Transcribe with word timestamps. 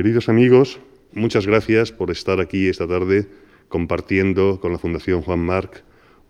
Queridos 0.00 0.30
amigos, 0.30 0.80
muchas 1.12 1.46
gracias 1.46 1.92
por 1.92 2.10
estar 2.10 2.40
aquí 2.40 2.68
esta 2.68 2.88
tarde 2.88 3.26
compartiendo 3.68 4.58
con 4.58 4.72
la 4.72 4.78
Fundación 4.78 5.20
Juan 5.20 5.40
Marc 5.40 5.84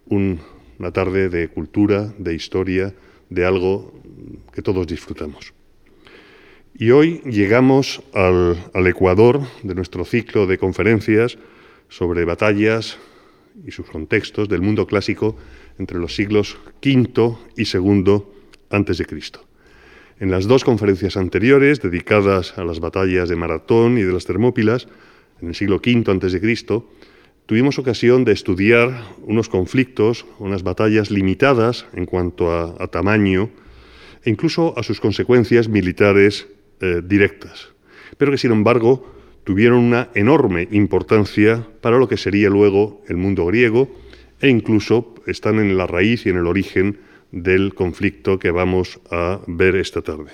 una 0.06 0.90
tarde 0.92 1.28
de 1.28 1.46
cultura, 1.46 2.12
de 2.18 2.34
historia, 2.34 2.92
de 3.28 3.46
algo 3.46 3.94
que 4.52 4.60
todos 4.60 4.88
disfrutamos. 4.88 5.54
Y 6.74 6.90
hoy 6.90 7.20
llegamos 7.24 8.02
al, 8.12 8.58
al, 8.74 8.88
ecuador 8.88 9.40
de 9.62 9.76
nuestro 9.76 10.04
ciclo 10.04 10.48
de 10.48 10.58
conferencias 10.58 11.38
sobre 11.88 12.24
batallas 12.24 12.98
y 13.64 13.70
sus 13.70 13.88
contextos 13.88 14.48
del 14.48 14.62
mundo 14.62 14.84
clásico 14.88 15.36
entre 15.78 16.00
los 16.00 16.16
siglos 16.16 16.58
V 16.84 17.36
y 17.56 17.62
II 17.72 18.24
antes 18.68 18.98
de 18.98 19.04
Cristo. 19.04 19.49
En 20.20 20.30
las 20.30 20.46
dos 20.46 20.64
conferencias 20.64 21.16
anteriores, 21.16 21.80
dedicadas 21.80 22.58
a 22.58 22.64
las 22.64 22.78
batallas 22.78 23.30
de 23.30 23.36
Maratón 23.36 23.96
y 23.96 24.02
de 24.02 24.12
las 24.12 24.26
Termópilas, 24.26 24.86
en 25.40 25.48
el 25.48 25.54
siglo 25.54 25.76
V 25.76 26.04
a.C., 26.06 26.82
tuvimos 27.46 27.78
ocasión 27.78 28.26
de 28.26 28.32
estudiar 28.32 29.02
unos 29.22 29.48
conflictos, 29.48 30.26
unas 30.38 30.62
batallas 30.62 31.10
limitadas 31.10 31.86
en 31.94 32.04
cuanto 32.04 32.52
a, 32.52 32.86
tamaño 32.88 33.48
e 34.22 34.28
incluso 34.28 34.74
a 34.76 34.82
sus 34.82 35.00
consecuencias 35.00 35.70
militares 35.70 36.48
eh, 36.82 37.00
directas, 37.02 37.70
pero 38.18 38.30
que 38.30 38.36
sin 38.36 38.52
embargo 38.52 39.10
tuvieron 39.44 39.78
una 39.78 40.10
enorme 40.14 40.68
importancia 40.70 41.66
para 41.80 41.96
lo 41.96 42.08
que 42.10 42.18
sería 42.18 42.50
luego 42.50 43.00
el 43.08 43.16
mundo 43.16 43.46
griego 43.46 43.88
e 44.38 44.50
incluso 44.50 45.14
están 45.26 45.60
en 45.60 45.78
la 45.78 45.86
raíz 45.86 46.26
y 46.26 46.28
en 46.28 46.36
el 46.36 46.46
origen 46.46 46.98
del 47.32 47.74
conflicto 47.74 48.38
que 48.38 48.50
vamos 48.50 49.00
a 49.10 49.40
ver 49.46 49.76
esta 49.76 50.02
tarde. 50.02 50.30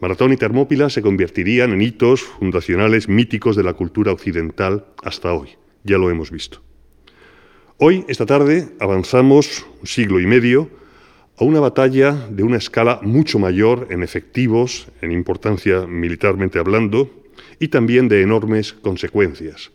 Maratón 0.00 0.32
y 0.32 0.36
Termópila 0.36 0.90
se 0.90 1.02
convertirían 1.02 1.72
en 1.72 1.80
hitos 1.80 2.22
fundacionales 2.22 3.08
míticos 3.08 3.56
de 3.56 3.62
la 3.62 3.74
cultura 3.74 4.12
occidental 4.12 4.86
hasta 5.02 5.32
hoy. 5.32 5.50
Ya 5.82 5.98
lo 5.98 6.10
hemos 6.10 6.30
visto. 6.30 6.62
Hoy, 7.78 8.04
esta 8.08 8.26
tarde, 8.26 8.68
avanzamos 8.80 9.66
un 9.80 9.86
siglo 9.86 10.20
y 10.20 10.26
medio 10.26 10.70
a 11.38 11.44
una 11.44 11.60
batalla 11.60 12.12
de 12.30 12.42
una 12.42 12.56
escala 12.56 13.00
mucho 13.02 13.38
mayor 13.38 13.88
en 13.90 14.02
efectivos, 14.02 14.88
en 15.00 15.10
importancia 15.10 15.86
militarmente 15.86 16.58
hablando, 16.58 17.10
y 17.58 17.68
también 17.68 18.08
de 18.08 18.22
enormes 18.22 18.72
consecuencias, 18.72 19.72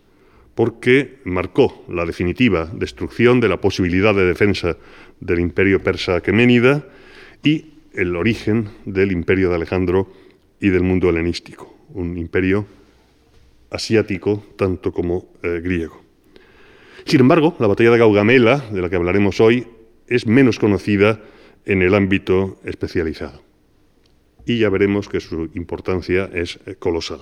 porque 0.60 1.20
marcó 1.24 1.86
la 1.88 2.06
definitiva 2.06 2.70
destrucción 2.74 3.40
de 3.40 3.48
la 3.48 3.62
posibilidad 3.62 4.14
de 4.14 4.26
defensa 4.26 4.76
del 5.22 5.40
imperio 5.40 5.82
persa 5.82 6.18
aqueménida 6.18 6.86
y 7.42 7.76
el 7.94 8.14
origen 8.18 8.68
del 8.84 9.14
imperio 9.14 9.48
de 9.48 9.56
Alejandro 9.56 10.12
y 10.60 10.68
del 10.68 10.84
mundo 10.84 11.10
helenístico, 11.10 11.74
un 11.94 12.18
imperio 12.18 12.66
asiático 13.72 14.44
tanto 14.58 14.92
como 14.92 15.32
eh, 15.44 15.62
griego. 15.64 16.04
Sin 17.06 17.22
embargo, 17.22 17.56
la 17.58 17.68
batalla 17.68 17.92
de 17.92 18.00
Gaugamela, 18.00 18.58
de 18.70 18.82
la 18.82 18.90
que 18.90 18.98
hablaremos 18.98 19.40
hoy, 19.40 19.66
es 20.08 20.28
menos 20.28 20.60
conocida 20.60 21.22
en 21.64 21.82
el 21.82 21.96
ámbito 21.96 22.60
especializado. 22.66 23.42
Y 24.46 24.60
ya 24.60 24.70
veremos 24.70 25.08
que 25.08 25.22
su 25.22 25.52
importancia 25.54 26.30
es 26.34 26.60
eh, 26.66 26.76
colosal. 26.76 27.22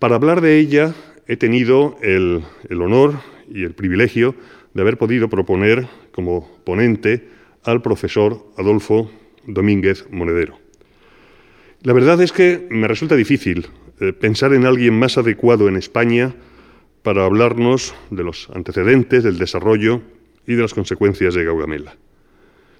Para 0.00 0.16
hablar 0.16 0.40
de 0.40 0.58
ella 0.58 0.96
he 1.26 1.36
tenido 1.36 1.96
el, 2.02 2.44
honor 2.70 3.20
y 3.50 3.64
el 3.64 3.74
privilegio 3.74 4.34
de 4.74 4.82
haber 4.82 4.98
podido 4.98 5.28
proponer 5.28 5.86
como 6.12 6.48
ponente 6.64 7.28
al 7.62 7.82
profesor 7.82 8.46
Adolfo 8.56 9.10
Domínguez 9.46 10.06
Monedero. 10.10 10.58
La 11.82 11.92
verdad 11.92 12.20
es 12.22 12.32
que 12.32 12.66
me 12.70 12.88
resulta 12.88 13.16
difícil 13.16 13.66
eh, 14.00 14.12
pensar 14.12 14.52
en 14.54 14.66
alguien 14.66 14.98
más 14.98 15.18
adecuado 15.18 15.68
en 15.68 15.76
España 15.76 16.34
para 17.02 17.24
hablarnos 17.24 17.94
de 18.10 18.24
los 18.24 18.48
antecedentes, 18.54 19.22
del 19.22 19.38
desarrollo 19.38 20.02
y 20.46 20.54
de 20.54 20.62
las 20.62 20.74
consecuencias 20.74 21.34
de 21.34 21.44
Gaugamela. 21.44 21.92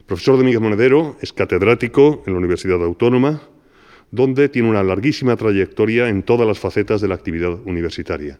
El 0.00 0.04
profesor 0.06 0.36
Domínguez 0.36 0.60
Monedero 0.60 1.16
es 1.20 1.32
catedrático 1.32 2.22
en 2.26 2.32
la 2.32 2.38
Universidad 2.38 2.82
Autónoma, 2.82 3.42
donde 4.14 4.48
tiene 4.48 4.68
una 4.68 4.84
larguísima 4.84 5.36
trayectoria 5.36 6.08
en 6.08 6.22
todas 6.22 6.46
las 6.46 6.60
facetas 6.60 7.00
de 7.00 7.08
la 7.08 7.16
actividad 7.16 7.58
universitaria. 7.64 8.38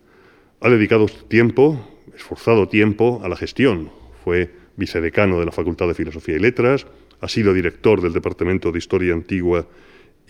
Ha 0.60 0.70
dedicado 0.70 1.06
tiempo, 1.06 2.00
esforzado 2.14 2.68
tiempo 2.68 3.20
a 3.24 3.28
la 3.28 3.34
gestión. 3.34 3.90
Fue 4.22 4.52
vicedecano 4.76 5.40
de 5.40 5.46
la 5.46 5.50
Facultad 5.50 5.88
de 5.88 5.94
Filosofía 5.94 6.36
y 6.36 6.38
Letras, 6.38 6.86
ha 7.20 7.28
sido 7.28 7.52
director 7.52 8.00
del 8.00 8.12
Departamento 8.12 8.70
de 8.70 8.78
Historia 8.78 9.14
Antigua 9.14 9.66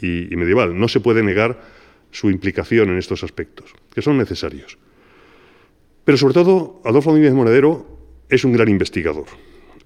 y, 0.00 0.34
Medieval. 0.34 0.78
No 0.78 0.88
se 0.88 1.00
puede 1.00 1.22
negar 1.22 1.60
su 2.10 2.30
implicación 2.30 2.88
en 2.88 2.96
estos 2.96 3.22
aspectos, 3.22 3.74
que 3.94 4.00
son 4.00 4.16
necesarios. 4.16 4.78
Pero 6.04 6.16
sobre 6.16 6.34
todo, 6.34 6.80
Adolfo 6.86 7.10
Domínguez 7.10 7.34
Monedero 7.34 7.86
es 8.30 8.44
un 8.44 8.52
gran 8.52 8.68
investigador 8.70 9.26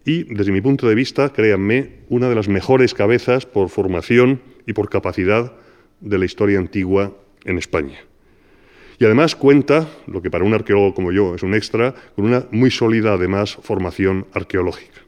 y, 0.05 0.25
desde 0.35 0.53
mi 0.53 0.61
punto 0.61 0.89
de 0.89 0.95
vista, 0.95 1.33
créanme, 1.33 2.01
una 2.09 2.29
de 2.29 2.35
las 2.35 2.49
mejores 2.49 2.95
cabezas 2.95 3.47
por 3.47 3.69
formación 3.69 4.41
y 4.67 4.73
por 4.73 4.89
capacidad 4.89 5.53
de 6.01 6.19
la 6.19 6.25
historia 6.25 6.59
antigua 6.59 7.17
en 7.45 7.59
España. 7.59 7.99
Y 8.99 9.05
además 9.05 9.37
cuenta, 9.37 9.89
lo 10.07 10.23
que 10.23 10.31
para 10.31 10.45
un 10.45 10.55
arqueólogo 10.55 10.95
como 10.95 11.13
yo 11.13 11.35
es 11.35 11.43
un 11.43 11.55
extra, 11.55 11.95
con 12.17 12.25
una 12.25 12.47
muy 12.51 12.71
sólida, 12.71 13.13
además, 13.13 13.57
formación 13.63 14.27
arqueológica. 14.33 15.03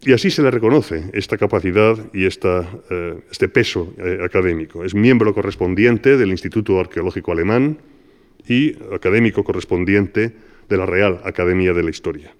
Y 0.00 0.12
así 0.12 0.30
se 0.30 0.42
le 0.42 0.50
reconoce 0.50 1.10
esta 1.12 1.36
capacidad 1.36 1.98
y 2.14 2.24
eh, 2.24 3.20
este 3.30 3.48
peso 3.48 3.92
eh, 3.98 4.20
académico. 4.24 4.84
Es 4.84 4.94
miembro 4.94 5.34
correspondiente 5.34 6.16
del 6.16 6.30
Instituto 6.30 6.78
Arqueológico 6.78 7.32
Alemán 7.32 7.78
y 8.46 8.76
académico 8.94 9.42
correspondiente 9.42 10.32
de 10.68 10.76
la 10.76 10.86
Real 10.86 11.20
Academia 11.24 11.72
de 11.72 11.82
la 11.82 11.90
Historia. 11.90 12.34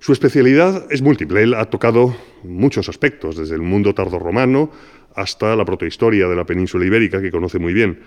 Su 0.00 0.12
especialidad 0.12 0.86
es 0.90 1.02
múltiple. 1.02 1.42
Él 1.42 1.54
ha 1.54 1.64
tocado 1.66 2.16
muchos 2.44 2.88
aspectos, 2.88 3.36
desde 3.36 3.56
el 3.56 3.62
mundo 3.62 3.94
tardorromano 3.94 4.70
hasta 5.14 5.56
la 5.56 5.64
protohistoria 5.64 6.28
de 6.28 6.36
la 6.36 6.46
península 6.46 6.86
ibérica, 6.86 7.20
que 7.20 7.32
conoce 7.32 7.58
muy 7.58 7.72
bien, 7.72 7.98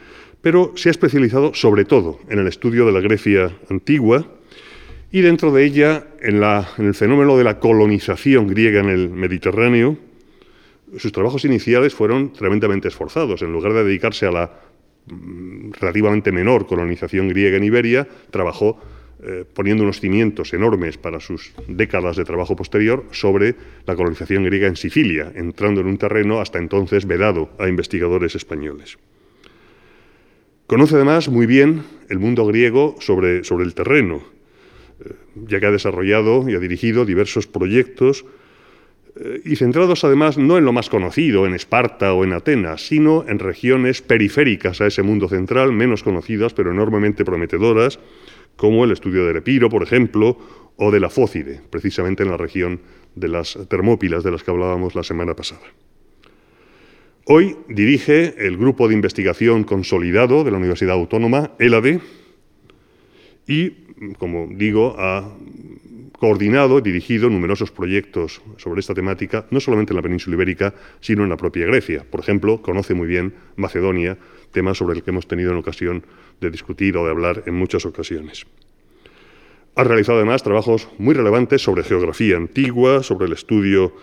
pero 0.41 0.72
se 0.75 0.90
ha 0.90 0.91
especializado 0.91 1.53
sobre 1.53 1.84
todo 1.84 2.19
en 2.29 2.40
el 2.40 2.47
estudio 2.47 2.85
de 2.85 2.94
la 2.94 3.02
Grecia 3.02 3.52
antigua 3.69 4.25
y 5.12 5.19
dentro 5.19 5.52
de 5.52 5.66
ella 5.66 6.07
en, 6.22 6.41
en 6.41 6.85
el 6.85 6.94
fenómeno 6.94 7.38
de 7.38 7.44
la 7.44 7.59
colonización 7.59 8.47
griega 8.47 8.79
en 8.79 8.90
el 8.90 9.09
Mediterráneo. 9.09 9.97
Sus 10.97 11.12
trabajos 11.12 11.44
iniciales 11.44 11.94
fueron 11.94 12.31
tremendamente 12.31 12.88
esforzados. 12.88 13.41
En 13.41 13.52
lugar 13.52 13.73
de 13.73 13.84
dedicarse 13.84 14.25
a 14.25 14.31
la 14.31 14.52
mm, 15.08 15.72
relativamente 15.73 16.31
menor 16.31 16.66
colonización 16.66 17.28
griega 17.28 17.58
en 17.58 17.66
Iberia, 17.66 18.08
trabajó 18.29 18.79
eh, 19.24 19.46
poniendo 19.54 19.84
unos 19.84 20.00
cimientos 20.00 20.54
enormes 20.54 20.98
para 20.98 21.20
sus 21.20 21.54
décadas 21.68 22.18
de 22.18 22.26
trabajo 22.26 22.56
posterior 22.56 23.06
sobre 23.12 23.56
la 23.86 23.96
colonización 23.96 24.44
griega 24.44 24.68
en 24.68 24.76
Sicilia, 24.76 25.32
entrando 25.36 25.82
en 25.82 25.88
un 25.88 25.98
terreno 25.98 26.42
hasta 26.42 26.58
entonces 26.58 27.06
vedado 27.06 27.52
a 27.59 27.68
investigadores 27.68 28.34
españoles. 28.34 28.98
Conoce 30.66 30.96
además 30.96 31.30
muy 31.30 31.46
bien 31.46 31.84
el 32.09 32.18
mundo 32.18 32.46
griego 32.46 32.96
sobre, 33.00 33.44
sobre 33.44 33.66
el 33.66 33.76
terreno, 33.76 34.24
eh, 35.06 35.14
ya 35.48 35.59
que 35.59 35.66
ha 35.68 35.72
desarrollado 35.72 36.50
y 36.50 36.56
ha 36.56 36.59
dirigido 36.59 37.06
diversos 37.06 37.46
proyectos 37.46 38.26
eh, 39.16 39.42
y 39.44 39.56
centrados 39.56 40.03
además 40.03 40.38
no 40.38 40.58
en 40.58 40.66
lo 40.66 40.72
más 40.72 40.90
conocido, 40.90 41.46
en 41.46 41.53
Esparta 41.53 42.14
o 42.14 42.24
en 42.24 42.34
Atenas, 42.34 42.88
sino 42.88 43.26
en 43.28 43.40
regiones 43.40 44.02
periféricas 44.02 44.80
a 44.80 44.88
ese 44.88 45.03
mundo 45.03 45.28
central, 45.28 45.74
menos 45.74 46.03
conocidas 46.03 46.53
pero 46.53 46.72
enormemente 46.72 47.26
prometedoras, 47.26 48.00
como 48.56 48.84
el 48.85 48.91
estudio 48.91 49.25
del 49.25 49.38
Epiro, 49.38 49.69
por 49.69 49.84
ejemplo, 49.84 50.38
o 50.75 50.91
de 50.91 51.00
la 51.00 51.09
Fócide, 51.09 51.62
precisamente 51.69 52.23
en 52.23 52.29
la 52.29 52.38
región 52.38 52.81
de 53.16 53.28
las 53.28 53.57
Termópilas 53.69 54.23
de 54.23 54.31
las 54.31 54.44
que 54.44 54.51
hablábamos 54.51 54.95
la 54.95 55.03
semana 55.03 55.35
pasada. 55.35 55.62
Hoy 57.25 57.56
dirige 57.69 58.34
el 58.45 58.57
grupo 58.57 58.88
de 58.88 58.95
investigación 58.95 59.63
consolidado 59.63 60.43
de 60.43 60.52
la 60.52 60.58
Universidad 60.58 60.96
Autónoma, 60.96 61.52
ELADE, 61.59 61.99
y, 63.47 63.72
como 64.17 64.47
digo, 64.49 64.96
ha 64.97 65.29
coordinado 66.17 66.79
y 66.79 66.81
dirigido 66.81 67.29
numerosos 67.29 67.72
proyectos 67.72 68.41
sobre 68.58 68.79
esta 68.79 68.93
temática, 68.93 69.46
no 69.49 69.59
solamente 69.59 69.93
en 69.93 69.97
la 69.97 70.03
península 70.03 70.35
ibérica, 70.35 70.73
sino 70.99 71.23
en 71.23 71.29
la 71.29 71.37
propia 71.37 71.66
Grecia. 71.66 72.05
Por 72.09 72.20
ejemplo, 72.20 72.61
conoce 72.61 72.93
muy 72.93 73.08
bien 73.08 73.34
Macedonia, 73.55 74.17
tema 74.52 74.74
sobre 74.74 74.96
el 74.96 75.03
que 75.03 75.12
hemos 75.12 75.28
tenido 75.28 75.52
en 75.52 75.58
ocasión 75.58 76.03
de 76.40 76.52
discutir 76.52 76.98
o 76.98 77.06
de 77.06 77.12
hablar 77.12 77.44
en 77.46 77.56
muchas 77.56 77.86
ocasiones. 77.86 78.46
Ha 79.76 79.84
realizado 79.84 80.18
además 80.18 80.44
trabajos 80.44 80.90
muy 80.98 81.14
relevantes 81.14 81.62
sobre 81.62 81.84
geografía 81.84 82.38
antigua, 82.38 83.03
sobre 83.03 83.28
el 83.28 83.34
estudio 83.34 83.96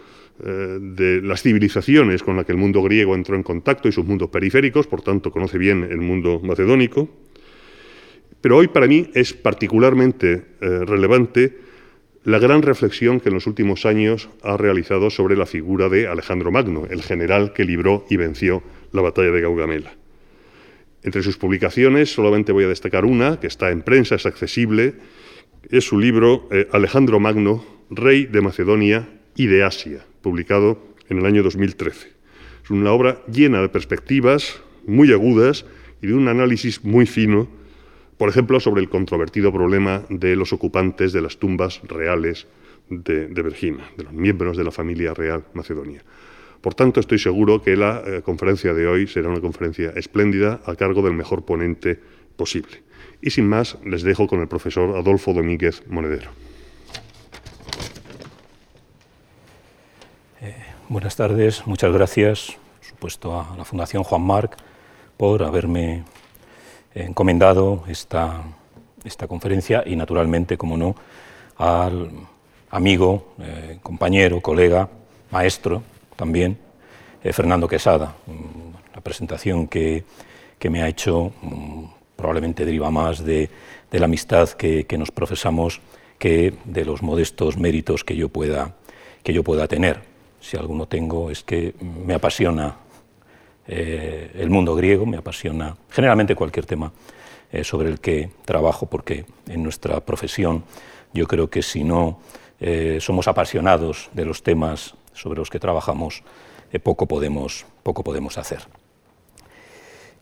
eh, 0.43 0.79
de 0.81 1.21
las 1.21 1.43
civilizaciones 1.43 2.23
con 2.23 2.37
las 2.37 2.47
que 2.47 2.53
el 2.53 2.59
mundo 2.59 2.83
griego 2.83 3.15
entró 3.15 3.37
en 3.37 3.43
contacto 3.43 3.89
y 3.89 3.93
sus 3.93 4.07
mundos 4.07 4.31
periféricos, 4.31 4.87
por 4.87 5.03
tanto 5.03 5.31
conoce 5.31 5.59
bien 5.59 5.85
el 5.85 5.99
mundo 5.99 6.41
macedónico. 6.43 7.09
Pero 8.41 8.57
hoy 8.57 8.69
para 8.69 8.87
mí 8.87 9.11
es 9.15 9.35
particularmente 9.35 10.45
eh, 10.61 10.85
relevante 10.87 11.59
la 12.25 12.39
gran 12.39 12.63
reflexión 12.63 13.21
que 13.21 13.31
en 13.31 13.35
los 13.35 13.47
últimos 13.47 13.85
años 13.85 14.29
ha 14.43 14.57
realizado 14.57 15.11
sobre 15.11 15.37
la 15.37 15.47
figura 15.47 15.89
de 15.89 16.07
Alejandro 16.07 16.51
Magno, 16.51 16.87
el 16.89 17.03
general 17.03 17.53
que 17.53 17.65
libró 17.65 18.05
y 18.09 18.17
venció 18.17 18.63
la 18.93 19.03
batalla 19.03 19.31
de 19.31 19.41
Gaugamela. 19.41 19.93
Entre 21.03 21.23
sus 21.23 21.39
publicaciones 21.39 22.13
solamente 22.13 22.53
voy 22.53 22.65
a 22.65 22.69
destacar 22.69 23.05
una, 23.05 23.39
que 23.39 23.47
está 23.47 23.71
en 23.71 23.83
prensa, 23.83 24.17
es 24.17 24.27
accesible, 24.27 24.95
es 25.71 25.85
su 25.85 25.99
libro 25.99 26.49
eh, 26.51 26.69
Alejandro 26.73 27.21
Magno, 27.21 27.65
Rey 27.91 28.27
de 28.27 28.41
Macedonia 28.41 29.09
y 29.37 29.47
de 29.47 29.65
Asia, 29.65 30.05
publicado 30.23 30.83
en 31.09 31.19
el 31.19 31.27
año 31.27 31.43
2013. 31.43 32.09
Es 32.65 32.71
una 32.71 32.93
obra 32.93 33.23
llena 33.33 33.61
de 33.61 33.69
perspectivas 33.69 34.61
muy 34.87 35.13
agudas 35.13 35.65
y 36.03 36.09
de 36.09 36.15
un 36.15 36.29
análisis 36.29 36.85
muy 36.85 37.07
fino, 37.07 37.49
por 38.17 38.29
ejemplo, 38.29 38.59
sobre 38.59 38.83
el 38.83 38.89
controvertido 38.89 39.53
problema 39.53 40.03
de 40.09 40.35
los 40.35 40.53
ocupantes 40.53 41.13
de 41.13 41.23
las 41.23 41.39
tumbas 41.39 41.81
reales 41.85 42.49
de, 42.91 43.29
de 43.29 43.43
Vergina, 43.43 43.89
de 43.97 44.05
los 44.05 44.13
miembros 44.13 44.57
de 44.57 44.65
la 44.65 44.73
familia 44.73 45.15
real 45.15 45.45
macedonia. 45.55 46.03
Por 46.61 46.75
tanto, 46.75 46.99
estoy 46.99 47.19
seguro 47.19 47.63
que 47.63 47.77
la 47.77 48.03
eh, 48.05 48.23
conferencia 48.23 48.75
de 48.75 48.87
hoy 48.87 49.07
será 49.07 49.29
una 49.29 49.41
conferencia 49.41 49.91
espléndida 49.95 50.61
a 50.67 50.75
cargo 50.75 51.03
del 51.03 51.13
mejor 51.13 51.45
ponente 51.45 52.01
posible. 52.37 52.83
Y 53.23 53.31
sin 53.31 53.49
más, 53.49 53.79
les 53.85 54.03
dejo 54.03 54.27
con 54.27 54.41
el 54.41 54.49
profesor 54.49 54.97
Adolfo 54.97 55.33
Domínguez 55.33 55.83
Monedero. 55.87 56.31
Eh, 60.41 60.55
buenas 60.89 61.15
tardes, 61.17 61.67
muchas 61.67 61.93
gracias, 61.93 62.57
supuesto, 62.81 63.41
a 63.41 63.57
la 63.57 63.65
Fundación 63.65 64.03
Juan 64.03 64.23
Marc 64.23 64.57
por 65.17 65.43
haberme 65.43 66.05
encomendado 66.95 67.85
esta, 67.89 68.43
esta 69.05 69.29
conferencia 69.29 69.85
y, 69.87 69.95
naturalmente, 69.95 70.57
como 70.57 70.77
no, 70.77 70.97
al 71.57 72.11
amigo, 72.71 73.35
eh, 73.41 73.79
compañero, 73.83 74.41
colega, 74.41 74.89
maestro, 75.31 75.83
también 76.19 76.59
eh, 77.23 77.33
Fernando 77.33 77.69
Quesada. 77.69 78.17
La 78.93 79.01
presentación 79.01 79.69
que, 79.69 80.03
que, 80.59 80.69
me 80.69 80.83
ha 80.83 80.89
hecho 80.89 81.33
mm, 81.41 81.85
probablemente 82.17 82.65
deriva 82.65 82.91
más 82.91 83.25
de, 83.25 83.49
de 83.91 83.99
la 84.01 84.07
amistad 84.07 84.51
que, 84.51 84.85
que, 84.85 84.99
nos 84.99 85.13
profesamos 85.13 85.81
que 86.19 86.55
de 86.65 86.85
los 86.85 87.03
modestos 87.03 87.57
méritos 87.57 88.03
que 88.03 88.17
yo 88.17 88.29
pueda, 88.29 88.75
que 89.23 89.33
yo 89.33 89.45
pueda 89.45 89.69
tener. 89.69 90.01
Si 90.41 90.57
alguno 90.57 90.87
tengo 90.87 91.31
es 91.31 91.45
que 91.45 91.75
me 91.81 92.15
apasiona 92.15 92.77
eh, 93.69 94.33
el 94.35 94.51
mundo 94.51 94.75
griego, 94.75 95.07
me 95.07 95.19
apasiona 95.19 95.77
generalmente 95.89 96.35
cualquier 96.35 96.67
tema 96.67 96.93
eh, 97.53 97.63
sobre 97.63 97.91
el 97.91 98.01
que 98.01 98.31
trabajo, 98.45 98.87
porque 98.87 99.25
en 99.47 99.63
nuestra 99.63 100.01
profesión 100.01 100.65
yo 101.15 101.29
creo 101.29 101.49
que 101.49 101.63
si 101.63 101.85
no 101.85 102.19
somos 102.99 103.29
apasionados 103.29 104.11
de 104.15 104.25
los 104.25 104.43
temas 104.43 104.98
sobre 105.19 105.39
los 105.39 105.51
que 105.51 105.59
trabajamos, 105.59 106.23
eh, 106.73 106.79
poco, 106.79 107.07
podemos, 107.07 107.67
poco 107.83 108.03
podemos 108.03 108.39
hacer. 108.39 108.61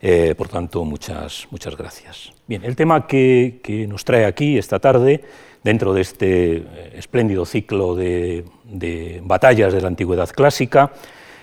Eh, 0.01 0.35
por 0.37 0.49
tanto, 0.49 0.85
muchas, 0.85 1.47
muchas 1.51 1.77
gracias. 1.77 2.33
Bien, 2.47 2.65
el 2.65 2.77
tema 2.77 3.07
que, 3.07 3.87
nos 3.89 4.05
trae 4.05 4.25
aquí 4.25 4.59
esta 4.59 4.79
tarde, 4.79 5.23
dentro 5.65 5.95
de 5.95 6.01
este 6.03 6.57
eh, 6.57 6.93
espléndido 6.97 7.45
ciclo 7.45 7.95
de, 7.95 8.45
batallas 9.25 9.73
de 9.73 9.81
la 9.81 9.89
antigüedad 9.89 10.29
clásica, 10.31 10.93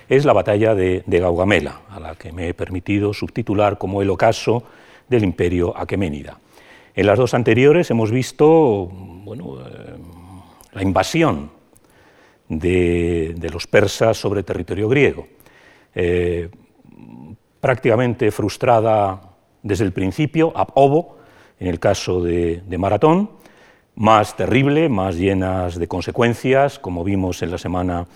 es 0.08 0.26
la 0.26 0.34
batalla 0.34 0.76
de, 0.76 1.04
de, 1.06 1.20
Gaugamela, 1.20 1.82
a 1.90 2.00
la 2.00 2.16
que 2.16 2.32
me 2.32 2.50
he 2.50 2.54
permitido 2.54 3.14
subtitular 3.14 3.78
como 3.78 4.02
el 4.02 4.10
ocaso 4.10 4.64
del 5.10 5.24
imperio 5.24 5.76
aqueménida. 5.76 6.40
En 6.96 7.08
las 7.08 7.18
dos 7.18 7.34
anteriores 7.34 7.90
hemos 7.90 8.12
visto 8.12 8.88
bueno, 9.24 9.58
la 10.74 10.84
invasión 10.84 11.50
de, 12.50 13.50
los 13.52 13.68
persas 13.68 14.18
sobre 14.18 14.44
territorio 14.44 14.90
griego. 14.90 15.28
Eh, 15.96 16.50
prácticamente 17.60 18.32
frustrada 18.32 19.22
desde 19.62 19.86
el 19.86 19.94
principio, 19.94 20.52
ab 20.56 20.72
ovo, 20.76 21.18
en 21.60 21.68
el 21.68 21.80
caso 21.80 22.22
de, 22.22 22.62
Maratón, 22.78 23.30
más 23.96 24.36
terrible, 24.36 24.90
más 24.90 25.16
llenas 25.16 25.80
de 25.80 25.88
consecuencias, 25.88 26.80
como 26.80 27.04
vimos 27.04 27.42
en 27.42 27.52
la 27.52 27.58
semana 27.58 28.08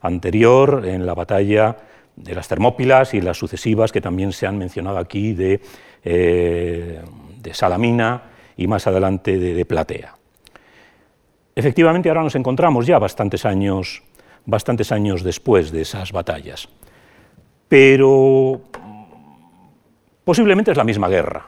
anterior, 0.00 0.84
en 0.86 1.06
la 1.06 1.14
batalla 1.14 1.76
de 2.14 2.34
las 2.34 2.46
Termópilas 2.46 3.14
y 3.14 3.20
las 3.20 3.38
sucesivas 3.38 3.90
que 3.90 4.00
también 4.00 4.32
se 4.32 4.46
han 4.46 4.58
mencionado 4.58 4.98
aquí 4.98 5.32
de, 5.32 5.60
eh, 6.04 7.00
Salamina 7.52 8.22
y 8.56 8.66
más 8.66 8.86
adelante 8.86 9.38
de, 9.38 9.54
de 9.54 9.64
Platea. 9.64 10.21
Efectivamente, 11.54 12.08
ahora 12.08 12.22
nos 12.22 12.34
encontramos 12.34 12.86
ya 12.86 12.98
bastantes 12.98 13.44
años, 13.44 14.02
bastantes 14.46 14.92
años 14.92 15.22
después 15.22 15.70
de 15.70 15.82
esas 15.82 16.12
batallas, 16.12 16.68
pero 17.68 18.62
posiblemente 20.24 20.70
es 20.70 20.76
la 20.76 20.84
misma 20.84 21.08
guerra. 21.08 21.46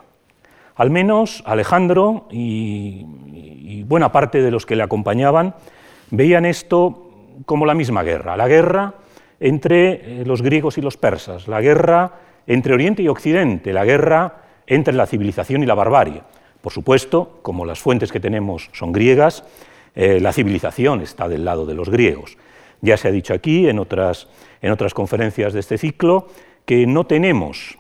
Al 0.77 0.91
menos 0.91 1.43
Alejandro 1.47 2.27
y, 2.31 3.07
y 3.33 3.83
buena 3.85 4.13
parte 4.13 4.43
de 4.43 4.51
los 4.51 4.67
que 4.67 4.77
le 4.77 4.83
acompañaban 4.83 5.55
veían 6.11 6.45
esto 6.45 7.11
como 7.47 7.67
la 7.67 7.75
misma 7.75 8.03
guerra, 8.03 8.37
la 8.37 8.49
guerra 8.49 8.95
entre 9.41 10.21
eh, 10.21 10.25
los 10.25 10.43
griegos 10.43 10.79
y 10.79 10.81
los 10.81 10.97
persas, 10.97 11.49
la 11.49 11.61
guerra 11.61 12.13
entre 12.47 12.75
Oriente 12.75 13.03
y 13.03 13.09
Occidente, 13.09 13.73
la 13.73 13.85
guerra 13.85 14.43
entre 14.67 14.95
la 14.95 15.07
civilización 15.07 15.63
y 15.63 15.67
la 15.67 15.75
barbarie. 15.75 16.23
Por 16.61 16.73
supuesto, 16.73 17.39
como 17.43 17.65
las 17.65 17.79
fuentes 17.81 18.13
que 18.13 18.21
tenemos 18.21 18.71
son 18.73 18.93
griegas, 18.93 19.45
eh, 19.95 20.21
la 20.21 20.33
civilización 20.33 21.03
está 21.03 21.29
del 21.29 21.45
lado 21.45 21.67
de 21.67 21.75
los 21.75 21.89
griegos. 21.89 22.37
Ya 22.81 22.97
se 22.97 23.09
ha 23.09 23.13
dicho 23.13 23.33
aquí 23.33 23.69
en 23.69 23.79
otras, 23.79 24.29
en 24.61 24.73
otras 24.73 24.93
conferencias 24.93 25.53
de 25.53 25.61
este 25.61 25.79
ciclo 25.79 26.29
que 26.65 26.87
no 26.87 27.07
tenemos 27.07 27.79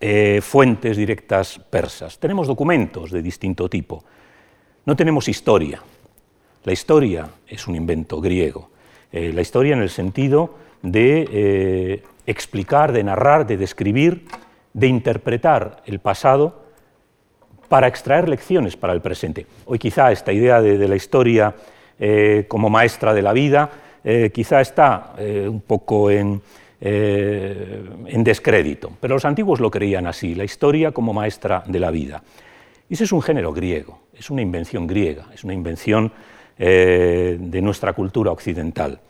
eh, 0.00 0.40
fuentes 0.42 0.96
directas 0.96 1.58
persas, 1.58 2.18
tenemos 2.18 2.46
documentos 2.46 3.10
de 3.10 3.22
distinto 3.22 3.68
tipo. 3.68 4.04
No 4.86 4.96
tenemos 4.96 5.28
historia. 5.28 5.82
La 6.64 6.72
historia 6.72 7.28
es 7.46 7.66
un 7.66 7.74
invento 7.74 8.20
griego. 8.20 8.70
Eh, 9.10 9.32
la 9.32 9.42
historia 9.42 9.74
en 9.74 9.82
el 9.82 9.90
sentido 9.90 10.54
de 10.82 12.02
explicar, 12.26 12.92
de 12.92 13.04
narrar, 13.04 13.46
de 13.46 13.56
describir, 13.56 14.26
de 14.74 14.86
interpretar 14.86 15.82
el 15.86 15.98
pasado 15.98 16.63
para 17.68 17.88
extraer 17.88 18.28
lecciones 18.28 18.76
para 18.76 18.92
el 18.92 19.00
presente. 19.00 19.46
Hoy 19.66 19.78
quizá 19.78 20.12
esta 20.12 20.32
idea 20.32 20.60
de, 20.60 20.88
la 20.88 20.96
historia 20.96 21.54
eh, 21.98 22.44
como 22.48 22.70
maestra 22.70 23.14
de 23.14 23.22
la 23.22 23.32
vida 23.32 23.70
eh, 24.02 24.30
quizá 24.32 24.60
está 24.60 25.14
eh, 25.18 25.46
un 25.48 25.60
poco 25.60 26.10
en, 26.10 26.40
en, 26.80 28.24
descrédito, 28.24 28.92
pero 29.00 29.14
los 29.14 29.24
antiguos 29.24 29.60
lo 29.60 29.70
creían 29.70 30.06
así, 30.06 30.34
la 30.34 30.44
historia 30.44 30.92
como 30.92 31.14
maestra 31.14 31.62
de 31.66 31.80
la 31.80 31.90
vida. 31.90 32.22
Y 32.90 32.94
ese 32.94 33.04
es 33.04 33.12
un 33.12 33.22
género 33.22 33.54
griego, 33.54 34.00
es 34.12 34.28
una 34.28 34.42
invención 34.42 34.86
griega, 34.86 35.28
es 35.32 35.44
una 35.44 35.54
invención 35.54 36.12
de 36.58 37.60
nuestra 37.62 37.94
cultura 37.94 38.32
occidental. 38.32 39.00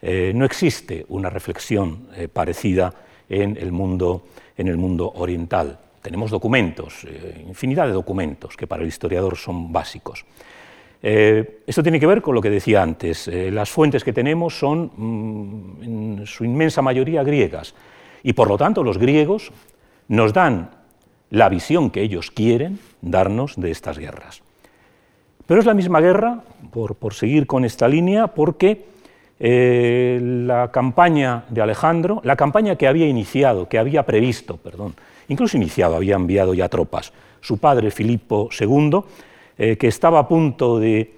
No 0.00 0.44
existe 0.46 1.04
una 1.10 1.28
reflexión 1.28 2.08
parecida 2.32 2.94
en 3.28 3.58
el 3.58 3.72
mundo, 3.72 4.24
en 4.56 4.68
el 4.68 4.78
mundo 4.78 5.12
oriental 5.14 5.78
tenemos 6.02 6.30
documentos, 6.30 7.04
eh, 7.04 7.44
infinidad 7.46 7.86
de 7.86 7.92
documentos 7.92 8.56
que 8.56 8.66
para 8.66 8.82
el 8.82 8.88
historiador 8.88 9.36
son 9.36 9.72
básicos. 9.72 10.24
Eh, 11.02 11.62
esto 11.66 11.82
tiene 11.82 12.00
que 12.00 12.06
ver 12.06 12.22
con 12.22 12.34
lo 12.34 12.42
que 12.42 12.50
decía 12.50 12.82
antes. 12.82 13.28
Eh, 13.28 13.50
las 13.50 13.70
fuentes 13.70 14.02
que 14.02 14.12
tenemos 14.12 14.58
son 14.58 14.90
mm, 14.96 15.82
en 15.82 16.26
su 16.26 16.44
inmensa 16.44 16.82
mayoría 16.82 17.22
griegas 17.22 17.74
y 18.22 18.32
por 18.32 18.48
lo 18.48 18.58
tanto 18.58 18.82
los 18.82 18.98
griegos 18.98 19.52
nos 20.08 20.32
dan 20.32 20.70
la 21.30 21.48
visión 21.48 21.90
que 21.90 22.02
ellos 22.02 22.30
quieren 22.30 22.78
darnos 23.00 23.56
de 23.56 23.70
estas 23.70 23.98
guerras. 23.98 24.42
Pero 25.46 25.60
es 25.60 25.66
la 25.66 25.74
misma 25.74 26.00
guerra, 26.00 26.42
por, 26.70 27.14
seguir 27.14 27.46
con 27.46 27.64
esta 27.64 27.88
línea, 27.88 28.26
porque 28.26 28.84
la 29.38 30.70
campaña 30.70 31.44
de 31.48 31.62
Alejandro, 31.62 32.20
la 32.24 32.36
campaña 32.36 32.76
que 32.76 32.86
había 32.86 33.06
iniciado, 33.06 33.68
que 33.68 33.78
había 33.78 34.04
previsto, 34.04 34.58
perdón, 34.58 34.94
incluso 35.28 35.56
iniciado, 35.56 35.96
había 35.96 36.16
enviado 36.16 36.54
ya 36.54 36.68
tropas, 36.68 37.12
su 37.40 37.58
padre 37.58 37.90
Filipo 37.90 38.48
II, 38.58 39.00
eh, 39.56 39.76
que 39.76 39.88
estaba 39.88 40.18
a 40.18 40.28
punto 40.28 40.78
de, 40.78 41.14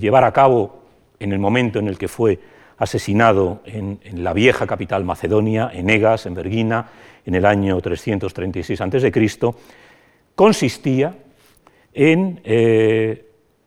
llevar 0.00 0.24
a 0.24 0.32
cabo 0.32 0.82
en 1.18 1.32
el 1.32 1.38
momento 1.38 1.78
en 1.78 1.88
el 1.88 1.98
que 1.98 2.08
fue 2.08 2.38
asesinado 2.78 3.60
en, 3.64 4.00
en 4.04 4.24
la 4.24 4.32
vieja 4.32 4.66
capital 4.66 5.04
macedonia, 5.04 5.70
en 5.72 5.90
Egas, 5.90 6.26
en 6.26 6.34
Vergina, 6.34 6.88
en 7.26 7.34
el 7.34 7.44
año 7.44 7.80
336 7.80 8.80
a.C., 8.80 9.12
consistía 10.34 11.14
en 11.92 12.40
eh, 12.44 13.26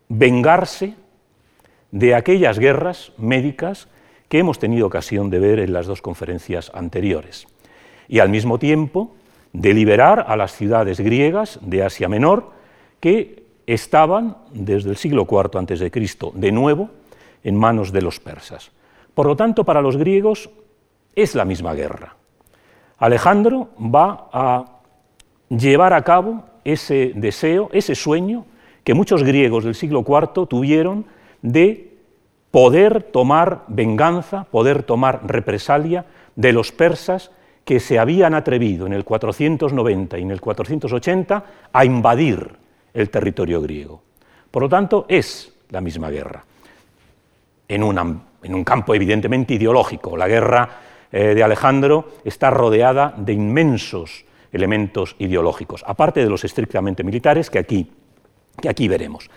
vengarse 0.09 0.95
de 1.91 2.15
aquellas 2.15 2.57
guerras 2.57 3.11
médicas 3.17 3.87
que 4.27 4.39
hemos 4.39 4.57
tenido 4.57 4.87
ocasión 4.87 5.29
de 5.29 5.39
ver 5.39 5.59
en 5.59 5.73
las 5.73 5.85
dos 5.85 6.01
conferencias 6.01 6.71
anteriores. 6.73 7.47
Y 8.07 8.19
al 8.19 8.29
mismo 8.29 8.57
tiempo 8.57 9.15
de 9.53 9.73
liberar 9.73 10.25
a 10.27 10.35
las 10.35 10.51
ciudades 10.53 10.99
griegas 10.99 11.59
de 11.61 11.83
Asia 11.83 12.09
Menor 12.09 12.51
que 12.99 13.43
estaban 13.67 14.37
desde 14.51 14.89
el 14.89 14.97
siglo 14.97 15.27
IV 15.29 15.59
a.C. 15.59 15.91
de 16.33 16.51
nuevo 16.51 16.89
en 17.43 17.55
manos 17.55 17.91
de 17.91 18.01
los 18.01 18.19
persas. 18.19 18.71
Por 19.13 19.27
lo 19.27 19.35
tanto, 19.35 19.63
para 19.63 19.81
los 19.81 19.95
griegos 19.95 20.49
es 21.15 21.35
la 21.35 21.45
misma 21.45 21.73
guerra. 21.73 22.15
Alejandro 22.97 23.69
va 23.77 24.29
a 24.31 24.65
llevar 25.49 25.93
a 25.93 26.03
cabo 26.03 26.45
ese 26.63 27.11
deseo, 27.15 27.69
ese 27.73 27.95
sueño 27.95 28.45
que 28.83 28.93
muchos 28.93 29.23
griegos 29.23 29.63
del 29.63 29.75
siglo 29.75 30.03
IV 30.07 30.47
tuvieron 30.47 31.05
de 31.41 31.93
poder 32.51 33.03
tomar 33.03 33.63
venganza, 33.67 34.45
poder 34.45 34.83
tomar 34.83 35.21
represalia 35.25 36.05
de 36.35 36.53
los 36.53 36.71
persas 36.71 37.31
que 37.65 37.79
se 37.79 37.97
habían 37.97 38.33
atrevido 38.33 38.85
en 38.85 38.93
el 38.93 39.03
490 39.03 40.17
y 40.17 40.21
en 40.21 40.31
el 40.31 40.41
480 40.41 41.45
a 41.71 41.85
invadir 41.85 42.49
el 42.93 43.09
territorio 43.09 43.61
griego. 43.61 44.01
Por 44.51 44.63
lo 44.63 44.69
tanto, 44.69 45.05
es 45.07 45.53
la 45.69 45.81
misma 45.81 46.09
guerra, 46.09 46.43
en, 47.67 47.83
un 47.83 48.63
campo 48.63 48.93
evidentemente 48.93 49.55
ideológico. 49.55 50.15
La 50.15 50.27
guerra 50.27 50.69
eh, 51.11 51.33
de 51.33 51.43
Alejandro 51.43 52.09
está 52.23 52.51
rodeada 52.51 53.13
de 53.17 53.33
inmensos 53.33 54.25
elementos 54.51 55.15
ideológicos, 55.17 55.83
aparte 55.87 56.23
de 56.23 56.29
los 56.29 56.43
estrictamente 56.43 57.03
militares 57.03 57.49
que 57.49 57.59
aquí, 57.59 57.89
que 58.61 58.69
aquí 58.69 58.87
veremos. 58.87 59.29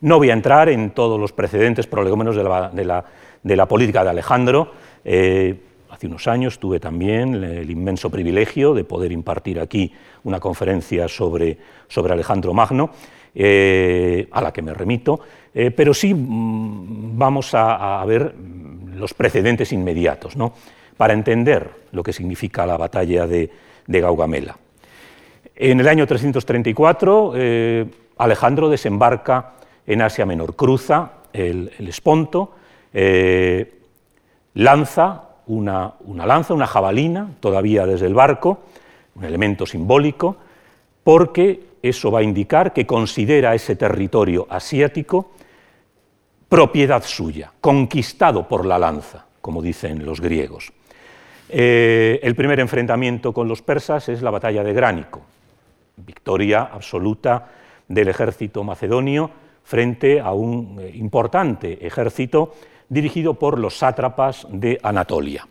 No 0.00 0.18
voy 0.18 0.30
a 0.30 0.32
entrar 0.32 0.68
en 0.68 0.90
todos 0.90 1.20
los 1.20 1.32
precedentes 1.32 1.86
prolegómenos 1.86 2.34
de 2.34 2.42
la, 2.42 3.04
de 3.42 3.56
la, 3.56 3.68
política 3.68 4.02
de 4.02 4.10
Alejandro. 4.10 4.72
Eh, 5.04 5.54
hace 5.94 6.08
unos 6.08 6.26
años 6.26 6.58
tuve 6.58 6.80
también 6.80 7.42
el 7.42 7.70
inmenso 7.70 8.10
privilegio 8.10 8.74
de 8.74 8.84
poder 8.84 9.12
impartir 9.12 9.60
aquí 9.60 9.92
una 10.24 10.40
conferencia 10.40 11.06
sobre, 11.08 11.56
sobre 11.88 12.12
Alejandro 12.12 12.52
Magno, 12.52 12.90
eh, 13.34 14.28
a 14.32 14.40
la 14.40 14.52
que 14.52 14.62
me 14.62 14.74
remito, 14.74 15.20
eh, 15.54 15.70
pero 15.70 15.94
sí 15.94 16.12
mm, 16.12 17.16
vamos 17.16 17.50
a, 17.54 18.04
ver 18.06 18.34
los 18.94 19.14
precedentes 19.14 19.72
inmediatos, 19.72 20.36
¿no? 20.36 20.52
para 20.96 21.14
entender 21.14 21.70
lo 21.92 22.02
que 22.02 22.12
significa 22.12 22.66
la 22.66 22.76
batalla 22.76 23.26
de, 23.26 23.50
de 23.86 24.00
Gaugamela. 24.00 24.56
En 25.56 25.78
el 25.80 25.88
año 25.88 26.06
334, 26.06 27.32
eh, 27.36 27.86
Alejandro 28.18 28.68
desembarca 28.68 29.52
en 29.86 30.02
Asia 30.02 30.26
Menor, 30.26 30.56
cruza 30.56 31.12
el, 31.32 31.70
Esponto, 31.78 32.54
eh, 32.92 33.72
una, 35.46 35.94
lanza, 36.26 36.54
una 36.54 36.66
jabalina, 36.66 37.30
todavía 37.40 37.86
desde 37.86 38.06
el 38.06 38.14
barco, 38.14 38.60
un 39.14 39.24
elemento 39.24 39.66
simbólico, 39.66 40.36
porque 41.02 41.74
eso 41.82 42.10
va 42.10 42.20
a 42.20 42.22
indicar 42.22 42.72
que 42.72 42.86
considera 42.86 43.54
ese 43.54 43.76
territorio 43.76 44.46
asiático 44.48 45.32
propiedad 46.48 47.02
suya, 47.04 47.52
conquistado 47.60 48.48
por 48.48 48.64
la 48.64 48.78
lanza, 48.78 49.26
como 49.40 49.60
dicen 49.60 50.04
los 50.04 50.20
griegos. 50.20 50.72
Eh, 51.48 52.20
el 52.22 52.34
primer 52.34 52.60
enfrentamiento 52.60 53.32
con 53.32 53.48
los 53.48 53.60
persas 53.60 54.08
es 54.08 54.22
la 54.22 54.30
batalla 54.30 54.64
de 54.64 54.72
Gránico, 54.72 55.20
victoria 55.96 56.62
absoluta 56.72 57.48
del 57.86 58.08
ejército 58.08 58.64
macedonio 58.64 59.30
frente 59.62 60.20
a 60.20 60.32
un 60.32 60.78
eh, 60.80 60.90
importante 60.94 61.86
ejército 61.86 62.54
dirigido 62.94 63.34
por 63.34 63.58
los 63.58 63.76
sátrapas 63.76 64.46
de 64.50 64.78
Anatolia. 64.82 65.46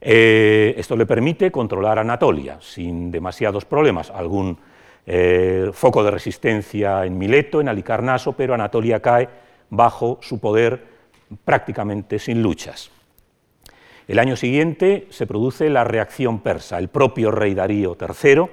Eh, 0.00 0.74
esto 0.76 0.96
le 0.96 1.06
permite 1.06 1.52
controlar 1.52 1.98
Anatolia 1.98 2.58
sin 2.60 3.10
demasiados 3.10 3.64
problemas, 3.64 4.10
algún 4.10 4.58
eh, 5.06 5.70
foco 5.72 6.02
de 6.02 6.10
resistencia 6.10 7.04
en 7.04 7.16
Mileto, 7.16 7.60
en 7.60 7.68
Alicarnaso, 7.68 8.32
pero 8.32 8.54
Anatolia 8.54 9.00
cae 9.00 9.28
bajo 9.70 10.18
su 10.20 10.40
poder 10.40 10.82
prácticamente 11.44 12.18
sin 12.18 12.42
luchas. 12.42 12.90
El 14.08 14.18
año 14.18 14.36
siguiente 14.36 15.06
se 15.10 15.26
produce 15.26 15.70
la 15.70 15.84
reacción 15.84 16.40
persa. 16.40 16.78
El 16.78 16.88
propio 16.88 17.30
rey 17.30 17.54
Darío 17.54 17.96
III 17.98 18.46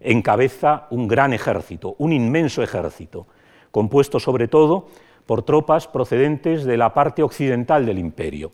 encabeza 0.00 0.86
un 0.90 1.08
gran 1.08 1.32
ejército, 1.32 1.94
un 1.98 2.12
inmenso 2.12 2.62
ejército, 2.62 3.26
compuesto 3.70 4.20
sobre 4.20 4.48
todo 4.48 4.88
por 5.28 5.42
tropas 5.42 5.86
procedentes 5.86 6.64
de 6.64 6.78
la 6.78 6.94
parte 6.94 7.22
occidental 7.22 7.84
del 7.84 7.98
imperio, 7.98 8.50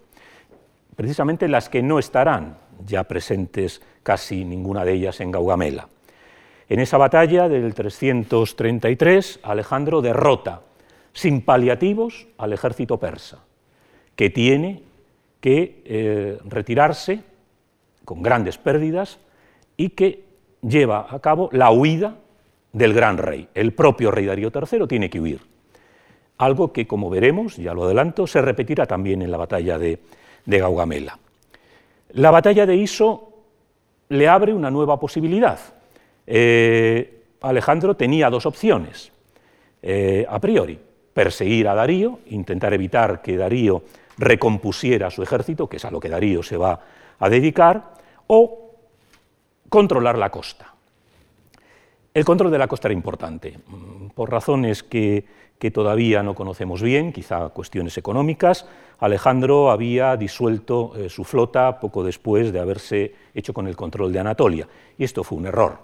precisamente 0.96 1.46
las 1.46 1.68
que 1.68 1.84
no 1.84 2.00
estarán 2.00 2.58
ya 2.84 3.04
presentes 3.04 3.80
casi 4.02 4.44
ninguna 4.44 4.84
de 4.84 4.94
ellas 4.94 5.20
en 5.20 5.30
Gaugamela. 5.30 5.88
En 6.68 6.80
esa 6.80 6.98
batalla 6.98 7.48
del 7.48 7.72
333, 7.74 9.38
Alejandro 9.44 10.02
derrota 10.02 10.62
sin 11.12 11.42
paliativos 11.42 12.26
al 12.38 12.52
ejército 12.52 12.98
persa, 12.98 13.44
que 14.16 14.30
tiene 14.30 14.82
que 15.40 15.80
eh, 15.84 16.38
retirarse 16.44 17.20
con 18.04 18.20
grandes 18.20 18.58
pérdidas 18.58 19.20
y 19.76 19.90
que 19.90 20.24
lleva 20.60 21.06
a 21.08 21.20
cabo 21.20 21.50
la 21.52 21.70
huida 21.70 22.16
del 22.72 22.94
gran 22.94 23.16
rey. 23.16 23.46
El 23.54 23.74
propio 23.74 24.10
rey 24.10 24.26
Darío 24.26 24.50
III 24.52 24.88
tiene 24.88 25.08
que 25.08 25.20
huir. 25.20 25.53
Algo 26.38 26.72
que, 26.72 26.86
como 26.86 27.10
veremos, 27.10 27.56
ya 27.56 27.74
lo 27.74 27.84
adelanto, 27.84 28.26
se 28.26 28.42
repetirá 28.42 28.86
también 28.86 29.22
en 29.22 29.30
la 29.30 29.36
batalla 29.36 29.78
de, 29.78 29.98
Gaugamela. 30.46 31.18
La 32.10 32.30
batalla 32.30 32.66
de 32.66 32.76
Iso 32.76 33.32
le 34.08 34.28
abre 34.28 34.52
una 34.52 34.70
nueva 34.70 34.98
posibilidad. 34.98 35.58
Eh, 36.26 37.22
Alejandro 37.40 37.94
tenía 37.96 38.30
dos 38.30 38.46
opciones, 38.46 39.12
eh, 39.82 40.26
a 40.28 40.40
priori, 40.40 40.78
perseguir 41.12 41.68
a 41.68 41.74
Darío, 41.74 42.20
intentar 42.26 42.74
evitar 42.74 43.22
que 43.22 43.36
Darío 43.36 43.82
recompusiera 44.18 45.10
su 45.10 45.22
ejército, 45.22 45.68
que 45.68 45.76
es 45.76 45.84
a 45.84 45.90
lo 45.90 46.00
que 46.00 46.08
Darío 46.08 46.42
se 46.42 46.56
va 46.56 46.80
a 47.18 47.28
dedicar, 47.28 47.94
o 48.26 48.74
controlar 49.68 50.18
la 50.18 50.30
costa. 50.30 50.73
El 52.14 52.24
control 52.24 52.52
de 52.52 52.58
la 52.58 52.68
costa 52.68 52.86
era 52.86 52.94
importante, 52.94 53.58
mm, 53.66 54.10
por 54.14 54.30
razones 54.30 54.84
que, 54.84 55.24
todavía 55.72 56.22
no 56.22 56.34
conocemos 56.34 56.82
bien, 56.82 57.10
quizá 57.10 57.48
cuestiones 57.48 57.96
económicas. 57.96 58.68
Alejandro 59.00 59.70
había 59.70 60.14
disuelto 60.14 60.92
eh, 60.94 61.08
su 61.08 61.24
flota 61.24 61.80
poco 61.80 62.04
después 62.04 62.52
de 62.52 62.60
haberse 62.60 63.14
hecho 63.34 63.54
con 63.54 63.66
el 63.66 63.74
control 63.74 64.12
de 64.12 64.20
Anatolia, 64.20 64.68
y 64.98 65.04
esto 65.04 65.24
fue 65.24 65.38
un 65.38 65.46
error. 65.46 65.78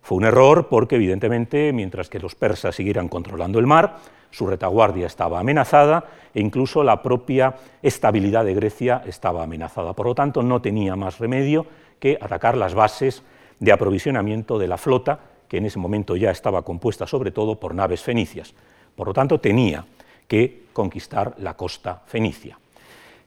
Fue 0.00 0.16
un 0.16 0.24
error 0.24 0.68
porque, 0.68 0.96
evidentemente, 0.96 1.72
mientras 1.74 2.08
que 2.08 2.18
los 2.18 2.34
persas 2.34 2.74
siguieran 2.74 3.08
controlando 3.08 3.58
el 3.58 3.66
mar, 3.66 3.98
su 4.30 4.46
retaguardia 4.46 5.06
estaba 5.06 5.38
amenazada 5.38 6.06
e 6.34 6.40
incluso 6.40 6.82
la 6.82 7.02
propia 7.02 7.54
estabilidad 7.82 8.46
de 8.46 8.54
Grecia 8.54 9.02
estaba 9.06 9.44
amenazada. 9.44 9.92
Por 9.92 10.06
lo 10.06 10.14
tanto, 10.14 10.42
no 10.42 10.62
tenía 10.62 10.96
más 10.96 11.18
remedio 11.18 11.66
que 12.00 12.18
atacar 12.20 12.56
las 12.56 12.74
bases 12.74 13.22
de 13.60 13.72
aprovisionamiento 13.72 14.58
de 14.58 14.68
la 14.68 14.78
flota, 14.78 15.20
que 15.48 15.56
en 15.56 15.66
ese 15.66 15.78
momento 15.78 16.14
ya 16.14 16.30
estaba 16.30 16.62
compuesta 16.62 17.06
sobre 17.06 17.30
todo 17.30 17.56
por 17.56 17.74
naves 17.74 18.02
fenicias. 18.02 18.54
Por 18.94 19.08
lo 19.08 19.14
tanto, 19.14 19.40
tenía 19.40 19.84
que 20.26 20.66
conquistar 20.72 21.34
la 21.38 21.54
costa 21.54 22.02
fenicia. 22.06 22.58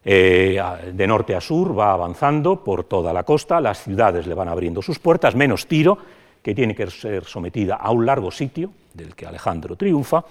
Eh, 0.04 0.60
de 0.94 1.08
norte 1.08 1.36
a 1.36 1.42
sur 1.42 1.78
va 1.78 1.94
avanzando 1.94 2.63
por 2.63 2.86
toda 2.86 3.13
la 3.13 3.24
costa, 3.24 3.62
las 3.62 3.84
ciudades 3.84 4.25
le 4.25 4.34
van 4.34 4.48
abriendo 4.48 4.82
sus 4.82 4.98
puertas, 5.00 5.36
menos 5.36 5.68
Tiro, 5.68 5.98
que 6.42 6.56
tiene 6.56 6.74
que 6.74 6.90
ser 6.90 7.25
sometida 7.25 7.75
a 7.75 7.92
un 7.92 8.06
largo 8.06 8.32
sitio, 8.32 8.72
del 8.94 9.16
que 9.16 9.25
Alejandro 9.25 9.75
triunfa. 9.75 10.24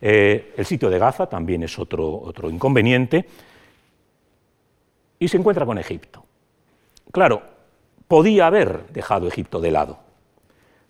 Eh, 0.00 0.54
el 0.56 0.66
sitio 0.66 0.90
de 0.90 0.98
Gaza 0.98 1.26
también 1.26 1.62
es 1.62 1.78
otro, 1.78 2.20
otro 2.20 2.50
inconveniente. 2.50 3.26
Y 5.18 5.28
se 5.28 5.36
encuentra 5.36 5.64
con 5.64 5.78
Egipto. 5.78 6.24
Claro, 7.12 7.42
podía 8.08 8.46
haber 8.46 8.86
dejado 8.88 9.28
Egipto 9.28 9.60
de 9.60 9.70
lado, 9.70 9.98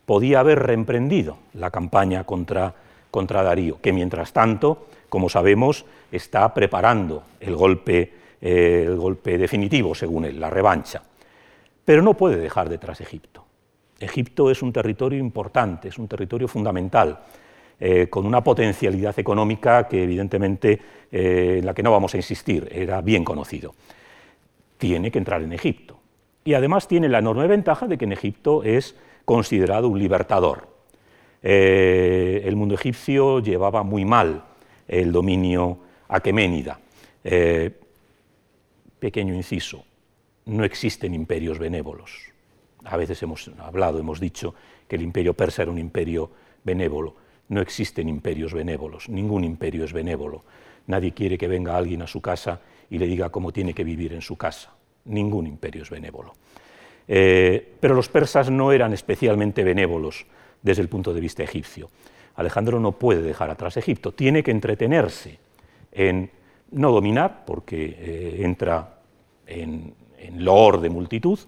podía 0.06 0.40
haber 0.40 0.60
reemprendido 0.60 1.38
la 1.54 1.70
campaña 1.70 2.24
contra, 2.24 2.74
contra 3.10 3.42
Darío, 3.42 3.80
que 3.80 3.92
mientras 3.92 4.32
tanto, 4.32 4.86
como 5.08 5.28
sabemos, 5.28 5.84
está 6.12 6.52
preparando 6.52 7.24
el 7.40 7.56
golpe, 7.56 8.12
eh, 8.40 8.84
el 8.86 8.96
golpe 8.96 9.38
definitivo, 9.38 9.94
según 9.94 10.24
él, 10.24 10.40
la 10.40 10.50
revancha. 10.50 11.02
Pero 11.84 12.02
no 12.02 12.14
puede 12.14 12.36
dejar 12.36 12.68
detrás 12.68 13.00
Egipto. 13.00 13.44
Egipto 13.98 14.50
es 14.50 14.62
un 14.62 14.72
territorio 14.72 15.18
importante, 15.18 15.88
es 15.88 15.98
un 15.98 16.08
territorio 16.08 16.48
fundamental, 16.48 17.20
eh, 17.80 18.08
con 18.08 18.26
una 18.26 18.42
potencialidad 18.42 19.18
económica 19.18 19.88
que 19.88 20.04
evidentemente 20.04 20.80
eh, 21.10 21.56
en 21.58 21.66
la 21.66 21.74
que 21.74 21.82
no 21.82 21.90
vamos 21.90 22.14
a 22.14 22.16
insistir, 22.16 22.68
era 22.72 23.00
bien 23.00 23.24
conocido. 23.24 23.74
Tiene 24.78 25.10
que 25.10 25.18
entrar 25.18 25.42
en 25.42 25.52
Egipto 25.52 25.98
y 26.44 26.54
además 26.54 26.86
tiene 26.86 27.08
la 27.08 27.18
enorme 27.18 27.46
ventaja 27.46 27.86
de 27.86 27.96
que 27.96 28.04
en 28.04 28.12
Egipto 28.12 28.62
es 28.62 28.96
considerado 29.24 29.88
un 29.88 29.98
libertador. 29.98 30.68
Eh, 31.42 32.42
el 32.44 32.56
mundo 32.56 32.74
egipcio 32.74 33.40
llevaba 33.40 33.82
muy 33.82 34.04
mal 34.04 34.44
el 34.88 35.12
dominio 35.12 35.78
aqueménida. 36.08 36.80
Eh, 37.22 37.70
pequeño 38.98 39.34
inciso, 39.34 39.84
no 40.46 40.64
existen 40.64 41.14
imperios 41.14 41.58
benévolos. 41.58 42.32
A 42.84 42.96
veces 42.96 43.22
hemos 43.22 43.50
hablado, 43.58 43.98
hemos 43.98 44.20
dicho 44.20 44.54
que 44.88 44.96
el 44.96 45.02
imperio 45.02 45.34
persa 45.34 45.62
era 45.62 45.70
un 45.70 45.78
imperio 45.78 46.30
benévolo. 46.64 47.16
No 47.48 47.60
existen 47.60 48.08
imperios 48.08 48.52
benévolos, 48.54 49.08
ningún 49.08 49.44
imperio 49.44 49.84
es 49.84 49.92
benévolo. 49.92 50.44
Nadie 50.86 51.12
quiere 51.12 51.38
que 51.38 51.48
venga 51.48 51.76
alguien 51.76 52.02
a 52.02 52.06
su 52.06 52.20
casa 52.20 52.60
y 52.90 52.98
le 52.98 53.06
diga 53.06 53.30
cómo 53.30 53.52
tiene 53.52 53.74
que 53.74 53.84
vivir 53.84 54.12
en 54.12 54.20
su 54.20 54.36
casa 54.36 54.74
ningún 55.04 55.46
imperio 55.46 55.82
es 55.82 55.90
benévolo. 55.90 56.34
Eh, 57.06 57.74
pero 57.80 57.94
los 57.94 58.08
persas 58.08 58.50
no 58.50 58.72
eran 58.72 58.92
especialmente 58.92 59.64
benévolos 59.64 60.26
desde 60.62 60.82
el 60.82 60.88
punto 60.88 61.12
de 61.12 61.20
vista 61.20 61.42
egipcio. 61.42 61.90
Alejandro 62.36 62.80
no 62.80 62.92
puede 62.92 63.22
dejar 63.22 63.50
atrás 63.50 63.76
Egipto, 63.76 64.12
tiene 64.12 64.42
que 64.42 64.50
entretenerse 64.50 65.38
en 65.92 66.30
no 66.72 66.90
dominar, 66.90 67.44
porque 67.46 67.96
eh, 67.98 68.36
entra 68.40 68.96
en, 69.46 69.94
loor 70.36 70.80
de 70.80 70.88
multitud, 70.88 71.38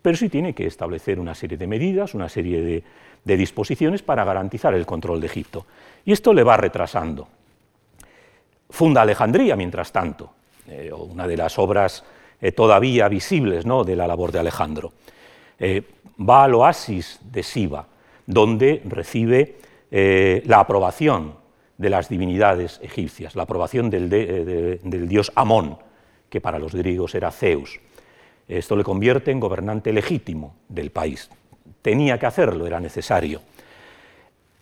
pero 0.00 0.16
sí 0.16 0.28
tiene 0.28 0.54
que 0.54 0.66
establecer 0.66 1.18
una 1.18 1.34
serie 1.34 1.58
de 1.58 1.66
medidas, 1.66 2.14
una 2.14 2.28
serie 2.28 2.62
de, 3.24 3.36
disposiciones 3.36 4.02
para 4.02 4.24
garantizar 4.24 4.72
el 4.72 4.86
control 4.86 5.20
de 5.20 5.26
Egipto. 5.26 5.66
Y 6.04 6.12
esto 6.12 6.32
le 6.32 6.42
va 6.42 6.56
retrasando. 6.56 7.28
Funda 8.70 9.02
Alejandría, 9.02 9.56
mientras 9.56 9.92
tanto, 9.92 10.32
eh, 10.66 10.90
una 10.92 11.26
de 11.26 11.36
las 11.36 11.58
obras 11.58 12.02
eh, 12.40 12.52
todavía 12.52 13.08
visibles 13.08 13.66
¿no? 13.66 13.84
de 13.84 13.96
la 13.96 14.06
labor 14.06 14.32
de 14.32 14.40
Alejandro. 14.40 14.92
va 16.18 16.44
al 16.44 16.54
oasis 16.54 17.20
de 17.22 17.42
Siva, 17.42 17.86
donde 18.26 18.82
recibe 18.84 19.56
la 19.90 20.60
aprobación 20.60 21.40
de 21.80 21.88
las 21.88 22.10
divinidades 22.10 22.78
egipcias, 22.82 23.34
la 23.34 23.44
aprobación 23.44 23.88
eh, 23.90 24.78
del, 24.82 25.08
dios 25.08 25.32
Amón, 25.34 25.78
que 26.28 26.38
para 26.38 26.58
los 26.58 26.74
griegos 26.74 27.14
era 27.14 27.30
Zeus. 27.30 27.80
Esto 28.46 28.76
le 28.76 28.84
convierte 28.84 29.30
en 29.30 29.40
gobernante 29.40 29.90
legítimo 29.90 30.56
del 30.68 30.90
país. 30.90 31.30
Tenía 31.80 32.18
que 32.18 32.26
hacerlo, 32.26 32.66
era 32.66 32.80
necesario. 32.80 33.40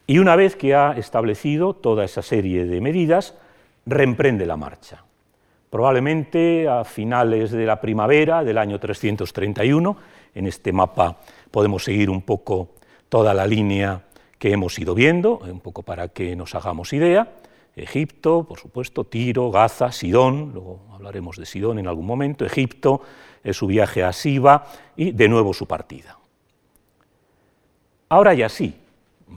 Y 0.06 0.20
una 0.20 0.36
vez 0.36 0.54
que 0.54 0.76
ha 0.76 0.92
establecido 0.92 1.74
toda 1.74 2.04
esa 2.04 2.22
serie 2.22 2.64
de 2.66 2.80
medidas, 2.80 3.34
reemprende 3.84 4.46
la 4.46 4.56
marcha. 4.56 5.02
Probablemente 5.70 6.66
a 6.68 6.84
finales 6.84 7.50
de 7.50 7.66
la 7.66 7.80
primavera 7.80 8.42
del 8.42 8.56
año 8.56 8.78
331, 8.80 9.96
en 10.34 10.46
este 10.46 10.72
mapa 10.72 11.18
podemos 11.50 11.84
seguir 11.84 12.08
un 12.08 12.22
poco 12.22 12.70
toda 13.08 13.34
la 13.34 13.46
línea 13.46 14.02
que 14.38 14.52
hemos 14.52 14.78
ido 14.78 14.94
viendo, 14.94 15.38
un 15.38 15.60
poco 15.60 15.82
para 15.82 16.08
que 16.08 16.36
nos 16.36 16.54
hagamos 16.54 16.92
idea. 16.92 17.34
Egipto, 17.76 18.44
por 18.44 18.58
supuesto, 18.58 19.04
Tiro, 19.04 19.50
Gaza, 19.50 19.92
Sidón, 19.92 20.52
luego 20.52 20.80
hablaremos 20.92 21.36
de 21.36 21.46
Sidón 21.46 21.78
en 21.78 21.86
algún 21.86 22.06
momento, 22.06 22.44
Egipto, 22.44 23.02
su 23.52 23.66
viaje 23.66 24.02
a 24.02 24.12
Siba 24.12 24.66
y 24.96 25.12
de 25.12 25.28
nuevo 25.28 25.52
su 25.54 25.66
partida. 25.66 26.18
Ahora 28.08 28.34
ya 28.34 28.48
sí 28.48 28.74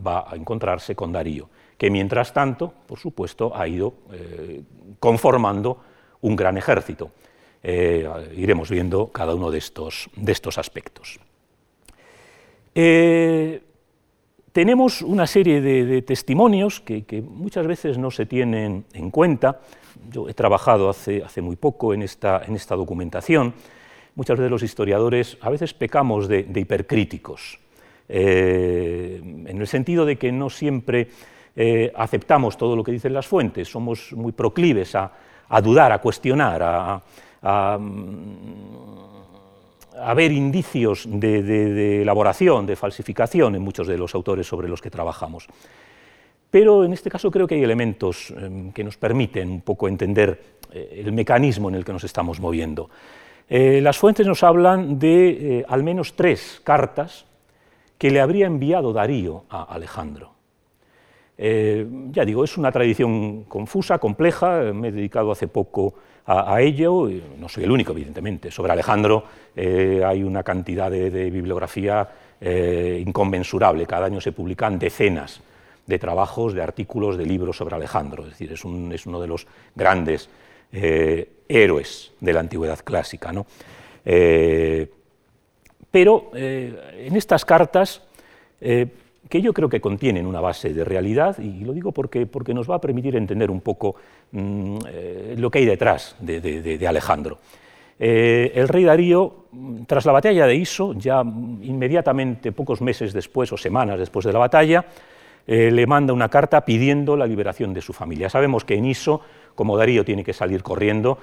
va 0.06 0.32
a 0.32 0.36
encontrarse 0.36 0.96
con 0.96 1.12
Darío, 1.12 1.50
que 1.78 1.90
mientras 1.90 2.34
tanto, 2.34 2.74
por 2.88 3.00
supuesto, 3.00 3.52
ha 3.56 3.68
ido 3.68 3.94
eh, 4.12 4.62
conformando 5.00 5.78
un 6.22 6.36
gran 6.36 6.58
ejército. 6.58 7.12
Eh, 7.64 8.08
iremos 8.36 8.70
viendo 8.72 9.08
cada 9.08 9.36
uno 9.36 9.52
de 9.52 9.60
estos, 9.60 10.10
de 10.16 10.32
estos 10.32 10.58
aspectos. 10.58 11.20
Eh, 12.74 13.62
tenemos 14.52 15.02
una 15.02 15.28
serie 15.28 15.62
de, 15.62 16.02
testimonios 16.02 16.82
que, 16.82 17.22
muchas 17.22 17.68
veces 17.68 17.98
no 17.98 18.10
se 18.10 18.26
tienen 18.26 18.86
en 18.94 19.12
cuenta. 19.12 19.60
Yo 20.10 20.28
he 20.28 20.34
trabajado 20.34 20.90
hace, 20.90 21.42
muy 21.42 21.56
poco 21.56 21.94
en 21.94 22.02
esta, 22.02 22.42
documentación. 22.70 23.54
Muchas 24.16 24.38
veces 24.38 24.52
los 24.52 24.64
historiadores 24.64 25.38
a 25.42 25.50
veces 25.50 25.74
pecamos 25.74 26.28
de, 26.28 26.48
hipercríticos, 26.54 27.60
eh, 28.10 29.22
en 29.22 29.58
el 29.58 29.68
sentido 29.68 30.06
de 30.06 30.18
que 30.18 30.32
no 30.32 30.50
siempre 30.50 31.10
aceptamos 31.96 32.58
todo 32.58 32.78
lo 32.78 32.84
que 32.84 32.94
dicen 32.94 33.14
las 33.14 33.28
fuentes, 33.28 33.68
somos 33.68 34.14
muy 34.14 34.32
proclives 34.32 34.96
a, 34.96 35.12
dudar, 35.60 35.92
a 35.92 35.98
cuestionar, 36.00 36.62
a 36.64 37.80
haber 40.02 40.32
indicios 40.32 41.06
de, 41.08 42.02
elaboración, 42.02 42.66
de 42.66 42.76
falsificación 42.76 43.56
en 43.56 43.62
muchos 43.62 43.88
de 43.88 43.98
los 43.98 44.14
autores 44.16 44.48
sobre 44.48 44.68
los 44.68 44.82
que 44.82 44.90
trabajamos. 44.90 45.48
Pero 46.50 46.84
en 46.84 46.94
este 46.94 47.10
caso 47.10 47.32
creo 47.32 47.48
que 47.48 47.56
hay 47.56 47.64
elementos 47.64 48.32
em, 48.32 48.72
que 48.74 48.84
nos 48.84 48.98
permiten 48.98 49.50
un 49.50 49.62
poco 49.62 49.88
entender 49.88 50.60
eh, 50.74 51.04
el 51.06 51.14
mecanismo 51.14 51.70
en 51.70 51.76
el 51.76 51.86
que 51.86 51.94
nos 51.94 52.04
estamos 52.04 52.40
moviendo. 52.40 52.90
Eh, 53.48 53.80
las 53.82 53.98
fuentes 53.98 54.28
nos 54.28 54.44
hablan 54.44 55.00
de 55.00 55.60
eh, 55.60 55.66
al 55.68 55.84
menos 55.84 56.14
tres 56.16 56.62
cartas 56.64 57.26
que 57.98 58.10
le 58.10 58.20
habría 58.20 58.48
enviado 58.48 58.92
Darío 58.92 59.46
a 59.50 59.64
Alejandro. 59.64 60.32
Ya 61.42 62.24
digo, 62.24 62.44
es 62.44 62.56
una 62.58 62.72
tradición 62.72 63.46
confusa, 63.46 63.98
compleja, 63.98 64.72
me 64.74 64.90
he 64.90 64.92
dedicado 64.92 65.32
hace 65.32 65.48
poco 65.48 65.96
a, 66.26 66.62
ello. 66.62 67.10
No 67.40 67.50
soy 67.50 67.64
el 67.64 67.72
único, 67.72 67.92
evidentemente. 67.94 68.52
Sobre 68.52 68.72
Alejandro 68.72 69.24
eh, 69.56 70.04
hay 70.06 70.24
una 70.24 70.44
cantidad 70.44 70.92
de, 70.92 71.30
bibliografía 71.30 72.08
eh, 72.40 73.04
inconmensurable. 73.06 73.86
Cada 73.86 74.06
año 74.06 74.22
se 74.22 74.32
publican 74.32 74.78
decenas 74.78 75.42
de 75.86 76.00
trabajos, 76.00 76.54
de 76.54 76.62
artículos, 76.62 77.18
de 77.18 77.26
libros 77.26 77.58
sobre 77.58 77.76
Alejandro. 77.76 78.24
Es 78.24 78.30
decir, 78.30 78.52
es, 78.54 78.64
uno 78.64 79.20
de 79.20 79.28
los 79.28 79.48
grandes 79.76 80.30
eh, 80.72 81.30
héroes 81.48 82.12
de 82.20 82.34
la 82.34 82.40
antigüedad 82.40 82.80
clásica. 82.84 83.32
pero 85.92 86.32
en 86.34 87.16
estas 87.16 87.44
cartas 87.44 88.02
que 89.32 89.42
yo 89.42 89.54
creo 89.54 89.70
que 89.70 89.80
contienen 89.80 90.28
una 90.28 90.42
base 90.42 90.74
de 90.74 90.84
realidad, 90.84 91.40
y 91.40 91.64
lo 91.64 91.72
digo 91.72 91.94
porque, 91.94 92.26
porque 92.26 92.54
nos 92.54 92.70
va 92.70 92.76
a 92.76 92.82
permitir 92.82 93.16
entender 93.16 93.50
un 93.50 93.62
poco 93.62 93.96
mm, 94.34 94.78
eh, 94.90 95.36
lo 95.38 95.50
que 95.50 95.60
hay 95.60 95.66
detrás 95.66 96.18
de, 96.20 96.86
Alejandro. 96.86 97.38
Eh, 97.98 98.52
el 98.54 98.68
rey 98.68 98.84
Darío, 98.84 99.46
mm, 99.54 99.84
tras 99.88 100.06
la 100.06 100.12
batalla 100.12 100.46
de 100.46 100.56
Iso, 100.56 100.92
ya 100.96 101.22
inmediatamente, 101.22 102.52
pocos 102.52 102.82
meses 102.82 103.14
después 103.14 103.50
o 103.54 103.58
semanas 103.58 103.98
después 103.98 104.26
de 104.26 104.34
la 104.34 104.40
batalla, 104.40 104.84
eh, 105.48 105.72
le 105.72 105.88
manda 105.88 106.12
una 106.12 106.28
carta 106.28 106.66
pidiendo 106.66 107.16
la 107.16 107.26
liberación 107.26 107.74
de 107.74 107.80
su 107.80 107.94
familia. 107.94 108.30
Sabemos 108.30 108.66
que 108.66 108.76
en 108.76 108.84
Iso, 108.84 109.22
como 109.56 109.78
Darío 109.78 110.04
tiene 110.04 110.26
que 110.26 110.34
salir 110.34 110.62
corriendo, 110.62 111.20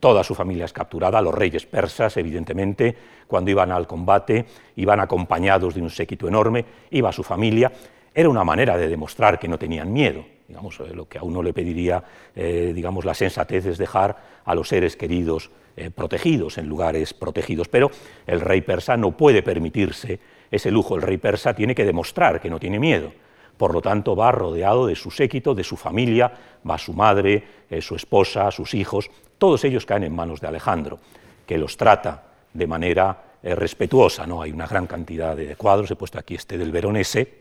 Toda 0.00 0.24
su 0.24 0.34
familia 0.34 0.64
es 0.64 0.72
capturada, 0.72 1.20
los 1.20 1.34
reyes 1.34 1.66
persas, 1.66 2.16
evidentemente, 2.16 2.96
cuando 3.26 3.50
iban 3.50 3.70
al 3.70 3.86
combate, 3.86 4.46
iban 4.76 4.98
acompañados 4.98 5.74
de 5.74 5.82
un 5.82 5.90
séquito 5.90 6.26
enorme, 6.26 6.64
iba 6.90 7.12
su 7.12 7.22
familia. 7.22 7.70
Era 8.14 8.30
una 8.30 8.42
manera 8.42 8.78
de 8.78 8.88
demostrar 8.88 9.38
que 9.38 9.46
no 9.46 9.58
tenían 9.58 9.92
miedo. 9.92 10.24
Digamos, 10.48 10.80
eh, 10.80 10.94
lo 10.94 11.06
que 11.06 11.18
a 11.18 11.22
uno 11.22 11.42
le 11.42 11.52
pediría 11.52 12.02
eh, 12.34 12.72
digamos, 12.74 13.04
la 13.04 13.12
sensatez 13.12 13.66
es 13.66 13.78
dejar 13.78 14.16
a 14.42 14.54
los 14.54 14.68
seres 14.68 14.96
queridos 14.96 15.50
eh, 15.76 15.90
protegidos, 15.90 16.56
en 16.56 16.66
lugares 16.66 17.12
protegidos. 17.12 17.68
Pero 17.68 17.90
el 18.26 18.40
rey 18.40 18.62
persa 18.62 18.96
no 18.96 19.14
puede 19.14 19.42
permitirse 19.42 20.18
ese 20.50 20.70
lujo. 20.70 20.96
El 20.96 21.02
rey 21.02 21.18
persa 21.18 21.52
tiene 21.52 21.74
que 21.74 21.84
demostrar 21.84 22.40
que 22.40 22.48
no 22.48 22.58
tiene 22.58 22.80
miedo. 22.80 23.12
Por 23.58 23.74
lo 23.74 23.82
tanto, 23.82 24.16
va 24.16 24.32
rodeado 24.32 24.86
de 24.86 24.96
su 24.96 25.10
séquito, 25.10 25.54
de 25.54 25.62
su 25.62 25.76
familia, 25.76 26.32
va 26.68 26.78
su 26.78 26.94
madre, 26.94 27.44
su 27.82 27.94
esposa, 27.94 28.50
sus 28.50 28.72
hijos, 28.72 29.10
todos 29.40 29.64
ellos 29.64 29.86
caen 29.86 30.04
en 30.04 30.14
manos 30.14 30.40
de 30.40 30.48
Alejandro, 30.48 31.00
que 31.46 31.56
los 31.56 31.76
trata 31.76 32.22
de 32.52 32.66
manera 32.66 33.24
eh, 33.42 33.54
respetuosa. 33.54 34.26
¿no? 34.26 34.42
Hay 34.42 34.52
una 34.52 34.66
gran 34.66 34.86
cantidad 34.86 35.34
de 35.34 35.56
cuadros, 35.56 35.90
he 35.90 35.96
puesto 35.96 36.18
aquí 36.18 36.34
este 36.34 36.58
del 36.58 36.70
Veronese, 36.70 37.40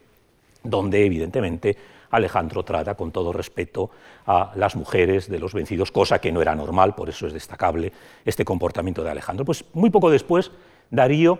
donde 0.63 1.05
evidentemente 1.05 1.77
Alejandro 2.11 2.63
trata 2.63 2.95
con 2.95 3.11
todo 3.11 3.33
respeto 3.33 3.91
a 4.25 4.53
las 4.55 4.77
mujeres 4.77 5.29
de 5.29 5.39
los 5.39 5.53
vencidos, 5.53 5.91
cosa 5.91 6.19
que 6.19 6.31
no 6.31 6.41
era 6.41 6.55
normal, 6.55 6.95
por 6.95 7.09
eso 7.09 7.27
es 7.27 7.33
destacable 7.33 7.91
este 8.23 8.45
comportamiento 8.45 9.03
de 9.03 9.11
Alejandro. 9.11 9.43
Pues 9.43 9.65
muy 9.73 9.89
poco 9.89 10.09
después, 10.09 10.51
Darío 10.89 11.37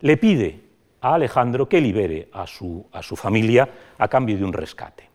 le 0.00 0.16
pide 0.16 0.60
a 1.02 1.14
Alejandro 1.14 1.68
que 1.68 1.82
libere 1.82 2.30
a 2.32 2.46
su, 2.46 2.86
a 2.92 3.02
su 3.02 3.14
familia 3.14 3.68
a 3.98 4.08
cambio 4.08 4.38
de 4.38 4.44
un 4.44 4.54
rescate. 4.54 5.08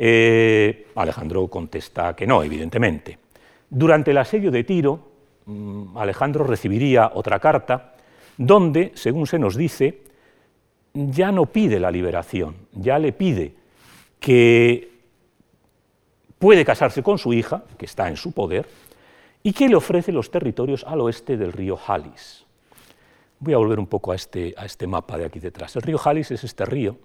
Eh, 0.00 0.86
Alejandro 0.94 1.46
contesta 1.48 2.16
que 2.16 2.26
no, 2.26 2.42
evidentemente. 2.42 3.18
Durante 3.70 4.12
el 4.12 4.18
asedio 4.18 4.50
de 4.50 4.64
Tiro, 4.64 5.00
mm, 5.46 5.96
Alejandro 5.98 6.44
recibiría 6.44 7.10
otra 7.14 7.38
carta 7.38 7.94
donde, 8.36 8.92
según 8.94 9.26
se 9.26 9.38
nos 9.38 9.56
dice, 9.56 10.02
ya 10.94 11.32
no 11.32 11.46
pide 11.46 11.78
la 11.78 11.90
liberación, 11.90 12.56
ya 12.72 12.98
le 12.98 13.12
pide 13.12 13.54
que 14.20 14.90
puede 16.38 16.64
casarse 16.64 17.02
con 17.02 17.18
su 17.18 17.32
hija, 17.32 17.64
que 17.76 17.86
está 17.86 18.08
en 18.08 18.16
su 18.16 18.32
poder, 18.32 18.66
y 19.42 19.52
que 19.52 19.68
le 19.68 19.76
ofrece 19.76 20.12
los 20.12 20.30
territorios 20.30 20.84
al 20.84 21.00
oeste 21.00 21.36
del 21.36 21.52
río 21.52 21.78
Halis. 21.86 22.44
Voy 23.40 23.54
a 23.54 23.58
volver 23.58 23.78
un 23.78 23.86
poco 23.86 24.12
a 24.12 24.16
este, 24.16 24.54
a 24.56 24.64
este 24.64 24.86
mapa 24.86 25.16
de 25.16 25.26
aquí 25.26 25.38
detrás. 25.38 25.76
El 25.76 25.82
río 25.82 26.00
Halis 26.02 26.30
es 26.30 26.42
este 26.42 26.64
río, 26.64 26.96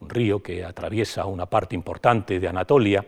un 0.00 0.10
río 0.10 0.42
que 0.42 0.64
atraviesa 0.64 1.26
una 1.26 1.46
parte 1.46 1.74
importante 1.74 2.38
de 2.40 2.48
Anatolia, 2.48 3.04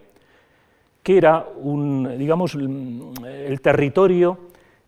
que 1.04 1.18
era 1.18 1.46
un, 1.58 2.18
digamos, 2.18 2.56
el 2.56 3.60
territorio 3.60 4.38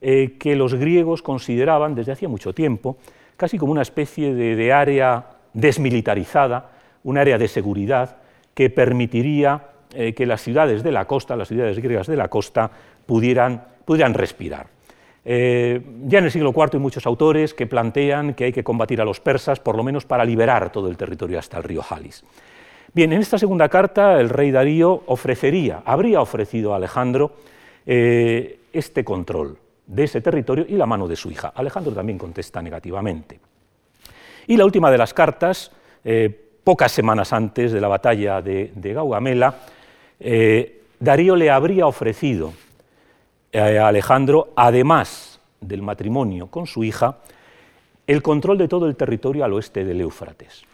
eh, 0.00 0.36
que 0.38 0.56
los 0.56 0.74
griegos 0.74 1.22
consideraban 1.22 1.94
desde 1.94 2.12
hacía 2.12 2.28
mucho 2.28 2.52
tiempo 2.52 2.96
casi 3.36 3.58
como 3.58 3.72
una 3.72 3.82
especie 3.82 4.34
de, 4.34 4.72
área 4.72 5.26
desmilitarizada, 5.52 6.70
un 7.04 7.18
área 7.18 7.36
de 7.36 7.48
seguridad 7.48 8.16
que 8.54 8.70
permitiría 8.70 9.68
eh, 9.92 10.14
que 10.14 10.24
las 10.24 10.40
ciudades 10.40 10.82
de 10.82 10.90
la 10.90 11.04
costa, 11.04 11.36
las 11.36 11.48
ciudades 11.48 11.78
griegas 11.78 12.06
de 12.06 12.16
la 12.16 12.28
costa, 12.28 12.70
pudieran, 13.04 13.62
pudieran 13.84 14.14
respirar. 14.14 14.68
Eh, 15.22 15.82
ya 16.06 16.20
en 16.20 16.24
el 16.24 16.30
siglo 16.30 16.54
IV 16.56 16.70
hay 16.74 16.78
muchos 16.78 17.06
autores 17.06 17.52
que 17.52 17.66
plantean 17.66 18.32
que 18.32 18.44
hay 18.44 18.52
que 18.52 18.64
combatir 18.64 19.02
a 19.02 19.04
los 19.04 19.20
persas, 19.20 19.60
por 19.60 19.76
lo 19.76 19.84
menos 19.84 20.06
para 20.06 20.24
liberar 20.24 20.72
todo 20.72 20.88
el 20.88 20.96
territorio 20.96 21.38
hasta 21.38 21.58
el 21.58 21.64
río 21.64 21.82
Jalis. 21.82 22.24
Bien, 22.96 23.12
en 23.12 23.20
esta 23.20 23.36
segunda 23.36 23.68
carta 23.68 24.18
el 24.18 24.30
rey 24.30 24.50
Darío 24.50 25.02
ofrecería, 25.04 25.82
habría 25.84 26.22
ofrecido 26.22 26.72
a 26.72 26.76
Alejandro 26.76 27.32
eh, 27.84 28.60
este 28.72 29.04
control 29.04 29.58
de 29.86 30.04
ese 30.04 30.22
territorio 30.22 30.64
y 30.66 30.76
la 30.76 30.86
mano 30.86 31.06
de 31.06 31.14
su 31.14 31.30
hija. 31.30 31.52
Alejandro 31.54 31.92
también 31.92 32.16
contesta 32.16 32.62
negativamente. 32.62 33.38
Y 34.46 34.56
la 34.56 34.64
última 34.64 34.90
de 34.90 34.96
las 34.96 35.12
cartas, 35.12 35.72
eh, 36.06 36.48
pocas 36.64 36.90
semanas 36.90 37.34
antes 37.34 37.70
de 37.70 37.82
la 37.82 37.88
batalla 37.88 38.40
de, 38.40 38.72
Gaugamela, 38.74 39.54
eh, 40.18 40.80
Darío 40.98 41.36
le 41.36 41.50
habría 41.50 41.86
ofrecido 41.86 42.54
a 43.52 43.88
Alejandro, 43.88 44.54
además 44.56 45.38
del 45.60 45.82
matrimonio 45.82 46.46
con 46.46 46.66
su 46.66 46.82
hija, 46.82 47.18
el 48.06 48.22
control 48.22 48.56
de 48.56 48.68
todo 48.68 48.86
el 48.86 48.96
territorio 48.96 49.44
al 49.44 49.52
oeste 49.52 49.84
del 49.84 50.00
Éufrates. 50.00 50.64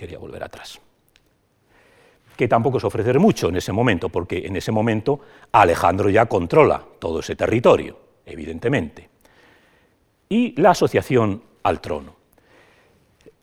Quería 0.00 0.16
volver 0.16 0.42
atrás. 0.42 0.80
Que 2.34 2.48
tampoco 2.48 2.78
es 2.78 2.84
ofrecer 2.84 3.18
mucho 3.18 3.50
en 3.50 3.56
ese 3.56 3.70
momento, 3.70 4.08
porque 4.08 4.46
en 4.46 4.56
ese 4.56 4.72
momento 4.72 5.20
Alejandro 5.52 6.08
ya 6.08 6.24
controla 6.24 6.82
todo 6.98 7.20
ese 7.20 7.36
territorio, 7.36 7.98
evidentemente. 8.24 9.10
Y 10.26 10.58
la 10.58 10.70
asociación 10.70 11.42
al 11.64 11.82
trono. 11.82 12.14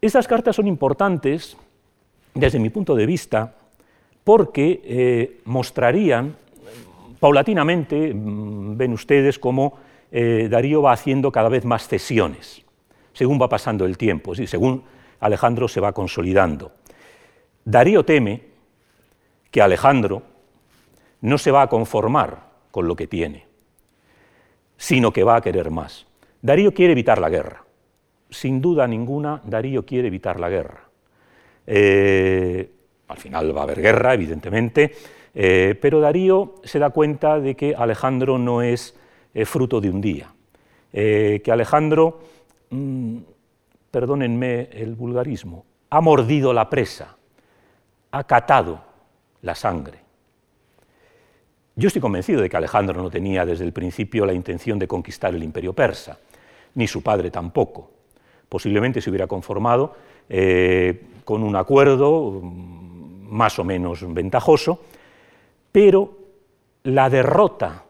Estas 0.02 0.28
cartas 0.28 0.56
son 0.56 0.66
importantes 0.66 1.56
desde 2.34 2.58
mi 2.58 2.72
punto 2.72 2.96
de 2.96 3.06
vista 3.06 3.54
porque 4.24 4.82
eh, 4.84 5.42
mostrarían 5.46 6.36
paulatinamente, 7.20 8.16
mm, 8.16 8.76
ven 8.76 8.94
ustedes, 8.94 9.38
cómo 9.38 9.78
eh, 10.12 10.48
Darío 10.50 10.82
va 10.82 10.94
haciendo 10.94 11.32
cada 11.32 11.50
vez 11.50 11.66
más 11.66 11.88
cesiones, 11.88 12.64
según 13.14 13.40
va 13.40 13.48
pasando 13.48 13.86
el 13.86 13.96
tiempo, 13.96 14.34
según 14.34 14.97
Alejandro 15.20 15.68
se 15.68 15.80
va 15.80 15.94
consolidando. 15.94 16.72
Darío 17.66 18.06
teme 18.06 18.42
que 19.52 19.62
Alejandro 19.62 20.24
no 21.22 21.38
se 21.38 21.52
va 21.52 21.64
a 21.64 21.70
conformar 21.70 22.48
con 22.72 22.88
lo 22.88 22.96
que 22.96 23.08
tiene, 23.08 23.46
sino 24.78 25.12
que 25.12 25.24
va 25.24 25.38
a 25.38 25.42
querer 25.42 25.72
más. 25.72 26.06
Darío 26.42 26.74
quiere 26.74 26.94
evitar 26.94 27.20
la 27.20 27.30
guerra 27.30 27.68
sin 28.30 28.62
duda 28.62 28.88
ninguna, 28.88 29.42
Darío 29.44 29.86
quiere 29.86 30.08
evitar 30.08 30.40
la 30.40 30.50
guerra. 30.50 30.84
Eh, 31.66 32.70
al 33.08 33.18
final 33.18 33.56
va 33.56 33.62
a 33.62 33.64
haber 33.64 33.82
guerra, 33.82 34.14
evidentemente, 34.14 34.94
eh, 35.34 35.78
pero 35.80 36.00
Darío 36.00 36.56
se 36.64 36.80
da 36.80 36.90
cuenta 36.90 37.40
de 37.40 37.56
que 37.56 37.76
Alejandro 37.76 38.38
no 38.38 38.62
es 38.62 38.96
eh, 39.34 39.46
fruto 39.46 39.80
de 39.80 39.90
un 39.90 40.02
día, 40.02 40.34
que 40.92 41.52
Alejandro, 41.52 42.20
mm, 42.70 43.18
perdónenme 43.98 44.70
el 44.74 44.94
vulgarismo, 44.94 45.66
ha 45.90 46.02
mordido 46.02 46.54
la 46.54 46.70
presa, 46.70 47.18
ha 48.12 48.24
catado 48.26 48.80
la 49.42 49.56
sangre. 49.56 49.98
Yo 51.76 51.88
estoy 51.88 52.00
convencido 52.00 52.40
de 52.40 52.48
que 52.48 52.58
Alejandro 52.58 53.02
no 53.02 53.10
tenía 53.10 53.44
desde 53.44 53.66
el 53.66 53.74
principio 53.74 54.28
la 54.28 54.34
intención 54.34 54.78
de 54.78 54.88
conquistar 54.88 55.34
el 55.34 55.42
imperio 55.42 55.74
persa, 55.74 56.20
ni 56.76 56.88
su 56.88 57.02
padre 57.02 57.32
tampoco 57.32 57.90
posiblemente 58.48 59.02
se 59.02 59.10
hubiera 59.10 59.26
conformado 59.26 59.96
eh, 60.30 61.08
con 61.26 61.42
un 61.42 61.56
acuerdo 61.56 62.40
mm, 62.40 63.30
más 63.32 63.58
o 63.58 63.64
menos 63.64 64.06
ventajoso, 64.14 64.80
pero 65.72 66.20
la 66.84 67.10
derrota 67.10 67.84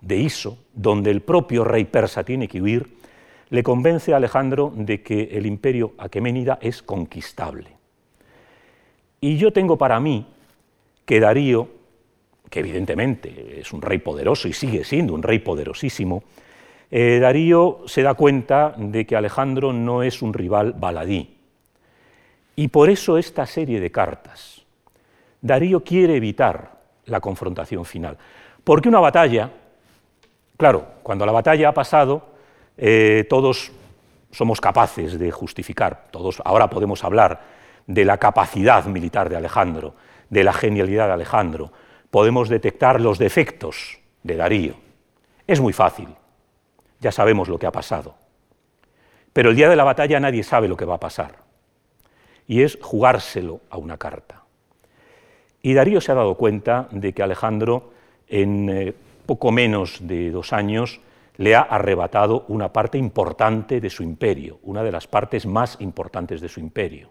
de 0.00 0.16
Iso, 0.16 0.56
donde 0.72 1.10
el 1.10 1.20
propio 1.20 1.64
rey 1.64 1.84
persa 1.84 2.24
tiene 2.24 2.48
que 2.48 2.62
huir, 2.62 3.03
le 3.50 3.62
convence 3.62 4.12
a 4.12 4.16
Alejandro 4.16 4.72
de 4.74 5.02
que 5.02 5.30
el 5.32 5.46
imperio 5.46 5.92
aqueménida 5.98 6.58
es 6.60 6.82
conquistable. 6.82 7.70
Y 9.20 9.36
yo 9.36 9.52
tengo 9.52 9.78
para 9.78 10.00
mí 10.00 10.26
que 11.04 11.20
Darío, 11.20 11.68
que 12.50 12.60
evidentemente 12.60 13.60
es 13.60 13.72
un 13.72 13.82
rey 13.82 13.98
poderoso 13.98 14.48
y 14.48 14.52
sigue 14.52 14.84
siendo 14.84 15.14
un 15.14 15.22
rey 15.22 15.38
poderosísimo, 15.38 16.22
eh, 16.90 17.18
Darío 17.20 17.82
se 17.86 18.02
da 18.02 18.14
cuenta 18.14 18.74
de 18.76 19.06
que 19.06 19.16
Alejandro 19.16 19.72
no 19.72 20.02
es 20.02 20.22
un 20.22 20.32
rival 20.32 20.74
baladí. 20.74 21.36
Y 22.56 22.68
por 22.68 22.88
eso 22.88 23.18
esta 23.18 23.46
serie 23.46 23.80
de 23.80 23.90
cartas. 23.90 24.62
Darío 25.40 25.82
quiere 25.82 26.16
evitar 26.16 26.78
la 27.06 27.20
confrontación 27.20 27.84
final. 27.84 28.16
Porque 28.62 28.88
una 28.88 29.00
batalla, 29.00 29.50
claro, 30.56 30.86
cuando 31.02 31.26
la 31.26 31.32
batalla 31.32 31.70
ha 31.70 31.74
pasado, 31.74 32.33
eh, 32.76 33.26
todos 33.28 33.72
somos 34.30 34.60
capaces 34.60 35.18
de 35.18 35.30
justificar, 35.30 36.08
todos 36.10 36.42
ahora 36.44 36.68
podemos 36.68 37.04
hablar 37.04 37.40
de 37.86 38.04
la 38.04 38.18
capacidad 38.18 38.84
militar 38.86 39.28
de 39.28 39.36
Alejandro, 39.36 39.94
de 40.30 40.44
la 40.44 40.52
genialidad 40.52 41.06
de 41.06 41.12
Alejandro, 41.12 41.72
podemos 42.10 42.48
detectar 42.48 43.00
los 43.00 43.18
defectos 43.18 43.98
de 44.22 44.36
Darío. 44.36 44.74
Es 45.46 45.60
muy 45.60 45.72
fácil, 45.72 46.08
ya 47.00 47.12
sabemos 47.12 47.48
lo 47.48 47.58
que 47.58 47.66
ha 47.66 47.72
pasado. 47.72 48.14
Pero 49.32 49.50
el 49.50 49.56
día 49.56 49.68
de 49.68 49.76
la 49.76 49.84
batalla 49.84 50.20
nadie 50.20 50.42
sabe 50.42 50.68
lo 50.68 50.76
que 50.76 50.84
va 50.84 50.94
a 50.94 51.00
pasar. 51.00 51.36
Y 52.46 52.62
es 52.62 52.78
jugárselo 52.80 53.60
a 53.70 53.78
una 53.78 53.98
carta. 53.98 54.44
Y 55.62 55.74
Darío 55.74 56.00
se 56.00 56.12
ha 56.12 56.14
dado 56.14 56.36
cuenta 56.36 56.88
de 56.90 57.12
que 57.12 57.22
Alejandro, 57.22 57.90
en 58.28 58.68
eh, 58.68 58.94
poco 59.26 59.50
menos 59.50 59.98
de 60.06 60.30
dos 60.30 60.52
años, 60.52 61.00
le 61.36 61.54
ha 61.54 61.62
arrebatado 61.62 62.44
una 62.48 62.72
parte 62.72 62.98
importante 62.98 63.80
de 63.80 63.90
su 63.90 64.02
imperio, 64.02 64.58
una 64.62 64.82
de 64.82 64.92
las 64.92 65.06
partes 65.06 65.46
más 65.46 65.76
importantes 65.80 66.40
de 66.40 66.48
su 66.48 66.60
imperio. 66.60 67.10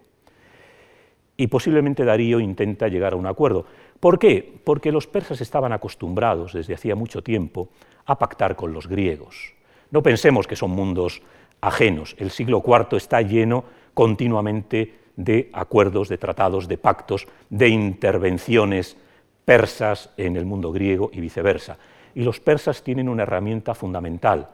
Y 1.36 1.48
posiblemente 1.48 2.04
Darío 2.04 2.40
intenta 2.40 2.88
llegar 2.88 3.12
a 3.12 3.16
un 3.16 3.26
acuerdo. 3.26 3.66
¿Por 4.00 4.18
qué? 4.18 4.60
Porque 4.64 4.92
los 4.92 5.06
persas 5.06 5.40
estaban 5.40 5.72
acostumbrados 5.72 6.52
desde 6.52 6.74
hacía 6.74 6.94
mucho 6.94 7.22
tiempo 7.22 7.70
a 8.06 8.18
pactar 8.18 8.54
con 8.56 8.72
los 8.72 8.86
griegos. 8.86 9.54
No 9.90 10.02
pensemos 10.02 10.46
que 10.46 10.56
son 10.56 10.70
mundos 10.70 11.22
ajenos. 11.60 12.14
El 12.18 12.30
siglo 12.30 12.62
IV 12.64 12.96
está 12.96 13.20
lleno 13.22 13.64
continuamente 13.94 14.94
de 15.16 15.50
acuerdos, 15.52 16.08
de 16.08 16.18
tratados, 16.18 16.68
de 16.68 16.78
pactos, 16.78 17.26
de 17.50 17.68
intervenciones 17.68 18.96
persas 19.44 20.10
en 20.16 20.36
el 20.36 20.44
mundo 20.44 20.72
griego 20.72 21.10
y 21.12 21.20
viceversa. 21.20 21.78
Y 22.14 22.22
los 22.22 22.40
persas 22.40 22.82
tienen 22.82 23.08
una 23.08 23.24
herramienta 23.24 23.74
fundamental, 23.74 24.48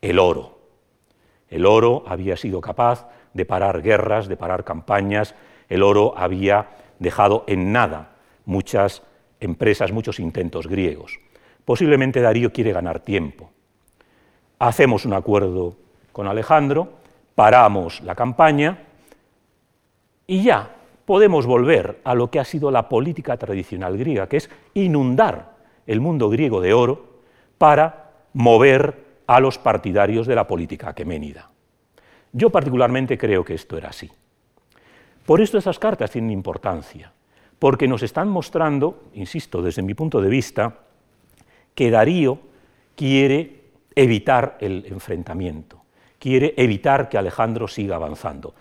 el 0.00 0.18
oro. 0.18 0.58
El 1.48 1.66
oro 1.66 2.04
había 2.06 2.36
sido 2.36 2.60
capaz 2.60 3.08
de 3.32 3.44
parar 3.44 3.82
guerras, 3.82 4.28
de 4.28 4.36
parar 4.36 4.64
campañas, 4.64 5.34
el 5.68 5.82
oro 5.82 6.14
había 6.16 6.70
dejado 6.98 7.44
en 7.46 7.72
nada 7.72 8.16
muchas 8.44 9.02
empresas, 9.40 9.92
muchos 9.92 10.18
intentos 10.18 10.66
griegos. 10.66 11.18
Posiblemente 11.64 12.20
Darío 12.20 12.52
quiere 12.52 12.72
ganar 12.72 13.00
tiempo 13.00 13.50
hacemos 14.58 15.04
un 15.04 15.12
acuerdo 15.12 15.76
con 16.12 16.26
Alejandro, 16.26 16.88
paramos 17.34 18.00
la 18.02 18.14
campaña 18.14 18.78
y 20.26 20.42
ya 20.42 20.70
podemos 21.04 21.46
volver 21.46 22.00
a 22.04 22.14
lo 22.14 22.30
que 22.30 22.40
ha 22.40 22.44
sido 22.44 22.70
la 22.70 22.88
política 22.88 23.36
tradicional 23.36 23.96
griega, 23.96 24.28
que 24.28 24.38
es 24.38 24.50
inundar 24.74 25.55
el 25.86 26.00
mundo 26.00 26.28
griego 26.28 26.60
de 26.60 26.74
oro 26.74 27.20
para 27.58 28.12
mover 28.32 29.04
a 29.26 29.40
los 29.40 29.58
partidarios 29.58 30.26
de 30.26 30.34
la 30.34 30.46
política 30.46 30.90
aqueménida. 30.90 31.50
Yo 32.32 32.50
particularmente 32.50 33.16
creo 33.16 33.44
que 33.44 33.54
esto 33.54 33.76
era 33.76 33.88
así. 33.88 34.10
Por 35.24 35.40
esto 35.40 35.58
esas 35.58 35.78
cartas 35.78 36.10
tienen 36.10 36.30
importancia, 36.30 37.12
porque 37.58 37.88
nos 37.88 38.02
están 38.02 38.28
mostrando, 38.28 39.04
insisto, 39.14 39.62
desde 39.62 39.82
mi 39.82 39.94
punto 39.94 40.20
de 40.20 40.28
vista, 40.28 40.78
que 41.74 41.90
Darío 41.90 42.38
quiere 42.94 43.64
evitar 43.94 44.58
el 44.60 44.86
enfrentamiento, 44.86 45.82
quiere 46.18 46.54
evitar 46.56 47.08
que 47.08 47.18
Alejandro 47.18 47.66
siga 47.66 47.96
avanzando. 47.96 48.54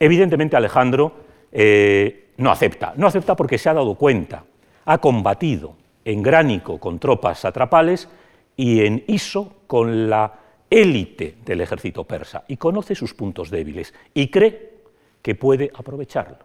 Evidentemente 0.00 0.56
Alejandro 0.56 1.12
eh, 1.52 2.30
no 2.38 2.50
acepta, 2.50 2.94
no 2.96 3.06
acepta 3.06 3.36
porque 3.36 3.58
se 3.58 3.68
ha 3.68 3.74
dado 3.74 3.94
cuenta, 3.94 4.44
ha 4.86 4.98
combatido 4.98 5.76
en 6.08 6.22
Gránico 6.22 6.78
con 6.80 6.98
tropas 6.98 7.44
atrapales 7.44 8.08
y 8.56 8.80
en 8.86 9.04
Iso 9.08 9.56
con 9.66 10.08
la 10.08 10.32
élite 10.70 11.36
del 11.44 11.60
ejército 11.60 12.04
persa 12.04 12.44
y 12.48 12.56
conoce 12.56 12.94
sus 12.94 13.12
puntos 13.12 13.50
débiles 13.50 13.92
y 14.14 14.30
cree 14.30 14.78
que 15.20 15.34
puede 15.34 15.70
aprovecharlo. 15.74 16.38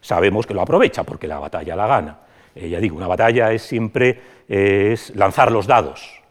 Sabemos 0.00 0.46
que 0.46 0.54
lo 0.54 0.62
aprovecha 0.62 1.04
porque 1.04 1.28
la 1.28 1.38
batalla 1.38 1.76
la 1.76 1.86
gana. 1.86 2.18
Ya 2.54 2.80
digo, 2.80 2.96
una 2.96 3.06
batalla 3.06 3.52
es 3.52 3.60
siempre 3.60 4.20
eh, 4.48 4.92
es 4.94 5.14
lanzar 5.14 5.52
los 5.52 5.66
dados, 5.66 6.22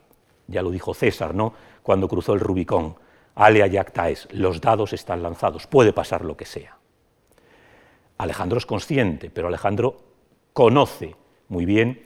ya 0.47 0.63
lo 0.63 0.71
dijo 0.71 0.95
César, 0.95 1.35
¿no? 1.35 1.53
Cuando 1.83 2.07
cruzó 2.07 2.33
el 2.33 2.39
Rubicón, 2.39 2.95
alea 3.35 3.67
yactaes, 3.67 4.27
los 4.31 4.59
dados 4.61 4.93
están 4.93 5.21
lanzados, 5.21 5.67
puede 5.67 5.93
pasar 5.93 6.25
lo 6.25 6.35
que 6.35 6.45
sea. 6.45 6.75
Alejandro 8.17 8.57
es 8.57 8.65
consciente, 8.65 9.29
pero 9.29 9.47
Alejandro 9.47 9.97
conoce 10.53 11.15
muy 11.49 11.65
bien 11.65 12.01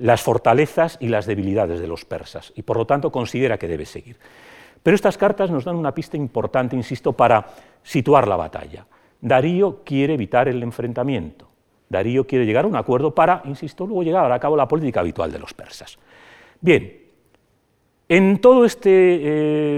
las 0.00 0.22
fortalezas 0.22 0.96
y 1.00 1.08
las 1.08 1.26
debilidades 1.26 1.78
de 1.80 1.86
los 1.86 2.04
persas 2.04 2.52
y 2.56 2.62
por 2.62 2.78
lo 2.78 2.86
tanto 2.86 3.12
considera 3.12 3.58
que 3.58 3.68
debe 3.68 3.84
seguir. 3.84 4.16
Pero 4.82 4.94
estas 4.94 5.18
cartas 5.18 5.50
nos 5.50 5.64
dan 5.64 5.76
una 5.76 5.94
pista 5.94 6.16
importante, 6.16 6.74
insisto, 6.74 7.12
para 7.12 7.46
situar 7.82 8.26
la 8.26 8.36
batalla. 8.36 8.86
Darío 9.20 9.82
quiere 9.84 10.14
evitar 10.14 10.48
el 10.48 10.62
enfrentamiento. 10.62 11.48
Darío 11.88 12.26
quiere 12.26 12.46
llegar 12.46 12.64
a 12.64 12.68
un 12.68 12.76
acuerdo 12.76 13.14
para, 13.14 13.42
insisto, 13.44 13.86
luego 13.86 14.02
llegar 14.02 14.32
a 14.32 14.38
cabo 14.38 14.56
la 14.56 14.68
política 14.68 15.00
habitual 15.00 15.30
de 15.30 15.38
los 15.38 15.52
persas. 15.52 15.98
Bien, 16.60 16.98
en 18.08 18.40
todo 18.40 18.64
este 18.64 18.90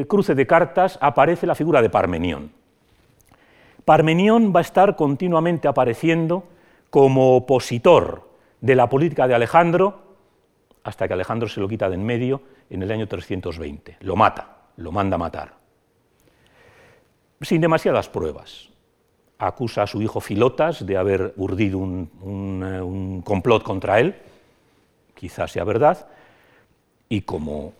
eh, 0.00 0.06
cruce 0.06 0.34
de 0.34 0.46
cartas 0.46 0.98
aparece 1.00 1.46
la 1.46 1.56
figura 1.56 1.82
de 1.82 1.90
Parmenión. 1.90 2.52
Parmenión 3.84 4.52
va 4.54 4.60
a 4.60 4.62
estar 4.62 4.94
continuamente 4.94 5.66
apareciendo 5.66 6.44
como 6.90 7.36
opositor 7.36 8.30
de 8.60 8.76
la 8.76 8.88
política 8.88 9.26
de 9.26 9.34
Alejandro, 9.34 10.11
hasta 10.84 11.06
que 11.06 11.14
Alejandro 11.14 11.48
se 11.48 11.60
lo 11.60 11.68
quita 11.68 11.88
de 11.88 11.94
en 11.94 12.04
medio 12.04 12.42
en 12.70 12.82
el 12.82 12.90
año 12.90 13.06
320. 13.06 13.98
Lo 14.00 14.16
mata, 14.16 14.56
lo 14.76 14.92
manda 14.92 15.14
a 15.16 15.18
matar. 15.18 15.54
Sin 17.40 17.60
demasiadas 17.60 18.08
pruebas. 18.08 18.68
Acusa 19.38 19.82
a 19.82 19.86
su 19.86 20.00
hijo 20.00 20.20
Filotas 20.20 20.86
de 20.86 20.96
haber 20.96 21.34
urdido 21.36 21.78
un, 21.78 22.62
eh, 22.64 23.22
complot 23.24 23.62
contra 23.62 23.98
él, 23.98 24.14
quizás 25.14 25.50
sea 25.50 25.64
verdad, 25.64 26.06
y 27.08 27.22
como 27.22 27.72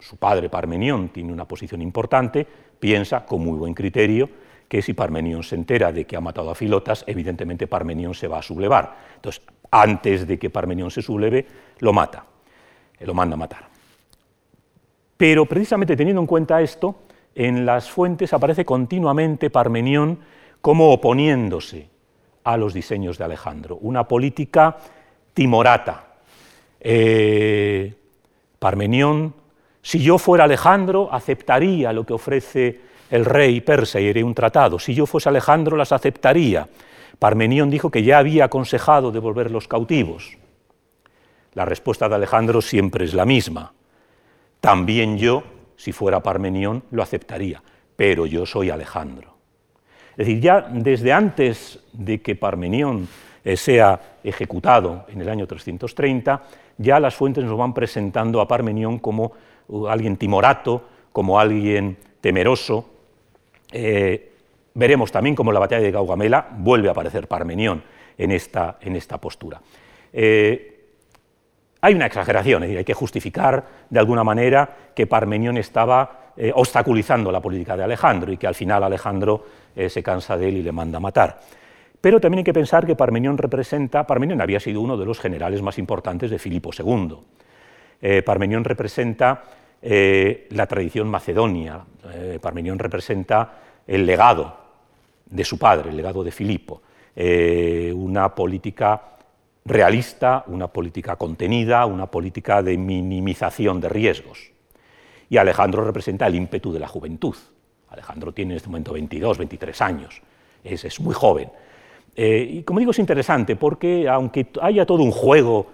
su 0.00 0.16
padre 0.16 0.48
Parmenión 0.48 1.08
tiene 1.10 1.32
una 1.32 1.46
posición 1.46 1.80
importante, 1.82 2.46
piensa 2.78 3.24
con 3.24 3.44
muy 3.44 3.58
buen 3.58 3.74
criterio 3.74 4.28
que 4.68 4.82
si 4.82 4.92
Parmenión 4.92 5.42
se 5.42 5.54
entera 5.54 5.92
de 5.92 6.04
que 6.04 6.16
ha 6.16 6.20
matado 6.20 6.50
a 6.50 6.54
Filotas, 6.54 7.04
evidentemente 7.06 7.66
Parmenión 7.66 8.14
se 8.14 8.26
va 8.26 8.38
a 8.38 8.42
sublevar. 8.42 8.96
Entonces, 9.14 9.42
antes 9.70 10.26
de 10.26 10.38
que 10.38 10.50
Parmenión 10.50 10.90
se 10.90 11.02
subleve, 11.02 11.46
lo 11.78 11.92
mata, 11.92 12.26
lo 13.06 13.14
manda 13.14 13.34
a 13.34 13.38
matar. 13.38 13.68
Pero 15.16 15.46
precisamente 15.46 15.96
teniendo 15.96 16.20
en 16.20 16.26
cuenta 16.26 16.60
esto, 16.60 16.96
en 17.34 17.66
las 17.66 17.90
fuentes 17.90 18.32
aparece 18.32 18.64
continuamente 18.64 19.50
Parmenión 19.50 20.18
como 20.60 20.92
oponiéndose 20.92 21.88
a 22.44 22.56
los 22.56 22.74
diseños 22.74 23.18
de 23.18 23.24
Alejandro, 23.24 23.78
una 23.80 24.06
política 24.06 24.76
timorata. 25.32 26.06
Eh, 26.80 27.94
Parmenión, 28.58 29.34
si 29.82 30.02
yo 30.02 30.18
fuera 30.18 30.44
Alejandro, 30.44 31.08
aceptaría 31.12 31.92
lo 31.92 32.04
que 32.04 32.14
ofrece 32.14 32.80
el 33.10 33.24
rey 33.24 33.60
persa 33.60 34.00
y 34.00 34.08
haré 34.08 34.24
un 34.24 34.34
tratado. 34.34 34.78
Si 34.78 34.94
yo 34.94 35.06
fuese 35.06 35.28
Alejandro, 35.28 35.76
las 35.76 35.92
aceptaría. 35.92 36.68
Parmenión 37.18 37.70
dijo 37.70 37.90
que 37.90 38.02
ya 38.02 38.18
había 38.18 38.46
aconsejado 38.46 39.12
devolver 39.12 39.50
los 39.50 39.68
cautivos. 39.68 40.36
La 41.54 41.64
respuesta 41.64 42.08
de 42.08 42.16
Alejandro 42.16 42.60
siempre 42.60 43.04
es 43.04 43.14
la 43.14 43.24
misma. 43.24 43.72
También 44.60 45.18
yo, 45.18 45.42
si 45.76 45.92
fuera 45.92 46.22
Parmenión, 46.22 46.84
lo 46.90 47.02
aceptaría, 47.02 47.62
pero 47.96 48.26
yo 48.26 48.46
soy 48.46 48.70
Alejandro. 48.70 49.34
Es 50.12 50.26
decir, 50.26 50.40
ya 50.40 50.60
desde 50.60 51.12
antes 51.12 51.80
de 51.92 52.20
que 52.22 52.36
Parmenión 52.36 53.08
eh, 53.44 53.56
sea 53.56 54.18
ejecutado 54.22 55.06
en 55.08 55.20
el 55.20 55.28
año 55.28 55.46
330, 55.46 56.42
ya 56.78 57.00
las 57.00 57.14
fuentes 57.14 57.44
nos 57.44 57.58
van 57.58 57.74
presentando 57.74 58.40
a 58.40 58.48
Parmenión 58.48 58.98
como 58.98 59.32
uh, 59.68 59.86
alguien 59.86 60.16
timorato, 60.16 60.82
como 61.12 61.38
alguien 61.38 61.96
temeroso, 62.20 62.88
eh, 63.70 64.32
veremos 64.74 65.12
también 65.12 65.34
cómo 65.36 65.52
la 65.52 65.60
batalla 65.60 65.82
de 65.82 65.90
Gaugamela 65.90 66.48
vuelve 66.58 66.88
a 66.88 66.92
aparecer 66.92 67.28
Parmenión 67.28 67.82
en 68.18 68.30
esta, 68.30 68.78
en 68.80 68.96
esta 68.96 69.18
postura. 69.18 69.60
Eh, 70.12 70.73
hay 71.84 71.94
una 71.94 72.06
exageración, 72.06 72.62
es 72.62 72.68
decir, 72.68 72.78
hay 72.78 72.84
que 72.84 72.94
justificar 72.94 73.64
de 73.90 73.98
alguna 73.98 74.24
manera 74.24 74.68
que 74.94 75.06
Parmenión 75.06 75.56
estaba 75.56 76.32
eh, 76.36 76.50
obstaculizando 76.54 77.30
la 77.30 77.40
política 77.40 77.76
de 77.76 77.84
Alejandro 77.84 78.32
y 78.32 78.36
que 78.36 78.46
al 78.46 78.54
final 78.54 78.82
Alejandro 78.82 79.44
se 79.88 80.04
cansa 80.04 80.36
de 80.36 80.48
él 80.48 80.58
y 80.58 80.62
le 80.62 80.70
manda 80.70 80.98
a 80.98 81.00
matar. 81.00 81.40
Pero 82.00 82.20
también 82.20 82.38
hay 82.38 82.44
que 82.44 82.52
pensar 82.52 82.86
que 82.86 82.94
Parmenión 82.94 83.36
representa, 83.36 84.06
Parmenión 84.06 84.40
había 84.40 84.60
sido 84.60 84.80
uno 84.80 84.96
de 84.96 85.04
los 85.04 85.18
generales 85.18 85.62
más 85.62 85.78
importantes 85.78 86.30
de 86.30 86.38
Filipo 86.38 86.70
II. 86.72 88.22
Parmenión 88.22 88.62
representa 88.62 89.42
la 89.82 90.66
tradición 90.68 91.08
macedonia, 91.08 91.80
Parmenión 92.40 92.78
representa 92.78 93.50
el 93.84 94.06
legado 94.06 94.64
de 95.26 95.44
su 95.44 95.58
padre, 95.58 95.90
el 95.90 95.96
legado 95.96 96.22
de 96.22 96.30
Filipo, 96.30 96.82
eh, 97.16 97.92
una 97.94 98.34
política 98.34 99.13
realista, 99.64 100.44
una 100.48 100.68
política 100.68 101.16
contenida, 101.16 101.86
una 101.86 102.06
política 102.06 102.62
de 102.62 102.76
minimización 102.76 103.80
de 103.80 103.88
riesgos. 103.88 104.50
Y 105.30 105.38
Alejandro 105.38 105.84
representa 105.84 106.26
el 106.26 106.34
ímpetu 106.34 106.72
de 106.72 106.80
la 106.80 106.88
juventud. 106.88 107.34
Alejandro 107.88 108.32
tiene 108.32 108.52
en 108.52 108.56
este 108.58 108.68
momento 108.68 108.92
22, 108.92 109.38
23 109.38 109.80
años, 109.80 110.22
es, 110.62 111.00
muy 111.00 111.14
joven. 111.14 111.48
Eh, 112.16 112.48
y 112.50 112.62
como 112.62 112.78
digo, 112.78 112.90
es 112.90 112.98
interesante 112.98 113.56
porque 113.56 114.08
aunque 114.08 114.48
haya 114.60 114.84
todo 114.84 115.02
un 115.02 115.10
juego 115.10 115.66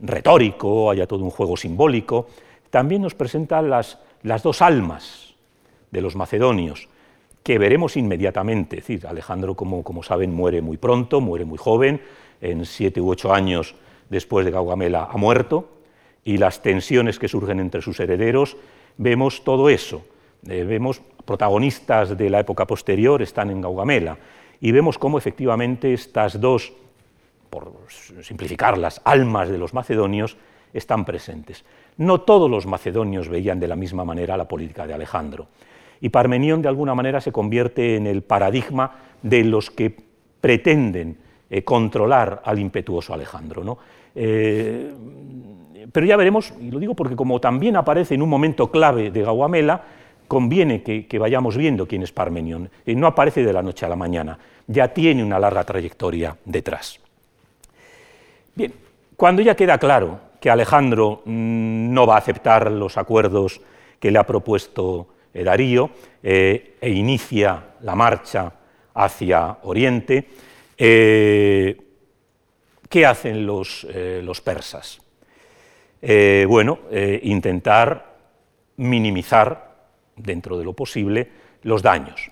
retórico, 0.00 0.90
haya 0.90 1.06
todo 1.06 1.24
un 1.24 1.30
juego 1.30 1.56
simbólico, 1.56 2.28
también 2.70 3.02
nos 3.02 3.14
presenta 3.14 3.62
las, 3.62 3.98
las 4.22 4.42
dos 4.42 4.62
almas 4.62 5.34
de 5.90 6.02
los 6.02 6.16
macedonios, 6.16 6.88
que 7.42 7.58
veremos 7.58 7.96
inmediatamente. 7.96 8.78
Es 8.78 8.86
decir, 8.86 9.06
Alejandro, 9.06 9.54
como, 9.54 9.82
como 9.82 10.02
saben, 10.02 10.34
muere 10.34 10.60
muy 10.60 10.76
pronto, 10.76 11.20
muere 11.20 11.44
muy 11.44 11.58
joven, 11.58 12.00
en 12.40 12.64
siete 12.64 13.00
u 13.00 13.10
ocho 13.10 13.32
años 13.32 13.74
después 14.08 14.44
de 14.44 14.52
Gaugamela 14.52 15.08
ha 15.10 15.16
muerto, 15.16 15.68
y 16.24 16.36
las 16.36 16.62
tensiones 16.62 17.18
que 17.18 17.28
surgen 17.28 17.60
entre 17.60 17.82
sus 17.82 18.00
herederos, 18.00 18.56
vemos 18.96 19.44
todo 19.44 19.68
eso. 19.68 20.04
Eh, 20.46 20.64
vemos 20.64 21.00
protagonistas 21.24 22.16
de 22.16 22.30
la 22.30 22.40
época 22.40 22.66
posterior 22.66 23.22
están 23.22 23.50
en 23.50 23.60
Gaugamela, 23.60 24.18
y 24.60 24.72
vemos 24.72 24.98
cómo 24.98 25.18
efectivamente 25.18 25.92
estas 25.92 26.40
dos, 26.40 26.72
por 27.50 27.72
simplificar, 28.22 28.76
las 28.76 29.00
almas 29.04 29.48
de 29.48 29.58
los 29.58 29.74
macedonios 29.74 30.36
están 30.72 31.04
presentes. 31.04 31.64
No 31.96 32.20
todos 32.20 32.50
los 32.50 32.66
macedonios 32.66 33.28
veían 33.28 33.60
de 33.60 33.68
la 33.68 33.76
misma 33.76 34.04
manera 34.04 34.36
la 34.36 34.48
política 34.48 34.86
de 34.86 34.94
Alejandro 34.94 35.48
y 36.00 36.08
Parmenión 36.10 36.62
de 36.62 36.68
alguna 36.68 36.94
manera 36.94 37.20
se 37.20 37.32
convierte 37.32 37.96
en 37.96 38.06
el 38.06 38.22
paradigma 38.22 38.96
de 39.22 39.44
los 39.44 39.70
que 39.70 39.94
pretenden 40.40 41.18
eh, 41.50 41.64
controlar 41.64 42.42
al 42.44 42.58
impetuoso 42.58 43.14
Alejandro. 43.14 43.78
Eh, 44.14 44.92
pero 45.90 46.04
ya 46.04 46.16
veremos, 46.16 46.52
y 46.60 46.70
lo 46.70 46.78
digo 46.78 46.94
porque 46.94 47.16
como 47.16 47.40
también 47.40 47.76
aparece 47.76 48.14
en 48.14 48.22
un 48.22 48.28
momento 48.28 48.70
clave 48.70 49.10
de 49.10 49.22
Gauamela, 49.22 49.82
conviene 50.26 50.82
que, 50.82 51.18
vayamos 51.18 51.56
viendo 51.56 51.88
quién 51.88 52.02
es 52.02 52.12
Parmenión. 52.12 52.68
Eh, 52.84 52.94
no 52.94 53.06
aparece 53.06 53.42
de 53.42 53.52
la 53.52 53.62
noche 53.62 53.86
a 53.86 53.88
la 53.88 53.96
mañana, 53.96 54.38
ya 54.66 54.88
tiene 54.88 55.24
una 55.24 55.38
larga 55.38 55.64
trayectoria 55.64 56.36
detrás. 56.44 57.00
Bien, 58.54 58.74
cuando 59.16 59.40
ya 59.40 59.56
queda 59.56 59.78
claro 59.78 60.20
que 60.40 60.50
Alejandro 60.50 61.22
mm, 61.24 61.92
no 61.94 62.06
va 62.06 62.16
a 62.16 62.18
aceptar 62.18 62.70
los 62.70 62.98
acuerdos 62.98 63.60
que 63.98 64.10
le 64.10 64.18
ha 64.18 64.26
propuesto 64.26 65.08
eh, 65.32 65.44
Darío 65.44 65.90
e 66.22 66.76
inicia 66.82 67.62
la 67.80 67.94
marcha 67.94 68.52
hacia 68.94 69.58
Oriente. 69.62 70.26
Eh, 70.78 71.76
¿Qué 72.88 73.04
hacen 73.04 73.44
los, 73.44 73.86
persas? 74.42 75.00
bueno, 76.00 76.78
intentar 77.22 78.16
minimizar, 78.76 79.76
dentro 80.16 80.56
de 80.56 80.64
lo 80.64 80.72
posible, 80.72 81.28
los 81.64 81.82
daños. 81.82 82.30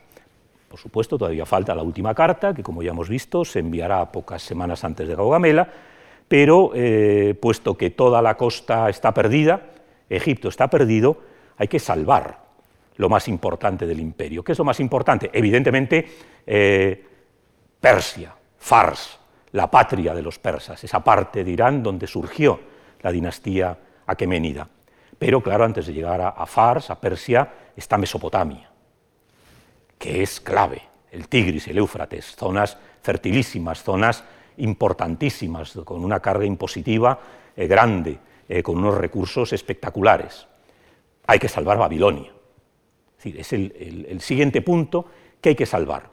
Por 0.70 0.78
supuesto, 0.80 1.18
todavía 1.18 1.44
falta 1.44 1.74
la 1.74 1.82
última 1.82 2.14
carta, 2.14 2.54
que 2.54 2.62
como 2.62 2.82
ya 2.82 2.92
hemos 2.92 3.08
visto, 3.08 3.44
se 3.44 3.58
enviará 3.58 4.10
pocas 4.10 4.42
semanas 4.42 4.82
antes 4.84 5.06
de 5.06 5.14
Gaugamela, 5.14 5.68
pero 6.26 6.72
puesto 7.38 7.76
que 7.76 7.90
toda 7.90 8.22
la 8.22 8.36
costa 8.36 8.88
está 8.88 9.12
perdida, 9.12 9.60
Egipto 10.08 10.48
está 10.48 10.68
perdido, 10.70 11.18
hay 11.56 11.68
que 11.68 11.78
salvar 11.78 12.46
lo 12.96 13.08
más 13.08 13.28
importante 13.28 13.86
del 13.86 14.00
imperio. 14.00 14.42
¿Qué 14.42 14.52
es 14.52 14.58
lo 14.58 14.64
más 14.64 14.80
importante? 14.80 15.30
Evidentemente, 15.32 16.06
eh, 16.46 17.04
Persia, 17.80 18.34
Fars, 18.66 19.18
la 19.52 19.70
patria 19.70 20.12
de 20.12 20.22
los 20.22 20.38
persas, 20.38 20.82
esa 20.82 20.98
parte 20.98 21.44
de 21.44 21.50
Irán 21.50 21.82
donde 21.82 22.06
surgió 22.06 22.58
la 23.00 23.12
dinastía 23.12 23.78
aqueménida. 24.06 24.68
Pero 25.16 25.40
claro, 25.40 25.64
antes 25.64 25.86
de 25.86 25.92
llegar 25.92 26.20
a, 26.20 26.46
Fars, 26.46 26.90
a 26.90 27.00
Persia, 27.00 27.48
está 27.76 27.96
Mesopotamia, 27.96 28.68
que 29.96 30.22
es 30.22 30.40
clave, 30.40 30.82
el 31.12 31.28
Tigris 31.28 31.68
el 31.68 31.78
Éufrates, 31.78 32.34
zonas 32.36 32.76
fertilísimas, 33.02 33.82
zonas 33.84 34.24
importantísimas, 34.56 35.78
con 35.84 36.04
una 36.04 36.18
carga 36.18 36.44
impositiva 36.44 37.18
eh, 37.56 37.68
grande, 37.68 38.18
eh, 38.48 38.62
con 38.62 38.78
unos 38.78 38.98
recursos 38.98 39.52
espectaculares. 39.52 40.46
Hay 41.28 41.38
que 41.38 41.48
salvar 41.48 41.78
Babilonia 41.78 42.32
es 43.34 43.52
el, 43.52 44.20
siguiente 44.20 44.62
punto 44.62 45.06
que 45.40 45.50
hay 45.50 45.54
que 45.54 45.66
salvar. 45.66 46.10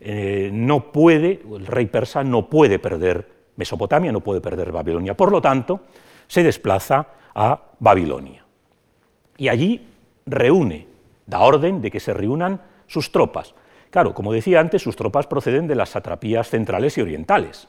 Eh, 0.00 0.50
no 0.52 0.92
puede, 0.92 1.42
el 1.50 1.66
rey 1.66 1.86
persa 1.86 2.22
no 2.22 2.48
puede 2.48 2.78
perder 2.78 3.28
Mesopotamia, 3.56 4.12
no 4.12 4.20
puede 4.20 4.40
perder 4.40 4.72
Babilonia. 4.72 5.16
Por 5.16 5.32
lo 5.32 5.40
tanto, 5.40 5.80
se 6.26 6.42
desplaza 6.42 7.06
a 7.34 7.60
Babilonia. 7.78 8.44
Y 9.38 9.48
allí 9.48 9.86
reúne, 10.26 10.86
da 11.26 11.40
orden 11.40 11.80
de 11.80 11.90
que 11.90 12.00
se 12.00 12.14
reúnan 12.14 12.60
sus 12.86 13.10
tropas. 13.12 13.54
Claro, 13.90 14.14
como 14.14 14.32
decía 14.32 14.60
antes, 14.60 14.82
sus 14.82 14.96
tropas 14.96 15.26
proceden 15.26 15.66
de 15.66 15.74
las 15.74 15.90
satrapías 15.90 16.50
centrales 16.50 16.98
y 16.98 17.00
orientales, 17.00 17.68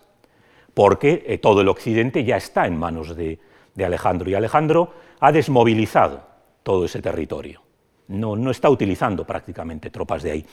porque 0.74 1.24
eh, 1.28 1.38
todo 1.38 1.62
el 1.62 1.70
occidente 1.70 2.24
ya 2.24 2.38
está 2.38 2.68
en 2.68 2.78
manos 2.78 3.16
de, 3.16 3.40
Alejandro 3.78 4.30
y 4.30 4.34
Alejandro 4.34 4.92
ha 5.20 5.32
desmovilizado 5.32 6.22
todo 6.64 6.86
ese 6.86 7.02
territorio. 7.02 7.62
No, 8.08 8.36
no, 8.36 8.50
está 8.50 8.70
utilizando 8.70 9.24
prácticamente 9.24 9.90
tropas 9.92 10.24
de 10.24 10.32
ahí. 10.32 10.46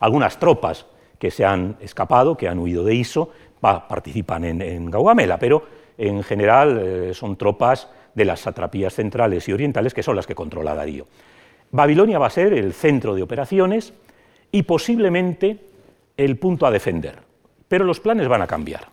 Algunas 0.00 0.38
tropas 0.38 0.84
que 1.22 1.30
se 1.30 1.44
han 1.44 1.76
escapado, 1.78 2.36
que 2.36 2.48
han 2.48 2.58
huido 2.58 2.82
de 2.82 2.96
Iso, 2.96 3.30
participan 3.60 4.42
en, 4.42 4.90
Gaugamela, 4.90 5.38
pero 5.38 5.64
en 5.96 6.24
general 6.24 6.80
eh, 6.82 7.14
son 7.14 7.36
tropas 7.36 7.88
de 8.12 8.24
las 8.24 8.40
satrapías 8.40 8.92
centrales 8.92 9.48
y 9.48 9.52
orientales 9.52 9.94
que 9.94 10.02
son 10.02 10.16
las 10.16 10.26
que 10.26 10.34
controla 10.34 10.74
Darío. 10.74 11.06
Babilonia 11.70 12.18
va 12.18 12.26
a 12.26 12.30
ser 12.30 12.54
el 12.54 12.72
centro 12.72 13.14
de 13.14 13.22
operaciones 13.22 13.92
y 14.50 14.64
posiblemente 14.64 15.60
el 16.16 16.38
punto 16.38 16.66
a 16.66 16.72
defender, 16.72 17.20
pero 17.68 17.84
los 17.84 18.00
planes 18.00 18.26
van 18.26 18.42
a 18.42 18.48
cambiar. 18.48 18.88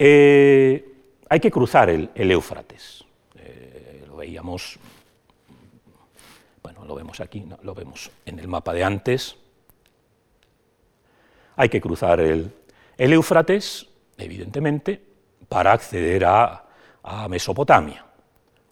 Eh, 0.00 0.84
hay 1.28 1.38
que 1.38 1.50
cruzar 1.52 1.90
el, 1.90 2.10
Éufrates. 2.16 3.04
Eh, 3.36 4.02
lo 4.08 4.16
veíamos, 4.16 4.80
bueno, 6.60 6.84
lo 6.84 6.96
vemos 6.96 7.20
aquí, 7.20 7.46
lo 7.62 7.72
vemos 7.72 8.10
en 8.26 8.40
el 8.40 8.48
mapa 8.48 8.72
de 8.72 8.82
antes. 8.82 9.36
Hay 11.56 11.68
que 11.68 11.80
cruzar 11.80 12.20
el, 12.20 12.50
el 12.96 13.12
Éufrates, 13.12 13.86
evidentemente, 14.18 15.02
para 15.48 15.72
acceder 15.72 16.24
a, 16.24 16.66
Mesopotamia 17.28 18.04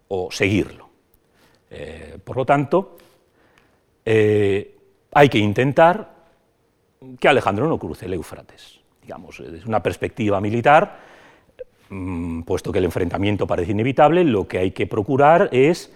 o 0.09 0.31
seguirlo. 0.31 0.89
Eh, 1.71 2.19
por 2.23 2.37
lo 2.37 2.45
tanto, 2.45 2.99
eh, 4.05 4.77
hay 5.13 5.29
que 5.29 5.39
intentar 5.39 6.15
que 7.19 7.27
Alejandro 7.27 7.67
no 7.67 7.79
cruce 7.79 8.07
el 8.07 8.13
Éufrates. 8.13 8.81
Digamos, 9.01 9.39
desde 9.39 9.67
una 9.67 9.83
perspectiva 9.83 10.41
militar, 10.43 10.99
mm, 11.89 12.43
puesto 12.43 12.71
que 12.71 12.79
el 12.79 12.85
enfrentamiento 12.85 13.47
parece 13.47 13.73
inevitable, 13.73 14.23
lo 14.25 14.47
que 14.47 14.59
hay 14.59 14.71
que 14.73 14.87
procurar 14.87 15.49
es 15.51 15.91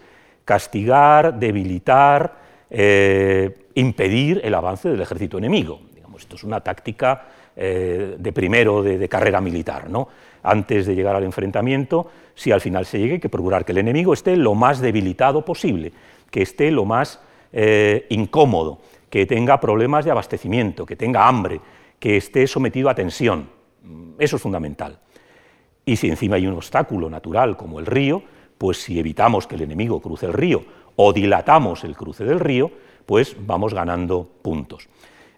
castigar, 0.47 1.39
debilitar, 1.39 2.39
eh, 2.71 3.69
impedir 3.75 4.41
el 4.43 4.55
avance 4.55 4.89
del 4.89 5.03
ejército 5.03 5.37
enemigo. 5.37 5.81
Digamos, 6.23 6.25
esto 6.25 6.37
es 6.37 6.45
una 6.45 6.61
táctica 6.61 7.27
eh, 7.57 8.17
de 8.19 8.33
primero 8.33 8.83
de, 8.83 9.09
carrera 9.09 9.41
militar. 9.41 9.91
¿no? 9.91 10.09
Antes 10.43 10.87
de 10.87 10.95
llegar 10.95 11.17
al 11.17 11.25
enfrentamiento, 11.25 12.11
si 12.35 12.53
al 12.53 12.61
final 12.61 12.87
se 12.87 12.99
llegue, 12.99 13.15
hay 13.15 13.21
que 13.21 13.29
procurar 13.29 13.65
que 13.65 13.73
el 13.73 13.79
enemigo 13.79 14.13
esté 14.13 14.37
lo 14.37 14.55
más 14.55 14.81
debilitado 14.81 15.45
posible, 15.45 15.93
que 16.31 16.43
esté 16.43 16.71
lo 16.71 16.85
más 16.85 17.21
eh, 17.53 18.07
incómodo, 18.11 18.79
que 19.11 19.27
tenga 19.27 19.61
problemas 19.61 20.05
de 20.05 20.11
abastecimiento, 20.11 20.87
que 20.87 20.97
tenga 20.97 21.27
hambre, 21.27 21.61
que 21.99 22.17
esté 22.17 22.47
sometido 22.47 22.89
a 22.89 22.95
tensión. 22.95 23.49
Eso 24.19 24.37
es 24.37 24.43
fundamental. 24.43 24.99
Y 25.85 25.97
si 25.97 26.09
encima 26.09 26.37
hay 26.37 26.47
un 26.47 26.55
obstáculo 26.55 27.11
natural 27.11 27.57
como 27.57 27.81
el 27.81 27.87
río, 27.87 28.23
pues 28.57 28.83
si 28.83 28.99
evitamos 28.99 29.47
que 29.47 29.57
el 29.57 29.63
enemigo 29.63 30.01
cruce 30.01 30.27
el 30.27 30.33
río 30.33 30.65
o 30.97 31.13
dilatamos 31.13 31.85
el 31.85 31.97
cruce 31.97 32.25
del 32.25 32.39
río, 32.39 32.71
pues 33.05 33.37
vamos 33.39 33.75
ganando 33.75 34.29
puntos. 34.43 34.89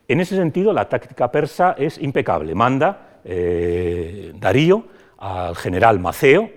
En 0.06 0.20
ese 0.20 0.36
sentido, 0.36 0.72
la 0.72 0.88
táctica 0.88 1.30
persa 1.30 1.74
es 1.78 1.98
impecable. 1.98 2.54
Manda 2.54 3.20
eh, 3.24 4.32
Darío 4.38 4.84
al 5.18 5.56
general 5.56 5.98
Maceo, 5.98 6.50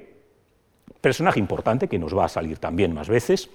personaje 1.00 1.40
importante 1.40 1.88
que 1.88 1.98
nos 1.98 2.16
va 2.16 2.26
a 2.26 2.30
salir 2.30 2.58
también 2.58 2.94
más 2.94 3.08
veces, 3.08 3.50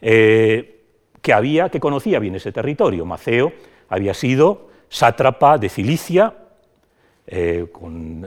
eh, 0.00 0.82
que, 1.20 1.32
había, 1.32 1.68
que 1.68 1.80
conocía 1.80 2.20
bien 2.20 2.36
ese 2.36 2.52
territorio. 2.52 3.04
Maceo 3.04 3.52
había 3.88 4.14
sido 4.14 4.68
sátrapa 4.88 5.58
de 5.58 5.68
Cilicia, 5.68 6.34
eh, 7.26 7.66
con 7.72 8.26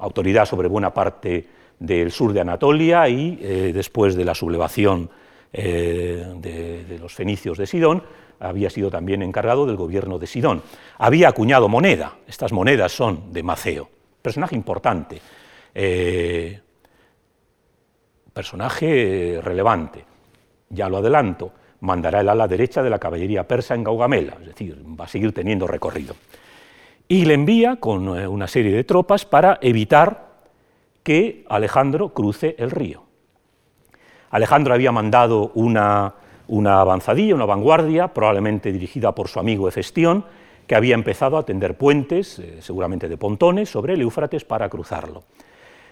autoridad 0.00 0.46
sobre 0.46 0.68
buena 0.68 0.94
parte 0.94 1.46
del 1.78 2.10
sur 2.12 2.32
de 2.32 2.40
Anatolia 2.40 3.08
y 3.08 3.36
después 3.72 4.14
de 4.14 4.24
la 4.24 4.34
sublevación 4.34 5.10
de 5.52 6.98
los 7.00 7.12
fenicios 7.12 7.58
de 7.58 7.66
Sidón, 7.66 8.02
había 8.40 8.70
sido 8.70 8.90
también 8.90 9.22
encargado 9.22 9.66
del 9.66 9.76
gobierno 9.76 10.18
de 10.18 10.26
Sidón. 10.26 10.62
Había 10.98 11.28
acuñado 11.28 11.68
moneda, 11.68 12.14
estas 12.26 12.52
monedas 12.52 12.92
son 12.92 13.32
de 13.32 13.42
Maceo, 13.42 13.88
personaje 14.20 14.54
importante, 14.54 15.20
eh, 15.74 16.60
personaje 18.32 19.40
relevante, 19.42 20.04
ya 20.68 20.88
lo 20.88 20.98
adelanto, 20.98 21.52
mandará 21.80 22.20
el 22.20 22.28
ala 22.28 22.48
derecha 22.48 22.82
de 22.82 22.90
la 22.90 22.98
caballería 22.98 23.46
persa 23.46 23.74
en 23.74 23.84
Gaugamela, 23.84 24.36
es 24.40 24.46
decir, 24.46 24.82
va 24.98 25.04
a 25.04 25.08
seguir 25.08 25.32
teniendo 25.32 25.66
recorrido. 25.66 26.16
Y 27.06 27.26
le 27.26 27.34
envía 27.34 27.76
con 27.76 28.18
eh, 28.18 28.26
una 28.26 28.48
serie 28.48 28.72
de 28.72 28.84
tropas 28.84 29.24
para 29.24 29.58
evitar 29.60 30.34
que 31.02 31.44
Alejandro 31.48 32.14
cruce 32.14 32.56
el 32.58 32.70
río. 32.70 33.04
Alejandro 34.30 34.74
había 34.74 34.90
mandado 34.90 35.52
una 35.54 36.14
una 36.48 36.80
avanzadilla, 36.80 37.34
una 37.34 37.46
vanguardia, 37.46 38.08
probablemente 38.08 38.72
dirigida 38.72 39.12
por 39.12 39.28
su 39.28 39.40
amigo 39.40 39.68
Efestión, 39.68 40.24
que 40.66 40.74
había 40.74 40.94
empezado 40.94 41.36
a 41.36 41.44
tender 41.44 41.76
puentes, 41.76 42.38
eh, 42.38 42.58
seguramente 42.60 43.08
de 43.08 43.16
pontones, 43.16 43.68
sobre 43.68 43.94
el 43.94 44.02
Éufrates 44.02 44.44
para 44.44 44.68
cruzarlo. 44.68 45.24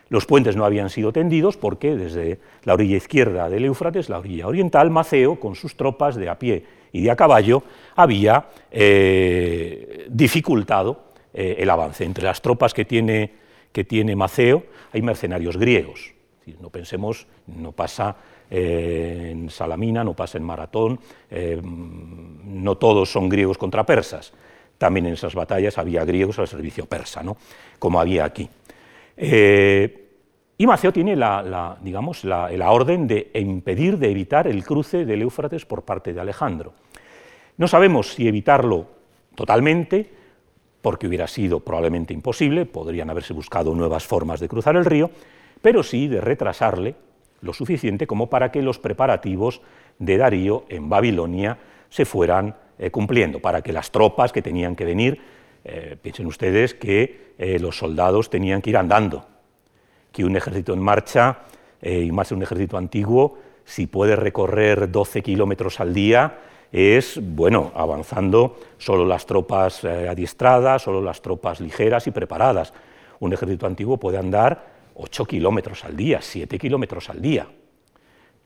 Los 0.08 0.26
puentes 0.26 0.56
no 0.56 0.64
habían 0.64 0.90
sido 0.90 1.12
tendidos 1.12 1.56
porque 1.56 1.96
desde 1.96 2.38
la 2.64 2.74
orilla 2.74 2.96
izquierda 2.96 3.48
del 3.48 3.64
Éufrates, 3.64 4.10
la 4.10 4.18
orilla 4.18 4.46
oriental, 4.46 4.90
Maceo, 4.90 5.40
con 5.40 5.54
sus 5.54 5.76
tropas 5.76 6.16
de 6.16 6.28
a 6.28 6.38
pie 6.38 6.66
y 6.92 7.02
de 7.02 7.10
a 7.10 7.16
caballo, 7.16 7.62
había 7.96 8.46
eh, 8.70 10.06
dificultado 10.10 11.04
eh, 11.32 11.56
el 11.58 11.70
avance. 11.70 12.04
Entre 12.04 12.24
las 12.24 12.42
tropas 12.42 12.74
que 12.74 12.84
tiene, 12.84 13.32
que 13.72 13.84
tiene 13.84 14.14
Maceo 14.14 14.64
hay 14.92 15.00
mercenarios 15.00 15.56
griegos. 15.56 16.12
No 16.60 16.70
pensemos, 16.70 17.26
no 17.46 17.72
pasa 17.72 18.16
en 18.54 19.48
Salamina, 19.48 20.04
no 20.04 20.12
pasa 20.12 20.36
en 20.36 20.44
Maratón, 20.44 21.00
eh, 21.30 21.58
no 21.64 22.76
todos 22.76 23.10
son 23.10 23.30
griegos 23.30 23.56
contra 23.56 23.86
persas, 23.86 24.34
también 24.76 25.06
en 25.06 25.14
esas 25.14 25.34
batallas 25.34 25.78
había 25.78 26.04
griegos 26.04 26.38
al 26.38 26.48
servicio 26.48 26.84
persa, 26.84 27.22
¿no? 27.22 27.38
como 27.78 27.98
había 27.98 28.26
aquí. 28.26 28.46
Eh, 29.16 30.10
y 30.58 30.66
Maceo 30.66 30.92
tiene 30.92 31.16
la, 31.16 31.78
digamos, 31.80 32.24
la, 32.24 32.70
orden 32.70 33.06
de 33.06 33.30
impedir, 33.34 33.96
de 33.96 34.10
evitar 34.10 34.46
el 34.46 34.62
cruce 34.64 35.06
del 35.06 35.22
Éufrates 35.22 35.64
por 35.64 35.82
parte 35.82 36.12
de 36.12 36.20
Alejandro. 36.20 36.74
No 37.56 37.66
sabemos 37.68 38.12
si 38.12 38.28
evitarlo 38.28 38.86
totalmente, 39.34 40.10
porque 40.82 41.06
hubiera 41.06 41.26
sido 41.26 41.60
probablemente 41.60 42.12
imposible, 42.12 42.66
podrían 42.66 43.08
haberse 43.08 43.32
buscado 43.32 43.74
nuevas 43.74 44.04
formas 44.04 44.40
de 44.40 44.48
cruzar 44.48 44.76
el 44.76 44.84
río, 44.84 45.10
pero 45.62 45.82
sí 45.82 46.06
de 46.06 46.20
retrasarle 46.20 46.94
lo 47.42 47.52
suficiente 47.52 48.06
como 48.06 48.30
para 48.30 48.50
que 48.50 48.62
los 48.62 48.78
preparativos 48.78 49.60
de 49.98 50.16
Darío 50.16 50.64
en 50.68 50.88
Babilonia 50.88 51.58
se 51.90 52.04
fueran 52.04 52.54
eh, 52.78 52.90
cumpliendo, 52.90 53.40
para 53.40 53.62
que 53.62 53.72
las 53.72 53.90
tropas 53.90 54.32
que 54.32 54.40
tenían 54.42 54.74
que 54.74 54.84
venir, 54.84 55.20
eh, 55.64 55.96
piensen 56.00 56.26
ustedes 56.26 56.74
que 56.74 57.34
eh, 57.38 57.58
los 57.58 57.76
soldados 57.76 58.30
tenían 58.30 58.62
que 58.62 58.70
ir 58.70 58.76
andando, 58.76 59.26
que 60.10 60.24
un 60.24 60.36
ejército 60.36 60.72
en 60.72 60.80
marcha, 60.80 61.40
y 61.84 62.12
más 62.12 62.30
un 62.30 62.44
ejército 62.44 62.78
antiguo, 62.78 63.38
si 63.64 63.88
puede 63.88 64.14
recorrer 64.14 64.92
12 64.92 65.20
kilómetros 65.20 65.80
al 65.80 65.92
día, 65.92 66.38
es, 66.70 67.18
bueno, 67.20 67.72
avanzando 67.74 68.56
solo 68.78 69.04
las 69.04 69.26
tropas 69.26 69.84
adiestradas, 69.84 70.82
solo 70.82 71.02
las 71.02 71.20
tropas 71.20 71.60
ligeras 71.60 72.06
y 72.06 72.12
preparadas. 72.12 72.72
Un 73.18 73.32
ejército 73.32 73.66
antiguo 73.66 73.96
puede 73.96 74.18
andar 74.18 74.71
8 74.94 75.24
kilómetros 75.24 75.84
al 75.84 75.96
día, 75.96 76.20
7 76.20 76.58
kilómetros 76.58 77.10
al 77.10 77.20
día. 77.20 77.46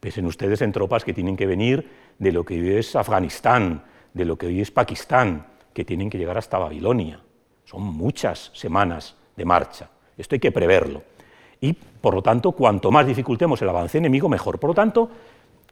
Piensen 0.01 0.27
ustedes 0.27 0.63
en 0.63 0.73
tropas 0.73 1.05
que 1.05 1.13
tienen 1.13 1.37
que 1.37 1.47
venir 1.47 1.89
de 2.19 2.33
lo 2.33 2.45
que 2.45 2.55
hoy 2.55 2.77
es 2.77 2.95
Afganistán, 2.97 3.85
de 4.13 4.25
lo 4.25 4.37
que 4.37 4.47
hoy 4.47 4.61
es 4.61 4.71
Pakistán, 4.71 5.47
que 5.73 5.85
tienen 5.85 6.11
que 6.11 6.19
llegar 6.19 6.39
hasta 6.39 6.59
Babilonia. 6.59 7.21
Son 7.65 7.83
muchas 7.83 8.51
semanas 8.55 9.17
de 9.37 9.45
marcha. 9.45 9.91
Esto 10.17 10.35
hay 10.35 10.41
que 10.41 10.53
preverlo. 10.53 11.03
Y, 11.61 11.73
por 11.73 12.15
lo 12.15 12.23
tanto, 12.23 12.53
cuanto 12.53 12.91
más 12.91 13.07
dificultemos 13.07 13.61
el 13.63 13.69
avance 13.69 13.99
enemigo, 13.99 14.29
mejor. 14.29 14.59
Por 14.59 14.71
lo 14.71 14.75
tanto, 14.75 15.11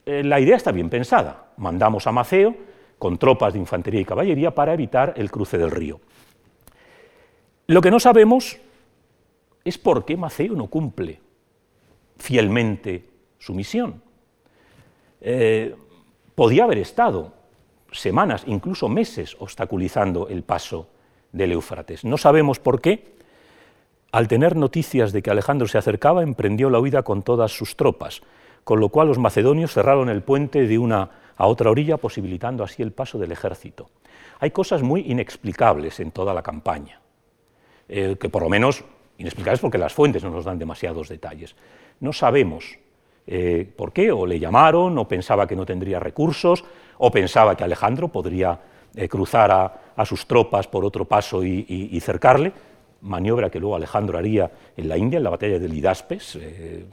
eh, 0.04 0.22
la 0.24 0.40
idea 0.40 0.56
está 0.56 0.72
bien 0.72 0.90
pensada. 0.90 1.52
Mandamos 1.56 2.06
a 2.06 2.12
Maceo 2.12 2.54
con 2.98 3.18
tropas 3.18 3.52
de 3.52 3.58
infantería 3.58 4.00
y 4.00 4.04
caballería 4.04 4.54
para 4.54 4.74
evitar 4.74 5.14
el 5.16 5.30
cruce 5.30 5.58
del 5.58 5.70
río. 5.70 6.00
Lo 7.66 7.80
que 7.80 7.90
no 7.90 8.00
sabemos 8.00 8.58
es 9.64 9.78
porque 9.78 10.16
Maceo 10.16 10.54
no 10.54 10.66
cumple 10.66 11.20
fielmente 12.16 13.04
su 13.38 13.54
misión. 13.54 14.02
Eh, 15.20 15.74
podía 16.34 16.64
haber 16.64 16.78
estado 16.78 17.32
semanas, 17.92 18.44
incluso 18.46 18.88
meses, 18.88 19.36
obstaculizando 19.38 20.28
el 20.28 20.42
paso 20.42 20.88
del 21.32 21.52
Éufrates. 21.52 22.04
No 22.04 22.18
sabemos 22.18 22.58
por 22.58 22.80
qué. 22.80 23.14
al 24.12 24.28
tener 24.28 24.54
noticias 24.54 25.12
de 25.12 25.22
que 25.22 25.30
Alejandro 25.32 25.66
se 25.66 25.76
acercaba, 25.76 26.22
emprendió 26.22 26.70
la 26.70 26.78
huida 26.78 27.02
con 27.02 27.22
todas 27.24 27.50
sus 27.50 27.74
tropas, 27.74 28.22
con 28.62 28.78
lo 28.78 28.88
cual 28.88 29.08
los 29.08 29.18
macedonios 29.18 29.72
cerraron 29.72 30.08
el 30.08 30.22
puente 30.22 30.68
de 30.68 30.78
una 30.78 31.10
a 31.36 31.46
otra 31.48 31.70
orilla, 31.70 31.96
posibilitando 31.96 32.62
así 32.62 32.80
el 32.80 32.92
paso 32.92 33.18
del 33.18 33.32
ejército. 33.32 33.90
Hay 34.38 34.52
cosas 34.52 34.82
muy 34.82 35.00
inexplicables 35.00 35.98
en 35.98 36.12
toda 36.12 36.32
la 36.32 36.42
campaña, 36.42 37.00
eh, 37.88 38.16
que 38.20 38.28
por 38.28 38.44
lo 38.44 38.48
menos 38.48 38.84
inexplicables 39.18 39.60
porque 39.60 39.78
las 39.78 39.92
fuentes 39.92 40.22
no 40.24 40.30
nos 40.30 40.44
dan 40.44 40.58
demasiados 40.58 41.08
detalles. 41.08 41.54
No 42.00 42.12
sabemos 42.12 42.78
eh, 43.26 43.68
por 43.76 43.92
qué, 43.92 44.12
o 44.12 44.26
le 44.26 44.38
llamaron, 44.38 44.98
o 44.98 45.08
pensaba 45.08 45.46
que 45.46 45.56
no 45.56 45.64
tendría 45.64 45.98
recursos, 46.00 46.64
o 46.98 47.10
pensaba 47.10 47.56
que 47.56 47.64
Alejandro 47.64 48.08
podría 48.08 48.58
eh, 48.96 49.08
cruzar 49.08 49.50
a, 49.50 50.04
sus 50.04 50.26
tropas 50.26 50.68
por 50.68 50.84
otro 50.84 51.04
paso 51.04 51.44
y, 51.44 52.00
cercarle, 52.00 52.52
maniobra 53.00 53.50
que 53.50 53.60
luego 53.60 53.76
Alejandro 53.76 54.18
haría 54.18 54.50
en 54.76 54.88
la 54.88 54.96
India, 54.96 55.16
en 55.18 55.24
la 55.24 55.30
batalla 55.30 55.58
de 55.58 55.68
Lidaspes. 55.68 56.36
Eh, 56.40 56.84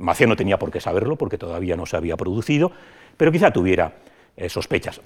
no 0.00 0.36
tenía 0.36 0.58
por 0.58 0.70
qué 0.70 0.80
saberlo 0.80 1.16
porque 1.16 1.38
todavía 1.38 1.76
no 1.76 1.86
se 1.86 1.96
había 1.96 2.16
producido, 2.16 2.72
pero 3.16 3.30
quizá 3.32 3.52
tuviera 3.52 3.92
eh, 4.36 4.48
sospechas. 4.48 5.00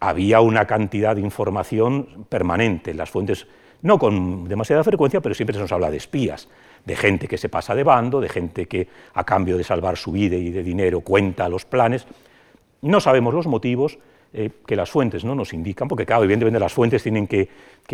había 0.00 0.40
una 0.40 0.66
cantidad 0.66 1.14
de 1.14 1.22
información 1.22 2.26
permanente 2.28 2.90
en 2.90 2.96
las 2.98 3.10
fuentes, 3.10 3.46
no 3.82 3.98
con 3.98 4.48
demasiada 4.48 4.84
frecuencia, 4.84 5.20
pero 5.20 5.34
siempre 5.34 5.54
se 5.54 5.60
nos 5.60 5.72
habla 5.72 5.90
de 5.90 5.96
espías 5.96 6.48
de 6.84 6.96
gente 6.96 7.28
que 7.28 7.38
se 7.38 7.48
pasa 7.48 7.74
de 7.74 7.84
bando, 7.84 8.20
de 8.20 8.28
gente 8.28 8.66
que 8.66 8.88
a 9.14 9.24
cambio 9.24 9.56
de 9.56 9.64
salvar 9.64 9.96
su 9.96 10.12
vida 10.12 10.36
y 10.36 10.50
de 10.50 10.62
dinero 10.62 11.00
cuenta 11.00 11.48
los 11.48 11.64
planes. 11.64 12.06
No 12.80 13.00
sabemos 13.00 13.34
los 13.34 13.46
motivos 13.46 13.98
eh, 14.32 14.50
que 14.66 14.76
las 14.76 14.90
fuentes 14.90 15.24
no 15.24 15.34
nos 15.34 15.52
indican, 15.52 15.88
porque 15.88 16.06
claro, 16.06 16.24
evidentemente 16.24 16.58
las 16.58 16.72
fuentes 16.72 17.02
tienen 17.02 17.26
que, 17.26 17.48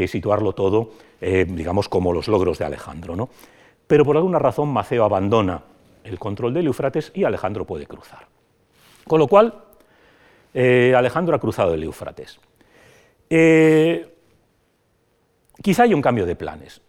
situarlo 0.09 0.53
todo, 0.53 0.91
eh, 1.21 1.45
digamos, 1.49 1.89
como 1.89 2.13
los 2.13 2.29
logros 2.29 2.59
de 2.59 2.65
Alejandro. 2.65 3.17
¿no? 3.17 3.29
Pero 3.87 4.05
por 4.05 4.17
alguna 4.17 4.39
razón 4.39 4.69
Maceo 4.69 5.05
abandona 5.05 5.63
el 6.05 6.19
control 6.19 6.55
del 6.55 6.67
Eufrates 6.67 7.13
y 7.15 7.25
Alejandro 7.25 7.65
puede 7.65 7.87
cruzar. 7.87 8.27
Con 9.07 9.19
lo 9.19 9.27
cual, 9.27 9.55
eh, 10.53 10.95
Alejandro 10.97 11.35
ha 11.35 11.41
cruzado 11.41 11.75
el 11.75 11.83
Eufrates. 11.83 12.39
Quizá 15.63 15.85
haya 15.85 15.97
un 15.97 16.03
cambio 16.03 16.27
de 16.27 16.37
planes. 16.37 16.81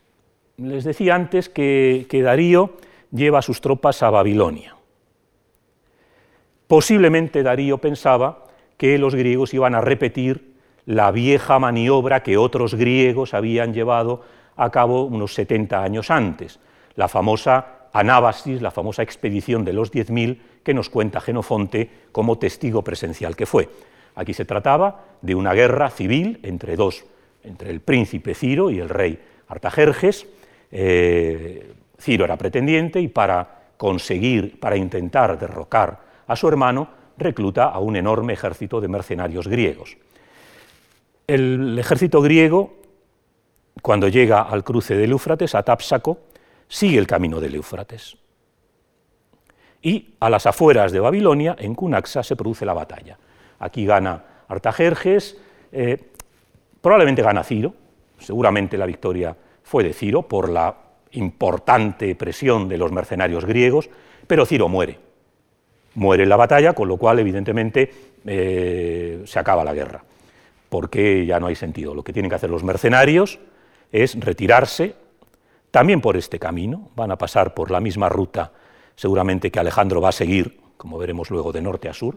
Les 0.57 0.83
decía 0.83 1.15
antes 1.15 1.49
que, 1.49 2.07
Darío 2.11 2.77
lleva 3.11 3.39
a 3.39 3.41
sus 3.41 3.61
tropas 3.61 4.01
a 4.03 4.09
Babilonia. 4.09 4.75
Posiblemente 6.67 7.43
Darío 7.43 7.77
pensaba 7.77 8.45
que 8.77 8.97
los 8.97 9.15
griegos 9.15 9.53
iban 9.53 9.75
a 9.75 9.81
repetir 9.81 10.55
la 10.85 11.11
vieja 11.11 11.59
maniobra 11.59 12.23
que 12.23 12.37
otros 12.37 12.75
griegos 12.75 13.33
habían 13.33 13.73
llevado 13.73 14.23
a 14.55 14.69
cabo 14.69 15.03
unos 15.03 15.33
70 15.33 15.83
años 15.83 16.11
antes, 16.11 16.59
la 16.95 17.07
famosa 17.07 17.89
anábasis, 17.91 18.61
la 18.61 18.71
famosa 18.71 19.03
expedición 19.03 19.65
de 19.65 19.73
los 19.73 19.91
10.000 19.91 20.39
que 20.63 20.73
nos 20.73 20.89
cuenta 20.89 21.21
Genofonte 21.21 21.89
como 22.11 22.37
testigo 22.37 22.83
presencial 22.83 23.35
que 23.35 23.45
fue. 23.45 23.69
Aquí 24.15 24.33
se 24.33 24.45
trataba 24.45 25.05
de 25.21 25.35
una 25.35 25.53
guerra 25.53 25.89
civil 25.89 26.39
entre 26.43 26.75
dos, 26.75 27.05
entre 27.45 27.71
el 27.71 27.81
príncipe 27.81 28.33
Ciro 28.33 28.69
y 28.69 28.79
el 28.79 28.89
rey 28.89 29.19
Artajerjes, 29.47 30.27
eh, 30.71 31.73
Ciro 31.99 32.25
era 32.25 32.37
pretendiente 32.37 32.99
y 32.99 33.07
para 33.07 33.65
conseguir, 33.77 34.59
para 34.59 34.75
intentar 34.75 35.39
derrocar 35.39 35.99
a 36.27 36.35
su 36.35 36.47
hermano, 36.47 36.89
recluta 37.17 37.65
a 37.65 37.79
un 37.79 37.95
enorme 37.95 38.33
ejército 38.33 38.81
de 38.81 38.87
mercenarios 38.87 39.47
griegos. 39.47 39.97
El 41.27 41.77
ejército 41.79 42.21
griego, 42.21 42.73
cuando 43.81 44.07
llega 44.07 44.41
al 44.41 44.63
cruce 44.63 44.95
del 44.95 45.11
Éufrates, 45.11 45.55
a 45.55 45.63
Tápsaco, 45.63 46.19
sigue 46.67 46.97
el 46.97 47.07
camino 47.07 47.39
del 47.39 47.55
Éufrates. 47.55 48.17
Y 49.81 50.15
a 50.19 50.29
las 50.29 50.45
afueras 50.45 50.91
de 50.91 50.99
Babilonia, 50.99 51.55
en 51.59 51.75
Cunaxa, 51.75 52.23
se 52.23 52.35
produce 52.35 52.65
la 52.65 52.73
batalla. 52.73 53.17
Aquí 53.59 53.85
gana 53.85 54.23
Artajerjes, 54.47 55.37
eh, 55.71 56.11
probablemente 56.85 57.23
gana 57.23 57.43
Ciro, 57.43 57.73
seguramente 58.19 58.77
la 58.77 58.85
victoria 58.85 59.35
fue 59.63 59.83
de 59.83 59.91
Ciro 59.91 60.21
por 60.21 60.47
la 60.47 60.75
importante 61.13 62.13
presión 62.13 62.69
de 62.69 62.77
los 62.77 62.91
mercenarios 62.91 63.43
griegos, 63.43 63.89
pero 64.27 64.45
Ciro 64.45 64.69
muere. 64.69 64.99
Muere 65.95 66.21
en 66.21 66.29
la 66.29 66.35
batalla, 66.35 66.73
con 66.73 66.87
lo 66.87 66.97
cual 66.97 67.17
evidentemente 67.17 67.91
eh, 68.23 69.23
se 69.25 69.39
acaba 69.39 69.63
la 69.63 69.73
guerra, 69.73 70.03
porque 70.69 71.25
ya 71.25 71.39
no 71.39 71.47
hay 71.47 71.55
sentido. 71.55 71.95
Lo 71.95 72.03
que 72.03 72.13
tienen 72.13 72.29
que 72.29 72.35
hacer 72.35 72.51
los 72.51 72.63
mercenarios 72.63 73.39
es 73.91 74.19
retirarse 74.19 74.93
también 75.71 76.01
por 76.01 76.15
este 76.17 76.37
camino, 76.37 76.91
van 76.95 77.09
a 77.09 77.17
pasar 77.17 77.55
por 77.55 77.71
la 77.71 77.79
misma 77.79 78.09
ruta 78.09 78.51
seguramente 78.95 79.49
que 79.49 79.59
Alejandro 79.59 80.01
va 80.01 80.09
a 80.09 80.11
seguir, 80.11 80.59
como 80.77 80.99
veremos 80.99 81.31
luego 81.31 81.51
de 81.51 81.63
norte 81.63 81.89
a 81.89 81.95
sur, 81.95 82.15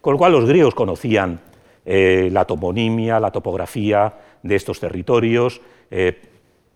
con 0.00 0.14
lo 0.14 0.18
cual 0.18 0.32
los 0.32 0.44
griegos 0.44 0.74
conocían 0.74 1.51
eh, 1.84 2.28
la 2.32 2.44
toponimia, 2.44 3.18
la 3.18 3.30
topografía 3.30 4.12
de 4.42 4.54
estos 4.54 4.78
territorios, 4.78 5.60
eh, 5.90 6.20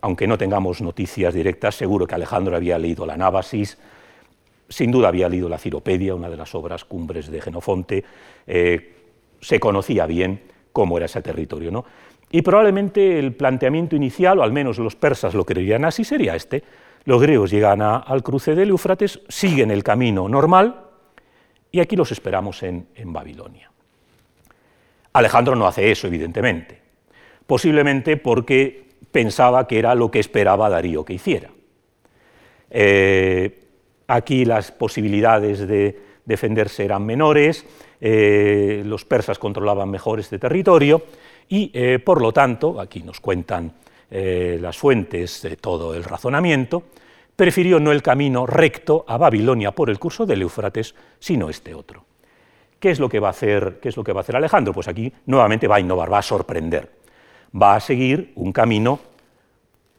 aunque 0.01 0.27
no 0.27 0.37
tengamos 0.37 0.81
noticias 0.81 1.33
directas, 1.33 1.75
seguro 1.75 2.07
que 2.07 2.15
Alejandro 2.15 2.57
había 2.57 2.79
leído 2.79 3.07
la 3.07 3.17
Nábasis, 3.17 3.79
sin 4.69 4.91
duda 4.91 5.09
había 5.09 5.29
leído 5.29 5.49
la 5.49 5.59
Ciropedia, 5.59 6.15
una 6.15 6.29
de 6.29 6.37
las 6.37 6.55
obras 6.55 6.85
cumbres 6.85 7.31
de 7.31 7.41
Genofonte, 7.41 8.05
eh, 8.47 8.95
se 9.41 9.61
conocía 9.61 10.07
bien 10.07 10.41
cómo 10.73 10.97
era 10.97 11.07
ese 11.07 11.23
territorio. 11.23 11.71
¿no? 11.71 11.85
Y 12.31 12.43
probablemente 12.43 13.19
el 13.19 13.33
planteamiento 13.35 13.95
inicial, 13.95 14.41
o 14.41 14.43
al 14.43 14.53
menos 14.53 14.79
los 14.79 14.97
persas 14.97 15.35
lo 15.35 15.45
creían 15.45 15.85
así, 15.85 16.05
sería 16.05 16.35
este. 16.35 16.65
Los 17.05 17.23
griegos 17.23 17.53
llegan 17.53 17.81
al 17.81 18.23
cruce 18.25 18.57
del 18.57 18.71
Éufrates, 18.71 19.21
siguen 19.29 19.71
el 19.71 19.85
camino 19.85 20.29
normal 20.29 20.83
y 21.71 21.79
aquí 21.79 21.95
los 21.95 22.11
esperamos 22.11 22.65
en 22.65 22.89
Babilonia. 23.13 23.71
Alejandro 25.17 25.57
no 25.57 25.67
hace 25.67 25.91
eso, 25.91 26.07
evidentemente, 26.09 26.79
posiblemente 27.47 28.19
porque 28.19 28.85
pensaba 29.11 29.67
que 29.67 29.79
era 29.79 29.95
lo 29.95 30.11
que 30.11 30.19
esperaba 30.19 30.69
Darío 30.69 31.07
que 31.07 31.15
hiciera. 31.15 31.49
Eh, 32.71 33.63
aquí 34.09 34.45
las 34.45 34.73
posibilidades 34.73 35.67
de 35.67 35.99
defenderse 36.27 36.85
eran 36.85 37.07
menores, 37.07 37.65
eh, 37.99 38.83
los 38.85 39.07
persas 39.07 39.39
controlaban 39.39 39.89
mejor 39.89 40.21
este 40.21 40.39
territorio 40.39 41.05
y, 41.49 41.71
eh, 41.73 41.99
por 41.99 42.21
lo 42.21 42.33
tanto, 42.33 42.79
aquí 42.79 43.03
nos 43.03 43.21
cuentan 43.21 43.73
las 44.09 44.79
fuentes 44.79 45.43
de 45.43 45.57
todo 45.57 45.93
el 45.93 46.05
razonamiento, 46.05 46.85
prefirió 47.35 47.81
no 47.81 47.91
el 47.91 48.03
camino 48.03 48.47
recto 48.47 49.05
a 49.09 49.17
Babilonia 49.17 49.73
por 49.73 49.91
el 49.91 49.99
curso 49.99 50.27
del 50.27 50.43
Éufrates, 50.43 50.95
sino 51.19 51.51
este 51.51 51.75
otro. 51.75 52.06
¿Qué 52.79 52.91
es 52.91 53.01
lo 53.01 53.09
que 53.09 53.21
va 53.21 53.29
a 53.29 53.31
hacer, 53.31 53.79
qué 53.81 53.89
es 53.89 53.97
lo 53.97 54.05
que 54.05 54.13
va 54.13 54.21
a 54.21 54.23
hacer 54.23 54.37
Alejandro? 54.37 54.73
Pues 54.73 54.89
aquí 54.89 55.13
nuevamente 55.27 55.67
va 55.67 55.77
a 55.77 55.81
innovar, 55.81 56.13
va 56.13 56.19
a 56.19 56.23
sorprender 56.23 56.97
va 57.61 57.77
a 57.77 57.81
seguir 57.81 58.33
un 58.37 58.53
camino 58.53 59.01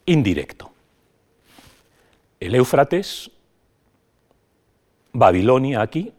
indirecto. 0.05 0.71
El 2.39 2.55
Éufrates, 2.55 3.31
Babilonia 5.13 5.81
aquí, 5.81 6.13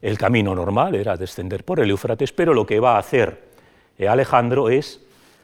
el 0.00 0.18
camino 0.18 0.54
normal 0.54 0.94
era 0.94 1.16
descender 1.16 1.64
por 1.64 1.80
el 1.80 1.90
Éufrates, 1.90 2.32
pero 2.32 2.54
lo 2.54 2.66
que 2.66 2.80
va 2.80 2.96
a 2.96 2.98
hacer 2.98 3.52
eh, 3.98 4.08
Alejandro 4.08 4.68
es, 4.68 5.00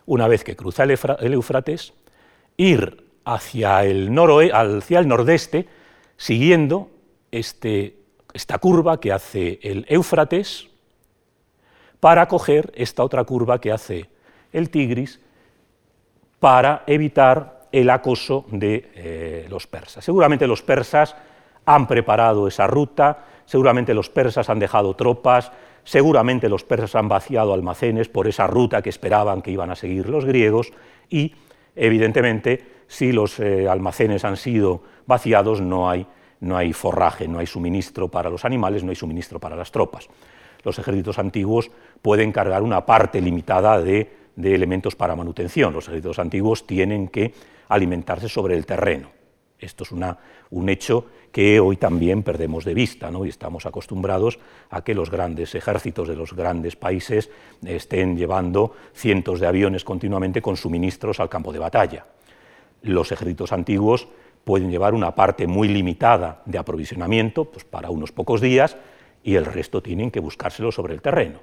una 0.06 0.28
vez 0.28 0.44
que 0.44 0.56
cruza 0.56 0.84
el 0.84 1.32
Éufrates, 1.32 1.92
ir 2.56 3.04
hacia 3.24 3.84
el, 3.84 4.10
hacia 4.52 4.98
el 4.98 5.08
nordeste, 5.08 5.68
siguiendo 6.16 6.90
este, 7.30 7.96
esta 8.32 8.58
curva 8.58 9.00
que 9.00 9.12
hace 9.12 9.58
el 9.62 9.86
Éufrates, 9.88 10.68
para 12.00 12.28
coger 12.28 12.72
esta 12.76 13.02
otra 13.02 13.24
curva 13.24 13.60
que 13.60 13.72
hace 13.72 14.08
el 14.52 14.70
Tigris 14.70 15.20
para 16.38 16.84
evitar 16.86 17.66
el 17.72 17.90
acoso 17.90 18.46
de 18.50 18.90
eh, 18.94 19.46
los 19.50 19.66
persas. 19.66 20.04
Seguramente 20.04 20.46
los 20.46 20.62
persas 20.62 21.16
han 21.66 21.86
preparado 21.86 22.46
esa 22.46 22.66
ruta, 22.66 23.24
seguramente 23.44 23.92
los 23.92 24.08
persas 24.08 24.48
han 24.48 24.58
dejado 24.58 24.94
tropas, 24.94 25.52
seguramente 25.84 26.48
los 26.48 26.64
persas 26.64 26.94
han 26.94 27.08
vaciado 27.08 27.52
almacenes 27.52 28.08
por 28.08 28.28
esa 28.28 28.46
ruta 28.46 28.80
que 28.80 28.90
esperaban 28.90 29.42
que 29.42 29.50
iban 29.50 29.70
a 29.70 29.76
seguir 29.76 30.08
los 30.08 30.24
griegos 30.24 30.72
y, 31.10 31.34
evidentemente, 31.74 32.78
si 32.86 33.12
los 33.12 33.38
eh, 33.40 33.68
almacenes 33.68 34.24
han 34.24 34.36
sido 34.36 34.82
vaciados, 35.06 35.60
no 35.60 35.90
hay, 35.90 36.06
no 36.40 36.56
hay 36.56 36.72
forraje, 36.72 37.28
no 37.28 37.38
hay 37.38 37.46
suministro 37.46 38.08
para 38.08 38.30
los 38.30 38.44
animales, 38.44 38.84
no 38.84 38.90
hay 38.90 38.96
suministro 38.96 39.40
para 39.40 39.56
las 39.56 39.70
tropas 39.70 40.08
los 40.64 40.78
ejércitos 40.78 41.18
antiguos 41.18 41.70
pueden 42.02 42.32
cargar 42.32 42.62
una 42.62 42.84
parte 42.86 43.20
limitada 43.20 43.80
de, 43.80 44.16
elementos 44.36 44.94
para 44.94 45.16
manutención. 45.16 45.72
Los 45.72 45.88
ejércitos 45.88 46.18
antiguos 46.18 46.66
tienen 46.66 47.08
que 47.08 47.34
alimentarse 47.68 48.28
sobre 48.28 48.54
el 48.54 48.66
terreno. 48.66 49.10
Esto 49.58 49.82
es 49.82 49.90
un 49.90 50.68
hecho 50.68 51.06
que 51.32 51.58
hoy 51.58 51.76
también 51.76 52.22
perdemos 52.22 52.64
de 52.64 52.72
vista, 52.72 53.10
¿no? 53.10 53.26
y 53.26 53.28
estamos 53.28 53.66
acostumbrados 53.66 54.38
a 54.70 54.84
que 54.84 54.94
los 54.94 55.10
grandes 55.10 55.56
ejércitos 55.56 56.06
de 56.06 56.14
los 56.14 56.32
grandes 56.34 56.76
países 56.76 57.30
estén 57.66 58.16
llevando 58.16 58.74
cientos 58.94 59.40
de 59.40 59.48
aviones 59.48 59.82
continuamente 59.82 60.40
con 60.40 60.56
suministros 60.56 61.18
al 61.18 61.28
campo 61.28 61.52
de 61.52 61.58
batalla. 61.58 62.06
Los 62.82 63.10
ejércitos 63.10 63.52
antiguos 63.52 64.06
pueden 64.48 64.70
llevar 64.70 64.94
una 64.94 65.14
parte 65.14 65.46
muy 65.46 65.68
limitada 65.68 66.40
de 66.46 66.56
aprovisionamiento 66.56 67.44
pues 67.44 67.66
para 67.66 67.90
unos 67.90 68.12
pocos 68.12 68.40
días 68.40 68.78
y 69.22 69.34
el 69.34 69.44
resto 69.44 69.82
tienen 69.82 70.10
que 70.10 70.20
buscárselo 70.20 70.72
sobre 70.72 70.94
el 70.94 71.02
terreno. 71.02 71.40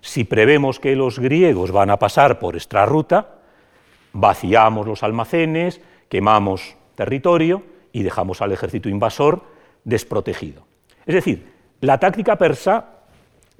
Si 0.00 0.24
prevemos 0.24 0.80
que 0.80 0.96
los 0.96 1.20
griegos 1.20 1.70
van 1.70 1.90
a 1.90 2.00
pasar 2.00 2.40
por 2.40 2.56
esta 2.56 2.86
ruta, 2.86 3.36
vaciamos 4.12 4.84
los 4.84 5.04
almacenes, 5.04 5.80
quemamos 6.08 6.74
territorio 6.96 7.62
y 7.92 8.02
dejamos 8.02 8.42
al 8.42 8.50
ejército 8.50 8.88
invasor 8.88 9.44
desprotegido. 9.84 10.66
Es 11.06 11.14
decir, 11.14 11.52
la 11.82 12.00
táctica 12.00 12.34
persa 12.34 12.84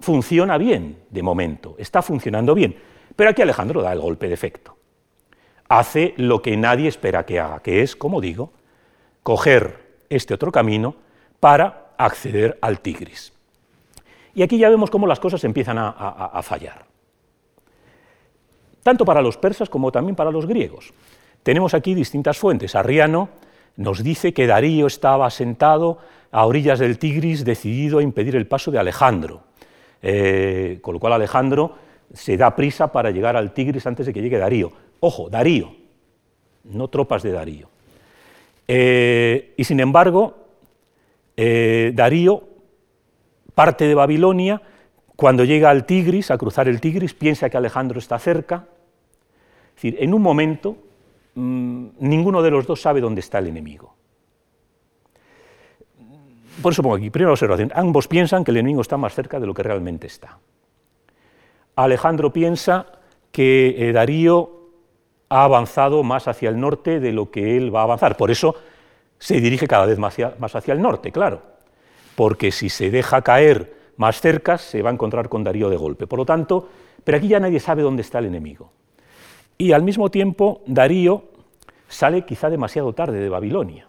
funciona 0.00 0.58
bien 0.58 0.98
de 1.10 1.22
momento, 1.22 1.76
está 1.78 2.02
funcionando 2.02 2.56
bien, 2.56 2.74
pero 3.14 3.30
aquí 3.30 3.40
Alejandro 3.40 3.82
da 3.82 3.92
el 3.92 4.00
golpe 4.00 4.26
de 4.26 4.34
efecto. 4.34 4.76
Hace 5.68 6.12
lo 6.16 6.42
que 6.42 6.56
nadie 6.56 6.88
espera 6.88 7.24
que 7.24 7.38
haga, 7.38 7.60
que 7.60 7.80
es, 7.82 7.94
como 7.94 8.20
digo, 8.20 8.52
coger 9.24 9.80
este 10.10 10.34
otro 10.34 10.52
camino 10.52 10.94
para 11.40 11.94
acceder 11.98 12.58
al 12.60 12.78
Tigris. 12.78 13.32
Y 14.34 14.42
aquí 14.42 14.58
ya 14.58 14.68
vemos 14.68 14.90
cómo 14.90 15.06
las 15.06 15.18
cosas 15.18 15.42
empiezan 15.44 15.78
a, 15.78 16.40
fallar, 16.42 16.84
tanto 18.82 19.04
para 19.04 19.22
los 19.22 19.36
persas 19.36 19.68
como 19.70 19.90
también 19.90 20.14
para 20.14 20.30
los 20.30 20.46
griegos. 20.46 20.92
Tenemos 21.42 21.74
aquí 21.74 21.94
distintas 21.94 22.38
fuentes. 22.38 22.74
Arriano 22.74 23.30
nos 23.76 24.02
dice 24.02 24.32
que 24.34 24.46
Darío 24.46 24.86
estaba 24.86 25.30
sentado 25.30 25.98
a 26.30 26.46
orillas 26.46 26.78
del 26.78 26.98
Tigris 26.98 27.44
decidido 27.44 27.98
a 27.98 28.02
impedir 28.02 28.36
el 28.36 28.46
paso 28.46 28.70
de 28.70 28.78
Alejandro, 28.78 29.42
eh, 30.02 30.78
con 30.82 30.94
lo 30.94 31.00
cual 31.00 31.12
Alejandro 31.12 31.76
se 32.12 32.36
da 32.36 32.54
prisa 32.54 32.92
para 32.92 33.10
llegar 33.10 33.36
al 33.36 33.54
Tigris 33.54 33.86
antes 33.86 34.06
de 34.06 34.12
que 34.12 34.20
llegue 34.20 34.38
Darío. 34.38 34.72
Ojo, 35.00 35.30
Darío, 35.30 35.74
no 36.64 36.88
tropas 36.88 37.22
de 37.22 37.32
Darío. 37.32 37.73
Eh, 38.66 39.54
y 39.56 39.64
sin 39.64 39.80
embargo, 39.80 40.36
eh, 41.36 41.92
Darío 41.94 42.48
parte 43.54 43.86
de 43.86 43.94
Babilonia, 43.94 44.62
cuando 45.16 45.44
llega 45.44 45.70
al 45.70 45.86
Tigris, 45.86 46.30
a 46.30 46.38
cruzar 46.38 46.68
el 46.68 46.80
Tigris, 46.80 47.14
piensa 47.14 47.48
que 47.48 47.56
Alejandro 47.56 47.98
está 47.98 48.18
cerca. 48.18 48.66
Es 49.68 49.74
decir, 49.76 49.96
en 50.00 50.12
un 50.12 50.22
momento 50.22 50.76
Mm, 51.34 51.88
ninguno 51.98 52.42
de 52.42 52.50
los 52.50 52.66
dos 52.66 52.80
sabe 52.80 53.00
dónde 53.00 53.20
está 53.20 53.38
el 53.38 53.48
enemigo. 53.48 53.94
Por 56.62 56.72
eso 56.72 56.82
pongo 56.82 56.94
aquí, 56.94 57.10
primera 57.10 57.32
observación, 57.32 57.72
ambos 57.74 58.06
piensan 58.06 58.44
que 58.44 58.52
el 58.52 58.58
enemigo 58.58 58.80
está 58.80 58.96
más 58.96 59.14
cerca 59.14 59.40
de 59.40 59.46
lo 59.46 59.54
que 59.54 59.64
realmente 59.64 60.06
está. 60.06 60.38
Alejandro 61.74 62.32
piensa 62.32 62.86
que 63.32 63.74
eh, 63.76 63.92
Darío 63.92 64.63
ha 65.34 65.42
avanzado 65.42 66.04
más 66.04 66.28
hacia 66.28 66.48
el 66.48 66.60
norte 66.60 67.00
de 67.00 67.12
lo 67.12 67.30
que 67.30 67.56
él 67.56 67.74
va 67.74 67.80
a 67.80 67.84
avanzar, 67.84 68.16
por 68.16 68.30
eso 68.30 68.54
se 69.18 69.40
dirige 69.40 69.66
cada 69.66 69.84
vez 69.84 69.98
más 69.98 70.14
hacia, 70.14 70.34
más 70.38 70.54
hacia 70.54 70.74
el 70.74 70.80
norte, 70.80 71.10
claro, 71.10 71.42
porque 72.14 72.52
si 72.52 72.68
se 72.68 72.90
deja 72.90 73.22
caer 73.22 73.74
más 73.96 74.20
cerca 74.20 74.58
se 74.58 74.80
va 74.80 74.90
a 74.90 74.92
encontrar 74.92 75.28
con 75.28 75.42
Darío 75.42 75.68
de 75.70 75.76
golpe. 75.76 76.06
Por 76.06 76.20
lo 76.20 76.24
tanto, 76.24 76.68
pero 77.02 77.18
aquí 77.18 77.26
ya 77.26 77.40
nadie 77.40 77.58
sabe 77.58 77.82
dónde 77.82 78.02
está 78.02 78.20
el 78.20 78.26
enemigo. 78.26 78.70
Y 79.58 79.72
al 79.72 79.82
mismo 79.82 80.08
tiempo, 80.08 80.62
Darío 80.66 81.24
sale 81.88 82.24
quizá 82.24 82.48
demasiado 82.48 82.92
tarde 82.92 83.18
de 83.18 83.28
Babilonia, 83.28 83.88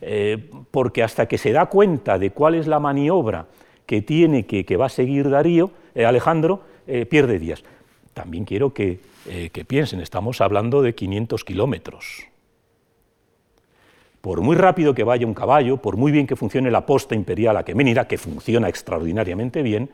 eh, 0.00 0.50
porque 0.72 1.04
hasta 1.04 1.26
que 1.26 1.38
se 1.38 1.52
da 1.52 1.66
cuenta 1.66 2.18
de 2.18 2.30
cuál 2.30 2.56
es 2.56 2.66
la 2.66 2.80
maniobra 2.80 3.46
que 3.86 4.02
tiene, 4.02 4.46
que, 4.46 4.76
va 4.76 4.86
a 4.86 4.88
seguir 4.88 5.30
Darío, 5.30 5.70
eh, 5.94 6.04
Alejandro, 6.04 6.60
eh, 6.88 7.06
pierde 7.06 7.38
días. 7.38 7.62
También 8.14 8.44
quiero 8.44 8.74
que, 8.74 9.11
que 9.24 9.64
piensen, 9.64 10.00
estamos 10.00 10.40
hablando 10.40 10.82
de 10.82 10.94
500 10.94 11.44
kilómetros. 11.44 12.26
Por 14.20 14.40
muy 14.40 14.54
rápido 14.54 14.94
que 14.94 15.02
vaya 15.02 15.26
un 15.26 15.34
caballo, 15.34 15.78
por 15.78 15.96
muy 15.96 16.12
bien 16.12 16.28
que 16.28 16.36
funcione 16.36 16.70
la 16.70 16.86
posta 16.86 17.16
imperial 17.16 17.56
aqueménida, 17.56 18.06
que 18.06 18.18
funciona 18.18 18.68
extraordinariamente 18.68 19.62
bien, 19.62 19.90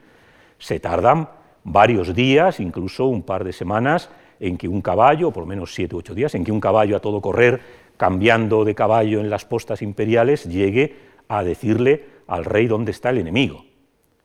se 0.58 0.80
tardan 0.80 1.30
varios 1.64 2.14
días, 2.14 2.60
incluso 2.60 3.06
un 3.06 3.22
par 3.22 3.42
de 3.44 3.52
semanas, 3.52 4.10
en 4.38 4.58
que 4.58 4.68
un 4.68 4.82
caballo, 4.82 5.30
por 5.30 5.44
lo 5.44 5.48
menos 5.48 5.74
siete 5.74 5.96
u 5.96 5.98
ocho 5.98 6.14
días, 6.14 6.34
en 6.34 6.44
que 6.44 6.52
un 6.52 6.60
caballo 6.60 6.96
a 6.96 7.00
todo 7.00 7.20
correr, 7.20 7.60
cambiando 7.96 8.64
de 8.64 8.74
caballo 8.74 9.20
en 9.20 9.30
las 9.30 9.44
postas 9.44 9.82
imperiales, 9.82 10.44
llegue 10.44 10.96
a 11.28 11.42
decirle 11.42 12.04
al 12.26 12.44
rey 12.44 12.66
dónde 12.66 12.92
está 12.92 13.10
el 13.10 13.18
enemigo. 13.18 13.64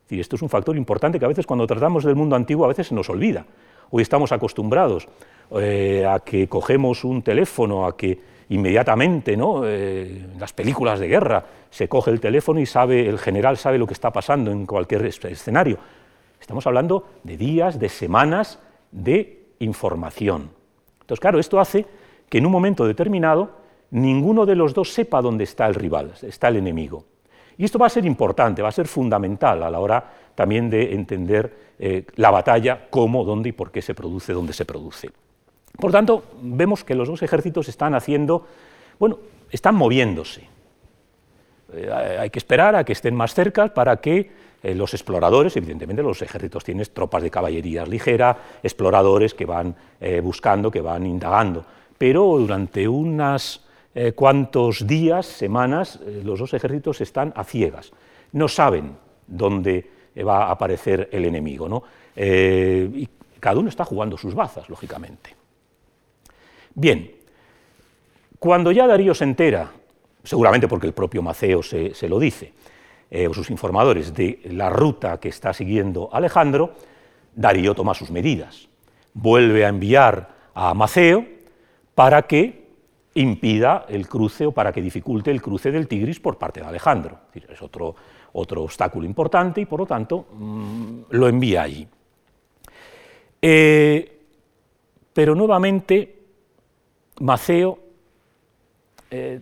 Es 0.09 0.19
esto 0.19 0.35
es 0.35 0.41
un 0.41 0.49
factor 0.49 0.77
importante 0.77 1.17
que 1.17 1.25
a 1.25 1.29
veces 1.29 1.47
cuando 1.47 1.65
tratamos 1.65 2.03
del 2.03 2.15
mundo 2.15 2.35
antiguo 2.35 2.65
a 2.65 2.67
veces 2.67 2.87
se 2.87 2.95
nos 2.95 3.09
olvida. 3.09 3.45
Hoy 3.95 4.01
estamos 4.01 4.31
acostumbrados 4.31 5.07
eh, 5.51 6.03
a 6.03 6.21
que 6.21 6.47
cogemos 6.47 7.03
un 7.03 7.21
teléfono, 7.21 7.85
a 7.85 7.95
que 7.95 8.19
inmediatamente, 8.49 9.37
¿no? 9.37 9.67
Eh, 9.67 10.29
en 10.33 10.39
las 10.39 10.51
películas 10.51 10.99
de 10.99 11.07
guerra, 11.07 11.45
se 11.69 11.87
coge 11.87 12.09
el 12.09 12.19
teléfono 12.19 12.59
y 12.59 12.65
sabe, 12.65 13.07
el 13.07 13.19
general 13.19 13.55
sabe 13.55 13.77
lo 13.77 13.85
que 13.85 13.93
está 13.93 14.11
pasando 14.11 14.49
en 14.49 14.65
cualquier 14.65 15.05
escenario. 15.05 15.77
Estamos 16.41 16.65
hablando 16.65 17.05
de 17.21 17.37
días, 17.37 17.77
de 17.77 17.87
semanas, 17.87 18.57
de 18.91 19.43
información. 19.59 20.49
Entonces, 21.01 21.19
claro, 21.19 21.37
esto 21.37 21.59
hace 21.59 21.85
que 22.29 22.39
en 22.39 22.47
un 22.47 22.51
momento 22.51 22.87
determinado 22.87 23.51
ninguno 23.91 24.47
de 24.47 24.55
los 24.55 24.73
dos 24.73 24.91
sepa 24.91 25.21
dónde 25.21 25.43
está 25.43 25.67
el 25.67 25.75
rival, 25.75 26.13
está 26.23 26.47
el 26.47 26.55
enemigo. 26.55 27.05
Y 27.59 27.65
esto 27.65 27.77
va 27.77 27.85
a 27.85 27.91
ser 27.91 28.07
importante, 28.07 28.63
va 28.63 28.69
a 28.69 28.71
ser 28.71 28.87
fundamental 28.87 29.61
a 29.61 29.69
la 29.69 29.79
hora 29.79 30.03
también 30.33 30.71
de 30.71 30.95
entender 30.95 31.62
eh, 31.79 32.05
la 32.15 32.31
batalla, 32.31 32.87
cómo, 32.89 33.23
dónde 33.23 33.49
y 33.49 33.51
por 33.51 33.71
qué 33.71 33.81
se 33.81 33.93
produce, 33.93 34.33
dónde 34.33 34.53
se 34.53 34.65
produce. 34.65 35.09
Por 35.77 35.91
tanto, 35.91 36.23
vemos 36.41 36.83
que 36.83 36.95
los 36.95 37.07
dos 37.07 37.21
ejércitos 37.23 37.67
están 37.67 37.95
haciendo, 37.95 38.45
bueno, 38.99 39.17
están 39.51 39.75
moviéndose. 39.75 40.47
Eh, 41.73 42.17
hay 42.19 42.29
que 42.29 42.39
esperar 42.39 42.75
a 42.75 42.83
que 42.83 42.93
estén 42.93 43.15
más 43.15 43.33
cerca 43.33 43.73
para 43.73 43.97
que 43.97 44.31
eh, 44.61 44.75
los 44.75 44.93
exploradores, 44.93 45.57
evidentemente 45.57 46.03
los 46.03 46.21
ejércitos 46.21 46.63
tienen 46.63 46.85
tropas 46.93 47.23
de 47.23 47.31
caballería 47.31 47.85
ligera, 47.85 48.37
exploradores 48.61 49.33
que 49.33 49.45
van 49.45 49.75
buscando, 50.21 50.69
que 50.69 50.81
van 50.81 51.05
indagando, 51.05 51.65
pero 51.97 52.37
durante 52.37 52.87
unos 52.87 53.63
eh, 53.95 54.13
cuantos 54.13 54.87
días, 54.87 55.25
semanas, 55.27 55.99
los 56.23 56.39
dos 56.39 56.53
ejércitos 56.53 56.99
están 57.01 57.31
a 57.35 57.43
ciegas, 57.43 57.93
no 58.31 58.47
saben 58.47 58.97
dónde 59.27 59.89
va 60.15 60.45
a 60.45 60.51
aparecer 60.51 61.09
el 61.11 61.25
enemigo, 61.25 61.67
¿no? 61.67 61.83
y 62.15 63.09
cada 63.39 63.59
uno 63.59 63.69
está 63.69 63.83
jugando 63.85 64.17
sus 64.17 64.35
bazas, 64.35 64.69
lógicamente. 64.69 65.35
Bien, 66.75 67.11
cuando 68.37 68.71
ya 68.71 68.85
Darío 68.85 69.15
se 69.15 69.23
entera, 69.23 69.71
seguramente 70.23 70.67
porque 70.67 70.87
el 70.87 70.93
propio 70.93 71.21
Maceo 71.23 71.63
se 71.63 72.07
lo 72.07 72.19
dice, 72.19 72.53
eh, 73.15 73.27
o 73.27 73.33
sus 73.33 73.51
informadores 73.51 74.11
de 74.11 74.39
la 74.45 74.71
ruta 74.71 75.19
que 75.19 75.29
está 75.29 75.53
siguiendo 75.53 76.09
Alejandro, 76.11 76.73
Darío 77.35 77.75
toma 77.75 77.93
sus 77.93 78.09
medidas. 78.09 78.67
Vuelve 79.13 79.65
a 79.65 79.69
enviar 79.69 80.29
a 80.55 80.73
Maceo 80.73 81.23
para 81.93 82.23
que 82.23 82.63
impida 83.13 83.85
el 83.87 84.07
cruce 84.07 84.47
o 84.47 84.51
para 84.51 84.71
que 84.71 84.81
dificulte 84.81 85.29
el 85.29 85.43
cruce 85.43 85.71
del 85.71 85.87
Tigris 85.87 86.19
por 86.19 86.39
parte 86.39 86.61
de 86.61 86.65
Alejandro. 86.65 87.19
Es 87.35 87.61
otro, 87.61 87.95
otro 88.33 88.63
obstáculo 88.63 89.05
importante 89.05 89.61
y 89.61 89.65
por 89.65 89.79
lo 89.79 89.85
tanto 89.85 90.25
mm, 90.33 90.99
lo 91.09 91.27
envía 91.27 91.63
allí. 91.63 91.87
Eh, 93.41 94.19
pero 95.13 95.35
nuevamente 95.35 96.15
Maceo 97.19 97.79
eh, 99.11 99.39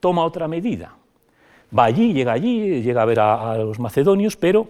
toma 0.00 0.24
otra 0.24 0.48
medida 0.48 0.94
va 1.76 1.84
allí, 1.84 2.12
llega 2.12 2.32
allí, 2.32 2.82
llega 2.82 3.02
a 3.02 3.04
ver 3.04 3.20
a, 3.20 3.56
los 3.58 3.78
macedonios, 3.78 4.36
pero 4.36 4.68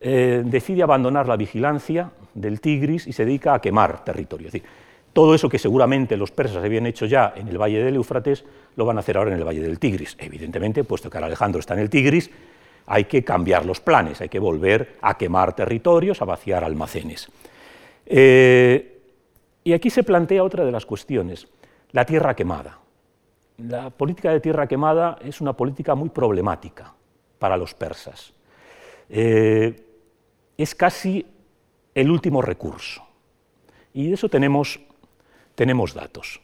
eh, 0.00 0.42
decide 0.44 0.82
abandonar 0.82 1.26
la 1.26 1.36
vigilancia 1.36 2.10
del 2.34 2.60
Tigris 2.60 3.06
y 3.06 3.12
se 3.12 3.24
dedica 3.24 3.54
a 3.54 3.60
quemar 3.60 4.04
territorio. 4.04 4.48
Es 4.48 4.52
decir, 4.52 4.68
todo 5.12 5.34
eso 5.34 5.48
que 5.48 5.58
seguramente 5.58 6.16
los 6.16 6.30
persas 6.30 6.64
habían 6.64 6.86
hecho 6.86 7.06
ya 7.06 7.32
en 7.36 7.48
el 7.48 7.58
valle 7.58 7.82
del 7.82 7.96
Éufrates, 7.96 8.44
lo 8.76 8.84
van 8.84 8.96
a 8.96 9.00
hacer 9.00 9.16
ahora 9.16 9.32
en 9.32 9.38
el 9.38 9.44
valle 9.44 9.60
del 9.60 9.78
Tigris. 9.78 10.16
Evidentemente, 10.18 10.84
puesto 10.84 11.10
que 11.10 11.18
Alejandro 11.18 11.60
está 11.60 11.74
en 11.74 11.80
el 11.80 11.90
Tigris, 11.90 12.30
hay 12.86 13.04
que 13.04 13.24
cambiar 13.24 13.66
los 13.66 13.80
planes, 13.80 14.20
hay 14.20 14.28
que 14.28 14.38
volver 14.38 14.96
a 15.02 15.18
quemar 15.18 15.54
territorios, 15.54 16.22
a 16.22 16.24
vaciar 16.24 16.64
almacenes. 16.64 17.28
Eh, 18.06 19.00
y 19.64 19.72
aquí 19.72 19.90
se 19.90 20.02
plantea 20.02 20.42
otra 20.42 20.64
de 20.64 20.72
las 20.72 20.86
cuestiones, 20.86 21.48
la 21.92 22.04
tierra 22.06 22.34
quemada 22.34 22.78
la 23.58 23.90
política 23.90 24.30
de 24.30 24.40
tierra 24.40 24.66
quemada 24.66 25.18
es 25.22 25.40
una 25.40 25.52
política 25.52 25.94
muy 25.94 26.08
problemática 26.08 26.94
para 27.38 27.56
los 27.56 27.74
persas. 27.74 28.32
Eh, 29.08 29.84
es 30.56 30.74
casi 30.74 31.26
el 31.94 32.10
último 32.10 32.40
recurso. 32.40 33.04
Y 33.92 34.08
de 34.08 34.14
eso 34.14 34.28
tenemos, 34.28 34.80
tenemos 35.58 35.92
datos. 35.92 36.40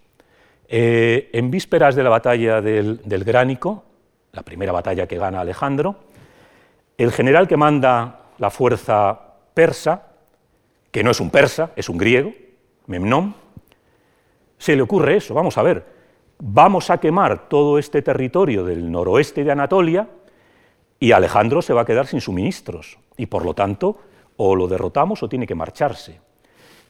Eh, 0.66 1.30
en 1.32 1.48
vísperas 1.48 1.94
de 1.94 2.02
la 2.02 2.10
batalla 2.10 2.60
del, 2.60 3.24
Gránico, 3.24 3.84
la 4.32 4.42
primera 4.42 4.72
batalla 4.72 5.06
que 5.06 5.16
gana 5.16 5.40
Alejandro, 5.40 5.94
el 6.98 7.12
general 7.12 7.46
que 7.46 7.56
manda 7.56 8.22
la 8.38 8.50
fuerza 8.50 9.16
persa, 9.54 10.08
que 10.90 11.04
no 11.04 11.12
es 11.12 11.20
un 11.20 11.30
persa, 11.30 11.70
es 11.76 11.88
un 11.88 11.96
griego, 11.96 12.32
Memnón, 12.88 13.36
se 14.58 14.74
le 14.74 14.82
ocurre 14.82 15.18
eso, 15.18 15.32
vamos 15.32 15.56
a 15.58 15.62
ver, 15.62 15.86
vamos 16.40 16.90
a 16.90 16.98
quemar 16.98 17.48
todo 17.48 17.78
este 17.78 18.02
territorio 18.02 18.64
del 18.64 18.90
noroeste 18.90 19.44
de 19.44 19.52
Anatolia 19.52 20.08
y 20.98 21.12
Alejandro 21.12 21.62
se 21.62 21.72
va 21.72 21.82
a 21.82 21.86
quedar 21.86 22.08
sin 22.08 22.20
suministros 22.20 22.98
y 23.16 23.26
por 23.26 23.44
lo 23.44 23.54
tanto 23.54 23.96
o 24.38 24.56
lo 24.56 24.66
derrotamos 24.66 25.22
o 25.22 25.28
tiene 25.28 25.46
que 25.46 25.54
marcharse. 25.54 26.20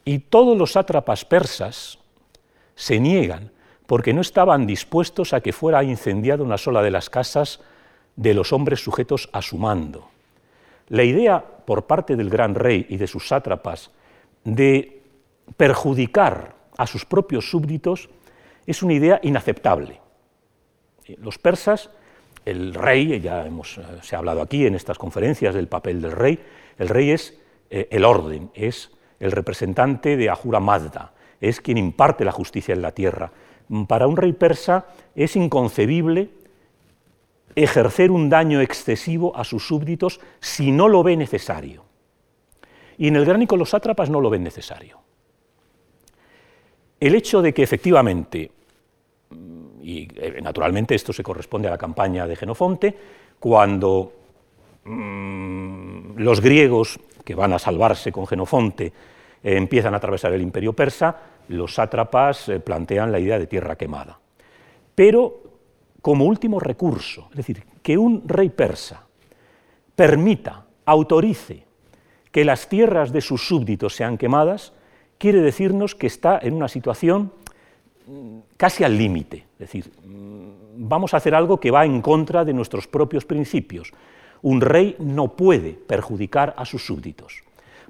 Y 0.03 0.19
todos 0.19 0.57
los 0.57 0.71
sátrapas 0.71 1.23
persas 1.23 1.99
se 2.75 2.99
niegan 2.99 3.51
porque 3.85 4.13
no 4.13 4.21
estaban 4.21 4.65
dispuestos 4.65 5.33
a 5.33 5.41
que 5.41 5.53
fuera 5.53 5.83
incendiada 5.83 6.43
una 6.43 6.57
sola 6.57 6.81
de 6.81 6.91
las 6.91 7.09
casas 7.09 7.61
de 8.15 8.33
los 8.33 8.53
hombres 8.53 8.83
sujetos 8.83 9.29
a 9.31 9.41
su 9.41 9.57
mando. 9.57 10.09
La 10.87 11.03
idea 11.03 11.43
por 11.43 11.85
parte 11.85 12.15
del 12.15 12.29
gran 12.29 12.55
rey 12.55 12.85
y 12.89 12.97
de 12.97 13.07
sus 13.07 13.27
sátrapas 13.27 13.91
de 14.43 15.01
perjudicar 15.57 16.55
a 16.77 16.87
sus 16.87 17.05
propios 17.05 17.49
súbditos 17.49 18.09
es 18.65 18.83
una 18.83 18.93
idea 18.93 19.19
inaceptable. 19.23 19.99
Los 21.17 21.37
persas, 21.37 21.91
el 22.45 22.73
rey, 22.73 23.19
ya 23.19 23.45
hemos, 23.45 23.77
eh, 23.77 23.83
se 24.01 24.15
ha 24.15 24.19
hablado 24.19 24.41
aquí 24.41 24.65
en 24.65 24.75
estas 24.75 24.97
conferencias 24.97 25.53
del 25.53 25.67
papel 25.67 26.01
del 26.01 26.11
rey, 26.11 26.39
el 26.77 26.89
rey 26.89 27.11
es 27.11 27.37
eh, 27.69 27.87
el 27.91 28.05
orden, 28.05 28.49
es 28.53 28.91
el 29.19 29.31
representante 29.31 30.17
de 30.17 30.29
Ahura 30.29 30.59
Mazda, 30.59 31.13
es 31.41 31.61
quien 31.61 31.77
imparte 31.77 32.25
la 32.25 32.31
justicia 32.31 32.73
en 32.73 32.81
la 32.81 32.91
tierra. 32.91 33.31
Para 33.87 34.07
un 34.07 34.17
rey 34.17 34.33
persa 34.33 34.85
es 35.15 35.35
inconcebible 35.35 36.29
ejercer 37.55 38.11
un 38.11 38.29
daño 38.29 38.61
excesivo 38.61 39.35
a 39.35 39.43
sus 39.43 39.65
súbditos 39.65 40.19
si 40.39 40.71
no 40.71 40.87
lo 40.87 41.03
ve 41.03 41.15
necesario. 41.15 41.83
Y 42.97 43.07
en 43.07 43.15
el 43.15 43.25
gránico 43.25 43.57
los 43.57 43.69
sátrapas 43.69 44.09
no 44.09 44.21
lo 44.21 44.29
ven 44.29 44.43
necesario. 44.43 44.99
El 46.99 47.15
hecho 47.15 47.41
de 47.41 47.53
que 47.53 47.63
efectivamente, 47.63 48.51
y 49.81 50.07
eh, 50.15 50.39
naturalmente 50.41 50.95
esto 50.95 51.11
se 51.11 51.23
corresponde 51.23 51.67
a 51.67 51.71
la 51.71 51.77
campaña 51.77 52.25
de 52.25 52.35
Genofonte, 52.35 52.95
cuando 53.39 54.13
mm, 54.85 56.17
los 56.17 56.41
griegos 56.41 56.99
que 57.23 57.35
van 57.35 57.53
a 57.53 57.59
salvarse 57.59 58.11
con 58.11 58.27
Genofonte 58.27 58.93
empiezan 59.53 59.93
a 59.93 59.97
atravesar 59.97 60.33
el 60.33 60.41
imperio 60.41 60.73
persa, 60.73 61.15
los 61.49 61.75
sátrapas 61.75 62.49
eh, 62.49 62.59
plantean 62.59 63.11
la 63.11 63.19
idea 63.19 63.37
de 63.37 63.45
tierra 63.45 63.75
quemada. 63.75 64.17
Pero 64.95 65.43
como 66.01 66.25
último 66.25 66.59
recurso, 66.59 67.27
es 67.31 67.37
decir, 67.37 67.63
que 67.83 67.97
un 67.97 68.27
rey 68.27 68.49
persa 68.49 69.03
permita, 69.95 70.65
autorice 70.85 71.63
que 72.31 72.43
las 72.43 72.67
tierras 72.67 73.13
de 73.13 73.21
sus 73.21 73.47
súbditos 73.47 73.95
sean 73.95 74.17
quemadas, 74.17 74.73
quiere 75.17 75.41
decirnos 75.41 75.95
que 75.95 76.07
está 76.07 76.39
en 76.41 76.53
una 76.53 76.67
situación 76.67 77.31
mm, 78.07 78.39
casi 78.57 78.83
al 78.83 78.97
límite. 78.97 79.45
Es 79.53 79.59
decir, 79.59 79.91
mm, 80.03 80.87
vamos 80.87 81.13
a 81.13 81.17
hacer 81.17 81.35
algo 81.35 81.59
que 81.59 81.71
va 81.71 81.85
en 81.85 82.01
contra 82.01 82.43
de 82.43 82.53
nuestros 82.53 82.87
propios 82.87 83.25
principios. 83.25 83.93
Un 84.41 84.59
rey 84.59 84.95
no 84.99 85.35
puede 85.35 85.71
perjudicar 85.73 86.53
a 86.57 86.65
sus 86.65 86.85
súbditos. 86.85 87.41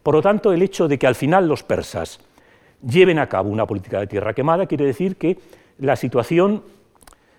Por 0.06 0.14
lo 0.14 0.22
tanto, 0.22 0.54
el 0.54 0.62
hecho 0.62 0.88
de 0.88 1.00
que 1.00 1.08
al 1.08 1.16
final 1.16 1.48
los 1.48 1.64
persas 1.64 2.20
lleven 2.88 3.18
a 3.18 3.28
cabo 3.28 3.50
una 3.50 3.66
política 3.66 4.00
de 4.00 4.06
tierra 4.06 4.36
quemada 4.36 4.68
quiere 4.68 4.86
decir 4.86 5.16
que 5.16 5.36
la 5.80 5.96
situación 5.96 6.62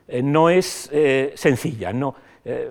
eh, 0.08 0.20
no 0.20 0.50
es 0.50 0.90
eh, 0.92 1.32
sencilla, 1.36 1.92
no, 1.92 2.16
eh, 2.44 2.68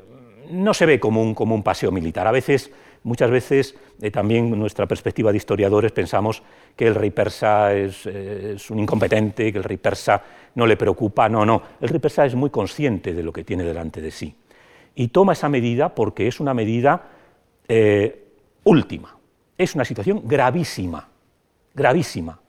no, 0.51 0.73
se 0.73 0.85
ve 0.85 0.99
como 0.99 1.21
un, 1.21 1.33
como 1.33 1.55
un, 1.55 1.63
paseo 1.63 1.93
militar. 1.93 2.27
A 2.27 2.33
veces, 2.33 2.69
muchas 3.03 3.31
veces, 3.31 3.77
también 4.11 4.49
nuestra 4.59 4.85
perspectiva 4.85 5.31
de 5.31 5.37
historiadores 5.37 5.93
pensamos 5.93 6.43
que 6.75 6.87
el 6.87 6.95
rey 6.95 7.11
persa 7.11 7.73
es, 7.73 8.05
es, 8.05 8.69
un 8.69 8.79
incompetente, 8.79 9.49
que 9.49 9.59
el 9.59 9.63
rey 9.63 9.77
persa 9.77 10.21
no 10.55 10.67
le 10.67 10.75
preocupa. 10.75 11.29
No, 11.29 11.45
no, 11.45 11.61
el 11.79 11.87
rey 11.87 12.01
persa 12.01 12.25
es 12.25 12.35
muy 12.35 12.49
consciente 12.49 13.13
de 13.13 13.23
lo 13.23 13.31
que 13.31 13.45
tiene 13.45 13.63
delante 13.63 14.01
de 14.01 14.11
sí. 14.11 14.35
Y 14.93 15.07
toma 15.07 15.31
esa 15.31 15.47
medida 15.47 15.95
porque 15.95 16.27
es 16.27 16.41
una 16.41 16.53
medida 16.53 17.01
última. 18.65 19.14
Es 19.57 19.75
una 19.75 19.85
situación 19.85 20.21
gravísima, 20.25 21.07
gravísima. 21.73 22.39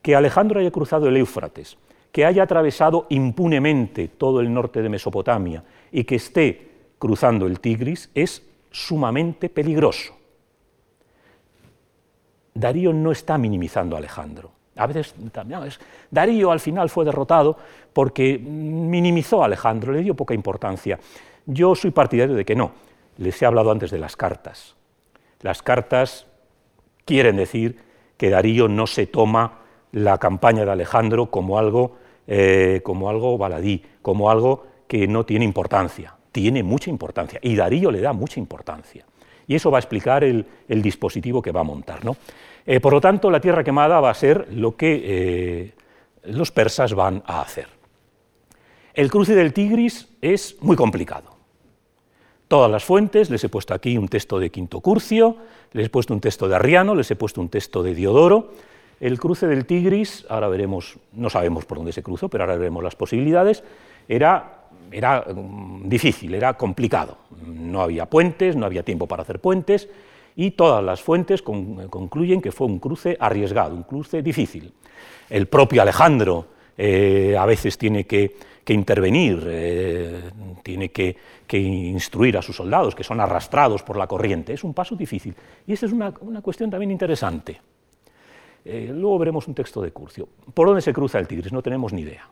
Que 0.00 0.14
Alejandro 0.16 0.60
haya 0.60 0.70
cruzado 0.70 1.08
el 1.08 1.16
Éufrates, 1.16 1.76
que 2.10 2.24
haya 2.26 2.42
atravesado 2.42 3.06
impunemente 3.08 4.08
todo 4.08 4.40
el 4.40 4.52
norte 4.52 4.82
de 4.82 4.88
Mesopotamia 4.88 5.64
y 5.90 6.04
que 6.04 6.16
esté 6.16 6.70
cruzando 6.98 7.46
el 7.46 7.60
Tigris 7.60 8.10
es 8.14 8.42
sumamente 8.70 9.48
peligroso. 9.48 10.14
Darío 12.54 12.92
no 12.92 13.12
está 13.12 13.38
minimizando 13.38 13.96
a 13.96 13.98
Alejandro. 13.98 14.52
A 14.76 14.86
veces 14.86 15.14
Darío 16.10 16.50
al 16.50 16.60
final 16.60 16.88
fue 16.88 17.04
derrotado 17.04 17.56
porque 17.92 18.38
minimizó 18.38 19.42
a 19.42 19.46
Alejandro, 19.46 19.92
le 19.92 20.02
dio 20.02 20.14
poca 20.14 20.34
importancia. 20.34 20.98
Yo 21.46 21.74
soy 21.74 21.90
partidario 21.90 22.34
de 22.34 22.44
que 22.44 22.54
no. 22.54 22.72
Les 23.18 23.40
he 23.42 23.46
hablado 23.46 23.70
antes 23.70 23.90
de 23.90 23.98
las 23.98 24.16
cartas. 24.16 24.74
Las 25.42 25.62
cartas 25.62 26.26
quieren 27.04 27.36
decir 27.36 27.76
que 28.16 28.30
Darío 28.30 28.68
no 28.68 28.86
se 28.86 29.06
toma 29.06 29.58
la 29.92 30.18
campaña 30.18 30.64
de 30.64 30.70
Alejandro 30.70 31.30
como 31.30 31.58
algo, 31.58 31.96
eh, 32.26 32.80
como 32.84 33.10
algo 33.10 33.36
baladí, 33.36 33.82
como 34.00 34.30
algo 34.30 34.66
que 34.86 35.06
no 35.06 35.26
tiene 35.26 35.44
importancia. 35.44 36.14
Tiene 36.30 36.62
mucha 36.62 36.88
importancia 36.88 37.38
y 37.42 37.56
Darío 37.56 37.90
le 37.90 38.00
da 38.00 38.12
mucha 38.12 38.40
importancia. 38.40 39.04
Y 39.46 39.56
eso 39.56 39.70
va 39.70 39.78
a 39.78 39.80
explicar 39.80 40.24
el, 40.24 40.46
dispositivo 40.68 41.42
que 41.42 41.52
va 41.52 41.60
a 41.60 41.64
montar. 41.64 42.04
¿no? 42.04 42.16
Eh, 42.64 42.80
por 42.80 42.92
lo 42.92 43.00
tanto, 43.00 43.30
la 43.30 43.40
tierra 43.40 43.64
quemada 43.64 44.00
va 44.00 44.10
a 44.10 44.14
ser 44.14 44.48
lo 44.52 44.76
que 44.76 45.02
eh, 45.04 45.74
los 46.24 46.50
persas 46.52 46.94
van 46.94 47.22
a 47.26 47.42
hacer. 47.42 47.66
El 48.94 49.10
cruce 49.10 49.34
del 49.34 49.52
Tigris 49.52 50.08
es 50.20 50.56
muy 50.60 50.76
complicado. 50.76 51.31
Todas 52.52 52.70
las 52.70 52.84
fuentes, 52.84 53.30
les 53.30 53.42
he 53.44 53.48
puesto 53.48 53.72
aquí 53.72 53.96
un 53.96 54.08
texto 54.08 54.38
de 54.38 54.50
Quinto 54.50 54.80
Curcio, 54.80 55.36
les 55.72 55.86
he 55.86 55.88
puesto 55.88 56.12
un 56.12 56.20
texto 56.20 56.48
de 56.48 56.54
Arriano, 56.54 56.94
les 56.94 57.10
he 57.10 57.16
puesto 57.16 57.40
un 57.40 57.48
texto 57.48 57.82
de 57.82 57.94
Diodoro, 57.94 58.50
el 59.00 59.18
cruce 59.18 59.46
del 59.46 59.64
Tigris, 59.64 60.26
ahora 60.28 60.48
veremos, 60.48 60.98
no 61.14 61.30
sabemos 61.30 61.64
por 61.64 61.78
dónde 61.78 61.94
se 61.94 62.02
cruzó, 62.02 62.28
pero 62.28 62.44
ahora 62.44 62.58
veremos 62.58 62.84
las 62.84 62.94
posibilidades, 62.94 63.64
era, 64.06 64.64
era 64.90 65.24
mm, 65.34 65.88
difícil, 65.88 66.34
era 66.34 66.52
complicado. 66.52 67.16
No 67.46 67.80
había 67.80 68.04
puentes, 68.04 68.54
no 68.54 68.66
había 68.66 68.82
tiempo 68.82 69.06
para 69.06 69.22
hacer 69.22 69.40
puentes, 69.40 69.88
y 70.36 70.50
todas 70.50 70.84
las 70.84 71.00
fuentes 71.00 71.40
concluyen 71.40 72.42
que 72.42 72.52
fue 72.52 72.66
un 72.66 72.80
cruce 72.80 73.16
arriesgado, 73.18 73.74
un 73.74 73.84
cruce 73.84 74.20
difícil. 74.20 74.70
El 75.30 75.46
propio 75.46 75.80
Alejandro 75.80 76.48
eh, 76.76 77.34
a 77.38 77.46
veces 77.46 77.78
tiene 77.78 78.04
que, 78.04 78.36
intervenir, 78.68 79.42
eh, 79.46 80.30
tiene 80.62 80.90
que, 80.90 81.16
instruir 81.52 82.38
a 82.38 82.42
sus 82.42 82.56
soldados, 82.56 82.94
que 82.94 83.04
son 83.04 83.20
arrastrados 83.20 83.82
por 83.82 83.96
la 83.96 84.06
corriente. 84.06 84.54
Es 84.54 84.64
un 84.64 84.72
paso 84.72 84.96
difícil. 84.96 85.34
Y 85.66 85.74
esa 85.74 85.86
es 85.86 85.92
una 85.92 86.40
cuestión 86.42 86.70
también 86.70 86.90
interesante. 86.90 87.60
Eh, 88.64 88.90
luego 88.94 89.18
veremos 89.18 89.48
un 89.48 89.54
texto 89.54 89.82
de 89.82 89.90
Curcio. 89.90 90.28
¿Por 90.54 90.66
dónde 90.66 90.82
se 90.82 90.92
cruza 90.92 91.18
el 91.18 91.26
Tigris? 91.26 91.52
No 91.52 91.62
tenemos 91.62 91.92
ni 91.92 92.02
idea. 92.02 92.28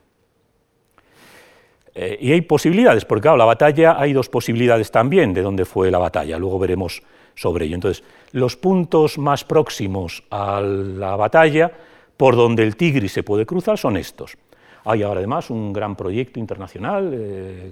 Eh, 1.95 2.18
y 2.20 2.33
hay 2.33 2.41
posibilidades, 2.43 3.05
porque 3.05 3.22
claro, 3.22 3.37
la 3.37 3.45
batalla 3.45 3.97
hay 3.99 4.12
dos 4.12 4.28
posibilidades 4.28 4.91
también 4.93 5.35
de 5.35 5.43
dónde 5.43 5.64
fue 5.64 5.91
la 5.91 5.99
batalla, 5.99 6.39
luego 6.39 6.59
veremos 6.59 7.03
sobre 7.35 7.64
ello. 7.64 7.74
Entonces, 7.74 8.05
los 8.33 8.57
puntos 8.57 9.18
más 9.18 9.45
próximos 9.45 10.22
a 10.31 10.61
la 10.61 11.16
batalla 11.16 11.72
por 12.16 12.37
donde 12.37 12.62
el 12.62 12.76
Tigris 12.76 13.12
se 13.12 13.24
puede 13.24 13.45
cruzar 13.45 13.76
son 13.76 13.97
estos. 13.97 14.37
Hay 14.85 15.03
ahora 15.03 15.18
además 15.18 15.51
un 15.51 15.72
gran 15.72 15.97
proyecto 15.97 16.41
internacional 16.41 17.11
eh, 17.12 17.70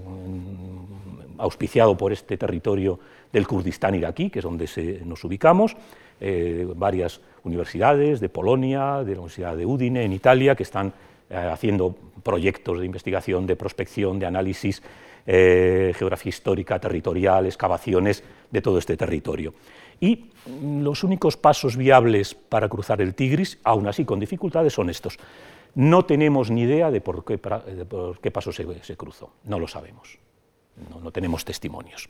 auspiciado 1.39 1.97
por 1.97 2.13
este 2.13 2.37
territorio 2.37 2.99
del 3.33 3.47
Kurdistán 3.47 3.95
iraquí, 3.95 4.31
que 4.31 4.41
es 4.41 4.45
donde 4.45 5.01
nos 5.05 5.23
ubicamos, 5.25 5.77
varias 6.75 7.21
universidades 7.45 8.19
de 8.19 8.29
Polonia, 8.29 9.05
de 9.05 9.13
la 9.13 9.21
Universidad 9.21 9.57
de 9.57 9.65
Udine, 9.65 10.05
en 10.05 10.13
Italia, 10.13 10.57
que 10.57 10.65
están 10.65 10.93
eh, 11.31 11.37
haciendo 11.37 11.95
proyectos 12.23 12.81
de 12.81 12.87
investigación, 12.87 13.47
de 13.47 13.55
prospección, 13.55 14.19
de 14.19 14.25
análisis, 14.25 14.83
eh, 15.27 15.93
geografía 15.95 16.31
histórica, 16.31 16.79
territorial, 16.79 17.45
excavaciones 17.45 18.25
de 18.51 18.63
todo 18.63 18.79
este 18.79 18.97
territorio. 18.97 19.53
Y 20.01 20.31
los 20.63 21.05
únicos 21.05 21.37
pasos 21.37 21.77
viables 21.77 22.35
para 22.35 22.67
cruzar 22.67 23.03
el 23.03 23.15
Tigris, 23.15 23.59
aún 23.63 23.89
así 23.89 24.07
con 24.07 24.19
dificultades, 24.19 24.73
son 24.73 24.89
estos. 24.89 25.19
No 25.75 26.05
tenemos 26.05 26.51
ni 26.51 26.63
idea 26.63 26.91
de 26.91 27.01
por 27.01 27.25
qué, 27.25 27.39
por 27.39 28.21
qué 28.21 28.31
paso 28.31 28.53
se, 28.53 28.97
cruzó, 28.97 29.33
no 29.45 29.59
lo 29.59 29.69
sabemos, 29.69 30.19
no, 31.03 31.11
tenemos 31.11 31.45
testimonios. 31.45 32.09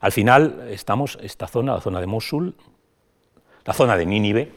Al 0.00 0.12
final 0.12 0.68
estamos, 0.70 1.18
esta 1.22 1.46
zona, 1.46 1.74
la 1.74 1.80
zona 1.80 2.00
de 2.00 2.06
Mosul, 2.06 2.54
la 3.64 3.72
zona 3.72 3.96
de 3.96 4.06
Nínive, 4.06 4.52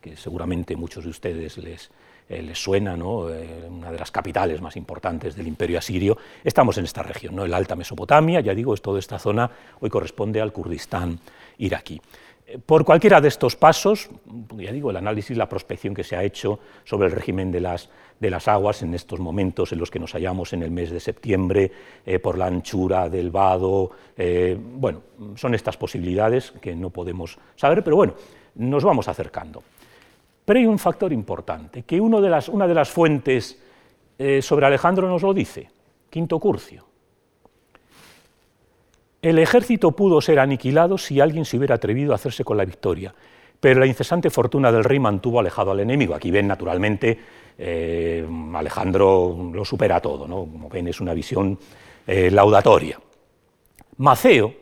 que 0.00 0.16
seguramente 0.16 0.76
muchos 0.76 1.04
de 1.04 1.10
ustedes 1.10 1.56
les, 1.58 1.90
eh, 2.28 2.50
suena, 2.54 2.96
¿no? 2.96 3.30
Eh, 3.30 3.68
una 3.70 3.92
de 3.92 3.98
las 3.98 4.10
capitales 4.10 4.60
más 4.60 4.76
importantes 4.76 5.36
del 5.36 5.46
imperio 5.46 5.78
asirio, 5.78 6.18
estamos 6.44 6.76
en 6.78 6.84
esta 6.84 7.02
región, 7.02 7.36
¿no? 7.36 7.44
el 7.44 7.54
Alta 7.54 7.76
Mesopotamia, 7.76 8.40
ya 8.40 8.54
digo, 8.54 8.74
es 8.74 8.82
toda 8.82 8.98
esta 8.98 9.18
zona, 9.18 9.50
hoy 9.80 9.90
corresponde 9.90 10.40
al 10.40 10.52
Kurdistán 10.52 11.18
iraquí. 11.58 12.00
Por 12.66 12.84
cualquiera 12.84 13.20
de 13.20 13.28
estos 13.28 13.56
pasos, 13.56 14.10
ya 14.56 14.72
digo, 14.72 14.90
el 14.90 14.96
análisis, 14.96 15.36
la 15.36 15.48
prospección 15.48 15.94
que 15.94 16.04
se 16.04 16.16
ha 16.16 16.22
hecho 16.22 16.58
sobre 16.84 17.08
el 17.08 17.12
régimen 17.12 17.50
de 17.50 17.60
las, 17.60 17.88
de 18.20 18.30
las 18.30 18.48
aguas 18.48 18.82
en 18.82 18.94
estos 18.94 19.20
momentos 19.20 19.72
en 19.72 19.78
los 19.78 19.90
que 19.90 19.98
nos 19.98 20.12
hallamos 20.12 20.52
en 20.52 20.62
el 20.62 20.70
mes 20.70 20.90
de 20.90 21.00
septiembre, 21.00 21.72
eh, 22.04 22.18
por 22.18 22.36
la 22.36 22.46
anchura 22.46 23.08
del 23.08 23.30
vado, 23.30 23.90
eh, 24.16 24.56
bueno, 24.58 25.02
son 25.36 25.54
estas 25.54 25.76
posibilidades 25.76 26.52
que 26.60 26.74
no 26.74 26.90
podemos 26.90 27.38
saber, 27.56 27.82
pero 27.82 27.96
bueno, 27.96 28.14
nos 28.56 28.84
vamos 28.84 29.08
acercando. 29.08 29.62
Pero 30.44 30.58
hay 30.58 30.66
un 30.66 30.78
factor 30.78 31.12
importante, 31.12 31.84
que 31.84 32.00
de 32.00 32.28
las, 32.28 32.48
una 32.48 32.66
de 32.66 32.74
las 32.74 32.90
fuentes 32.90 33.58
eh, 34.18 34.42
sobre 34.42 34.66
Alejandro 34.66 35.08
nos 35.08 35.22
lo 35.22 35.32
dice, 35.32 35.70
Quinto 36.10 36.38
Curcio. 36.38 36.91
El 39.22 39.38
ejército 39.38 39.92
pudo 39.92 40.20
ser 40.20 40.40
aniquilado 40.40 40.98
si 40.98 41.20
alguien 41.20 41.44
se 41.44 41.56
hubiera 41.56 41.76
atrevido 41.76 42.10
a 42.10 42.16
hacerse 42.16 42.42
con 42.42 42.56
la 42.56 42.64
victoria, 42.64 43.14
pero 43.60 43.78
la 43.78 43.86
incesante 43.86 44.30
fortuna 44.30 44.72
del 44.72 44.82
rey 44.82 44.98
mantuvo 44.98 45.38
alejado 45.38 45.70
al 45.70 45.78
enemigo. 45.78 46.16
Aquí 46.16 46.32
ven, 46.32 46.48
naturalmente, 46.48 47.16
eh, 47.56 48.26
Alejandro 48.52 49.52
lo 49.54 49.64
supera 49.64 50.00
todo, 50.00 50.26
¿no? 50.26 50.38
como 50.38 50.68
ven, 50.68 50.88
es 50.88 51.00
una 51.00 51.14
visión 51.14 51.56
eh, 52.04 52.32
laudatoria. 52.32 52.98
Maceo, 53.98 54.54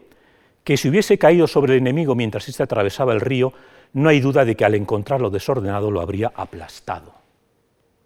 que 0.63 0.77
si 0.77 0.91
hubiese 0.91 1.17
caído 1.17 1.47
sobre 1.47 1.73
el 1.73 1.79
enemigo 1.79 2.15
mientras 2.15 2.47
éste 2.47 2.63
atravesaba 2.63 3.15
el 3.15 3.23
río, 3.23 3.55
no 3.95 4.11
hay 4.11 4.21
duda 4.21 4.45
de 4.45 4.57
que 4.57 4.67
al 4.67 4.75
encontrarlo 4.75 5.31
desordenado 5.31 5.91
lo 5.91 6.03
habría 6.03 6.33
aplastado. 6.35 7.15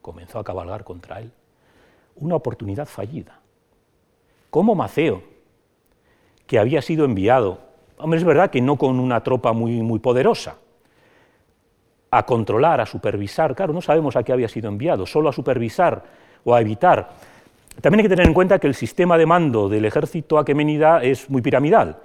Comenzó 0.00 0.38
a 0.38 0.44
cabalgar 0.44 0.84
contra 0.84 1.18
él. 1.18 1.32
Una 2.14 2.36
oportunidad 2.36 2.86
fallida. 2.86 3.40
¿Cómo 4.50 4.76
Maceo, 4.76 5.33
que 6.46 6.58
había 6.58 6.82
sido 6.82 7.04
enviado, 7.04 7.58
hombre, 7.98 8.18
es 8.18 8.24
verdad 8.24 8.50
que 8.50 8.60
no 8.60 8.76
con 8.76 9.00
una 9.00 9.22
tropa 9.22 9.52
muy, 9.52 9.82
muy 9.82 9.98
poderosa, 9.98 10.56
a 12.10 12.24
controlar, 12.24 12.80
a 12.80 12.86
supervisar, 12.86 13.54
claro, 13.54 13.72
no 13.72 13.80
sabemos 13.80 14.14
a 14.14 14.22
qué 14.22 14.32
había 14.32 14.48
sido 14.48 14.68
enviado, 14.68 15.04
solo 15.04 15.28
a 15.28 15.32
supervisar 15.32 16.02
o 16.44 16.54
a 16.54 16.60
evitar. 16.60 17.10
También 17.80 18.00
hay 18.00 18.04
que 18.04 18.10
tener 18.10 18.26
en 18.26 18.34
cuenta 18.34 18.58
que 18.58 18.68
el 18.68 18.74
sistema 18.74 19.18
de 19.18 19.26
mando 19.26 19.68
del 19.68 19.84
ejército 19.84 20.38
aquemenida 20.38 21.02
es 21.02 21.28
muy 21.28 21.42
piramidal. 21.42 21.98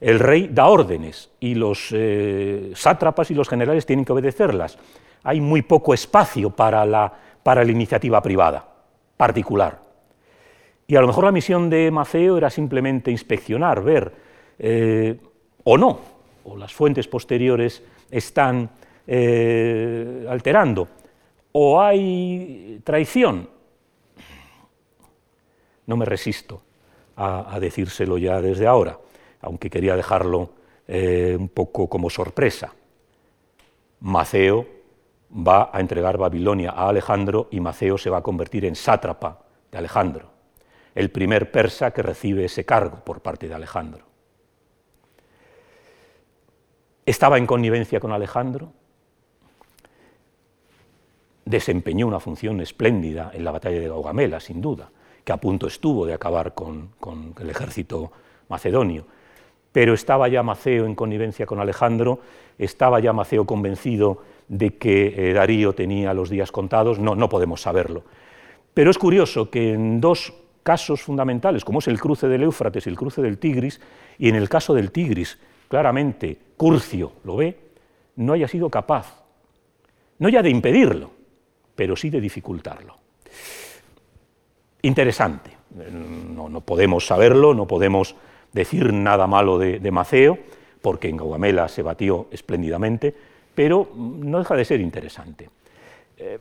El 0.00 0.18
rey 0.18 0.48
da 0.48 0.66
órdenes 0.66 1.30
y 1.38 1.54
los 1.54 1.90
eh, 1.92 2.72
sátrapas 2.74 3.30
y 3.30 3.34
los 3.34 3.48
generales 3.48 3.86
tienen 3.86 4.04
que 4.04 4.12
obedecerlas. 4.12 4.76
Hay 5.22 5.40
muy 5.40 5.62
poco 5.62 5.94
espacio 5.94 6.50
para 6.50 6.84
la, 6.84 7.12
para 7.44 7.62
la 7.62 7.70
iniciativa 7.70 8.20
privada, 8.20 8.66
particular. 9.16 9.78
Y 10.86 10.96
a 10.96 11.00
lo 11.00 11.06
mejor 11.06 11.24
la 11.24 11.32
misión 11.32 11.70
de 11.70 11.90
Maceo 11.90 12.36
era 12.36 12.50
simplemente 12.50 13.10
inspeccionar, 13.10 13.82
ver 13.82 14.12
eh, 14.58 15.16
o 15.64 15.78
no, 15.78 16.00
o 16.44 16.56
las 16.56 16.74
fuentes 16.74 17.08
posteriores 17.08 17.82
están 18.10 18.68
eh, 19.06 20.26
alterando, 20.28 20.88
o 21.52 21.80
hay 21.80 22.80
traición. 22.84 23.48
No 25.86 25.96
me 25.96 26.04
resisto 26.04 26.62
a, 27.16 27.58
decírselo 27.60 28.18
ya 28.18 28.40
desde 28.40 28.66
ahora, 28.66 28.98
aunque 29.40 29.70
quería 29.70 29.96
dejarlo 29.96 30.50
eh, 30.88 31.36
un 31.38 31.48
poco 31.48 31.88
como 31.88 32.10
sorpresa. 32.10 32.72
Maceo 34.00 34.66
va 35.34 35.70
a 35.72 35.80
entregar 35.80 36.18
Babilonia 36.18 36.70
a 36.70 36.88
Alejandro 36.88 37.48
y 37.50 37.60
Maceo 37.60 37.96
se 37.96 38.10
va 38.10 38.18
a 38.18 38.22
convertir 38.22 38.64
en 38.64 38.74
sátrapa 38.74 39.38
de 39.70 39.78
Alejandro 39.78 40.31
el 40.94 41.10
primer 41.10 41.50
persa 41.50 41.92
que 41.92 42.02
recibe 42.02 42.44
ese 42.44 42.64
cargo 42.64 43.00
por 43.04 43.20
parte 43.20 43.48
de 43.48 43.54
Alejandro. 43.54 44.04
Estaba 47.04 47.38
en 47.38 47.46
connivencia 47.46 47.98
con 47.98 48.12
Alejandro, 48.12 48.72
desempeñó 51.44 52.06
una 52.06 52.20
función 52.20 52.60
espléndida 52.60 53.30
en 53.34 53.44
la 53.44 53.50
batalla 53.50 53.80
de 53.80 53.88
Gaugamela, 53.88 54.38
sin 54.38 54.60
duda, 54.60 54.90
que 55.24 55.32
a 55.32 55.36
punto 55.38 55.66
estuvo 55.66 56.06
de 56.06 56.14
acabar 56.14 56.54
con, 56.54 56.90
el 57.40 57.50
ejército 57.50 58.12
macedonio. 58.48 59.06
Pero 59.72 59.94
estaba 59.94 60.28
ya 60.28 60.42
Maceo 60.42 60.84
en 60.86 60.94
connivencia 60.94 61.46
con 61.46 61.58
Alejandro, 61.58 62.20
estaba 62.58 63.00
ya 63.00 63.12
Maceo 63.12 63.46
convencido 63.46 64.22
de 64.48 64.76
que 64.76 65.30
eh, 65.30 65.32
Darío 65.32 65.74
tenía 65.74 66.12
los 66.14 66.28
días 66.28 66.52
contados, 66.52 66.98
no, 66.98 67.14
no 67.14 67.28
podemos 67.28 67.62
saberlo. 67.62 68.04
Pero 68.74 68.90
es 68.90 68.98
curioso 68.98 69.50
que 69.50 69.72
en 69.72 70.00
dos 70.00 70.34
casos 70.62 71.02
fundamentales, 71.02 71.64
como 71.64 71.80
es 71.80 71.88
el 71.88 72.00
cruce 72.00 72.28
del 72.28 72.44
Éufrates 72.44 72.86
y 72.86 72.90
el 72.90 72.96
cruce 72.96 73.22
del 73.22 73.38
Tigris, 73.38 73.80
y 74.18 74.28
en 74.28 74.36
el 74.36 74.48
caso 74.48 74.74
del 74.74 74.90
Tigris, 74.90 75.38
claramente 75.68 76.38
Curcio 76.56 77.12
lo 77.24 77.36
ve, 77.36 77.58
no 78.16 78.34
haya 78.34 78.48
sido 78.48 78.70
capaz, 78.70 79.22
no 80.18 80.28
ya 80.28 80.42
de 80.42 80.50
impedirlo, 80.50 81.10
pero 81.74 81.96
sí 81.96 82.10
de 82.10 82.20
dificultarlo. 82.20 82.96
Interesante, 84.82 85.50
no, 85.92 86.60
podemos 86.60 87.06
saberlo, 87.06 87.54
no 87.54 87.66
podemos 87.66 88.16
decir 88.52 88.92
nada 88.92 89.26
malo 89.26 89.58
de, 89.58 89.90
Maceo, 89.90 90.38
porque 90.80 91.08
en 91.08 91.16
Gaugamela 91.16 91.68
se 91.68 91.82
batió 91.82 92.28
espléndidamente, 92.30 93.14
pero 93.54 93.90
no 93.94 94.38
deja 94.38 94.56
de 94.56 94.64
ser 94.64 94.80
interesante. 94.80 95.48
Eh, 96.16 96.38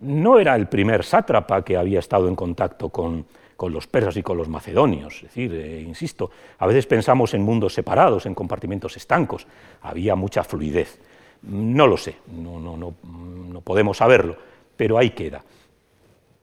no 0.00 0.38
era 0.38 0.56
el 0.56 0.66
primer 0.66 1.04
sátrapa 1.04 1.62
que 1.62 1.76
había 1.76 1.98
estado 1.98 2.28
en 2.28 2.36
contacto 2.36 2.88
con, 2.88 3.26
con 3.56 3.72
los 3.72 3.86
persas 3.86 4.16
y 4.16 4.22
con 4.22 4.36
los 4.36 4.48
macedonios. 4.48 5.16
Es 5.16 5.22
decir, 5.22 5.54
eh, 5.54 5.80
insisto, 5.80 6.30
a 6.58 6.66
veces 6.66 6.86
pensamos 6.86 7.34
en 7.34 7.42
mundos 7.42 7.74
separados, 7.74 8.26
en 8.26 8.34
compartimentos 8.34 8.96
estancos. 8.96 9.46
Había 9.82 10.14
mucha 10.14 10.44
fluidez. 10.44 11.00
No 11.42 11.86
lo 11.86 11.96
sé, 11.96 12.16
no, 12.28 12.58
no, 12.58 12.76
no, 12.76 12.94
no 13.04 13.60
podemos 13.60 13.98
saberlo, 13.98 14.36
pero 14.76 14.96
ahí 14.96 15.10
queda. 15.10 15.44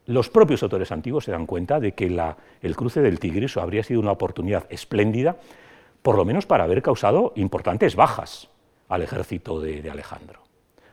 Los 0.06 0.30
propios 0.30 0.62
autores 0.64 0.92
antiguos 0.92 1.26
se 1.26 1.32
dan 1.32 1.46
cuenta 1.46 1.80
de 1.80 1.94
que 1.94 2.06
el 2.62 2.76
cruce 2.76 3.02
del 3.02 3.20
Tigris 3.20 3.58
habría 3.58 3.84
sido 3.84 4.00
una 4.00 4.12
oportunidad 4.12 4.66
espléndida, 4.70 5.38
por 6.02 6.18
lo 6.18 6.26
menos 6.26 6.46
para 6.46 6.64
haber 6.66 6.82
causado 6.82 7.34
importantes 7.36 7.96
bajas 7.96 8.50
al 8.90 9.04
ejército 9.04 9.60
de 9.60 9.90
Alejandro, 9.90 10.42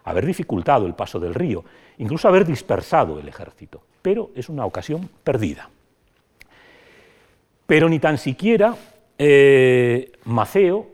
haber 0.04 0.24
dificultado 0.24 0.86
el 0.86 0.94
paso 0.94 1.18
del 1.18 1.34
río, 1.34 1.64
incluso 1.98 2.28
haber 2.28 2.44
dispersado 2.44 3.18
el 3.18 3.28
ejército, 3.28 3.82
pero 4.02 4.30
es 4.34 4.48
una 4.48 4.64
ocasión 4.64 5.08
perdida. 5.24 5.68
Pero 7.68 7.90
ni 7.90 7.98
tan 7.98 8.16
siquiera 8.16 8.74
eh, 9.18 10.10
Maceo 10.24 10.86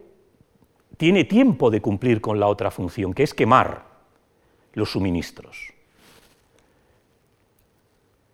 tiene 0.97 1.23
tiempo 1.23 1.71
de 1.71 1.81
cumplir 1.81 2.21
con 2.21 2.41
la 2.41 2.49
otra 2.49 2.73
función, 2.73 3.15
que 3.15 3.23
es 3.23 3.33
quemar 3.33 3.85
los 4.73 4.91
suministros. 4.91 5.73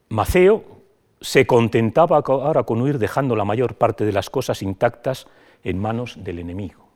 Maceo 0.08 0.64
se 1.20 1.46
contentaba 1.46 2.22
ahora 2.24 2.62
con 2.62 2.80
huir 2.80 2.98
dejando 2.98 3.36
la 3.36 3.44
mayor 3.44 3.74
parte 3.74 4.06
de 4.06 4.12
las 4.12 4.30
cosas 4.30 4.62
intactas 4.62 5.26
en 5.62 5.78
manos 5.78 6.24
del 6.24 6.38
enemigo. 6.38 6.88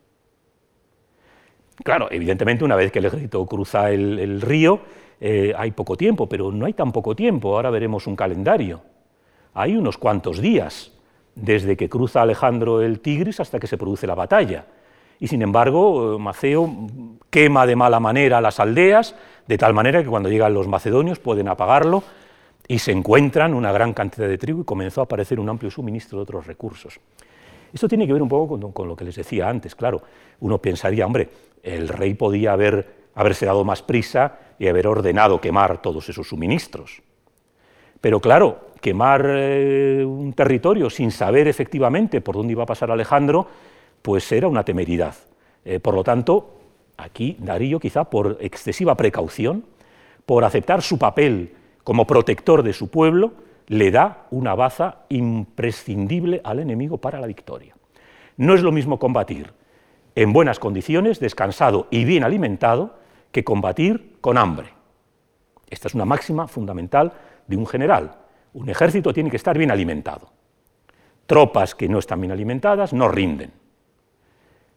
Claro, 1.85 2.09
evidentemente 2.11 2.65
una 2.65 2.77
vez 2.77 2.91
que 2.91 3.01
el 3.01 3.05
ejército 3.05 3.45
cruza 3.45 3.91
el, 3.91 4.41
río 4.41 4.81
eh, 5.21 5.53
hay 5.55 5.73
poco 5.73 5.95
tiempo, 5.95 6.27
pero 6.27 6.51
no 6.51 6.65
hay 6.65 6.73
tan 6.73 6.91
poco 6.91 7.15
tiempo, 7.15 7.55
ahora 7.55 7.69
veremos 7.69 8.07
un 8.07 8.17
calendario. 8.17 8.81
Hay 9.53 9.77
unos 9.77 9.99
cuantos 9.99 10.41
días 10.41 10.94
desde 11.35 11.77
que 11.77 11.89
cruza 11.89 12.23
Alejandro 12.23 12.81
el 12.81 13.01
Tigris 13.01 13.41
hasta 13.41 13.59
que 13.59 13.67
se 13.67 13.79
produce 13.79 14.07
la 14.07 14.15
batalla. 14.15 14.67
Y 15.21 15.29
sin 15.29 15.43
embargo, 15.43 16.19
Maceo 16.19 16.69
quema 17.31 17.67
de 17.67 17.77
mala 17.77 18.01
manera 18.01 18.41
las 18.41 18.61
aldeas, 18.61 19.15
de 19.47 19.59
tal 19.59 19.75
manera 19.75 20.03
que 20.03 20.09
cuando 20.09 20.29
llegan 20.29 20.55
los 20.55 20.69
macedonios 20.69 21.19
pueden 21.19 21.49
apagarlo 21.49 22.03
y 22.67 22.79
se 22.79 22.93
encuentran 22.93 23.55
una 23.55 23.73
gran 23.73 23.93
cantidad 23.93 24.29
de 24.29 24.39
trigo 24.39 24.61
y 24.61 24.65
comenzó 24.65 25.01
a 25.01 25.05
aparecer 25.05 25.39
un 25.39 25.49
amplio 25.49 25.71
suministro 25.71 26.19
de 26.19 26.23
otros 26.23 26.47
recursos. 26.47 26.99
Esto 27.73 27.89
tiene 27.89 28.07
que 28.07 28.13
ver 28.13 28.23
un 28.23 28.29
poco 28.29 28.73
con, 28.73 28.89
lo 28.89 28.97
que 28.97 29.05
les 29.05 29.17
decía 29.17 29.49
antes, 29.49 29.75
claro. 29.75 30.01
Uno 30.41 30.59
pensaría, 30.59 31.05
hombre, 31.05 31.29
el 31.63 31.89
rey 31.89 32.15
podía 32.15 32.53
haber, 32.53 33.09
haberse 33.15 33.47
dado 33.47 33.65
más 33.65 33.83
prisa 33.83 34.39
y 34.59 34.69
haber 34.69 34.87
ordenado 34.87 35.41
quemar 35.41 35.83
todos 35.83 36.09
esos 36.09 36.29
suministros. 36.29 37.03
Pero 38.01 38.21
claro, 38.21 38.69
quemar 38.85 39.25
eh, 39.27 40.05
un 40.07 40.35
territorio 40.35 40.91
sin 40.91 41.11
saber 41.11 41.49
efectivamente 41.49 42.21
por 42.21 42.35
dónde 42.35 42.53
iba 42.53 42.65
a 42.65 42.67
pasar 42.67 42.91
Alejandro, 42.91 43.47
pues 44.03 44.31
era 44.31 44.47
una 44.47 44.63
temeridad. 44.63 45.15
Eh, 45.65 45.81
por 45.81 45.95
lo 45.95 46.05
tanto, 46.05 46.59
aquí 46.99 47.35
Darío, 47.39 47.81
quizá 47.81 48.05
por 48.05 48.37
excesiva 48.41 48.95
precaución, 48.95 49.65
por 50.27 50.45
aceptar 50.45 50.83
su 50.83 50.99
papel 50.99 51.55
como 51.83 52.07
protector 52.07 52.63
de 52.63 52.75
su 52.75 52.91
pueblo, 52.91 53.33
le 53.69 53.91
da 53.91 54.27
una 54.31 54.55
baza 54.55 54.99
imprescindible 55.09 56.43
al 56.45 56.59
enemigo 56.59 56.99
para 56.99 57.19
la 57.19 57.27
victoria. 57.27 57.75
No 58.37 58.53
es 58.53 58.61
lo 58.61 58.71
mismo 58.71 58.99
combatir 58.99 59.51
en 60.15 60.35
buenas 60.35 60.59
condiciones, 60.59 61.21
descansado 61.21 61.87
y 61.91 62.05
bien 62.05 62.23
alimentado, 62.23 62.99
que 63.33 63.45
combatir 63.45 64.19
con 64.21 64.37
hambre. 64.37 64.75
Esta 65.71 65.89
es 65.89 65.95
una 65.95 66.05
máxima 66.05 66.49
fundamental 66.49 67.15
de 67.47 67.57
un 67.57 67.67
general. 67.67 68.24
Un 68.55 68.69
ejército 68.69 69.13
tiene 69.13 69.31
que 69.31 69.37
estar 69.37 69.59
bien 69.59 69.71
alimentado. 69.71 70.31
Tropas 71.27 71.75
que 71.75 71.89
no 71.89 71.99
están 71.99 72.21
bien 72.21 72.33
alimentadas 72.33 72.93
no 72.93 73.09
rinden. 73.09 73.53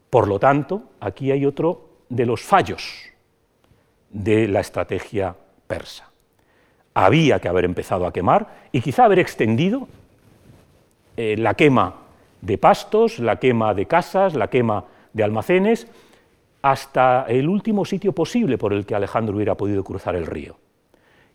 Por 0.09 0.27
lo 0.27 0.39
tanto, 0.39 0.83
aquí 0.99 1.31
hay 1.31 1.45
otro 1.45 1.89
de 2.09 2.25
los 2.25 2.41
fallos 2.41 3.11
de 4.09 4.47
la 4.47 4.61
estrategia 4.61 5.35
persa. 5.67 6.09
Había 6.93 7.39
que 7.39 7.47
haber 7.47 7.65
empezado 7.65 8.07
a 8.07 8.13
quemar 8.13 8.67
y 8.71 8.81
quizá 8.81 9.05
haber 9.05 9.19
extendido 9.19 9.87
eh, 11.15 11.35
la 11.37 11.53
quema 11.53 11.95
de 12.41 12.57
pastos, 12.57 13.19
la 13.19 13.37
quema 13.37 13.73
de 13.73 13.85
casas, 13.85 14.33
la 14.33 14.49
quema 14.49 14.85
de 15.13 15.23
almacenes, 15.23 15.87
hasta 16.61 17.25
el 17.27 17.47
último 17.47 17.85
sitio 17.85 18.13
posible 18.13 18.57
por 18.57 18.73
el 18.73 18.85
que 18.85 18.95
Alejandro 18.95 19.35
hubiera 19.35 19.55
podido 19.55 19.83
cruzar 19.83 20.15
el 20.15 20.25
río. 20.25 20.57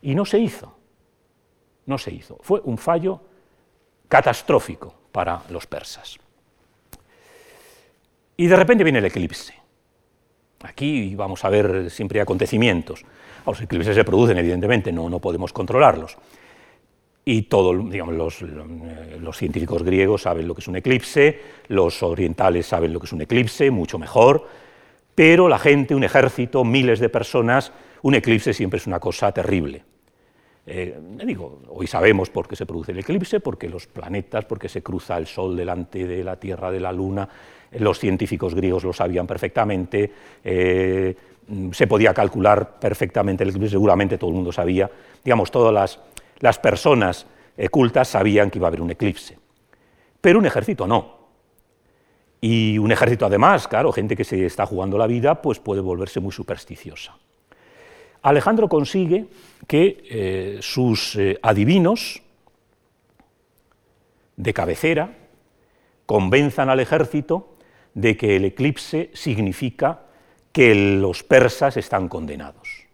Y 0.01 0.15
no 0.15 0.25
se 0.25 0.39
hizo, 0.39 0.75
no 1.85 1.97
se 1.97 2.11
hizo. 2.11 2.37
Fue 2.41 2.61
un 2.63 2.77
fallo 2.77 3.19
catastrófico 4.07 4.93
para 5.11 5.41
los 5.49 5.67
persas. 5.67 6.17
Y 8.37 8.47
de 8.47 8.55
repente 8.55 8.83
viene 8.83 8.99
el 8.99 9.05
eclipse. 9.05 9.53
Aquí 10.63 11.13
vamos 11.15 11.43
a 11.43 11.49
ver 11.49 11.89
siempre 11.89 12.21
acontecimientos. 12.21 13.03
Los 13.45 13.61
eclipses 13.61 13.95
se 13.95 14.03
producen, 14.03 14.37
evidentemente, 14.37 14.91
no, 14.91 15.09
no 15.09 15.19
podemos 15.19 15.51
controlarlos. 15.51 16.17
Y 17.25 17.43
todos 17.43 17.75
los, 17.75 18.41
los, 18.41 19.37
científicos 19.37 19.83
griegos 19.83 20.23
saben 20.23 20.47
lo 20.47 20.55
que 20.55 20.61
es 20.61 20.67
un 20.67 20.75
eclipse, 20.75 21.41
los 21.67 22.03
orientales 22.03 22.65
saben 22.65 22.91
lo 22.91 22.99
que 22.99 23.05
es 23.05 23.13
un 23.13 23.21
eclipse, 23.21 23.71
mucho 23.71 23.97
mejor, 23.97 24.47
pero 25.15 25.47
la 25.47 25.57
gente, 25.57 25.95
un 25.95 26.03
ejército, 26.03 26.65
miles 26.65 26.99
de 26.99 27.07
personas, 27.09 27.71
un 28.01 28.15
eclipse 28.15 28.53
siempre 28.53 28.77
es 28.77 28.87
una 28.87 28.99
cosa 28.99 29.31
terrible. 29.31 29.83
Eh, 30.65 30.97
digo, 31.25 31.59
hoy 31.69 31.87
sabemos 31.87 32.29
por 32.29 32.47
qué 32.47 32.55
se 32.55 32.65
produce 32.65 32.93
el 32.93 32.99
eclipse, 32.99 33.39
porque 33.39 33.67
los 33.67 33.87
planetas, 33.87 34.45
porque 34.45 34.69
se 34.69 34.81
cruza 34.81 35.17
el 35.17 35.27
Sol 35.27 35.57
delante 35.57 36.05
de 36.07 36.23
la 36.23 36.37
Tierra, 36.37 36.71
de 36.71 36.79
la 36.79 36.91
Luna, 36.91 37.27
los 37.79 37.99
científicos 37.99 38.55
griegos 38.55 38.83
lo 38.83 38.93
sabían 38.93 39.27
perfectamente, 39.27 40.11
eh, 40.43 41.15
se 41.71 41.87
podía 41.87 42.13
calcular 42.13 42.79
perfectamente 42.79 43.43
el 43.43 43.49
eclipse, 43.49 43.71
seguramente 43.71 44.17
todo 44.17 44.29
el 44.29 44.35
mundo 44.37 44.51
sabía, 44.53 44.89
digamos, 45.23 45.51
todas 45.51 45.73
las, 45.73 45.99
las 46.39 46.59
personas 46.59 47.25
cultas 47.69 48.07
sabían 48.07 48.49
que 48.49 48.59
iba 48.59 48.67
a 48.67 48.69
haber 48.69 48.81
un 48.81 48.91
eclipse, 48.91 49.37
pero 50.21 50.39
un 50.39 50.45
ejército 50.45 50.87
no. 50.87 51.23
Y 52.39 52.77
un 52.77 52.91
ejército 52.91 53.25
además, 53.25 53.69
claro, 53.69 53.91
gente 53.93 54.17
que 54.17 54.25
se 54.25 54.45
está 54.45 54.65
jugando 54.65 54.97
la 54.97 55.07
vida, 55.07 55.41
pues 55.41 55.59
puede 55.59 55.79
volverse 55.79 56.19
muy 56.19 56.33
supersticiosa. 56.33 57.15
Alejandro 58.23 58.69
consigue 58.69 59.27
que 59.67 60.03
eh, 60.09 60.57
sus 60.61 61.15
eh, 61.17 61.37
adivinos 61.43 62.21
de 64.37 64.53
cabecera 64.53 65.15
convenzan 66.05 66.69
al 66.69 66.79
ejército 66.79 67.55
de 67.93 68.17
que 68.17 68.37
el 68.37 68.45
eclipse 68.45 69.11
significa 69.13 70.03
que 70.53 70.73
los 70.73 71.23
persas 71.23 71.77
están 71.77 72.07
condenados, 72.07 72.85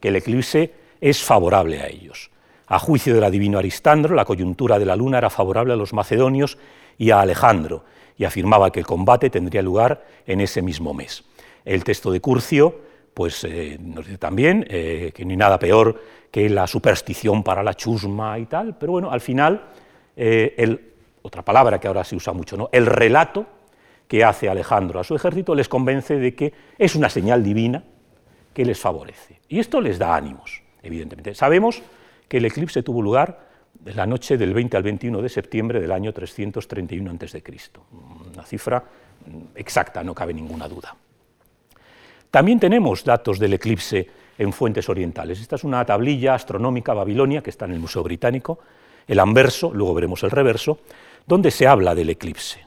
que 0.00 0.08
el 0.08 0.16
eclipse 0.16 0.72
es 1.00 1.22
favorable 1.22 1.80
a 1.80 1.88
ellos. 1.88 2.30
A 2.66 2.78
juicio 2.78 3.14
del 3.14 3.24
adivino 3.24 3.58
Aristandro, 3.58 4.14
la 4.14 4.24
coyuntura 4.24 4.78
de 4.78 4.86
la 4.86 4.96
luna 4.96 5.18
era 5.18 5.30
favorable 5.30 5.74
a 5.74 5.76
los 5.76 5.92
macedonios 5.92 6.56
y 6.96 7.10
a 7.10 7.20
Alejandro, 7.20 7.84
y 8.16 8.24
afirmaba 8.24 8.70
que 8.70 8.80
el 8.80 8.86
combate 8.86 9.28
tendría 9.28 9.62
lugar 9.62 10.06
en 10.26 10.40
ese 10.40 10.62
mismo 10.62 10.94
mes. 10.94 11.24
El 11.64 11.84
texto 11.84 12.10
de 12.10 12.20
Curcio 12.20 12.89
pues, 13.14 13.44
eh, 13.44 13.78
nos 13.80 14.06
dice 14.06 14.18
también 14.18 14.66
eh, 14.68 15.12
que 15.14 15.24
no 15.24 15.30
hay 15.30 15.36
nada 15.36 15.58
peor 15.58 16.00
que 16.30 16.48
la 16.48 16.66
superstición 16.66 17.42
para 17.42 17.62
la 17.62 17.74
chusma 17.74 18.38
y 18.38 18.46
tal, 18.46 18.76
pero 18.76 18.92
bueno, 18.92 19.10
al 19.10 19.20
final, 19.20 19.62
eh, 20.16 20.92
otra 21.22 21.42
palabra 21.42 21.80
que 21.80 21.88
ahora 21.88 22.04
se 22.04 22.16
usa 22.16 22.32
mucho, 22.32 22.56
¿no? 22.56 22.68
el 22.72 22.86
relato 22.86 23.46
que 24.06 24.24
hace 24.24 24.48
Alejandro 24.48 25.00
a 25.00 25.04
su 25.04 25.14
ejército 25.14 25.54
les 25.54 25.68
convence 25.68 26.16
de 26.16 26.34
que 26.34 26.52
es 26.78 26.94
una 26.94 27.08
señal 27.08 27.42
divina 27.42 27.84
que 28.52 28.64
les 28.64 28.78
favorece. 28.78 29.40
Y 29.48 29.58
esto 29.58 29.80
les 29.80 29.98
da 29.98 30.16
ánimos, 30.16 30.62
evidentemente. 30.82 31.34
Sabemos 31.34 31.82
que 32.28 32.38
el 32.38 32.44
eclipse 32.44 32.82
tuvo 32.82 33.02
lugar 33.02 33.50
la 33.84 34.06
noche 34.06 34.36
del 34.36 34.52
20 34.52 34.76
al 34.76 34.82
21 34.82 35.22
de 35.22 35.28
septiembre 35.28 35.80
del 35.80 35.92
año 35.92 36.12
331 36.12 37.10
a.C. 37.10 37.42
Una 38.32 38.44
cifra 38.44 38.84
exacta, 39.54 40.02
no 40.02 40.14
cabe 40.14 40.34
ninguna 40.34 40.68
duda. 40.68 40.96
También 42.30 42.60
tenemos 42.60 43.04
datos 43.04 43.38
del 43.38 43.54
eclipse 43.54 44.08
en 44.38 44.52
fuentes 44.52 44.88
orientales. 44.88 45.40
Esta 45.40 45.56
es 45.56 45.64
una 45.64 45.84
tablilla 45.84 46.34
astronómica 46.34 46.94
babilonia 46.94 47.42
que 47.42 47.50
está 47.50 47.64
en 47.64 47.72
el 47.72 47.80
Museo 47.80 48.02
Británico, 48.02 48.58
el 49.06 49.18
anverso, 49.18 49.72
luego 49.74 49.94
veremos 49.94 50.22
el 50.22 50.30
reverso, 50.30 50.78
donde 51.26 51.50
se 51.50 51.66
habla 51.66 51.94
del 51.94 52.10
eclipse, 52.10 52.64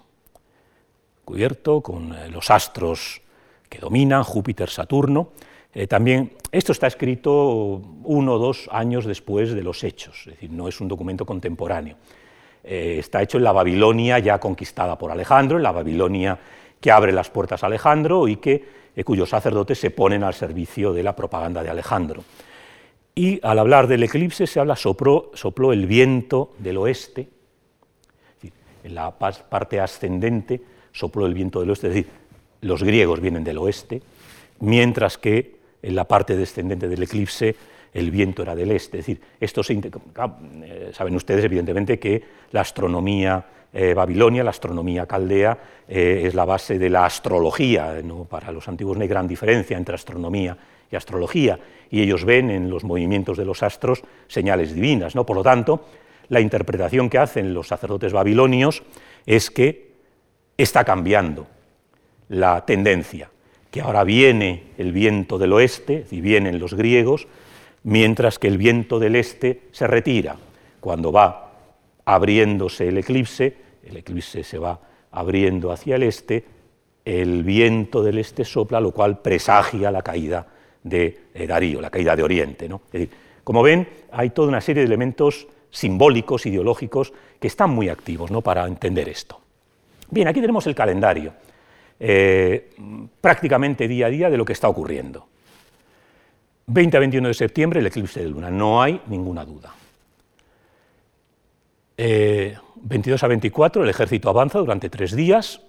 cubierto 1.23 1.81
con 1.81 2.13
eh, 2.13 2.29
los 2.29 2.51
astros 2.51 3.21
que 3.69 3.79
dominan, 3.79 4.23
Júpiter, 4.23 4.69
Saturno, 4.69 5.29
eh, 5.73 5.87
también 5.87 6.33
esto 6.51 6.71
está 6.71 6.85
escrito 6.85 7.81
uno 8.03 8.33
o 8.33 8.37
dos 8.37 8.69
años 8.71 9.05
después 9.05 9.53
de 9.53 9.63
los 9.63 9.83
hechos, 9.83 10.19
es 10.27 10.33
decir, 10.33 10.51
no 10.51 10.67
es 10.67 10.79
un 10.79 10.87
documento 10.87 11.25
contemporáneo. 11.25 11.95
Eh, 12.63 12.97
está 12.99 13.21
hecho 13.21 13.37
en 13.37 13.43
la 13.43 13.51
Babilonia 13.51 14.19
ya 14.19 14.39
conquistada 14.39 14.97
por 14.97 15.11
Alejandro, 15.11 15.57
en 15.57 15.63
la 15.63 15.71
Babilonia 15.71 16.37
que 16.79 16.91
abre 16.91 17.11
las 17.11 17.29
puertas 17.29 17.63
a 17.63 17.67
Alejandro 17.67 18.27
y 18.27 18.35
que, 18.35 18.82
eh, 18.95 19.03
cuyos 19.03 19.29
sacerdotes 19.29 19.79
se 19.79 19.91
ponen 19.91 20.23
al 20.23 20.33
servicio 20.33 20.93
de 20.93 21.03
la 21.03 21.15
propaganda 21.15 21.63
de 21.63 21.69
Alejandro. 21.69 22.23
Y 23.15 23.39
al 23.45 23.59
hablar 23.59 23.87
del 23.87 24.03
eclipse 24.03 24.47
se 24.47 24.59
habla, 24.59 24.75
sopló, 24.75 25.31
sopló 25.33 25.71
el 25.71 25.85
viento 25.85 26.53
del 26.59 26.77
oeste, 26.77 27.29
en 28.83 28.95
la 28.95 29.11
parte 29.11 29.79
ascendente 29.79 30.61
sopló 30.91 31.25
el 31.25 31.33
viento 31.33 31.59
del 31.59 31.69
oeste, 31.69 31.87
es 31.87 31.93
decir, 31.93 32.11
los 32.61 32.83
griegos 32.83 33.19
vienen 33.19 33.43
del 33.43 33.57
oeste, 33.57 34.01
mientras 34.59 35.17
que 35.17 35.55
en 35.81 35.95
la 35.95 36.05
parte 36.05 36.35
descendente 36.35 36.87
del 36.87 37.03
eclipse 37.03 37.55
el 37.93 38.11
viento 38.11 38.41
era 38.41 38.55
del 38.55 38.71
este. 38.71 38.99
Es 38.99 39.05
decir, 39.05 39.21
esto 39.39 39.61
eh, 39.67 40.91
saben 40.93 41.15
ustedes 41.15 41.43
evidentemente 41.43 41.99
que 41.99 42.21
la 42.51 42.61
astronomía 42.61 43.45
eh, 43.71 43.93
babilonia, 43.93 44.43
la 44.43 44.51
astronomía 44.51 45.05
caldea, 45.05 45.57
eh, 45.87 46.23
es 46.25 46.33
la 46.33 46.45
base 46.45 46.79
de 46.79 46.89
la 46.89 47.05
astrología. 47.05 48.01
Para 48.29 48.51
los 48.51 48.67
antiguos 48.67 48.97
no 48.97 49.03
hay 49.03 49.09
gran 49.09 49.27
diferencia 49.27 49.77
entre 49.77 49.95
astronomía 49.95 50.57
y 50.91 50.95
astrología, 50.95 51.59
y 51.89 52.01
ellos 52.01 52.23
ven 52.25 52.51
en 52.51 52.69
los 52.69 52.83
movimientos 52.83 53.37
de 53.37 53.45
los 53.45 53.63
astros 53.63 54.03
señales 54.27 54.73
divinas. 54.73 55.15
¿no? 55.15 55.25
Por 55.25 55.37
lo 55.37 55.43
tanto, 55.43 55.85
la 56.29 56.39
interpretación 56.39 57.09
que 57.09 57.17
hacen 57.17 57.53
los 57.53 57.67
sacerdotes 57.67 58.13
babilonios 58.13 58.83
es 59.25 59.49
que 59.49 59.93
está 60.57 60.83
cambiando 60.83 61.47
la 62.29 62.65
tendencia 62.65 63.29
que 63.73 63.81
ahora 63.81 64.03
viene 64.03 64.65
el 64.77 64.91
viento 64.91 65.39
del 65.39 65.51
oeste, 65.51 66.05
y 66.11 66.21
vienen 66.21 66.59
los 66.59 66.75
griegos, 66.75 67.27
mientras 67.83 68.39
que 68.39 68.47
el 68.47 68.57
viento 68.57 68.99
del 68.99 69.15
este 69.15 69.63
se 69.71 69.87
retira. 69.87 70.35
Cuando 70.79 71.11
va 71.11 71.51
abriéndose 72.05 72.87
el 72.87 72.97
eclipse, 72.97 73.55
el 73.83 73.97
eclipse 73.97 74.43
se 74.43 74.57
va 74.57 74.79
abriendo 75.11 75.71
hacia 75.71 75.95
el 75.95 76.03
este, 76.03 76.43
el 77.05 77.43
viento 77.43 78.03
del 78.03 78.17
este 78.17 78.45
sopla, 78.45 78.79
lo 78.79 78.91
cual 78.91 79.19
presagia 79.19 79.91
la 79.91 80.01
caída 80.01 80.47
de 80.83 81.19
Darío, 81.47 81.81
la 81.81 81.89
caída 81.89 82.15
de 82.15 82.23
Oriente. 82.23 82.69
como 83.43 83.63
ven, 83.63 83.87
hay 84.11 84.29
toda 84.31 84.47
una 84.47 84.61
serie 84.61 84.81
de 84.81 84.87
elementos 84.87 85.47
simbólicos, 85.69 86.45
ideológicos, 86.45 87.13
que 87.39 87.47
están 87.47 87.71
muy 87.71 87.89
activos 87.89 88.31
¿no? 88.31 88.41
para 88.41 88.65
entender 88.67 89.09
esto. 89.09 89.39
Bien, 90.09 90.27
aquí 90.27 90.39
tenemos 90.39 90.67
el 90.67 90.75
calendario. 90.75 91.33
Eh, 91.99 92.69
prácticamente 93.19 93.87
día 93.87 94.07
a 94.07 94.09
día 94.09 94.29
de 94.29 94.37
lo 94.37 94.45
que 94.45 94.53
está 94.53 94.67
ocurriendo. 94.67 95.27
20 96.67 96.97
a 96.97 96.99
21 96.99 97.27
de 97.27 97.33
septiembre, 97.33 97.79
el 97.79 97.87
eclipse 97.87 98.21
de 98.21 98.29
luna, 98.29 98.49
no 98.49 98.81
hay 98.81 99.01
ninguna 99.07 99.45
duda. 99.45 99.73
22 101.97 103.21
eh, 103.21 103.25
a 103.25 103.27
24, 103.27 103.83
el 103.83 103.89
ejército 103.89 104.29
avanza 104.29 104.59
durante 104.59 104.89
tres 104.89 105.15
días. 105.15 105.61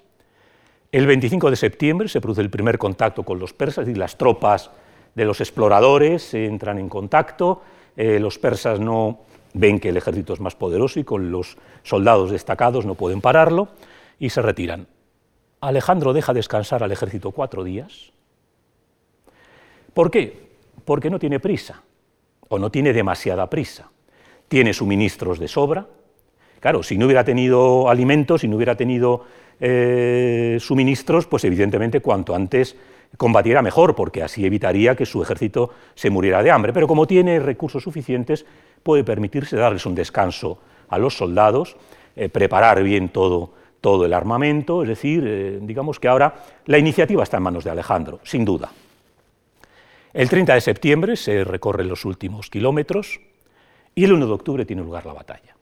El 0.92 1.06
25 1.06 1.50
de 1.50 1.56
septiembre 1.56 2.08
se 2.08 2.20
produce 2.20 2.40
el 2.40 2.50
primer 2.50 2.78
contacto 2.78 3.24
con 3.24 3.38
los 3.38 3.52
persas 3.52 3.88
y 3.88 3.94
las 3.94 4.16
tropas 4.16 4.70
de 5.14 5.24
los 5.24 5.40
exploradores 5.40 6.32
entran 6.34 6.78
en 6.78 6.88
contacto. 6.88 7.62
Eh, 7.96 8.18
los 8.20 8.38
persas 8.38 8.80
no 8.80 9.20
ven 9.52 9.80
que 9.80 9.90
el 9.90 9.96
ejército 9.96 10.32
es 10.32 10.40
más 10.40 10.54
poderoso 10.54 11.00
y 11.00 11.04
con 11.04 11.30
los 11.30 11.56
soldados 11.82 12.30
destacados 12.30 12.86
no 12.86 12.94
pueden 12.94 13.20
pararlo 13.20 13.68
y 14.18 14.30
se 14.30 14.42
retiran. 14.42 14.86
Alejandro 15.60 16.12
deja 16.12 16.32
descansar 16.32 16.82
al 16.82 16.92
ejército 16.92 17.32
cuatro 17.32 17.64
días. 17.64 18.12
¿Por 19.94 20.10
qué? 20.10 20.53
Porque 20.84 21.10
no 21.10 21.18
tiene 21.18 21.40
prisa, 21.40 21.82
o 22.48 22.58
no 22.58 22.70
tiene 22.70 22.92
demasiada 22.92 23.48
prisa. 23.48 23.90
Tiene 24.48 24.72
suministros 24.72 25.38
de 25.38 25.48
sobra. 25.48 25.86
Claro, 26.60 26.82
si 26.82 26.96
no 26.96 27.06
hubiera 27.06 27.24
tenido 27.24 27.88
alimentos, 27.88 28.40
si 28.40 28.48
no 28.48 28.56
hubiera 28.56 28.76
tenido 28.76 29.24
eh, 29.60 30.58
suministros, 30.60 31.26
pues 31.26 31.44
evidentemente 31.44 32.00
cuanto 32.00 32.34
antes 32.34 32.76
combatiera 33.16 33.62
mejor, 33.62 33.94
porque 33.94 34.22
así 34.22 34.44
evitaría 34.44 34.96
que 34.96 35.06
su 35.06 35.22
ejército 35.22 35.70
se 35.94 36.10
muriera 36.10 36.42
de 36.42 36.50
hambre. 36.50 36.72
Pero 36.72 36.88
como 36.88 37.06
tiene 37.06 37.38
recursos 37.38 37.82
suficientes, 37.82 38.44
puede 38.82 39.04
permitirse 39.04 39.56
darles 39.56 39.86
un 39.86 39.94
descanso 39.94 40.58
a 40.88 40.98
los 40.98 41.16
soldados, 41.16 41.76
eh, 42.16 42.28
preparar 42.28 42.82
bien 42.82 43.08
todo, 43.08 43.52
todo, 43.80 44.04
el 44.04 44.12
armamento, 44.12 44.82
es 44.82 44.88
decir, 44.88 45.24
eh, 45.26 45.58
digamos 45.62 46.00
que 46.00 46.08
ahora 46.08 46.34
la 46.66 46.78
iniciativa 46.78 47.22
está 47.22 47.36
en 47.36 47.42
manos 47.42 47.64
de 47.64 47.70
Alejandro, 47.70 48.20
sin 48.22 48.44
duda. 48.44 48.70
El 50.14 50.28
30 50.28 50.54
de 50.54 50.60
septiembre 50.60 51.16
se 51.16 51.42
recorren 51.42 51.88
los 51.88 52.04
últimos 52.04 52.48
kilómetros 52.48 53.20
y 53.96 54.04
el 54.04 54.12
1 54.12 54.28
de 54.28 54.32
octubre 54.32 54.64
tiene 54.64 54.82
lugar 54.82 55.04
la 55.06 55.12
batalla. 55.12 55.56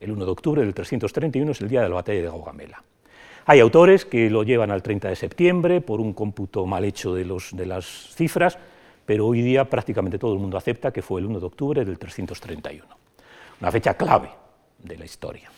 El 0.00 0.10
1 0.10 0.24
de 0.24 0.30
octubre 0.32 0.62
del 0.62 0.74
331 0.74 1.52
es 1.52 1.60
el 1.60 1.68
día 1.68 1.82
de 1.82 1.88
la 1.88 1.94
batalla 1.94 2.20
de 2.20 2.26
Gaugamela. 2.26 2.82
Hay 3.44 3.60
autores 3.60 4.04
que 4.04 4.28
lo 4.28 4.42
llevan 4.42 4.72
al 4.72 4.82
30 4.82 5.08
de 5.08 5.14
septiembre 5.14 5.80
por 5.82 6.00
un 6.00 6.14
cómputo 6.14 6.66
mal 6.66 6.84
hecho 6.84 7.14
de, 7.14 7.24
las 7.64 7.86
cifras, 8.12 8.58
pero 9.06 9.24
hoy 9.24 9.40
día 9.40 9.64
prácticamente 9.70 10.18
todo 10.18 10.32
el 10.32 10.40
mundo 10.40 10.56
acepta 10.56 10.90
que 10.90 11.00
fue 11.00 11.20
el 11.20 11.26
1 11.28 11.38
de 11.38 11.46
octubre 11.46 11.84
del 11.84 11.96
331. 11.96 12.84
Una 13.60 13.70
fecha 13.70 13.94
clave 13.94 14.30
de 14.82 14.98
la 14.98 15.04
historia. 15.04 15.48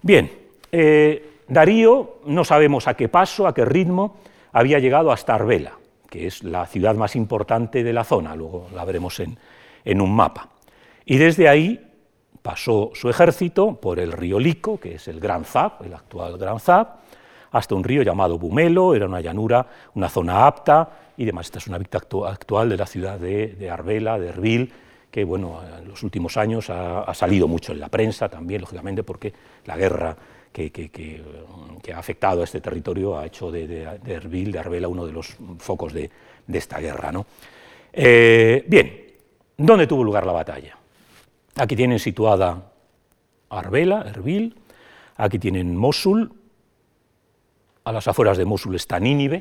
Bien, 0.00 0.32
eh, 0.72 1.40
Darío, 1.48 2.20
no 2.24 2.44
sabemos 2.44 2.88
a 2.88 2.94
qué 2.94 3.10
paso, 3.10 3.46
a 3.46 3.52
qué 3.52 3.66
ritmo, 3.66 4.16
había 4.52 4.78
llegado 4.78 5.12
hasta 5.12 5.34
Arbela, 5.34 5.76
que 6.14 6.28
es 6.28 6.44
la 6.44 6.64
ciudad 6.64 6.94
más 6.94 7.16
importante 7.16 7.82
de 7.82 7.92
la 7.92 8.04
zona, 8.04 8.36
luego 8.36 8.68
la 8.72 8.84
veremos 8.84 9.18
en, 9.18 9.36
en 9.84 10.00
un 10.00 10.14
mapa. 10.14 10.48
Y 11.04 11.16
desde 11.16 11.48
ahí 11.48 11.90
pasó 12.40 12.92
su 12.94 13.10
ejército 13.10 13.80
por 13.80 13.98
el 13.98 14.12
río 14.12 14.38
Lico, 14.38 14.78
que 14.78 14.94
es 14.94 15.08
el 15.08 15.18
Gran 15.18 15.44
Zab, 15.44 15.82
el 15.84 15.92
actual 15.92 16.38
Gran 16.38 16.60
Zab, 16.60 16.98
hasta 17.50 17.74
un 17.74 17.82
río 17.82 18.02
llamado 18.02 18.38
Bumelo, 18.38 18.94
era 18.94 19.06
una 19.06 19.20
llanura, 19.20 19.66
una 19.94 20.08
zona 20.08 20.46
apta 20.46 20.88
y 21.16 21.24
demás. 21.24 21.46
Esta 21.46 21.58
es 21.58 21.66
una 21.66 21.78
vista 21.78 21.98
actual 21.98 22.68
de 22.68 22.76
la 22.76 22.86
ciudad 22.86 23.18
de, 23.18 23.68
Arbela, 23.68 24.16
de 24.16 24.28
Erbil, 24.28 24.72
que 25.10 25.24
bueno, 25.24 25.62
en 25.80 25.88
los 25.88 26.00
últimos 26.04 26.36
años 26.36 26.70
ha, 26.70 27.12
salido 27.12 27.48
mucho 27.48 27.72
en 27.72 27.80
la 27.80 27.88
prensa 27.88 28.28
también, 28.28 28.60
lógicamente, 28.60 29.02
porque 29.02 29.32
la 29.64 29.76
guerra 29.76 30.16
que, 30.54 31.92
ha 31.92 31.98
afectado 31.98 32.40
a 32.40 32.44
este 32.44 32.60
territorio 32.60 33.18
ha 33.18 33.26
hecho 33.26 33.50
de, 33.50 33.98
Erbil, 34.06 34.52
de 34.52 34.58
Arbela, 34.60 34.86
uno 34.86 35.04
de 35.04 35.12
los 35.12 35.36
focos 35.58 35.92
de, 35.92 36.10
esta 36.52 36.78
guerra. 36.78 37.10
¿no? 37.10 37.26
Eh, 37.92 38.64
bien, 38.68 39.04
¿dónde 39.56 39.86
tuvo 39.86 40.04
lugar 40.04 40.24
la 40.24 40.32
batalla? 40.32 40.78
Aquí 41.56 41.74
tienen 41.74 41.98
situada 41.98 42.70
Arbela, 43.50 44.04
Erbil, 44.06 44.56
aquí 45.16 45.40
tienen 45.40 45.76
Mosul, 45.76 46.32
a 47.82 47.92
las 47.92 48.06
afueras 48.06 48.38
de 48.38 48.44
Mosul 48.44 48.76
está 48.76 49.00
Nínive, 49.00 49.36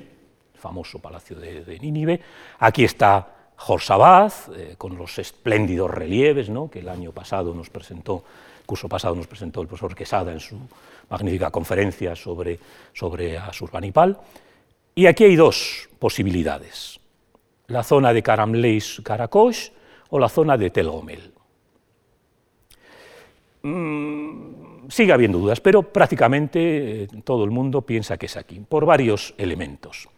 el 0.54 0.60
famoso 0.60 1.00
palacio 1.00 1.38
de, 1.38 1.78
Nínive, 1.80 2.22
aquí 2.60 2.84
está 2.84 3.52
Jorsabaz, 3.56 4.50
eh, 4.56 4.76
con 4.78 4.98
los 4.98 5.20
espléndidos 5.20 5.92
relieves 5.92 6.50
¿no? 6.50 6.72
que 6.72 6.80
el 6.80 6.90
año 6.90 7.12
pasado 7.12 7.54
nos 7.54 7.70
presentó, 7.70 8.24
curso 8.66 8.90
pasado 8.90 9.16
nos 9.16 9.28
presentó 9.28 9.62
el 9.62 9.68
profesor 9.68 9.96
Quesada 9.96 10.32
en 10.32 10.40
su 10.40 10.58
magnífica 11.10 11.52
conferencia 11.52 12.16
sobre, 12.16 12.60
sobre 12.94 13.38
Asurbanipal. 13.38 14.18
Y 14.96 15.08
aquí 15.08 15.24
hay 15.24 15.36
dos 15.36 15.90
posibilidades, 16.00 17.00
la 17.68 17.84
zona 17.84 18.14
de 18.14 18.22
Karamleis 18.22 19.02
Karakosh 19.04 19.70
o 20.10 20.20
la 20.20 20.30
zona 20.30 20.58
de 20.58 20.70
Telgomel. 20.70 21.34
Mm, 23.64 24.90
sigue 24.90 25.14
habiendo 25.14 25.40
dudas, 25.40 25.62
pero 25.62 25.82
prácticamente 25.82 27.04
eh, 27.04 27.08
todo 27.24 27.44
el 27.44 27.52
mundo 27.52 27.82
piensa 27.82 28.18
que 28.18 28.26
es 28.28 28.38
aquí, 28.38 28.60
por 28.60 28.86
varios 28.86 29.34
elementos. 29.38 30.10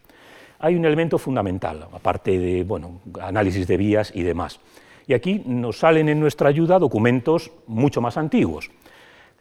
Hay 0.58 0.74
un 0.74 0.84
elemento 0.84 1.18
fundamental, 1.18 1.86
aparte 1.92 2.38
de 2.38 2.64
bueno, 2.64 3.00
análisis 3.20 3.66
de 3.66 3.76
vías 3.76 4.10
y 4.14 4.22
demás. 4.22 4.58
Y 5.06 5.14
aquí 5.14 5.42
nos 5.46 5.78
salen 5.78 6.08
en 6.08 6.18
nuestra 6.18 6.48
ayuda 6.48 6.78
documentos 6.78 7.52
mucho 7.66 8.00
más 8.00 8.16
antiguos. 8.16 8.70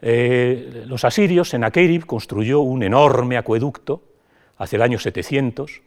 Eh, 0.08 0.84
los 0.86 1.04
asirios, 1.04 1.48
en 1.48 1.62
Sennacherib 1.62 2.06
construyó 2.06 2.60
un 2.60 2.84
enorme 2.84 3.38
acueducto 3.38 4.04
hacia 4.60 4.76
el 4.76 4.84
año 4.84 5.00
700. 5.00 5.82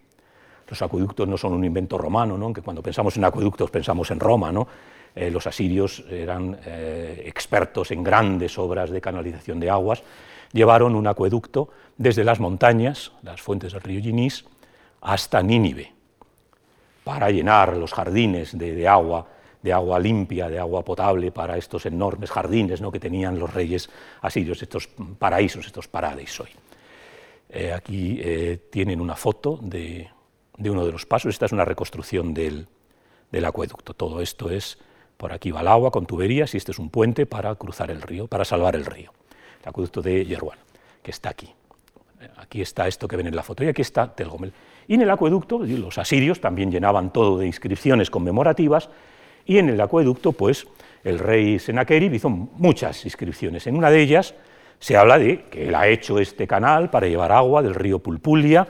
Los 0.69 0.83
acueductos 0.83 1.29
no 1.29 1.39
son 1.39 1.53
un 1.53 1.65
invento 1.65 1.97
romano, 1.97 2.37
¿no? 2.37 2.47
aunque 2.47 2.61
cuando 2.61 2.83
pensamos 2.83 3.17
en 3.17 3.25
acueductos 3.25 3.71
pensamos 3.71 4.11
en 4.11 4.19
Roma, 4.19 4.51
¿no? 4.51 4.67
Eh, 5.15 5.31
los 5.31 5.47
asirios 5.47 6.05
eran 6.11 6.59
eh, 6.67 7.23
expertos 7.27 7.93
en 7.93 8.03
grandes 8.03 8.59
obras 8.59 8.91
de 8.91 9.01
canalización 9.01 9.61
de 9.61 9.71
aguas, 9.71 10.03
llevaron 10.53 10.97
un 10.97 11.07
acueducto 11.07 11.69
desde 11.97 12.25
las 12.25 12.41
montañas, 12.41 13.13
las 13.23 13.41
fuentes 13.41 13.73
del 13.73 13.83
río 13.83 14.03
Ginís, 14.03 14.45
hasta 15.01 15.43
Nínive, 15.43 15.93
para 17.05 17.31
llenar 17.31 17.77
los 17.77 17.95
jardines 17.95 18.59
de, 18.59 18.89
agua, 18.89 19.29
de 19.63 19.73
agua 19.73 19.99
limpia, 19.99 20.49
de 20.49 20.59
agua 20.59 20.85
potable 20.85 21.33
para 21.33 21.57
estos 21.57 21.87
enormes 21.87 22.31
jardines 22.31 22.81
¿no? 22.81 22.93
que 22.93 23.01
tenían 23.01 23.39
los 23.39 23.53
reyes 23.53 23.91
asirios, 24.23 24.63
estos 24.63 24.89
paraísos, 25.19 25.67
estos 25.67 25.89
paraísos 25.89 26.47
hoy. 26.47 26.51
Eh, 27.51 27.73
aquí 27.73 28.21
tienen 28.71 29.01
una 29.01 29.17
foto 29.17 29.59
de, 29.63 30.09
uno 30.59 30.85
de 30.85 30.93
los 30.93 31.07
pasos, 31.07 31.31
esta 31.31 31.47
es 31.47 31.53
una 31.53 31.65
reconstrucción 31.65 32.35
del, 32.35 32.69
del 33.33 33.45
acueducto, 33.45 33.95
todo 33.95 34.21
esto 34.21 34.51
es 34.51 34.79
por 35.19 35.33
aquí 35.33 35.51
va 35.51 35.61
el 35.61 35.69
agua 35.69 35.91
con 35.91 36.07
tuberías 36.07 36.55
y 36.55 36.57
este 36.57 36.71
es 36.71 36.79
un 36.79 36.91
puente 36.91 37.27
para 37.27 37.55
cruzar 37.57 37.91
el 37.91 38.01
río, 38.01 38.29
para 38.29 38.45
salvar 38.45 38.77
el 38.77 38.87
río. 38.87 39.13
El 39.63 39.69
acueducto 39.69 40.01
de 40.01 40.25
Yeruán, 40.25 40.59
que 41.03 41.11
está 41.11 41.31
aquí. 41.31 41.53
Aquí 42.37 42.63
está 42.63 42.87
esto 42.87 43.09
que 43.09 43.17
ven 43.17 43.27
en 43.27 43.35
la 43.35 43.43
foto 43.43 43.65
y 43.65 43.69
aquí 43.69 43.83
está 43.83 44.15
Telgomel. 44.15 44.53
Y 44.87 44.95
en 44.95 45.03
el 45.03 45.11
acueducto, 45.11 45.59
los 45.59 45.99
asirios 45.99 46.41
también 46.41 46.71
llenaban 46.71 47.13
todo 47.13 47.37
de 47.37 47.47
inscripciones 47.47 48.11
conmemorativas 48.11 48.89
y 49.49 49.59
en 49.59 49.71
el 49.71 49.81
acueducto, 49.81 50.33
pues, 50.33 50.69
el 51.03 51.19
rey 51.19 51.59
Sennacherib 51.59 52.13
hizo 52.13 52.29
muchas 52.29 53.05
inscripciones. 53.07 53.67
En 53.67 53.77
una 53.77 53.91
de 53.91 54.03
ellas 54.03 54.35
se 54.79 54.95
habla 54.95 55.19
de 55.19 55.47
que 55.51 55.69
él 55.69 55.75
ha 55.75 55.89
hecho 55.89 56.19
este 56.19 56.47
canal 56.47 56.91
para 56.91 57.09
llevar 57.09 57.33
agua 57.33 57.63
del 57.63 57.75
río 57.75 57.99
Pulpulia, 57.99 58.69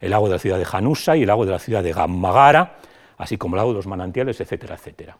el 0.00 0.12
agua 0.12 0.28
de 0.28 0.34
la 0.34 0.38
ciudad 0.40 0.58
de 0.58 0.64
Janusa 0.64 1.16
y 1.16 1.22
el 1.22 1.30
agua 1.30 1.46
de 1.46 1.52
la 1.52 1.60
ciudad 1.60 1.82
de 1.84 1.92
Gammagara, 1.92 2.78
así 3.18 3.38
como 3.38 3.54
el 3.54 3.60
agua 3.60 3.72
de 3.72 3.76
los 3.76 3.86
manantiales, 3.86 4.40
etcétera, 4.40 4.74
etcétera. 4.74 5.16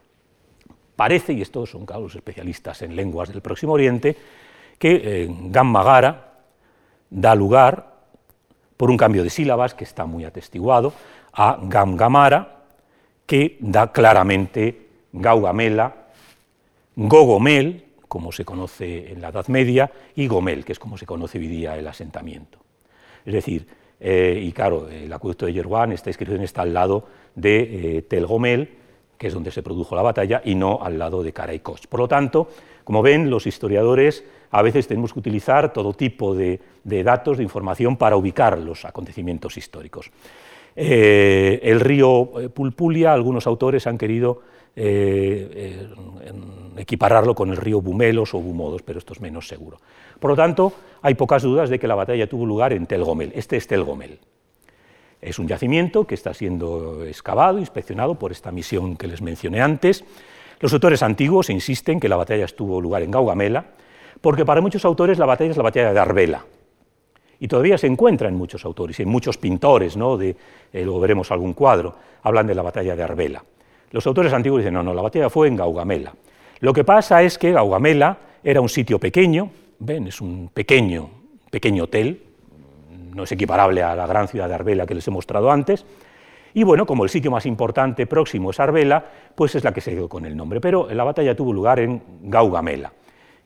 Parece, 0.97 1.31
y 1.31 1.41
estos 1.41 1.69
son 1.69 1.85
los 1.87 2.13
especialistas 2.13 2.81
en 2.81 2.93
lenguas 2.93 3.29
del 3.29 3.41
Próximo 3.41 3.73
Oriente, 3.73 4.17
que 4.77 5.01
eh, 5.03 5.27
Gammagara 5.29 6.33
da 7.09 7.33
lugar, 7.33 7.95
por 8.75 8.91
un 8.91 8.97
cambio 8.97 9.23
de 9.23 9.29
sílabas 9.29 9.73
que 9.73 9.85
está 9.85 10.05
muy 10.05 10.25
atestiguado, 10.25 10.91
a 11.31 11.57
Gamgamara, 11.61 12.57
que 13.25 13.57
da 13.61 13.91
claramente 13.91 14.86
Gaugamela, 15.17 16.07
Gogomel, 16.95 17.85
como 18.07 18.31
se 18.31 18.45
conoce 18.45 19.11
en 19.11 19.21
la 19.21 19.29
Edad 19.29 19.47
Media, 19.47 19.91
y 20.15 20.27
Gomel, 20.27 20.63
que 20.63 20.71
es 20.71 20.79
como 20.79 20.97
se 20.97 21.05
conoce 21.05 21.37
hoy 21.37 21.47
día 21.47 21.77
el 21.77 21.87
asentamiento. 21.87 22.59
Es 23.25 23.33
decir, 23.33 23.67
eh, 23.99 24.39
y 24.41 24.51
claro, 24.51 24.89
el 24.89 25.11
acueducto 25.11 25.45
de 25.45 25.53
Yeruán, 25.53 25.91
esta 25.91 26.09
inscripción 26.09 26.41
está 26.41 26.61
al 26.61 26.73
lado 26.73 27.05
de 27.35 27.97
eh, 27.97 28.01
Telgomel, 28.03 28.69
que 29.17 29.27
es 29.27 29.33
donde 29.33 29.51
se 29.51 29.63
produjo 29.63 29.95
la 29.95 30.01
batalla, 30.01 30.41
y 30.45 30.55
no 30.55 30.79
al 30.81 30.97
lado 30.97 31.23
de 31.23 31.33
Karaikosh. 31.33 31.87
Por 31.87 31.99
lo 31.99 32.07
tanto, 32.07 32.49
como 32.83 33.01
ven, 33.01 33.29
los 33.29 33.47
historiadores 33.47 34.23
a 34.51 34.61
veces 34.61 34.87
tenemos 34.87 35.13
que 35.13 35.19
utilizar 35.19 35.73
todo 35.73 35.93
tipo 35.93 36.33
de, 36.33 36.61
datos, 36.83 37.37
de 37.37 37.43
información 37.43 37.97
para 37.97 38.15
ubicar 38.15 38.57
los 38.57 38.85
acontecimientos 38.85 39.57
históricos. 39.57 40.11
Eh, 40.75 41.59
el 41.63 41.79
río 41.79 42.39
eh, 42.39 42.49
Pulpulia, 42.49 43.11
algunos 43.11 43.47
autores 43.47 43.87
han 43.87 43.97
querido 43.97 44.41
eh, 44.79 45.87
equipararlo 46.77 47.33
con 47.33 47.49
el 47.49 47.57
río 47.57 47.81
Bumelos 47.81 48.35
o 48.35 48.39
Bumodos, 48.39 48.83
pero 48.83 48.99
esto 48.99 49.13
es 49.13 49.19
menos 49.19 49.47
seguro. 49.47 49.79
Por 50.19 50.31
lo 50.31 50.37
tanto, 50.37 50.71
hay 51.01 51.15
pocas 51.15 51.41
dudas 51.41 51.71
de 51.71 51.79
que 51.79 51.87
la 51.87 51.95
batalla 51.95 52.27
tuvo 52.27 52.45
lugar 52.45 52.73
en 52.73 52.85
Telgomel. 52.85 53.31
Este 53.35 53.57
es 53.57 53.65
Telgomel. 53.65 54.19
Es 55.19 55.39
un 55.39 55.47
yacimiento 55.47 56.05
que 56.05 56.13
está 56.13 56.33
siendo 56.35 57.03
excavado, 57.05 57.57
inspeccionado 57.57 58.15
por 58.15 58.31
esta 58.31 58.51
misión 58.51 58.97
que 58.97 59.07
les 59.07 59.21
mencioné 59.21 59.61
antes. 59.61 60.05
Los 60.59 60.71
autores 60.73 61.01
antiguos 61.01 61.49
insisten 61.49 61.99
que 61.99 62.07
la 62.07 62.15
batalla 62.15 62.45
tuvo 62.47 62.79
lugar 62.79 63.01
en 63.01 63.09
Gaugamela, 63.09 63.65
porque 64.21 64.45
para 64.45 64.61
muchos 64.61 64.85
autores 64.85 65.17
la 65.17 65.25
batalla 65.25 65.51
es 65.51 65.57
la 65.57 65.63
batalla 65.63 65.91
de 65.91 65.99
Arbela. 65.99 66.45
Y 67.39 67.47
todavía 67.47 67.79
se 67.79 67.87
encuentra 67.87 68.29
en 68.29 68.35
muchos 68.35 68.63
autores 68.63 68.99
y 68.99 69.03
en 69.03 69.09
muchos 69.09 69.39
pintores, 69.39 69.97
¿no? 69.97 70.17
de, 70.17 70.35
eh, 70.71 70.83
luego 70.83 70.99
veremos 70.99 71.31
algún 71.31 71.53
cuadro, 71.53 71.95
hablan 72.21 72.45
de 72.45 72.55
la 72.55 72.61
batalla 72.61 72.95
de 72.95 73.03
Arbela. 73.03 73.43
Los 73.91 74.05
autores 74.05 74.33
antiguos 74.33 74.59
dicen, 74.59 74.73
no, 74.73 74.83
no, 74.83 74.93
la 74.93 75.01
batalla 75.01 75.29
fue 75.29 75.47
en 75.47 75.55
Gaugamela. 75.55 76.13
Lo 76.59 76.73
que 76.73 76.83
pasa 76.83 77.23
es 77.23 77.37
que 77.37 77.51
Gaugamela 77.51 78.17
era 78.43 78.61
un 78.61 78.69
sitio 78.69 78.99
pequeño, 78.99 79.49
ven, 79.79 80.07
es 80.07 80.21
un 80.21 80.49
pequeño, 80.53 81.09
pequeño 81.49 81.85
hotel, 81.85 82.23
no 83.13 83.23
es 83.23 83.31
equiparable 83.31 83.81
a 83.81 83.95
la 83.95 84.05
gran 84.07 84.27
ciudad 84.27 84.47
de 84.47 84.55
Arbela 84.55 84.85
que 84.85 84.95
les 84.95 85.07
he 85.07 85.11
mostrado 85.11 85.51
antes. 85.51 85.85
Y 86.53 86.63
bueno, 86.63 86.85
como 86.85 87.03
el 87.03 87.09
sitio 87.09 87.31
más 87.31 87.45
importante 87.45 88.07
próximo 88.07 88.51
es 88.51 88.59
Arbela, 88.59 89.03
pues 89.35 89.55
es 89.55 89.63
la 89.63 89.73
que 89.73 89.81
se 89.81 89.91
quedó 89.91 90.09
con 90.09 90.25
el 90.25 90.35
nombre. 90.35 90.59
Pero 90.59 90.87
la 90.91 91.03
batalla 91.03 91.35
tuvo 91.35 91.53
lugar 91.53 91.79
en 91.79 92.01
Gaugamela, 92.23 92.93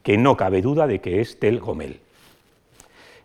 que 0.02 0.18
no 0.18 0.38
cabe 0.38 0.62
duda 0.62 0.88
de 0.88 1.00
que 1.00 1.22
es 1.22 1.39
Tel 1.39 1.60
Gomel. 1.60 2.00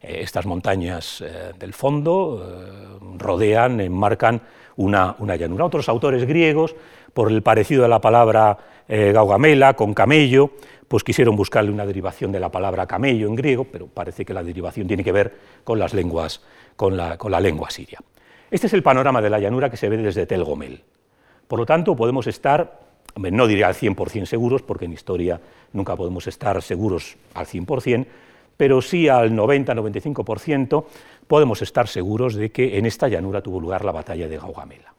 Eh, 0.02 0.20
estas 0.22 0.46
montañas 0.46 1.20
eh, 1.20 1.52
del 1.58 1.72
fondo 1.72 2.44
eh, 2.44 3.16
rodean, 3.18 3.80
enmarcan 3.80 4.40
una, 4.76 5.16
llanura. 5.36 5.64
Otros 5.64 5.88
autores 5.88 6.26
griegos, 6.26 6.74
por 7.16 7.32
el 7.32 7.40
parecido 7.40 7.82
de 7.82 7.88
la 7.88 8.02
palabra 8.02 8.58
gaugamela 8.88 9.74
con 9.74 9.94
camello, 9.94 10.50
pues 10.86 11.02
quisieron 11.02 11.34
buscarle 11.34 11.70
una 11.70 11.86
derivación 11.86 12.30
de 12.30 12.38
la 12.38 12.50
palabra 12.50 12.86
camello 12.86 13.26
en 13.26 13.34
griego, 13.34 13.64
pero 13.64 13.86
parece 13.86 14.26
que 14.26 14.34
la 14.34 14.42
derivación 14.42 14.86
tiene 14.86 15.02
que 15.02 15.12
ver 15.12 15.32
con 15.64 15.78
las 15.78 15.94
lenguas, 15.94 16.42
con 16.76 16.94
la, 16.94 17.16
con 17.16 17.32
la 17.32 17.40
lengua 17.40 17.70
siria. 17.70 17.98
Este 18.50 18.66
es 18.66 18.74
el 18.74 18.82
panorama 18.82 19.22
de 19.22 19.30
la 19.30 19.40
llanura 19.40 19.70
que 19.70 19.78
se 19.78 19.88
ve 19.88 19.96
desde 19.96 20.26
Tel 20.26 20.44
Gomel. 20.44 20.82
Por 21.48 21.58
lo 21.58 21.64
tanto, 21.64 21.96
podemos 21.96 22.26
estar, 22.26 22.80
no 23.16 23.46
diría 23.46 23.68
al 23.68 23.74
100% 23.74 24.26
seguros, 24.26 24.60
porque 24.60 24.84
en 24.84 24.92
historia 24.92 25.40
nunca 25.72 25.96
podemos 25.96 26.26
estar 26.26 26.60
seguros 26.60 27.16
al 27.32 27.46
100%, 27.46 28.06
pero 28.58 28.82
sí 28.82 29.08
al 29.08 29.32
90-95% 29.32 30.84
podemos 31.26 31.62
estar 31.62 31.88
seguros 31.88 32.34
de 32.34 32.50
que 32.50 32.76
en 32.76 32.84
esta 32.84 33.08
llanura 33.08 33.40
tuvo 33.40 33.58
lugar 33.58 33.86
la 33.86 33.92
batalla 33.92 34.28
de 34.28 34.36
Gaugamela. 34.36 34.92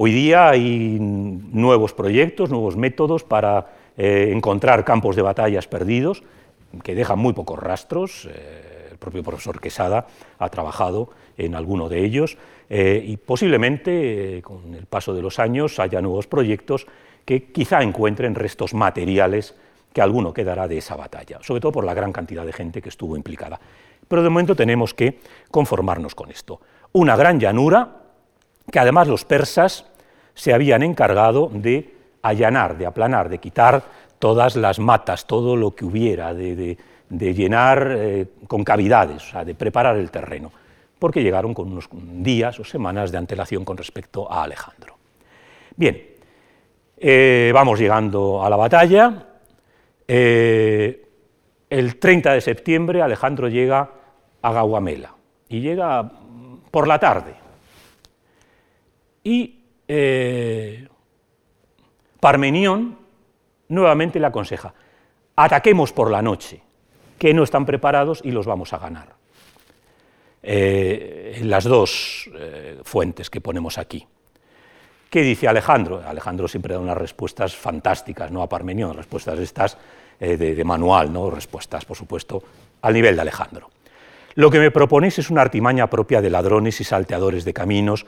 Hoy 0.00 0.12
día 0.12 0.48
hay 0.48 0.96
nuevos 1.00 1.92
proyectos, 1.92 2.50
nuevos 2.50 2.76
métodos 2.76 3.24
para 3.24 3.66
eh, 3.96 4.30
encontrar 4.32 4.84
campos 4.84 5.16
de 5.16 5.22
batallas 5.22 5.66
perdidos 5.66 6.22
que 6.84 6.94
dejan 6.94 7.18
muy 7.18 7.32
pocos 7.32 7.58
rastros. 7.58 8.28
Eh, 8.30 8.90
el 8.92 8.98
propio 8.98 9.24
profesor 9.24 9.60
Quesada 9.60 10.06
ha 10.38 10.48
trabajado 10.50 11.10
en 11.36 11.56
alguno 11.56 11.88
de 11.88 12.04
ellos 12.04 12.38
eh, 12.70 13.02
y 13.04 13.16
posiblemente 13.16 14.40
con 14.44 14.72
el 14.72 14.86
paso 14.86 15.14
de 15.14 15.20
los 15.20 15.40
años 15.40 15.80
haya 15.80 16.00
nuevos 16.00 16.28
proyectos 16.28 16.86
que 17.24 17.50
quizá 17.50 17.82
encuentren 17.82 18.36
restos 18.36 18.74
materiales 18.74 19.56
que 19.92 20.00
alguno 20.00 20.32
quedará 20.32 20.68
de 20.68 20.78
esa 20.78 20.94
batalla, 20.94 21.40
sobre 21.42 21.60
todo 21.60 21.72
por 21.72 21.84
la 21.84 21.94
gran 21.94 22.12
cantidad 22.12 22.46
de 22.46 22.52
gente 22.52 22.80
que 22.80 22.90
estuvo 22.90 23.16
implicada. 23.16 23.58
Pero 24.06 24.22
de 24.22 24.28
momento 24.28 24.54
tenemos 24.54 24.94
que 24.94 25.18
conformarnos 25.50 26.14
con 26.14 26.30
esto. 26.30 26.60
Una 26.92 27.16
gran 27.16 27.40
llanura 27.40 27.97
que 28.70 28.78
además 28.78 29.08
los 29.08 29.24
persas 29.24 29.84
se 30.34 30.52
habían 30.52 30.82
encargado 30.82 31.50
de 31.52 31.94
allanar, 32.22 32.76
de 32.76 32.86
aplanar, 32.86 33.28
de 33.28 33.38
quitar 33.38 33.82
todas 34.18 34.56
las 34.56 34.78
matas, 34.78 35.26
todo 35.26 35.56
lo 35.56 35.74
que 35.74 35.84
hubiera, 35.84 36.34
de, 36.34 36.76
llenar 37.10 37.94
eh, 37.96 38.26
con 38.46 38.64
cavidades, 38.64 39.16
o 39.28 39.30
sea, 39.30 39.44
de 39.44 39.54
preparar 39.54 39.96
el 39.96 40.10
terreno, 40.10 40.52
porque 40.98 41.22
llegaron 41.22 41.54
con 41.54 41.72
unos 41.72 41.88
días 41.92 42.58
o 42.60 42.64
semanas 42.64 43.10
de 43.10 43.18
antelación 43.18 43.64
con 43.64 43.76
respecto 43.76 44.30
a 44.30 44.42
Alejandro. 44.44 44.96
Bien, 45.76 46.00
eh, 46.96 47.50
vamos 47.54 47.78
llegando 47.78 48.44
a 48.44 48.50
la 48.50 48.56
batalla, 48.56 49.26
eh, 50.06 51.06
el 51.70 51.98
30 51.98 52.32
de 52.32 52.40
septiembre 52.40 53.02
Alejandro 53.02 53.48
llega 53.48 53.90
a 54.42 54.52
Gaugamela 54.52 55.14
y 55.48 55.60
llega 55.60 56.10
por 56.70 56.88
la 56.88 56.98
tarde. 56.98 57.47
Y 59.28 59.60
eh, 59.86 60.88
Parmenión 62.18 62.98
nuevamente 63.68 64.18
le 64.18 64.26
aconseja, 64.26 64.72
ataquemos 65.36 65.92
por 65.92 66.10
la 66.10 66.22
noche, 66.22 66.62
que 67.18 67.34
no 67.34 67.42
están 67.42 67.66
preparados 67.66 68.22
y 68.24 68.30
los 68.30 68.46
vamos 68.46 68.72
a 68.72 68.78
ganar. 68.78 69.08
Eh, 70.42 71.40
las 71.42 71.64
dos 71.64 72.30
fuentes 72.84 73.28
que 73.28 73.42
ponemos 73.42 73.76
aquí. 73.76 74.06
¿Qué 75.10 75.20
dice 75.20 75.46
Alejandro? 75.46 76.02
Alejandro 76.06 76.48
siempre 76.48 76.72
da 76.72 76.80
unas 76.80 76.96
respuestas 76.96 77.54
fantásticas, 77.54 78.30
no 78.30 78.42
a 78.42 78.48
Parmenión, 78.48 78.96
respuestas 78.96 79.38
estas 79.38 79.76
eh, 80.20 80.38
de, 80.38 80.64
manual, 80.64 81.12
¿no? 81.12 81.30
respuestas, 81.30 81.84
por 81.84 81.98
supuesto, 81.98 82.42
al 82.80 82.94
nivel 82.94 83.14
de 83.14 83.22
Alejandro. 83.22 83.70
Lo 84.36 84.50
que 84.50 84.58
me 84.58 84.70
proponéis 84.70 85.18
es 85.18 85.30
una 85.30 85.42
artimaña 85.42 85.88
propia 85.88 86.22
de 86.22 86.30
ladrones 86.30 86.80
y 86.80 86.84
salteadores 86.84 87.44
de 87.44 87.52
caminos, 87.52 88.06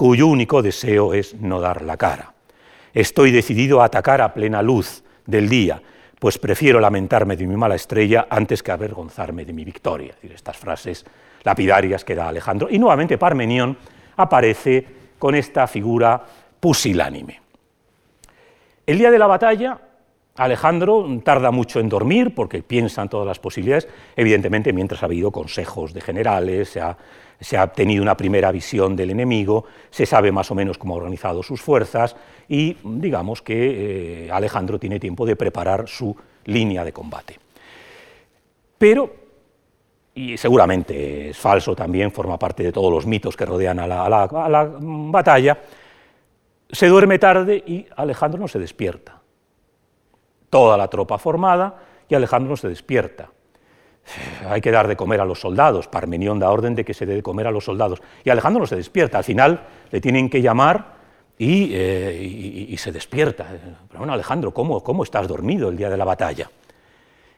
cuyo 0.00 0.28
único 0.28 0.62
deseo 0.62 1.12
es 1.12 1.34
no 1.34 1.60
dar 1.60 1.82
la 1.82 1.98
cara. 1.98 2.32
Estoy 2.94 3.32
decidido 3.32 3.82
a 3.82 3.84
atacar 3.84 4.22
a 4.22 4.32
plena 4.32 4.62
luz 4.62 5.04
del 5.26 5.46
día, 5.46 5.82
pues 6.18 6.38
prefiero 6.38 6.80
lamentarme 6.80 7.36
de 7.36 7.46
mi 7.46 7.54
mala 7.54 7.74
estrella 7.74 8.26
antes 8.30 8.62
que 8.62 8.72
avergonzarme 8.72 9.44
de 9.44 9.52
mi 9.52 9.62
victoria. 9.62 10.14
estas 10.22 10.56
frases 10.56 11.04
lapidarias 11.42 12.02
que 12.02 12.14
da 12.14 12.28
Alejandro. 12.28 12.68
Y 12.70 12.78
nuevamente 12.78 13.18
Parmenión 13.18 13.76
aparece 14.16 14.86
con 15.18 15.34
esta 15.34 15.66
figura 15.66 16.18
pusilánime. 16.58 17.38
El 18.86 18.96
día 18.96 19.10
de 19.10 19.18
la 19.18 19.26
batalla, 19.26 19.78
Alejandro 20.36 21.06
tarda 21.22 21.50
mucho 21.50 21.78
en 21.78 21.90
dormir 21.90 22.34
porque 22.34 22.62
piensa 22.62 23.02
en 23.02 23.10
todas 23.10 23.26
las 23.26 23.38
posibilidades, 23.38 23.86
evidentemente 24.16 24.72
mientras 24.72 25.02
ha 25.02 25.06
habido 25.06 25.30
consejos 25.30 25.92
de 25.92 26.00
generales, 26.00 26.70
se 26.70 26.80
ha, 26.80 26.96
tenido 27.74 28.02
una 28.02 28.16
primera 28.16 28.52
visión 28.52 28.94
del 28.94 29.10
enemigo, 29.10 29.64
se 29.90 30.06
sabe 30.06 30.30
más 30.30 30.50
o 30.50 30.54
menos 30.54 30.78
cómo 30.78 30.94
ha 30.94 30.98
organizado 30.98 31.42
sus 31.42 31.60
fuerzas 31.60 32.14
y 32.48 32.76
digamos 32.84 33.42
que 33.42 34.26
eh, 34.26 34.30
Alejandro 34.30 34.78
tiene 34.78 35.00
tiempo 35.00 35.24
de 35.24 35.36
preparar 35.36 35.88
su 35.88 36.14
línea 36.44 36.84
de 36.84 36.92
combate. 36.92 37.38
Pero, 38.76 39.14
y 40.14 40.36
seguramente 40.36 41.30
es 41.30 41.38
falso 41.38 41.74
también, 41.74 42.12
forma 42.12 42.38
parte 42.38 42.62
de 42.62 42.72
todos 42.72 42.92
los 42.92 43.06
mitos 43.06 43.36
que 43.36 43.46
rodean 43.46 43.78
a 43.78 43.86
la 43.86 44.68
batalla, 44.80 45.58
se 46.70 46.86
duerme 46.86 47.18
tarde 47.18 47.62
y 47.66 47.86
Alejandro 47.96 48.40
no 48.40 48.48
se 48.48 48.58
despierta. 48.58 49.20
Toda 50.48 50.76
la 50.76 50.88
tropa 50.88 51.18
formada 51.18 51.82
y 52.08 52.14
Alejandro 52.14 52.50
no 52.50 52.56
se 52.56 52.68
despierta. 52.68 53.30
Hay 54.48 54.60
que 54.60 54.70
dar 54.70 54.88
de 54.88 54.96
comer 54.96 55.20
a 55.20 55.24
los 55.24 55.40
soldados. 55.40 55.86
Parmenión 55.88 56.38
da 56.38 56.50
orden 56.50 56.74
de 56.74 56.84
que 56.84 56.94
se 56.94 57.06
dé 57.06 57.14
de 57.14 57.22
comer 57.22 57.46
a 57.46 57.50
los 57.50 57.64
soldados. 57.64 58.02
Y 58.24 58.30
Alejandro 58.30 58.60
no 58.60 58.66
se 58.66 58.76
despierta. 58.76 59.18
Al 59.18 59.24
final 59.24 59.60
le 59.90 60.00
tienen 60.00 60.28
que 60.28 60.42
llamar 60.42 61.00
y, 61.38 61.70
eh, 61.72 62.74
se 62.76 62.92
despierta. 62.92 63.46
Pero 63.88 63.98
bueno, 63.98 64.12
Alejandro, 64.12 64.52
¿cómo, 64.52 64.82
¿cómo, 64.82 65.04
estás 65.04 65.28
dormido 65.28 65.68
el 65.68 65.76
día 65.76 65.88
de 65.88 65.96
la 65.96 66.04
batalla? 66.04 66.50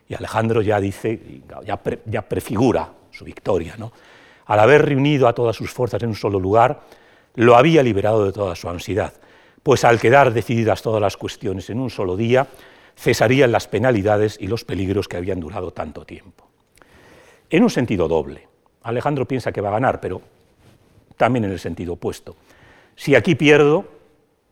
Y 0.09 0.15
Alejandro 0.15 0.61
ya 0.63 0.81
dice, 0.81 1.43
ya, 1.65 2.23
prefigura 2.23 2.91
su 3.11 3.25
victoria. 3.25 3.77
Al 4.47 4.61
haber 4.61 4.85
reunido 4.85 5.29
a 5.29 5.35
todas 5.35 5.57
sus 5.57 5.71
fuerzas 5.71 6.03
en 6.03 6.11
un 6.11 6.15
solo 6.17 6.41
lugar, 6.41 6.81
lo 7.37 7.57
había 7.57 7.83
liberado 7.83 8.25
de 8.25 8.33
toda 8.33 8.55
su 8.57 8.69
ansiedad, 8.69 9.15
pues 9.63 9.85
al 9.85 10.01
quedar 10.01 10.33
decididas 10.33 10.83
todas 10.83 11.01
las 11.01 11.17
cuestiones 11.17 11.71
en 11.71 11.81
un 11.81 11.89
solo 11.89 12.17
día, 12.17 12.49
cesarían 12.97 13.53
las 13.53 13.69
penalidades 13.69 14.37
y 14.41 14.49
los 14.49 14.65
peligros 14.65 15.09
que 15.09 15.17
habían 15.17 15.41
durado 15.41 15.71
tanto 15.71 16.05
tiempo. 16.05 16.52
En 17.53 17.63
un 17.63 17.69
sentido 17.69 18.09
doble, 18.09 18.49
Alejandro 18.83 19.29
piensa 19.29 19.53
que 19.53 19.61
va 19.61 19.69
a 19.69 19.73
ganar, 19.73 20.01
pero 20.01 20.23
también 21.19 21.45
en 21.45 21.53
el 21.53 21.59
sentido 21.59 21.93
opuesto. 21.93 22.35
Si 22.97 23.15
aquí 23.15 23.35
pierdo, 23.35 23.85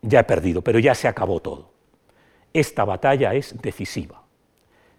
ya 0.03 0.19
he 0.19 0.23
perdido, 0.23 0.61
pero 0.61 0.77
ya 0.77 0.93
se 0.93 1.07
acabó 1.07 1.39
todo. 1.39 1.71
Esta 2.53 2.85
batalla 2.85 3.33
es 3.33 3.59
decisiva. 3.59 4.21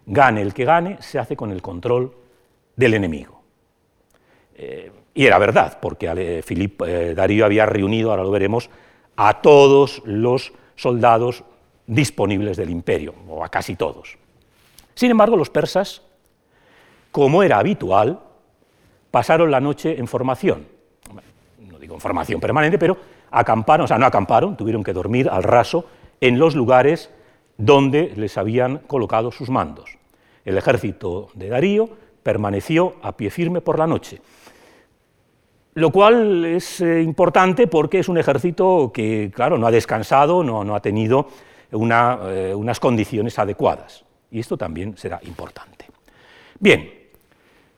Gane 0.05 0.41
el 0.41 0.53
que 0.53 0.65
gane, 0.65 1.01
se 1.01 1.17
hace 1.17 1.37
con 1.37 1.49
el 1.51 1.61
control 1.61 2.13
del 2.75 2.93
enemigo. 2.95 3.41
Eh, 4.55 4.91
y 5.13 5.25
era 5.25 5.37
verdad, 5.37 5.79
porque 5.81 6.41
Filipe 6.43 7.11
eh, 7.11 7.15
Darío 7.15 7.45
había 7.45 7.65
reunido, 7.65 8.11
ahora 8.11 8.23
lo 8.23 8.31
veremos, 8.31 8.69
a 9.15 9.41
todos 9.41 10.01
los 10.03 10.51
soldados 10.75 11.45
disponibles 11.87 12.57
del 12.57 12.69
imperio, 12.69 13.15
o 13.29 13.45
a 13.45 13.49
casi 13.49 13.77
todos. 13.77 14.17
Sin 14.93 15.09
embargo, 15.09 15.37
los 15.37 15.49
persas, 15.49 16.01
como 17.13 17.43
era 17.43 17.59
habitual, 17.59 18.19
pasaron 19.11 19.51
la 19.51 19.61
noche 19.61 19.97
en 19.97 20.07
formación. 20.07 20.67
No 21.59 21.79
digo 21.79 21.93
en 21.93 22.01
formación 22.01 22.41
permanente, 22.41 22.77
pero 22.77 22.97
acamparon, 23.31 23.85
o 23.85 23.87
sea, 23.87 23.97
no 23.97 24.05
acamparon, 24.05 24.57
tuvieron 24.57 24.83
que 24.83 24.91
dormir 24.91 25.29
al 25.29 25.43
raso 25.43 25.85
en 26.19 26.37
los 26.37 26.55
lugares 26.55 27.09
donde 27.57 28.11
les 28.17 28.37
habían 28.37 28.79
colocado 28.79 29.31
sus 29.31 29.49
mandos. 29.49 29.97
El 30.43 30.57
ejército 30.57 31.29
de 31.35 31.49
Darío 31.49 31.89
permaneció 32.23 32.95
a 33.01 33.15
pie 33.15 33.29
firme 33.29 33.61
por 33.61 33.79
la 33.79 33.87
noche 33.87 34.19
lo 35.75 35.91
cual 35.91 36.45
es 36.45 36.81
eh, 36.81 37.01
importante 37.01 37.67
porque 37.67 37.99
es 37.99 38.09
un 38.09 38.17
ejército 38.17 38.91
que, 38.93 39.31
claro, 39.33 39.57
no 39.57 39.67
ha 39.67 39.71
descansado, 39.71 40.43
no, 40.43 40.75
ha 40.75 40.81
tenido 40.81 41.27
eh, 41.71 42.53
unas 42.55 42.79
condiciones 42.79 43.39
adecuadas. 43.39 44.05
Y 44.29 44.39
esto 44.39 44.57
también 44.57 44.97
será 44.97 45.19
importante. 45.23 45.87
Bien, 46.59 47.02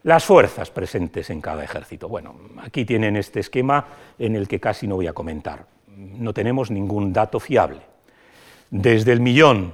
las 0.06 0.24
fuerzas 0.24 0.70
presentes 0.70 1.32
en 1.32 1.42
cada 1.42 1.64
ejército. 1.64 2.08
Bueno, 2.08 2.36
aquí 2.62 2.86
tienen 2.86 3.16
este 3.16 3.40
esquema 3.40 3.88
en 4.20 4.36
el 4.36 4.48
que 4.48 4.60
casi 4.60 4.86
no 4.86 4.98
voy 4.98 5.08
a 5.08 5.14
comentar. 5.14 5.66
No 5.98 6.32
tenemos 6.32 6.70
ningún 6.70 7.12
dato 7.12 7.40
fiable. 7.40 7.82
Desde 8.70 9.12
el 9.14 9.20
millón 9.20 9.74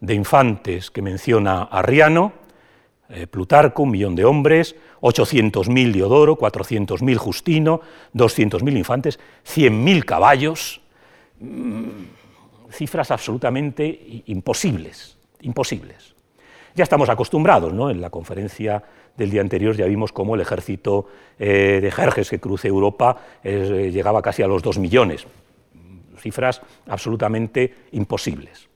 de 0.00 0.14
infantes 0.14 0.90
que 0.90 1.00
menciona 1.00 1.62
Arriano, 1.62 2.32
eh, 3.08 3.28
Plutarco, 3.28 3.84
un 3.84 3.92
millón 3.92 4.16
de 4.16 4.24
hombres, 4.24 4.74
800.000 5.00 5.92
Diodoro, 5.92 6.36
400.000 6.36 7.16
Justino, 7.16 7.82
200.000 8.14 8.76
infantes, 8.76 9.20
100.000 9.44 10.04
caballos, 10.04 10.80
mm, 11.38 11.88
cifras 12.68 13.12
absolutamente 13.12 14.24
imposibles, 14.26 15.16
imposibles. 15.42 16.14
Ya 16.74 16.82
estamos 16.82 17.08
acostumbrados, 17.08 17.72
¿no? 17.72 17.88
En 17.88 18.00
la 18.00 18.10
conferencia 18.10 18.82
del 19.16 19.30
día 19.30 19.40
anterior 19.40 19.76
ya 19.76 19.86
vimos 19.86 20.12
cómo 20.12 20.34
el 20.34 20.40
ejército 20.40 21.06
eh, 21.38 21.80
de 21.82 21.90
Jerjes 21.90 22.30
que 22.30 22.40
cruce 22.40 22.68
Europa 22.68 23.16
eh, 23.42 23.90
llegaba 23.92 24.22
casi 24.22 24.42
a 24.42 24.46
los 24.46 24.62
dos 24.62 24.78
millones, 24.78 25.26
cifras 26.18 26.62
absolutamente 26.88 27.74
imposibles. 27.92 28.68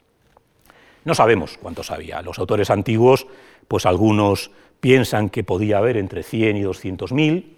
No 1.05 1.15
sabemos 1.15 1.59
cuántos 1.60 1.90
había. 1.90 2.20
Los 2.23 2.39
autores 2.39 2.70
antiguos, 2.70 3.27
pues 3.66 3.86
algunos 3.86 4.51
piensan 4.81 5.31
que 5.31 5.44
podía 5.44 5.78
haber 5.78 5.97
entre 5.97 6.23
100 6.23 6.56
y 6.56 6.62
200 6.62 7.12
mil, 7.12 7.56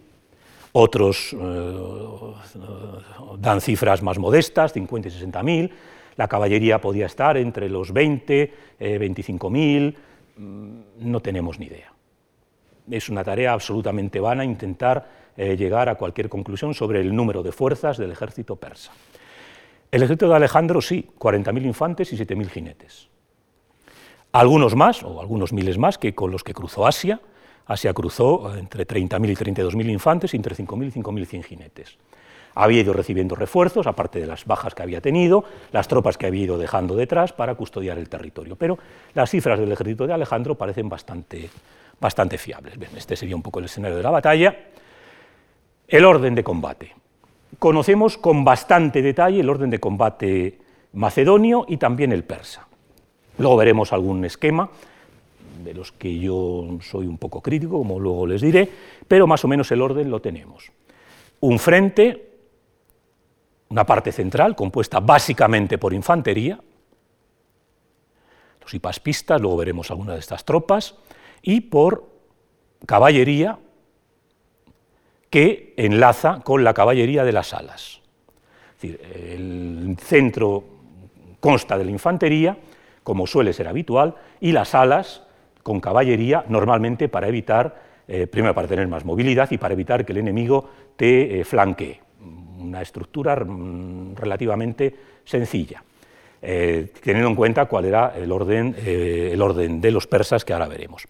otros 0.72 1.34
dan 3.38 3.60
cifras 3.60 4.02
más 4.02 4.18
modestas, 4.18 4.72
50 4.72 5.08
y 5.08 5.10
60 5.10 5.42
mil, 5.42 5.72
la 6.16 6.28
caballería 6.28 6.80
podía 6.80 7.06
estar 7.06 7.36
entre 7.36 7.68
los 7.68 7.92
20, 7.92 8.54
25 8.78 9.50
mil, 9.50 9.96
mm, 10.36 10.80
no 11.00 11.20
tenemos 11.20 11.58
ni 11.58 11.66
idea 11.66 11.92
es 12.90 13.08
una 13.08 13.24
tarea 13.24 13.52
absolutamente 13.52 14.20
vana 14.20 14.44
intentar 14.44 15.06
eh, 15.36 15.56
llegar 15.56 15.88
a 15.88 15.94
cualquier 15.94 16.28
conclusión 16.28 16.74
sobre 16.74 17.00
el 17.00 17.14
número 17.14 17.42
de 17.42 17.52
fuerzas 17.52 17.98
del 17.98 18.10
ejército 18.10 18.56
persa. 18.56 18.92
El 19.90 20.02
ejército 20.02 20.28
de 20.28 20.36
Alejandro 20.36 20.80
sí, 20.80 21.08
40.000 21.18 21.64
infantes 21.64 22.12
y 22.12 22.16
7.000 22.16 22.48
jinetes. 22.48 23.08
Algunos 24.32 24.76
más, 24.76 25.02
o 25.02 25.20
algunos 25.20 25.52
miles 25.52 25.78
más, 25.78 25.98
que 25.98 26.14
con 26.14 26.30
los 26.30 26.44
que 26.44 26.54
cruzó 26.54 26.86
Asia. 26.86 27.20
Asia 27.66 27.92
cruzó 27.92 28.54
eh, 28.54 28.60
entre 28.60 28.86
30.000 28.86 29.30
y 29.30 29.34
32.000 29.34 29.90
infantes 29.90 30.34
y 30.34 30.36
entre 30.36 30.54
5.000 30.54 30.86
y 30.86 31.00
5.100 31.00 31.42
jinetes. 31.42 31.98
Había 32.54 32.80
ido 32.80 32.92
recibiendo 32.92 33.34
refuerzos, 33.34 33.86
aparte 33.86 34.20
de 34.20 34.26
las 34.26 34.44
bajas 34.44 34.74
que 34.74 34.82
había 34.82 35.00
tenido, 35.00 35.44
las 35.72 35.88
tropas 35.88 36.18
que 36.18 36.26
había 36.26 36.44
ido 36.44 36.58
dejando 36.58 36.96
detrás 36.96 37.32
para 37.32 37.54
custodiar 37.54 37.98
el 37.98 38.08
territorio. 38.08 38.56
Pero 38.56 38.78
las 39.14 39.30
cifras 39.30 39.58
del 39.58 39.72
ejército 39.72 40.06
de 40.06 40.14
Alejandro 40.14 40.56
parecen 40.56 40.88
bastante, 40.88 41.50
bastante 42.00 42.38
fiables. 42.38 42.74
este 42.96 43.16
sería 43.16 43.36
un 43.36 43.42
poco 43.42 43.58
el 43.58 43.66
escenario 43.66 43.96
de 43.96 44.02
la 44.02 44.10
batalla. 44.10 44.56
El 45.86 46.04
orden 46.04 46.34
de 46.34 46.44
combate. 46.44 46.94
Conocemos 47.58 48.16
con 48.16 48.44
bastante 48.44 49.02
detalle 49.02 49.40
el 49.40 49.50
orden 49.50 49.70
de 49.70 49.80
combate 49.80 50.58
macedonio 50.92 51.66
y 51.68 51.76
también 51.76 52.12
el 52.12 52.24
persa. 52.24 52.66
Luego 53.38 53.56
veremos 53.56 53.92
algún 53.92 54.24
esquema 54.24 54.70
de 55.62 55.74
los 55.74 55.92
que 55.92 56.18
yo 56.18 56.78
soy 56.80 57.06
un 57.06 57.18
poco 57.18 57.40
crítico, 57.42 57.78
como 57.78 57.98
luego 57.98 58.26
les 58.26 58.40
diré, 58.40 58.68
pero 59.06 59.26
más 59.26 59.44
o 59.44 59.48
menos 59.48 59.70
el 59.72 59.82
orden 59.82 60.10
lo 60.10 60.20
tenemos. 60.20 60.70
Un 61.40 61.58
frente, 61.58 62.30
una 63.68 63.84
parte 63.84 64.12
central 64.12 64.56
compuesta 64.56 65.00
básicamente 65.00 65.76
por 65.76 65.92
infantería, 65.92 66.58
los 68.62 68.74
hipaspistas, 68.74 69.40
luego 69.40 69.56
veremos 69.58 69.90
algunas 69.90 70.14
de 70.14 70.20
estas 70.20 70.44
tropas, 70.44 70.94
y 71.42 71.62
por 71.62 72.08
caballería 72.86 73.58
que 75.30 75.74
enlaza 75.76 76.40
con 76.42 76.64
la 76.64 76.74
caballería 76.74 77.24
de 77.24 77.32
las 77.32 77.54
alas. 77.54 78.00
Es 78.76 78.82
decir, 78.82 79.00
el 79.14 79.96
centro 79.98 80.64
consta 81.38 81.78
de 81.78 81.84
la 81.84 81.90
infantería, 81.90 82.56
como 83.02 83.26
suele 83.26 83.52
ser 83.52 83.68
habitual, 83.68 84.14
y 84.40 84.52
las 84.52 84.74
alas 84.74 85.22
con 85.62 85.80
caballería, 85.80 86.44
normalmente 86.48 87.08
para 87.08 87.28
evitar, 87.28 87.82
eh, 88.08 88.26
primero 88.26 88.54
para 88.54 88.68
tener 88.68 88.88
más 88.88 89.04
movilidad 89.04 89.50
y 89.50 89.58
para 89.58 89.74
evitar 89.74 90.04
que 90.04 90.12
el 90.12 90.18
enemigo 90.18 90.68
te 90.96 91.40
eh, 91.40 91.44
flanquee. 91.44 92.00
Una 92.58 92.82
estructura 92.82 93.36
mm, 93.36 94.16
relativamente 94.16 94.94
sencilla, 95.24 95.82
eh, 96.42 96.92
teniendo 97.02 97.28
en 97.28 97.36
cuenta 97.36 97.66
cuál 97.66 97.84
era 97.84 98.14
el 98.16 98.30
orden, 98.32 98.74
el 98.84 99.40
orden 99.42 99.80
de 99.80 99.90
los 99.90 100.06
persas 100.06 100.44
que 100.44 100.52
ahora 100.52 100.68
veremos 100.68 101.06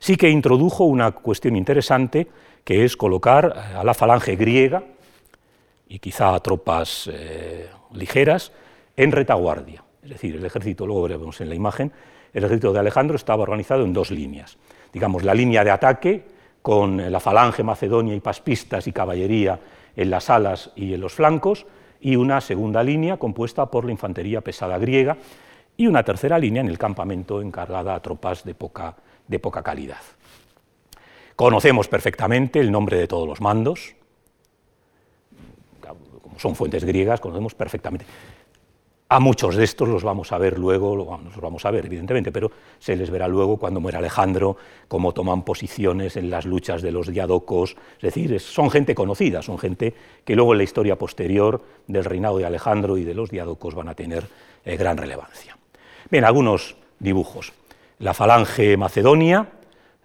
sí 0.00 0.16
que 0.16 0.28
introdujo 0.28 0.84
una 0.84 1.12
cuestión 1.12 1.54
interesante, 1.54 2.26
que 2.64 2.84
es 2.84 2.96
colocar 2.96 3.54
eh, 3.54 3.76
a 3.76 3.84
la 3.84 3.94
falange 3.94 4.34
griega 4.34 4.82
y 5.88 6.00
quizá 6.00 6.34
a 6.34 6.40
tropas 6.40 7.08
eh, 7.12 7.68
ligeras 7.92 8.50
en 8.96 9.12
retaguardia. 9.12 9.84
Es 10.02 10.10
decir, 10.10 10.34
el 10.34 10.44
ejército, 10.44 10.86
luego 10.86 11.02
veremos 11.02 11.40
en 11.40 11.48
la 11.48 11.54
imagen, 11.54 11.92
el 12.32 12.44
ejército 12.44 12.72
de 12.72 12.80
Alejandro 12.80 13.16
estaba 13.16 13.42
organizado 13.42 13.84
en 13.84 13.92
dos 13.92 14.10
líneas. 14.10 14.56
Digamos, 14.92 15.22
la 15.22 15.34
línea 15.34 15.62
de 15.62 15.70
ataque 15.70 16.24
con 16.62 17.10
la 17.10 17.20
falange 17.20 17.62
macedonia 17.62 18.14
y 18.14 18.20
paspistas 18.20 18.86
y 18.86 18.92
caballería 18.92 19.58
en 19.96 20.10
las 20.10 20.30
alas 20.30 20.70
y 20.76 20.94
en 20.94 21.00
los 21.00 21.12
flancos, 21.12 21.66
y 22.00 22.16
una 22.16 22.40
segunda 22.40 22.82
línea 22.82 23.18
compuesta 23.18 23.66
por 23.66 23.84
la 23.84 23.92
infantería 23.92 24.40
pesada 24.40 24.78
griega, 24.78 25.16
y 25.76 25.86
una 25.86 26.02
tercera 26.02 26.38
línea 26.38 26.60
en 26.60 26.68
el 26.68 26.78
campamento 26.78 27.40
encargada 27.40 27.94
a 27.94 28.02
tropas 28.02 28.44
de 28.44 28.54
poca 28.54 28.96
de 29.30 29.38
poca 29.38 29.62
calidad. 29.62 30.00
Conocemos 31.36 31.88
perfectamente 31.88 32.58
el 32.58 32.70
nombre 32.70 32.98
de 32.98 33.06
todos 33.06 33.26
los 33.26 33.40
mandos, 33.40 33.94
como 36.22 36.38
son 36.38 36.56
fuentes 36.56 36.84
griegas, 36.84 37.20
conocemos 37.20 37.54
perfectamente. 37.54 38.04
A 39.12 39.18
muchos 39.18 39.56
de 39.56 39.64
estos 39.64 39.88
los 39.88 40.04
vamos 40.04 40.30
a 40.30 40.38
ver 40.38 40.56
luego, 40.56 40.94
los 40.94 41.40
vamos 41.40 41.66
a 41.66 41.72
ver 41.72 41.84
evidentemente, 41.84 42.30
pero 42.30 42.52
se 42.78 42.94
les 42.94 43.10
verá 43.10 43.26
luego 43.26 43.56
cuando 43.56 43.80
muera 43.80 43.98
Alejandro, 43.98 44.56
cómo 44.86 45.12
toman 45.12 45.42
posiciones 45.42 46.16
en 46.16 46.30
las 46.30 46.44
luchas 46.44 46.80
de 46.80 46.92
los 46.92 47.08
diadocos, 47.08 47.74
es 47.96 48.02
decir, 48.02 48.38
son 48.38 48.70
gente 48.70 48.94
conocida, 48.94 49.42
son 49.42 49.58
gente 49.58 49.92
que 50.24 50.36
luego 50.36 50.52
en 50.52 50.58
la 50.58 50.62
historia 50.62 50.96
posterior 50.96 51.60
del 51.88 52.04
reinado 52.04 52.38
de 52.38 52.44
Alejandro 52.44 52.96
y 52.98 53.02
de 53.02 53.14
los 53.14 53.30
diadocos 53.30 53.74
van 53.74 53.88
a 53.88 53.96
tener 53.96 54.28
eh, 54.64 54.76
gran 54.76 54.96
relevancia. 54.96 55.58
Bien, 56.08 56.24
algunos 56.24 56.76
dibujos. 57.00 57.52
La 57.98 58.14
falange 58.14 58.76
macedonia 58.76 59.48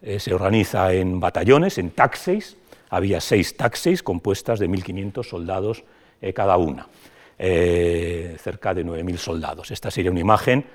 eh, 0.02 0.20
se 0.20 0.34
organiza 0.34 0.92
en 0.94 1.20
batallones, 1.20 1.78
en 1.78 1.92
taxeis. 1.92 2.58
Había 2.90 3.22
seis 3.22 3.56
taxeis 3.56 4.02
compuestas 4.02 4.58
de 4.58 4.68
1.500 4.68 5.24
soldados 5.24 5.84
eh, 6.24 6.34
cada 6.34 6.58
una, 6.58 6.88
eh, 7.38 8.36
cerca 8.40 8.74
de 8.74 8.86
9.000 8.86 9.18
soldados. 9.18 9.72
Esta 9.72 9.92
sería 9.92 10.12
una 10.12 10.20
imagen, 10.20 10.66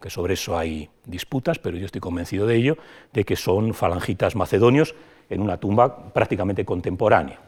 que 0.00 0.10
sobre 0.10 0.34
eso 0.34 0.58
hay 0.58 0.88
disputas, 1.04 1.58
pero 1.58 1.76
yo 1.76 1.86
estoy 1.86 2.00
convencido 2.00 2.46
de 2.46 2.56
ello, 2.56 2.76
de 3.12 3.24
que 3.24 3.36
son 3.36 3.74
falangitas 3.74 4.36
macedonios 4.36 4.94
en 5.30 5.40
una 5.40 5.58
tumba 5.58 6.12
prácticamente 6.12 6.64
contemporánea. 6.64 7.40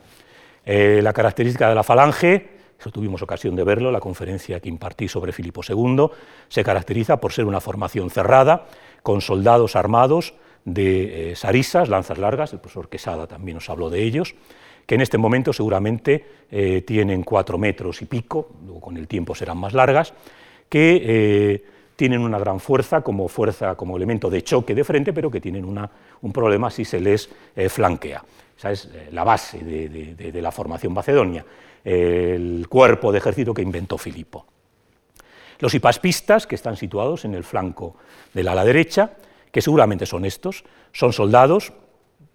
la 0.65 1.13
característica 1.13 1.69
de 1.69 1.75
la 1.75 1.83
falange 1.83 2.59
eso 2.79 2.91
tuvimos 2.91 3.23
ocasión 3.23 3.57
de 3.57 3.65
verlo, 3.65 3.91
la 3.91 3.99
conferencia 3.99 4.61
que 4.61 4.69
impartí 4.69 5.09
sobre 5.09 5.33
Filipo 5.33 5.63
II, 5.69 6.07
se 6.49 6.63
caracteriza 6.63 7.17
por 7.17 7.33
ser 7.33 7.45
una 7.45 7.61
formación 7.61 8.09
cerrada, 8.09 8.67
con 9.03 9.21
soldados 9.21 9.75
armados 9.75 10.35
de 10.65 11.33
eh, 11.33 11.37
sarisas, 11.37 11.89
lanzas 11.89 12.19
largas, 12.19 12.53
el 12.53 12.61
profesor 12.61 12.89
Quesada 12.89 13.27
también 13.27 13.57
nos 13.57 13.69
habló 13.69 13.91
de 13.91 14.03
ellos, 14.03 14.35
que 14.89 14.95
en 14.95 15.03
este 15.03 15.19
momento 15.19 15.53
seguramente 15.53 16.25
eh, 16.51 16.83
tienen 16.87 17.23
cuatro 17.23 17.59
metros 17.59 18.01
y 18.01 18.07
pico, 18.07 18.49
luego 18.65 18.81
con 18.81 18.97
el 18.97 19.07
tiempo 19.07 19.35
serán 19.35 19.59
más 19.59 19.75
largas, 19.75 20.15
que 20.67 21.03
eh, 21.05 21.65
tienen 21.95 22.23
una 22.23 22.39
gran 22.39 22.59
fuerza 22.59 23.03
como 23.03 23.29
fuerza, 23.29 23.75
como 23.75 23.99
elemento 23.99 24.31
de 24.31 24.43
choque 24.43 24.75
de 24.75 24.85
frente, 24.85 25.13
pero 25.13 25.31
que 25.31 25.41
tienen 25.41 25.65
un 25.67 26.33
problema 26.33 26.71
si 26.71 26.85
se 26.85 27.01
les 27.01 27.29
flanquea. 27.69 28.25
Esa 28.57 28.71
es 28.71 28.91
la 29.13 29.25
base 29.25 29.59
de 29.59 30.43
la 30.43 30.53
formación 30.53 30.93
macedonia 30.93 31.45
el 31.85 32.67
cuerpo 32.69 33.13
de 33.13 33.19
ejército 33.19 33.55
que 33.55 33.63
inventó 33.63 33.99
Filipo. 33.99 34.47
Los 35.59 35.75
hipaspistas, 35.75 36.47
que 36.47 36.55
están 36.55 36.77
situados 36.77 37.25
en 37.25 37.35
el 37.35 37.45
flanco 37.45 37.97
del 38.35 38.49
ala 38.49 38.65
derecha, 38.65 39.13
que 39.51 39.63
seguramente 39.63 40.07
son 40.07 40.25
estos, 40.25 40.65
son 40.93 41.13
soldados, 41.13 41.73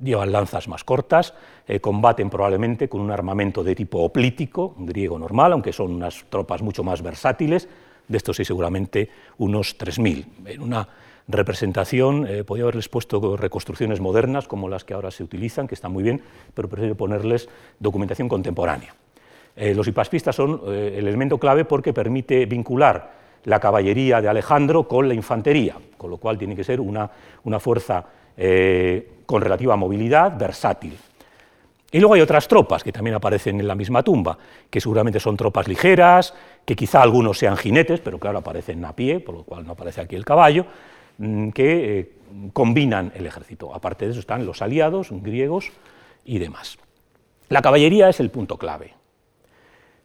llevan 0.01 0.31
lanzas 0.31 0.67
más 0.67 0.83
cortas, 0.83 1.33
eh, 1.67 1.79
combaten 1.79 2.29
probablemente 2.29 2.89
con 2.89 3.01
un 3.01 3.11
armamento 3.11 3.63
de 3.63 3.75
tipo 3.75 3.99
oplítico, 3.99 4.75
griego 4.77 5.17
normal, 5.17 5.53
aunque 5.53 5.73
son 5.73 5.93
unas 5.93 6.25
tropas 6.29 6.61
mucho 6.61 6.83
más 6.83 7.01
versátiles, 7.01 7.67
de 8.07 8.17
estos 8.17 8.39
hay 8.39 8.45
seguramente 8.45 9.09
unos 9.37 9.77
3.000. 9.77 10.25
En 10.45 10.61
una 10.61 10.87
representación, 11.27 12.27
eh, 12.27 12.43
podría 12.43 12.65
haberles 12.65 12.89
puesto 12.89 13.37
reconstrucciones 13.37 14.01
modernas 14.01 14.47
como 14.47 14.67
las 14.67 14.83
que 14.83 14.93
ahora 14.93 15.11
se 15.11 15.23
utilizan, 15.23 15.67
que 15.67 15.75
están 15.75 15.91
muy 15.91 16.03
bien, 16.03 16.21
pero 16.53 16.67
prefiero 16.67 16.95
ponerles 16.95 17.47
documentación 17.79 18.27
contemporánea. 18.27 18.93
Eh, 19.55 19.73
los 19.73 19.87
hipaspistas 19.87 20.35
son 20.35 20.61
eh, 20.67 20.95
el 20.97 21.07
elemento 21.07 21.37
clave 21.37 21.63
porque 21.65 21.93
permite 21.93 22.45
vincular 22.45 23.23
la 23.45 23.59
caballería 23.59 24.21
de 24.21 24.27
Alejandro 24.27 24.87
con 24.87 25.07
la 25.07 25.13
infantería, 25.13 25.75
con 25.97 26.09
lo 26.09 26.17
cual 26.17 26.37
tiene 26.37 26.55
que 26.55 26.63
ser 26.63 26.79
una, 26.79 27.09
fuerza 27.59 28.05
con 29.25 29.41
relativa 29.41 29.75
movilidad, 29.75 30.35
versátil. 30.37 30.97
Y 31.93 31.99
luego 31.99 32.15
hay 32.15 32.21
otras 32.21 32.47
tropas 32.47 32.83
que 32.83 32.91
también 32.91 33.15
aparecen 33.15 33.59
en 33.59 33.67
la 33.67 33.75
misma 33.75 34.01
tumba, 34.01 34.35
que 34.67 34.81
seguramente 34.81 35.19
son 35.19 35.37
tropas 35.37 35.67
ligeras, 35.67 36.33
que 36.65 36.75
quizá 36.75 37.03
algunos 37.03 37.37
sean 37.37 37.55
jinetes, 37.55 37.99
pero 37.99 38.17
claro, 38.17 38.39
aparecen 38.39 38.83
a 38.83 38.95
pie, 38.95 39.19
por 39.19 39.35
lo 39.35 39.43
cual 39.43 39.63
no 39.63 39.73
aparece 39.73 40.01
aquí 40.01 40.15
el 40.15 40.25
caballo, 40.25 40.65
mm, 41.19 41.49
que 41.49 42.13
combinan 42.51 43.11
el 43.15 43.27
ejército. 43.27 43.75
Aparte 43.75 44.05
de 44.05 44.11
eso 44.11 44.19
están 44.19 44.43
los 44.43 44.63
aliados 44.63 45.09
griegos 45.11 45.71
y 46.25 46.39
demás. 46.39 46.79
La 47.49 47.61
caballería 47.61 48.09
es 48.09 48.19
el 48.19 48.31
punto 48.31 48.57
clave. 48.57 48.95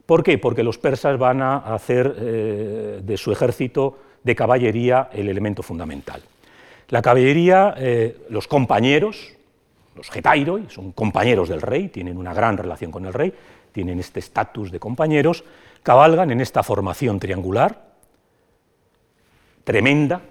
¿Por 0.04 0.22
qué? 0.22 0.36
Porque 0.36 0.62
los 0.62 0.76
persas 0.76 1.18
van 1.18 1.40
a 1.40 1.56
hacer 1.56 2.14
eh, 2.18 3.00
de 3.02 3.16
su 3.16 3.32
ejército 3.32 3.98
de 4.22 4.36
caballería 4.36 5.08
el 5.10 5.30
elemento 5.30 5.62
fundamental. 5.62 6.20
La 6.90 7.00
caballería, 7.00 7.74
eh, 7.78 8.26
los 8.28 8.46
compañeros, 8.46 9.37
los 9.98 10.10
getairoi, 10.10 10.66
son 10.70 10.92
compañeros 10.92 11.48
del 11.48 11.60
rey, 11.60 11.88
tienen 11.88 12.16
una 12.16 12.32
gran 12.32 12.56
relación 12.56 12.90
con 12.90 13.04
el 13.04 13.12
rey, 13.12 13.34
tienen 13.72 13.98
este 13.98 14.20
estatus 14.20 14.70
de 14.70 14.78
compañeros, 14.78 15.44
cabalgan 15.82 16.30
en 16.30 16.40
esta 16.40 16.62
formación 16.62 17.18
triangular, 17.18 17.82
tremenda, 19.64 20.22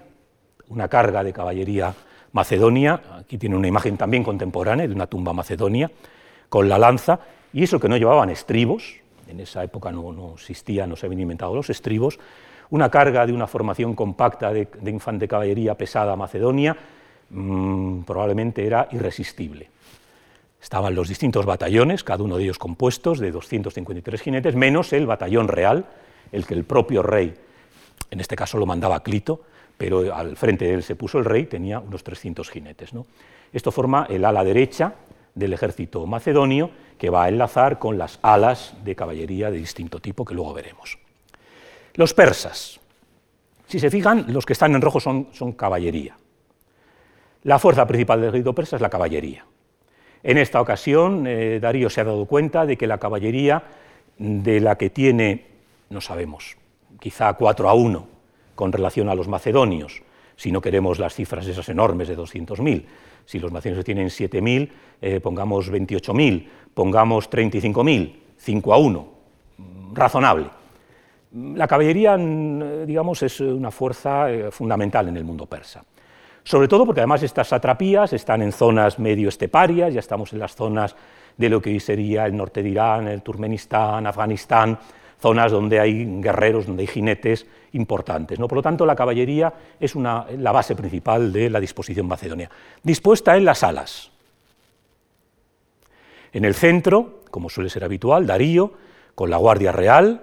una 0.68 0.88
carga 0.88 1.22
de 1.22 1.32
caballería 1.32 1.94
macedonia, 2.32 3.00
aquí 3.18 3.38
tiene 3.38 3.56
una 3.56 3.68
imagen 3.68 3.96
también 3.96 4.24
contemporánea 4.24 4.88
de 4.88 4.94
una 4.94 5.06
tumba 5.06 5.32
macedonia, 5.32 5.90
con 6.48 6.68
la 6.68 6.78
lanza, 6.78 7.20
y 7.52 7.62
eso 7.62 7.78
que 7.78 7.88
no 7.88 7.96
llevaban 7.96 8.30
estribos, 8.30 8.96
en 9.28 9.40
esa 9.40 9.62
época 9.62 9.92
no, 9.92 10.12
no 10.12 10.34
existía, 10.34 10.86
no 10.86 10.96
se 10.96 11.06
habían 11.06 11.20
inventado 11.20 11.54
los 11.54 11.70
estribos, 11.70 12.18
una 12.70 12.90
carga 12.90 13.26
de 13.26 13.32
una 13.32 13.46
formación 13.46 13.94
compacta 13.94 14.52
de, 14.52 14.68
infante 14.86 15.28
caballería 15.28 15.74
pesada 15.74 16.16
macedonia, 16.16 16.76
mm, 17.30 18.02
probablemente 18.02 18.66
era 18.66 18.88
irresistible. 18.92 19.70
Estaban 20.60 20.94
los 20.94 21.08
distintos 21.08 21.46
batallones, 21.46 22.02
cada 22.02 22.24
uno 22.24 22.36
de 22.36 22.44
ellos 22.44 22.58
compuestos 22.58 23.20
de 23.20 23.30
253 23.30 24.20
jinetes, 24.20 24.56
menos 24.56 24.92
el 24.92 25.06
batallón 25.06 25.48
real, 25.48 25.86
el 26.32 26.46
que 26.46 26.54
el 26.54 26.64
propio 26.64 27.02
rey, 27.02 27.34
en 28.10 28.20
este 28.20 28.36
caso 28.36 28.58
lo 28.58 28.66
mandaba 28.66 29.02
Clito, 29.02 29.42
pero 29.76 30.14
al 30.14 30.36
frente 30.36 30.64
de 30.64 30.74
él 30.74 30.82
se 30.82 30.96
puso 30.96 31.18
el 31.18 31.24
rey, 31.24 31.46
tenía 31.46 31.78
unos 31.78 32.02
300 32.02 32.50
jinetes. 32.50 32.90
Esto 33.52 33.70
forma 33.70 34.06
el 34.10 34.24
ala 34.24 34.42
derecha 34.42 34.94
del 35.34 35.52
ejército 35.52 36.04
macedonio, 36.06 36.70
que 36.98 37.10
va 37.10 37.24
a 37.24 37.28
enlazar 37.28 37.78
con 37.78 37.96
las 37.96 38.18
alas 38.22 38.74
de 38.84 38.96
caballería 38.96 39.52
de 39.52 39.58
distinto 39.58 40.00
tipo, 40.00 40.24
que 40.24 40.34
luego 40.34 40.52
veremos. 40.52 40.98
Los 41.94 42.12
persas. 42.12 42.80
Si 43.68 43.78
se 43.78 43.90
fijan, 43.90 44.26
los 44.28 44.44
que 44.44 44.54
están 44.54 44.74
en 44.74 44.82
rojo 44.82 44.98
son 44.98 45.52
caballería. 45.52 46.16
La 47.44 47.58
fuerza 47.58 47.86
principal 47.86 48.20
del 48.20 48.30
ejército 48.30 48.54
persa 48.54 48.76
es 48.76 48.82
la 48.82 48.90
caballería. 48.90 49.44
En 50.22 50.38
esta 50.38 50.60
ocasión, 50.60 51.26
eh, 51.26 51.60
Darío 51.60 51.88
se 51.88 52.00
ha 52.00 52.04
dado 52.04 52.26
cuenta 52.26 52.66
de 52.66 52.76
que 52.76 52.86
la 52.86 52.98
caballería, 52.98 53.62
de 54.18 54.60
la 54.60 54.76
que 54.76 54.90
tiene, 54.90 55.44
no 55.90 56.00
sabemos, 56.00 56.56
quizá 56.98 57.32
4 57.34 57.68
a 57.68 57.74
1 57.74 58.08
con 58.56 58.72
relación 58.72 59.08
a 59.08 59.14
los 59.14 59.28
macedonios, 59.28 60.02
si 60.34 60.50
no 60.50 60.60
queremos 60.60 60.98
las 60.98 61.14
cifras 61.14 61.46
esas 61.46 61.68
enormes 61.68 62.08
de 62.08 62.16
200.000, 62.16 62.84
si 63.24 63.38
los 63.38 63.52
macedonios 63.52 63.84
tienen 63.84 64.08
7.000, 64.08 64.70
eh, 65.00 65.20
pongamos 65.20 65.70
28.000, 65.70 66.48
pongamos 66.74 67.30
35.000, 67.30 68.14
5 68.36 68.74
a 68.74 68.78
1, 68.78 69.08
razonable. 69.92 70.46
La 71.54 71.68
caballería, 71.68 72.16
digamos, 72.16 73.22
es 73.22 73.40
una 73.40 73.70
fuerza 73.70 74.32
eh, 74.32 74.50
fundamental 74.50 75.08
en 75.08 75.16
el 75.16 75.24
mundo 75.24 75.46
persa 75.46 75.84
sobre 76.48 76.66
todo 76.66 76.86
porque 76.86 77.02
además 77.02 77.22
estas 77.22 77.48
satrapías 77.48 78.14
están 78.14 78.40
en 78.40 78.52
zonas 78.52 78.98
medio 78.98 79.28
esteparias, 79.28 79.92
ya 79.92 80.00
estamos 80.00 80.32
en 80.32 80.38
las 80.38 80.56
zonas 80.56 80.96
de 81.36 81.50
lo 81.50 81.60
que 81.60 81.68
hoy 81.68 81.78
sería 81.78 82.24
el 82.24 82.34
norte 82.34 82.62
de 82.62 82.70
Irán, 82.70 83.06
el 83.06 83.20
Turkmenistán, 83.20 84.06
Afganistán, 84.06 84.78
zonas 85.20 85.52
donde 85.52 85.78
hay 85.78 86.06
guerreros, 86.22 86.66
donde 86.66 86.84
hay 86.84 86.86
jinetes 86.86 87.46
importantes. 87.72 88.38
¿no? 88.38 88.48
Por 88.48 88.56
lo 88.56 88.62
tanto, 88.62 88.86
la 88.86 88.96
caballería 88.96 89.52
es 89.78 89.94
la 89.94 90.50
base 90.50 90.74
principal 90.74 91.34
de 91.34 91.50
la 91.50 91.60
disposición 91.60 92.08
macedonia, 92.08 92.50
dispuesta 92.82 93.36
en 93.36 93.44
las 93.44 93.62
alas. 93.62 94.10
En 96.32 96.46
el 96.46 96.54
centro, 96.54 97.20
como 97.30 97.50
suele 97.50 97.68
ser 97.68 97.84
habitual, 97.84 98.26
Darío, 98.26 98.72
con 99.14 99.28
la 99.28 99.36
Guardia 99.36 99.70
Real, 99.70 100.22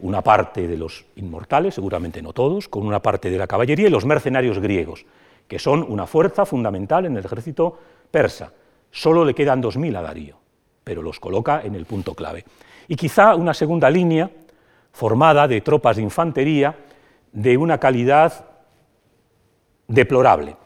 una 0.00 0.22
parte 0.22 0.66
de 0.66 0.76
los 0.76 1.04
inmortales, 1.14 1.76
seguramente 1.76 2.20
no 2.20 2.32
todos, 2.32 2.68
con 2.68 2.84
una 2.84 3.00
parte 3.00 3.30
de 3.30 3.38
la 3.38 3.46
caballería 3.46 3.86
y 3.86 3.90
los 3.90 4.04
mercenarios 4.04 4.58
griegos, 4.58 5.06
que 5.52 5.58
son 5.58 5.84
una 5.86 6.06
fuerza 6.06 6.46
fundamental 6.46 7.04
en 7.04 7.14
el 7.14 7.26
ejército 7.26 7.78
persa. 8.10 8.50
Solo 8.90 9.22
le 9.22 9.34
quedan 9.34 9.62
2.000 9.62 9.98
a 9.98 10.00
Darío, 10.00 10.38
pero 10.82 11.02
los 11.02 11.20
coloca 11.20 11.60
en 11.62 11.74
el 11.74 11.84
punto 11.84 12.14
clave. 12.14 12.46
Y 12.88 12.96
quizá 12.96 13.34
una 13.34 13.52
segunda 13.52 13.90
línea 13.90 14.30
formada 14.92 15.46
de 15.46 15.60
tropas 15.60 15.96
de 15.96 16.04
infantería 16.04 16.74
de 17.32 17.58
una 17.58 17.76
calidad 17.76 18.46
deplorable. 19.88 20.56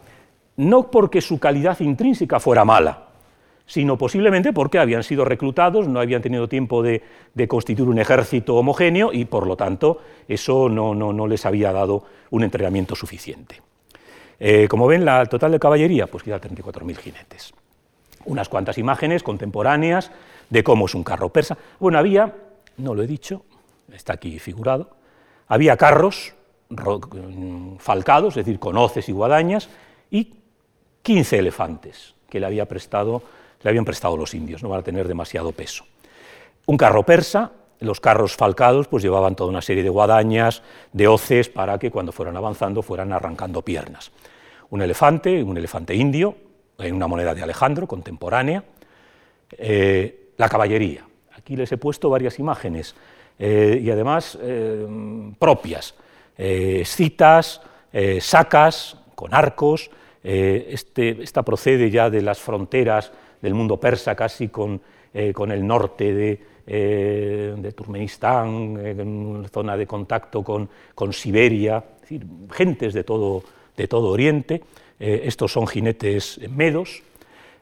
No 0.55 0.89
porque 0.89 1.19
su 1.19 1.37
calidad 1.37 1.77
intrínseca 1.81 2.39
fuera 2.39 2.63
mala, 2.63 3.07
sino 3.65 3.97
posiblemente 3.97 4.53
porque 4.53 4.79
habían 4.79 5.03
sido 5.03 5.25
reclutados, 5.25 5.89
no 5.89 5.99
habían 5.99 6.21
tenido 6.21 6.47
tiempo 6.47 6.81
de, 6.81 7.03
constituir 7.49 7.89
un 7.89 7.99
ejército 7.99 8.55
homogéneo 8.55 9.11
y 9.11 9.25
por 9.25 9.47
lo 9.47 9.57
tanto 9.57 9.99
eso 10.29 10.69
no, 10.69 10.95
no 10.95 11.27
les 11.27 11.45
había 11.45 11.73
dado 11.73 12.05
un 12.29 12.45
entrenamiento 12.45 12.95
suficiente. 12.95 13.66
Eh, 14.39 14.67
como 14.67 14.87
ven, 14.87 15.03
la 15.03 15.25
total 15.25 15.51
de 15.51 15.59
caballería, 15.59 16.07
pues 16.07 16.23
queda 16.23 16.39
34.000 16.39 16.97
jinetes. 16.97 17.53
Unas 18.25 18.49
cuantas 18.49 18.77
imágenes 18.77 19.23
contemporáneas 19.23 20.11
de 20.49 20.63
cómo 20.63 20.85
es 20.85 20.95
un 20.95 21.03
carro 21.03 21.29
persa. 21.29 21.57
Bueno, 21.79 21.97
había, 21.97 22.33
no 22.77 22.93
lo 22.93 23.03
he 23.03 23.07
dicho, 23.07 23.43
está 23.91 24.13
aquí 24.13 24.39
figurado, 24.39 24.89
había 25.47 25.77
carros 25.77 26.33
falcados, 27.79 28.35
es 28.35 28.45
decir, 28.45 28.59
con 28.59 28.77
hoces 28.77 29.07
y 29.07 29.13
guadañas, 29.13 29.69
y 30.11 30.33
15 31.01 31.39
elefantes 31.39 32.15
que 32.29 32.39
le, 32.39 32.45
había 32.45 32.65
prestado, 32.65 33.23
le 33.61 33.69
habían 33.69 33.85
prestado 33.85 34.17
los 34.17 34.33
indios, 34.33 34.61
no 34.61 34.69
van 34.69 34.81
a 34.81 34.83
tener 34.83 35.07
demasiado 35.07 35.51
peso. 35.53 35.85
Un 36.65 36.75
carro 36.75 37.03
persa, 37.03 37.51
los 37.79 37.99
carros 37.99 38.35
falcados 38.35 38.87
pues 38.87 39.03
llevaban 39.03 39.35
toda 39.35 39.49
una 39.49 39.61
serie 39.61 39.83
de 39.83 39.89
guadañas, 39.89 40.63
de 40.93 41.07
hoces, 41.07 41.49
para 41.49 41.77
que 41.77 41.91
cuando 41.91 42.11
fueran 42.11 42.35
avanzando 42.37 42.81
fueran 42.81 43.13
arrancando 43.13 43.61
piernas. 43.61 44.11
Un 44.69 44.81
elefante, 44.81 45.43
un 45.43 45.57
elefante 45.57 45.95
indio, 45.95 46.35
en 46.79 46.95
una 46.95 47.07
moneda 47.07 47.33
de 47.33 47.43
Alejandro, 47.43 47.87
contemporánea. 47.87 48.63
Eh, 49.51 50.31
la 50.37 50.49
caballería. 50.49 51.05
Aquí 51.35 51.55
les 51.55 51.71
he 51.71 51.77
puesto 51.77 52.09
varias 52.09 52.37
imágenes 52.39 52.95
eh, 53.39 53.79
y 53.81 53.89
además 53.89 54.37
eh, 54.41 54.85
propias. 55.39 55.95
citas, 56.83 57.61
sacas 58.19 58.97
con 59.15 59.33
arcos. 59.33 59.89
Este, 60.21 61.23
esta 61.23 61.41
procede 61.41 61.89
ya 61.89 62.09
de 62.09 62.21
las 62.21 62.39
fronteras 62.39 63.11
del 63.41 63.55
mundo 63.55 63.79
persa, 63.79 64.13
casi 64.13 64.49
con, 64.49 64.81
con 65.33 65.51
el 65.51 65.65
norte 65.65 66.13
de, 66.13 66.41
eh, 66.69 67.55
de 67.57 67.71
Turkmenistán, 67.71 68.77
en 68.77 69.45
zona 69.53 69.77
de 69.77 69.87
contacto 69.87 70.43
con, 70.43 70.67
Siberia, 71.13 71.81
gentes 72.51 72.93
de 72.93 73.05
todo, 73.05 73.41
de 73.77 73.87
todo 73.87 74.09
Oriente. 74.09 74.61
Eh, 74.99 75.21
estos 75.23 75.51
son 75.51 75.65
jinetes 75.65 76.41
medos, 76.49 77.03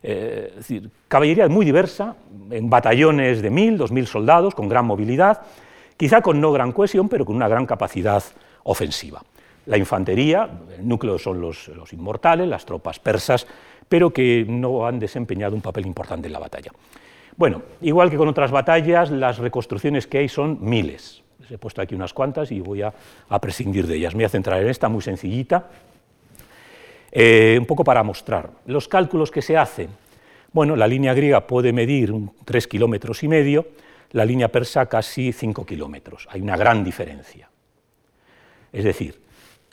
eh, 0.01 0.47
es 0.49 0.55
decir, 0.55 0.89
caballería 1.07 1.47
muy 1.47 1.65
diversa, 1.65 2.15
en 2.49 2.67
batallones 2.67 3.43
de 3.43 3.49
mil, 3.51 3.77
dos 3.77 3.91
mil 3.91 4.07
soldados, 4.07 4.55
con 4.55 4.67
gran 4.67 4.85
movilidad, 4.85 5.41
quizá 5.97 6.21
con 6.21 6.41
no 6.41 6.51
gran 6.51 6.71
cohesión, 6.71 7.07
pero 7.07 7.25
con 7.25 7.35
una 7.35 7.47
gran 7.47 7.67
capacidad 7.67 8.23
ofensiva. 8.63 9.21
La 9.67 9.77
infantería, 9.77 10.49
el 10.77 10.87
núcleo 10.87 11.19
son 11.19 11.41
los, 11.41 11.67
los 11.69 11.93
inmortales, 11.93 12.47
las 12.47 12.65
tropas 12.65 12.99
persas, 12.99 13.45
pero 13.87 14.11
que 14.11 14.45
no 14.47 14.87
han 14.87 14.97
desempeñado 14.97 15.55
un 15.55 15.61
papel 15.61 15.85
importante 15.85 16.27
en 16.27 16.33
la 16.33 16.39
batalla. 16.39 16.71
Bueno, 17.37 17.63
igual 17.81 18.09
que 18.09 18.17
con 18.17 18.27
otras 18.27 18.51
batallas, 18.51 19.11
las 19.11 19.39
reconstrucciones 19.39 20.07
que 20.07 20.19
hay 20.19 20.29
son 20.29 20.57
miles. 20.61 21.21
Les 21.39 21.51
he 21.51 21.57
puesto 21.57 21.81
aquí 21.81 21.93
unas 21.93 22.13
cuantas 22.13 22.51
y 22.51 22.61
voy 22.61 22.81
a, 22.81 22.93
prescindir 23.41 23.87
de 23.87 23.97
ellas. 23.97 24.13
Me 24.13 24.19
voy 24.19 24.25
a 24.25 24.29
centrar 24.29 24.61
en 24.61 24.69
esta 24.69 24.87
muy 24.87 25.01
sencillita, 25.01 25.69
eh, 27.11 27.57
un 27.59 27.65
poco 27.65 27.83
para 27.83 28.03
mostrar. 28.03 28.51
Los 28.65 28.87
cálculos 28.87 29.31
que 29.31 29.41
se 29.41 29.57
hacen. 29.57 29.89
Bueno, 30.53 30.77
la 30.77 30.87
línea 30.87 31.13
griega 31.13 31.45
puede 31.45 31.73
medir 31.73 32.13
tres 32.45 32.67
kilómetros 32.67 33.21
y 33.23 33.27
medio, 33.27 33.67
la 34.11 34.23
línea 34.23 34.47
persa 34.47 34.85
casi 34.85 35.33
cinco 35.33 35.65
kilómetros. 35.65 36.27
Hay 36.31 36.39
una 36.39 36.55
gran 36.55 36.83
diferencia. 36.85 37.49
Es 38.71 38.85
decir, 38.85 39.19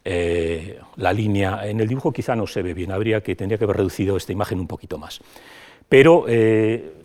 eh, 0.04 0.80
la 0.96 1.12
línea 1.12 1.68
en 1.68 1.78
el 1.80 1.86
dibujo 1.86 2.12
quizá 2.12 2.34
no 2.34 2.48
se 2.48 2.62
ve 2.62 2.74
bien, 2.74 2.90
habría 2.90 3.20
que 3.22 3.36
tendría 3.36 3.58
que 3.58 3.64
haber 3.64 3.76
reducido 3.76 4.16
esta 4.16 4.32
imagen 4.32 4.58
un 4.58 4.66
poquito 4.66 4.98
más. 4.98 5.20
Pero 5.88 6.24
eh, 6.26 7.01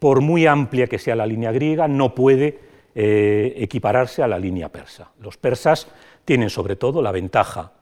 por 0.00 0.22
muy 0.22 0.46
amplia 0.46 0.88
que 0.88 0.98
sea 0.98 1.14
la 1.14 1.26
línea 1.26 1.52
griega, 1.52 1.86
no 1.86 2.14
puede 2.14 2.58
eh, 2.94 3.54
equipararse 3.58 4.22
a 4.22 4.26
la 4.28 4.38
línea 4.38 4.70
persa. 4.70 5.12
Los 5.20 5.36
persas 5.36 5.86
tienen 6.24 6.50
sobre 6.50 6.74
todo 6.74 7.02
la 7.02 7.12
ventaja 7.12 7.72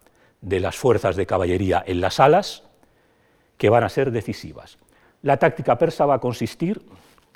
de 0.43 0.61
las 0.61 0.77
fuerzas 0.77 1.17
de 1.17 1.27
caballería 1.27 1.83
en 1.87 2.01
las 2.01 2.21
alas, 2.21 2.65
que 3.57 3.71
van 3.71 3.85
a 3.85 3.89
ser 3.89 4.11
decisivas. 4.11 4.79
La 5.23 5.37
táctica 5.37 5.79
persa 5.79 6.07
va 6.07 6.15
a 6.15 6.21
consistir, 6.21 6.83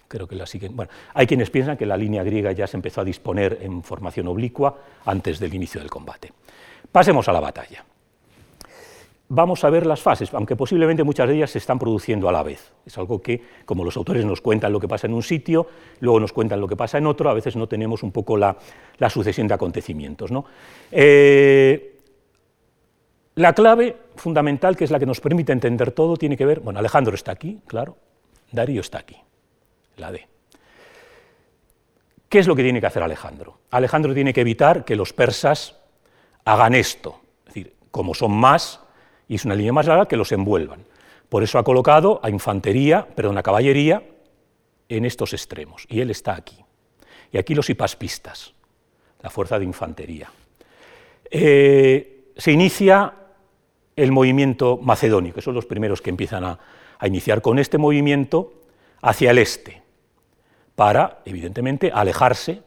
creo 0.08 0.28
que 0.28 0.36
la 0.36 0.46
siguen, 0.46 0.76
bueno, 0.76 0.90
hay 1.14 1.26
quienes 1.26 1.50
piensan 1.50 1.76
que 1.76 1.86
la 1.86 1.96
línea 1.96 2.22
griega 2.22 2.52
ya 2.52 2.66
se 2.66 2.76
empezó 2.76 3.00
a 3.00 3.04
disponer 3.04 3.58
en 3.62 3.82
formación 3.82 4.28
oblicua 4.28 4.78
antes 5.04 5.38
del 5.38 5.54
inicio 5.54 5.80
del 5.80 5.90
combate. 5.90 6.32
Pasemos 6.90 7.28
a 7.28 7.32
la 7.32 7.40
batalla 7.40 7.84
vamos 9.34 9.64
a 9.64 9.70
ver 9.70 9.86
las 9.86 10.02
fases, 10.02 10.32
aunque 10.34 10.56
posiblemente 10.56 11.02
muchas 11.04 11.26
de 11.26 11.36
ellas 11.36 11.50
se 11.50 11.58
están 11.58 11.78
produciendo 11.78 12.28
a 12.28 12.32
la 12.32 12.42
vez. 12.42 12.72
Es 12.84 12.98
algo 12.98 13.22
que, 13.22 13.42
como 13.64 13.82
los 13.82 13.96
autores 13.96 14.26
nos 14.26 14.42
cuentan 14.42 14.72
lo 14.72 14.78
que 14.78 14.86
pasa 14.86 15.06
en 15.06 15.14
un 15.14 15.22
sitio, 15.22 15.66
luego 16.00 16.20
nos 16.20 16.34
cuentan 16.34 16.60
lo 16.60 16.68
que 16.68 16.76
pasa 16.76 16.98
en 16.98 17.06
otro, 17.06 17.30
a 17.30 17.34
veces 17.34 17.56
no 17.56 17.66
tenemos 17.66 18.02
un 18.02 18.12
poco 18.12 18.36
la, 18.36 18.56
sucesión 19.08 19.48
de 19.48 19.54
acontecimientos. 19.54 20.30
Eh, 20.90 21.98
La 23.36 23.54
clave 23.54 23.96
fundamental, 24.16 24.76
que 24.76 24.84
es 24.84 24.90
la 24.90 24.98
que 24.98 25.06
nos 25.06 25.20
permite 25.20 25.52
entender 25.52 25.92
todo, 25.92 26.18
tiene 26.18 26.36
que 26.36 26.44
ver, 26.44 26.60
bueno, 26.60 26.78
Alejandro 26.78 27.14
está 27.14 27.32
aquí, 27.32 27.60
claro, 27.66 27.96
Darío 28.50 28.82
está 28.82 28.98
aquí, 28.98 29.16
la 29.96 30.12
D. 30.12 30.28
¿Qué 32.28 32.38
es 32.38 32.46
lo 32.46 32.54
que 32.54 32.62
tiene 32.62 32.80
que 32.80 32.86
hacer 32.86 33.02
Alejandro? 33.02 33.60
Alejandro 33.70 34.12
tiene 34.12 34.34
que 34.34 34.42
evitar 34.42 34.84
que 34.84 34.94
los 34.94 35.14
persas 35.14 35.80
hagan 36.44 36.74
esto, 36.74 37.20
es 37.46 37.54
decir, 37.54 37.74
como 37.90 38.12
son 38.12 38.32
más 38.32 38.81
y 39.32 39.36
es 39.36 39.46
una 39.46 39.54
línea 39.54 39.72
más 39.72 39.86
larga, 39.86 40.04
que 40.04 40.18
los 40.18 40.30
envuelvan. 40.32 40.84
Por 41.30 41.42
eso 41.42 41.58
ha 41.58 41.64
colocado 41.64 42.20
a 42.22 42.28
infantería, 42.28 43.06
perdón, 43.06 43.38
a 43.38 43.42
caballería 43.42 44.02
en 44.90 45.06
estos 45.06 45.32
extremos, 45.32 45.86
y 45.88 46.00
él 46.00 46.10
está 46.10 46.34
aquí. 46.34 46.62
Y 47.32 47.38
aquí 47.38 47.54
los 47.54 47.70
hipaspistas, 47.70 48.52
la 49.22 49.30
fuerza 49.30 49.58
de 49.58 49.64
infantería. 49.64 50.30
Eh, 51.30 52.32
se 52.36 52.52
inicia 52.52 53.14
el 53.96 54.12
movimiento 54.12 54.76
macedónico, 54.76 55.40
son 55.40 55.54
los 55.54 55.64
primeros 55.64 56.02
que 56.02 56.10
empiezan 56.10 56.44
a 56.44 56.58
iniciar 57.02 57.40
con 57.40 57.58
este 57.58 57.78
movimiento 57.78 58.52
hacia 59.00 59.30
el 59.30 59.38
este 59.38 59.80
para, 60.74 61.22
evidentemente, 61.24 61.90
alejarse 61.90 62.60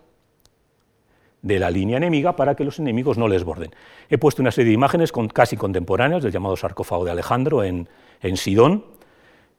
de 1.46 1.60
la 1.60 1.70
línea 1.70 1.98
enemiga 1.98 2.36
para 2.36 2.56
que 2.56 2.64
los 2.64 2.80
enemigos 2.80 3.20
no 3.20 3.28
les 3.28 3.44
borden. 3.44 3.70
He 4.10 4.18
puesto 4.18 4.42
una 4.42 4.50
serie 4.50 4.70
de 4.70 4.74
imágenes 4.74 5.12
casi 5.32 5.56
contemporáneas 5.56 6.24
del 6.24 6.32
llamado 6.32 6.58
sarcófago 6.58 7.06
de 7.06 7.12
Alejandro 7.12 7.64
en, 7.64 7.88
Sidón, 8.36 8.84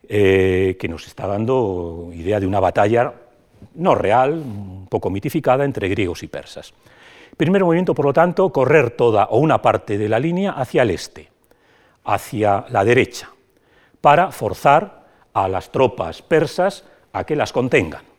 eh, 0.09 0.77
que 0.81 0.89
nos 0.89 1.07
está 1.07 1.29
dando 1.29 2.11
idea 2.13 2.41
de 2.41 2.47
una 2.49 2.59
batalla 2.59 3.15
no 3.77 3.95
real, 3.95 4.33
un 4.33 4.89
poco 4.91 5.11
mitificada 5.11 5.65
entre 5.65 5.89
griegos 5.89 6.25
y 6.25 6.27
persas. 6.27 6.75
Primer 7.37 7.63
movimiento, 7.63 7.95
por 7.95 8.07
lo 8.07 8.13
tanto, 8.13 8.51
correr 8.51 8.91
toda 8.91 9.27
o 9.27 9.39
una 9.39 9.63
parte 9.63 9.97
de 9.97 10.09
la 10.09 10.19
línea 10.19 10.51
hacia 10.53 10.83
el 10.83 10.91
este, 10.91 11.29
hacia 12.03 12.65
la 12.71 12.85
derecha, 12.85 13.31
para 14.01 14.33
forzar 14.33 15.07
a 15.33 15.47
las 15.47 15.71
tropas 15.71 16.21
persas 16.21 16.85
a 17.13 17.23
que 17.23 17.37
las 17.37 17.53
contengan 17.53 18.16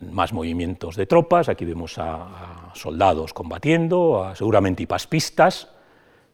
más 0.00 0.32
movimientos 0.32 0.96
de 0.96 1.06
tropas, 1.06 1.48
aquí 1.48 1.64
vemos 1.64 1.98
a, 1.98 2.70
soldados 2.74 3.34
combatiendo, 3.34 4.32
seguramente 4.34 4.82
hipaspistas, 4.82 5.68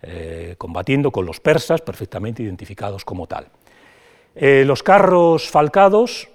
eh, 0.03 0.55
combatiendo 0.59 1.11
con 1.11 1.27
los 1.27 1.41
persas, 1.41 1.81
perfectamente 1.81 2.43
identificados 2.43 3.05
como 3.05 3.27
tal. 3.27 3.49
Eh, 4.35 4.65
los 4.67 4.83
carros 4.83 5.49
falcados 5.49 6.29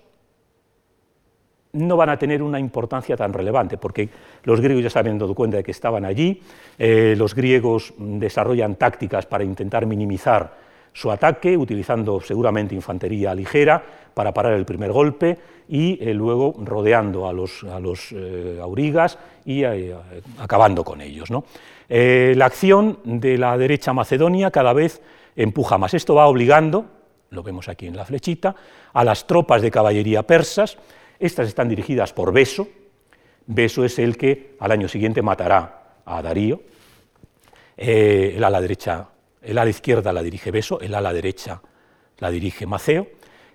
no 1.74 1.96
van 1.96 2.10
a 2.10 2.18
tener 2.18 2.44
una 2.44 2.60
importancia 2.60 3.16
tan 3.16 3.32
relevante, 3.32 3.78
porque 3.78 4.10
los 4.44 4.60
griegos 4.60 4.84
ya 4.84 4.90
se 4.90 5.00
habían 5.00 5.18
dado 5.18 5.34
cuenta 5.34 5.58
de 5.58 5.64
que 5.64 5.72
estaban 5.72 6.04
allí, 6.04 6.42
eh, 6.78 7.16
los 7.18 7.34
griegos 7.34 7.94
desarrollan 7.98 8.76
tácticas 8.76 9.26
para 9.26 9.44
intentar 9.44 9.86
minimizar 9.86 10.61
su 10.94 11.12
ataque, 11.12 11.58
utilizando 11.58 12.20
seguramente 12.20 12.76
infantería 12.76 13.34
ligera 13.34 13.84
para 14.14 14.34
parar 14.34 14.54
el 14.54 14.66
primer 14.66 14.92
golpe 14.92 15.38
y 15.70 15.98
eh, 16.02 16.14
luego 16.14 16.54
rodeando 16.60 17.28
a 17.28 17.34
los, 17.34 17.64
eh, 18.12 18.60
aurigas 18.62 19.18
y 19.46 19.64
eh, 19.64 19.96
acabando 20.40 20.84
con 20.84 21.02
ellos. 21.02 21.30
la 21.30 22.46
acción 22.46 23.00
de 23.04 23.38
la 23.38 23.58
derecha 23.58 23.94
macedonia 23.94 24.52
cada 24.52 24.74
vez 24.74 25.02
empuja 25.36 25.78
más. 25.78 25.94
Esto 25.94 26.16
va 26.16 26.28
obligando, 26.28 26.86
lo 27.30 27.44
vemos 27.44 27.70
aquí 27.70 27.88
en 27.88 27.96
la 27.96 28.06
flechita, 28.06 28.56
a 28.94 29.04
las 29.04 29.26
tropas 29.28 29.62
de 29.62 29.72
caballería 29.72 30.24
persas. 30.24 30.78
Estas 31.20 31.48
están 31.48 31.70
dirigidas 31.70 32.12
por 32.12 32.34
Beso. 32.34 32.68
Beso 33.48 33.86
es 33.86 33.98
el 34.00 34.18
que 34.18 34.56
al 34.60 34.72
año 34.72 34.88
siguiente 34.88 35.22
matará 35.22 36.00
a 36.06 36.22
Darío. 36.22 36.62
el 37.78 38.44
ala 38.44 38.60
derecha 38.60 39.08
el 39.42 39.58
ala 39.58 39.70
izquierda 39.70 40.14
la 40.14 40.24
dirige 40.24 40.52
Beso, 40.52 40.80
el 40.80 40.94
ala 40.94 41.14
derecha 41.14 41.62
la 42.20 42.30
dirige 42.30 42.66
Maceo. 42.66 43.08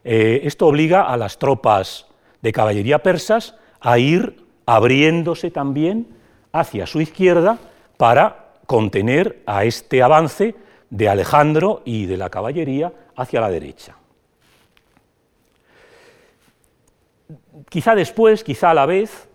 Eh, 0.05 0.41
esto 0.45 0.67
obliga 0.67 1.03
a 1.03 1.17
las 1.17 1.39
tropas 1.39 2.07
de 2.43 2.53
caballería 2.53 3.03
persas 3.03 3.55
a 3.81 3.99
ir 3.99 4.45
abriéndose 4.67 5.51
también 5.51 6.09
hacia 6.53 6.87
su 6.87 7.01
izquierda 7.01 7.59
para 7.97 8.55
contener 8.67 9.43
a 9.47 9.65
este 9.65 10.03
avance 10.03 10.55
de 10.91 11.09
Alejandro 11.09 11.83
y 11.85 12.07
de 12.07 12.17
la 12.17 12.31
caballería 12.31 12.93
hacia 13.17 13.41
la 13.41 13.51
derecha. 13.51 13.97
Quizá 17.69 17.95
después, 17.95 18.45
quizá 18.45 18.71
a 18.71 18.75
la 18.75 18.87
vez, 18.87 19.29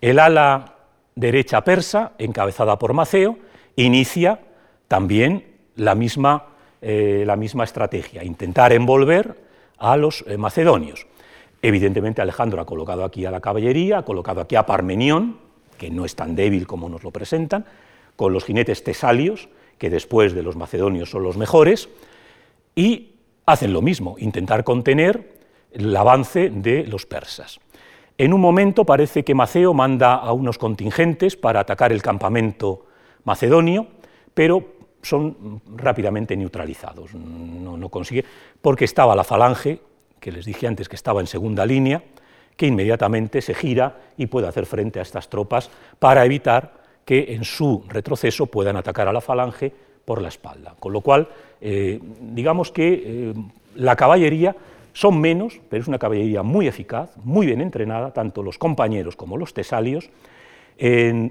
el 0.00 0.18
ala 0.18 0.76
derecha 1.14 1.62
persa, 1.62 2.12
encabezada 2.18 2.78
por 2.78 2.92
Maceo, 2.94 3.38
inicia 3.76 4.40
también 4.88 5.49
la 5.80 5.94
misma, 5.94 6.44
eh, 6.82 7.24
la 7.26 7.36
misma 7.36 7.64
estrategia, 7.64 8.22
intentar 8.22 8.72
envolver 8.72 9.34
a 9.78 9.96
los 9.96 10.24
eh, 10.26 10.36
macedonios. 10.36 11.06
Evidentemente 11.62 12.20
Alejandro 12.20 12.60
ha 12.60 12.66
colocado 12.66 13.02
aquí 13.02 13.24
a 13.24 13.30
la 13.30 13.40
caballería, 13.40 13.98
ha 13.98 14.04
colocado 14.04 14.42
aquí 14.42 14.56
a 14.56 14.66
Parmenión, 14.66 15.38
que 15.78 15.90
no 15.90 16.04
es 16.04 16.14
tan 16.14 16.36
débil 16.36 16.66
como 16.66 16.90
nos 16.90 17.02
lo 17.02 17.10
presentan, 17.10 17.64
con 18.16 18.34
los 18.34 18.44
jinetes 18.44 18.84
tesalios, 18.84 19.48
que 19.78 19.88
después 19.88 20.34
de 20.34 20.42
los 20.42 20.56
macedonios 20.56 21.10
son 21.10 21.22
los 21.22 21.38
mejores, 21.38 21.88
y 22.76 23.14
hacen 23.46 23.72
lo 23.72 23.80
mismo, 23.80 24.16
intentar 24.18 24.64
contener 24.64 25.40
el 25.72 25.96
avance 25.96 26.50
de 26.50 26.84
los 26.86 27.06
persas. 27.06 27.58
En 28.18 28.34
un 28.34 28.40
momento 28.42 28.84
parece 28.84 29.24
que 29.24 29.34
Maceo 29.34 29.72
manda 29.72 30.14
a 30.14 30.32
unos 30.34 30.58
contingentes 30.58 31.36
para 31.36 31.60
atacar 31.60 31.90
el 31.90 32.02
campamento 32.02 32.84
macedonio, 33.24 33.86
pero 34.34 34.79
son 35.02 35.60
rápidamente 35.76 36.36
neutralizados. 36.36 37.14
No, 37.14 37.88
consigue, 37.88 38.24
porque 38.60 38.84
estaba 38.84 39.14
la 39.14 39.24
falange, 39.24 39.80
que 40.18 40.32
les 40.32 40.44
dije 40.44 40.66
antes 40.66 40.88
que 40.88 40.96
estaba 40.96 41.20
en 41.20 41.26
segunda 41.26 41.64
línea, 41.64 42.02
que 42.56 42.66
inmediatamente 42.66 43.40
se 43.40 43.54
gira 43.54 43.96
y 44.16 44.26
puede 44.26 44.46
hacer 44.46 44.66
frente 44.66 44.98
a 44.98 45.02
estas 45.02 45.28
tropas 45.28 45.70
para 45.98 46.24
evitar 46.24 46.72
que 47.04 47.34
en 47.34 47.44
su 47.44 47.84
retroceso 47.88 48.46
puedan 48.46 48.76
atacar 48.76 49.08
a 49.08 49.12
la 49.12 49.20
falange 49.20 49.72
por 50.04 50.20
la 50.20 50.28
espalda. 50.28 50.74
Con 50.78 50.92
lo 50.92 51.00
cual, 51.00 51.28
eh, 51.60 51.98
digamos 52.20 52.70
que 52.70 53.02
eh, 53.04 53.34
la 53.76 53.96
caballería 53.96 54.54
son 54.92 55.20
menos, 55.20 55.60
pero 55.70 55.80
es 55.80 55.88
una 55.88 55.98
caballería 55.98 56.42
muy 56.42 56.66
eficaz, 56.66 57.16
muy 57.24 57.46
bien 57.46 57.60
entrenada, 57.60 58.12
tanto 58.12 58.42
los 58.42 58.58
compañeros 58.58 59.16
como 59.16 59.36
los 59.36 59.54
tesalios, 59.54 60.10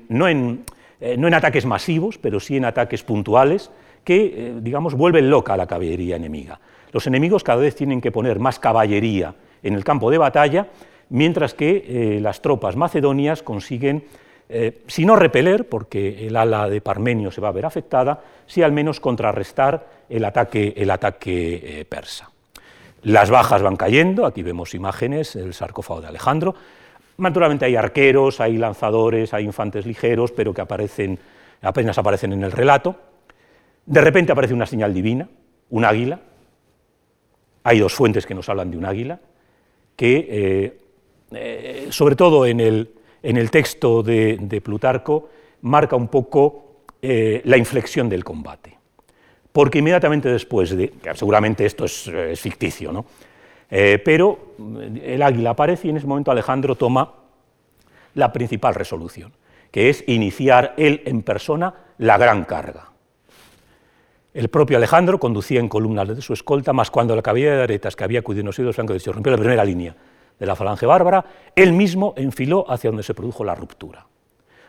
no 0.09 0.27
en 0.27 0.63
eh, 1.01 1.15
no 1.17 1.27
en 1.27 1.33
ataques 1.33 1.65
masivos, 1.65 2.17
pero 2.17 2.39
sí 2.39 2.57
en 2.57 2.65
ataques 2.65 3.03
puntuales, 3.03 3.71
que, 4.03 4.25
eh, 4.25 4.53
digamos, 4.61 4.95
vuelven 4.95 5.29
loca 5.29 5.53
a 5.53 5.57
la 5.57 5.67
caballería 5.67 6.15
enemiga. 6.15 6.59
Los 6.91 7.07
enemigos 7.07 7.43
cada 7.43 7.61
vez 7.61 7.75
tienen 7.75 8.01
que 8.01 8.11
poner 8.11 8.39
más 8.39 8.59
caballería 8.59 9.35
en 9.63 9.75
el 9.75 9.83
campo 9.83 10.11
de 10.11 10.17
batalla, 10.17 10.67
mientras 11.09 11.53
que 11.53 11.85
eh, 11.87 12.19
las 12.19 12.41
tropas 12.41 12.75
macedonias 12.75 13.43
consiguen, 13.43 14.03
si 14.87 15.05
no 15.05 15.15
repeler, 15.15 15.69
porque 15.69 16.25
el 16.25 16.35
ala 16.35 16.67
de 16.67 16.81
Parmenio 16.81 17.29
se 17.29 17.39
va 17.39 17.49
a 17.49 17.51
ver 17.51 17.67
afectada, 17.67 18.23
sí 18.47 18.63
al 18.63 18.71
menos 18.71 18.99
contrarrestar 18.99 19.85
el 20.09 20.25
ataque, 20.25 20.73
el 20.75 20.89
ataque 20.89 21.85
persa. 21.87 22.31
Las 23.03 23.29
bajas 23.29 23.61
van 23.61 23.75
cayendo, 23.75 24.25
aquí 24.25 24.41
vemos 24.41 24.73
imágenes, 24.73 25.35
el 25.35 25.53
sarcófago 25.53 26.01
de 26.01 26.07
Alejandro, 26.07 26.55
Naturalmente 27.19 27.65
hay 27.65 27.75
arqueros, 27.75 28.39
hay 28.39 28.57
lanzadores, 28.57 29.33
hay 29.33 29.43
infantes 29.43 29.85
ligeros, 29.85 30.31
pero 30.31 30.53
que 30.53 30.61
aparecen, 30.61 31.19
apenas 31.61 31.97
aparecen 31.97 32.33
en 32.33 32.43
el 32.43 32.51
relato. 32.51 32.95
De 33.85 34.01
repente 34.01 34.31
aparece 34.31 34.53
una 34.53 34.65
señal 34.65 34.93
divina, 34.93 35.27
un 35.69 35.85
águila. 35.85 36.19
Hay 37.63 37.79
dos 37.79 37.93
fuentes 37.93 38.25
que 38.25 38.33
nos 38.33 38.47
hablan 38.47 38.71
de 38.71 38.77
un 38.77 38.85
águila, 38.85 39.19
que 39.95 40.27
eh, 40.29 40.79
eh, 41.31 41.87
sobre 41.89 42.15
todo 42.15 42.45
en 42.45 42.61
el, 42.61 42.89
en 43.21 43.37
el 43.37 43.51
texto 43.51 44.01
de, 44.01 44.61
Plutarco 44.63 45.29
marca 45.61 45.95
un 45.95 46.07
poco 46.07 46.83
eh, 47.01 47.41
la 47.43 47.57
inflexión 47.57 48.07
del 48.07 48.23
combate. 48.23 48.77
Porque 49.51 49.79
inmediatamente 49.79 50.29
después 50.29 50.75
de, 50.75 50.93
seguramente 51.15 51.65
esto 51.65 51.83
es, 51.85 52.07
es 52.07 52.39
ficticio, 52.39 52.91
¿no? 52.91 53.05
Eh, 53.69 54.01
pero 54.03 54.55
el 55.01 55.21
águila 55.21 55.51
aparece 55.51 55.87
y 55.87 55.91
en 55.91 55.97
ese 55.97 56.07
momento 56.07 56.31
Alejandro 56.31 56.75
toma 56.75 57.13
la 58.15 58.33
principal 58.33 58.73
resolución, 58.73 59.31
que 59.71 59.89
es 59.89 60.03
iniciar 60.07 60.73
él 60.77 61.03
en 61.05 61.21
persona 61.21 61.73
la 61.97 62.17
gran 62.17 62.45
carga. 62.45 62.89
El 64.33 64.49
propio 64.49 64.77
Alejandro 64.77 65.19
conducía 65.19 65.59
en 65.59 65.69
columnas 65.69 66.07
de 66.07 66.21
su 66.21 66.33
escolta, 66.33 66.71
más 66.71 66.91
cuando 66.91 67.15
la 67.15 67.21
caballería 67.21 67.55
de 67.55 67.63
aretas 67.63 67.95
que 67.95 68.03
había 68.03 68.19
acudido 68.19 68.41
en 68.41 68.65
los 68.65 68.75
flancos 68.75 69.03
de 69.03 69.11
rompió 69.11 69.31
la 69.31 69.37
primera 69.37 69.65
línea 69.65 69.95
de 70.39 70.45
la 70.45 70.55
falange 70.55 70.85
bárbara, 70.85 71.25
él 71.55 71.73
mismo 71.73 72.13
enfiló 72.15 72.69
hacia 72.71 72.89
donde 72.89 73.03
se 73.03 73.13
produjo 73.13 73.43
la 73.43 73.55
ruptura. 73.55 74.05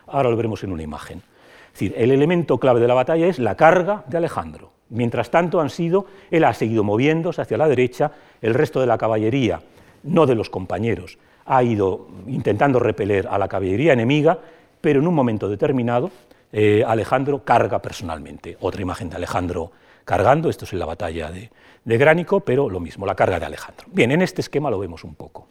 Ahora 0.07 0.29
lo 0.29 0.35
veremos 0.35 0.63
en 0.63 0.71
una 0.71 0.83
imagen. 0.83 1.19
Es 1.67 1.73
decir, 1.73 1.93
el 1.95 2.11
elemento 2.11 2.57
clave 2.57 2.81
de 2.81 2.87
la 2.87 2.93
batalla 2.93 3.27
es 3.27 3.39
la 3.39 3.55
carga 3.55 4.03
de 4.07 4.17
Alejandro. 4.17 4.71
Mientras 4.91 5.31
tanto, 5.31 5.61
han 5.61 5.69
sido, 5.69 6.05
él 6.29 6.43
ha 6.43 6.53
seguido 6.53 6.83
moviéndose 6.83 7.41
hacia 7.41 7.57
la 7.57 7.67
derecha, 7.67 8.11
el 8.41 8.53
resto 8.53 8.81
de 8.81 8.87
la 8.87 8.97
caballería, 8.97 9.61
no 10.03 10.25
de 10.25 10.35
los 10.35 10.49
compañeros, 10.49 11.17
ha 11.45 11.63
ido 11.63 12.07
intentando 12.27 12.77
repeler 12.79 13.27
a 13.27 13.37
la 13.37 13.47
caballería 13.47 13.93
enemiga, 13.93 14.37
pero 14.81 14.99
en 14.99 15.07
un 15.07 15.15
momento 15.15 15.47
determinado, 15.47 16.11
eh, 16.51 16.83
Alejandro 16.85 17.43
carga 17.43 17.81
personalmente. 17.81 18.57
Otra 18.59 18.81
imagen 18.81 19.09
de 19.09 19.15
Alejandro 19.15 19.71
cargando, 20.03 20.49
esto 20.49 20.65
es 20.65 20.73
en 20.73 20.79
la 20.79 20.85
batalla 20.85 21.31
de, 21.31 21.49
Gránico, 21.97 22.41
pero 22.41 22.69
lo 22.69 22.79
mismo, 22.79 23.05
la 23.05 23.15
carga 23.15 23.39
de 23.39 23.45
Alejandro. 23.45 23.87
Bien, 23.91 24.11
en 24.11 24.21
este 24.21 24.41
esquema 24.41 24.69
lo 24.69 24.77
vemos 24.77 25.03
un 25.03 25.15
poco. 25.15 25.47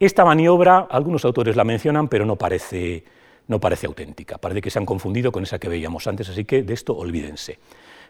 Esta 0.00 0.24
maniobra, 0.24 0.88
algunos 0.90 1.24
autores 1.24 1.54
la 1.54 1.64
mencionan, 1.64 2.08
pero 2.08 2.24
no 2.24 2.36
parece, 2.36 3.04
no 3.48 3.60
parece 3.60 3.86
auténtica. 3.86 4.38
Parece 4.38 4.60
que 4.62 4.70
se 4.70 4.78
han 4.78 4.86
confundido 4.86 5.30
con 5.30 5.42
esa 5.42 5.58
que 5.58 5.68
veíamos 5.68 6.06
antes, 6.06 6.28
así 6.28 6.44
que 6.44 6.62
de 6.62 6.74
esto 6.74 6.96
olvídense. 6.96 7.58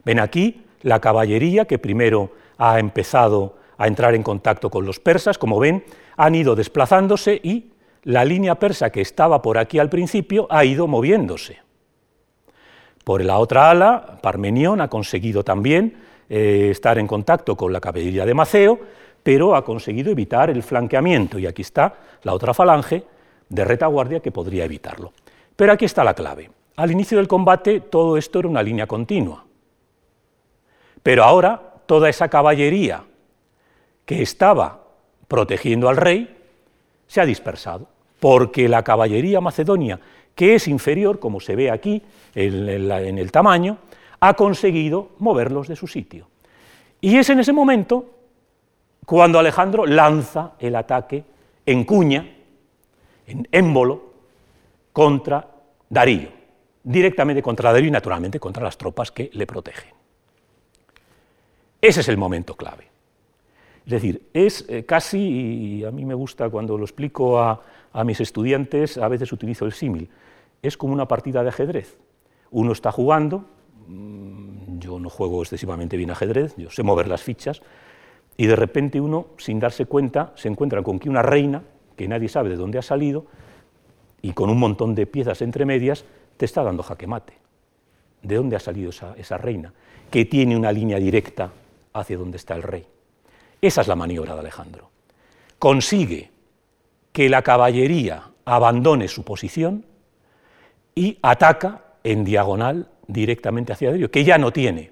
Ven 0.06 0.20
aquí 0.20 0.62
la 0.82 1.00
caballería 1.00 1.64
que 1.64 1.80
primero 1.80 2.30
ha 2.58 2.78
empezado 2.78 3.56
a 3.76 3.88
entrar 3.88 4.14
en 4.14 4.22
contacto 4.22 4.70
con 4.70 4.86
los 4.86 5.00
persas, 5.00 5.36
como 5.36 5.58
ven, 5.58 5.84
han 6.16 6.36
ido 6.36 6.54
desplazándose 6.54 7.40
y 7.42 7.72
la 8.04 8.24
línea 8.24 8.54
persa 8.54 8.90
que 8.90 9.00
estaba 9.00 9.42
por 9.42 9.58
aquí 9.58 9.80
al 9.80 9.90
principio 9.90 10.46
ha 10.48 10.64
ido 10.64 10.86
moviéndose. 10.86 11.58
Por 13.02 13.24
la 13.24 13.38
otra 13.38 13.70
ala, 13.70 14.18
Parmenión 14.22 14.80
ha 14.80 14.88
conseguido 14.88 15.42
también 15.42 15.96
eh, 16.28 16.68
estar 16.70 16.98
en 16.98 17.08
contacto 17.08 17.56
con 17.56 17.72
la 17.72 17.80
caballería 17.80 18.24
de 18.24 18.32
Maceo, 18.34 18.78
pero 19.24 19.56
ha 19.56 19.64
conseguido 19.64 20.12
evitar 20.12 20.50
el 20.50 20.62
flanqueamiento, 20.62 21.36
y 21.40 21.46
aquí 21.46 21.62
está 21.62 21.94
la 22.22 22.32
otra 22.32 22.54
falange 22.54 23.02
de 23.48 23.64
retaguardia 23.64 24.20
que 24.20 24.30
podría 24.30 24.64
evitarlo. 24.64 25.12
Pero 25.56 25.72
aquí 25.72 25.84
está 25.84 26.04
la 26.04 26.14
clave. 26.14 26.48
Al 26.76 26.92
inicio 26.92 27.18
del 27.18 27.26
combate 27.26 27.80
todo 27.80 28.16
esto 28.16 28.38
era 28.38 28.48
una 28.48 28.62
línea 28.62 28.86
continua, 28.86 29.46
pero 31.06 31.22
ahora 31.22 31.62
toda 31.86 32.08
esa 32.08 32.26
caballería 32.26 33.04
que 34.04 34.22
estaba 34.22 34.88
protegiendo 35.28 35.88
al 35.88 35.96
rey 35.96 36.36
se 37.06 37.20
ha 37.20 37.24
dispersado 37.24 37.86
porque 38.18 38.68
la 38.68 38.82
caballería 38.82 39.40
macedonia, 39.40 40.00
que 40.34 40.56
es 40.56 40.66
inferior, 40.66 41.20
como 41.20 41.38
se 41.38 41.54
ve 41.54 41.70
aquí 41.70 42.02
en 42.34 43.18
el 43.18 43.30
tamaño, 43.30 43.78
ha 44.18 44.34
conseguido 44.34 45.10
moverlos 45.20 45.68
de 45.68 45.76
su 45.76 45.86
sitio. 45.86 46.26
Y 47.00 47.18
es 47.18 47.30
en 47.30 47.38
ese 47.38 47.52
momento 47.52 48.10
cuando 49.04 49.38
Alejandro 49.38 49.86
lanza 49.86 50.54
el 50.58 50.74
ataque 50.74 51.22
en 51.64 51.84
cuña, 51.84 52.34
en 53.28 53.46
émbolo, 53.52 54.12
contra 54.92 55.48
Darío, 55.88 56.30
directamente 56.82 57.44
contra 57.44 57.70
Darío 57.70 57.90
y 57.90 57.92
naturalmente 57.92 58.40
contra 58.40 58.64
las 58.64 58.76
tropas 58.76 59.12
que 59.12 59.30
le 59.34 59.46
protegen. 59.46 59.94
Ese 61.80 62.00
es 62.00 62.08
el 62.08 62.16
momento 62.16 62.56
clave. 62.56 62.88
Es 63.86 63.92
decir, 63.92 64.22
es 64.32 64.64
eh, 64.68 64.84
casi, 64.84 65.18
y 65.18 65.84
a 65.84 65.92
mí 65.92 66.04
me 66.04 66.14
gusta 66.14 66.50
cuando 66.50 66.76
lo 66.76 66.84
explico 66.84 67.38
a, 67.38 67.62
mis 68.04 68.20
estudiantes, 68.20 68.98
a 68.98 69.08
veces 69.08 69.32
utilizo 69.32 69.64
el 69.64 69.72
símil, 69.72 70.10
es 70.60 70.76
como 70.76 70.92
una 70.92 71.08
partida 71.08 71.42
de 71.42 71.48
ajedrez. 71.48 71.96
Uno 72.50 72.72
está 72.72 72.92
jugando, 72.92 73.46
mm, 73.86 74.78
yo 74.80 74.98
no 74.98 75.08
juego 75.08 75.40
excesivamente 75.40 75.96
bien 75.96 76.10
ajedrez, 76.10 76.54
yo 76.56 76.68
sé 76.68 76.82
mover 76.82 77.08
las 77.08 77.22
fichas, 77.22 77.62
y 78.36 78.46
de 78.46 78.56
repente 78.56 79.00
uno, 79.00 79.28
sin 79.38 79.60
darse 79.60 79.86
cuenta, 79.86 80.32
se 80.34 80.48
encuentra 80.48 80.82
con 80.82 80.98
que 80.98 81.08
una 81.08 81.22
reina, 81.22 81.62
que 81.96 82.06
nadie 82.06 82.28
sabe 82.28 82.50
de 82.50 82.56
dónde 82.56 82.78
ha 82.78 82.82
salido, 82.82 83.24
y 84.20 84.32
con 84.32 84.50
un 84.50 84.58
montón 84.58 84.94
de 84.94 85.06
piezas 85.06 85.40
entre 85.40 85.64
medias, 85.64 86.04
te 86.36 86.44
está 86.44 86.62
dando 86.62 86.82
jaque 86.82 87.06
mate. 87.06 87.34
¿De 88.20 88.34
dónde 88.34 88.56
ha 88.56 88.60
salido 88.60 88.90
esa, 88.90 89.14
esa 89.16 89.38
reina? 89.38 89.72
Que 90.10 90.24
tiene 90.24 90.56
una 90.56 90.72
línea 90.72 90.98
directa 90.98 91.50
hacia 91.98 92.16
donde 92.16 92.36
está 92.36 92.54
el 92.54 92.62
rey. 92.62 92.86
Esa 93.60 93.80
es 93.80 93.88
la 93.88 93.96
maniobra 93.96 94.34
de 94.34 94.40
Alejandro. 94.40 94.90
Consigue 95.58 96.30
que 97.12 97.28
la 97.28 97.42
caballería 97.42 98.24
abandone 98.44 99.08
su 99.08 99.24
posición 99.24 99.84
y 100.94 101.18
ataca 101.22 101.82
en 102.04 102.24
diagonal 102.24 102.88
directamente 103.06 103.72
hacia 103.72 103.90
Darío, 103.90 104.10
que 104.10 104.24
ya 104.24 104.38
no 104.38 104.52
tiene 104.52 104.90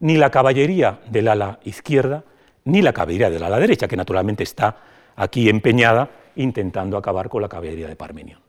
ni 0.00 0.16
la 0.16 0.30
caballería 0.30 1.00
del 1.10 1.28
ala 1.28 1.58
izquierda 1.64 2.24
ni 2.64 2.82
la 2.82 2.92
caballería 2.92 3.30
del 3.30 3.42
ala 3.42 3.58
derecha, 3.58 3.88
que 3.88 3.96
naturalmente 3.96 4.42
está 4.42 4.76
aquí 5.16 5.48
empeñada 5.48 6.10
intentando 6.36 6.96
acabar 6.96 7.28
con 7.28 7.40
la 7.40 7.48
caballería 7.48 7.88
de 7.88 7.96
Parmenión. 7.96 8.40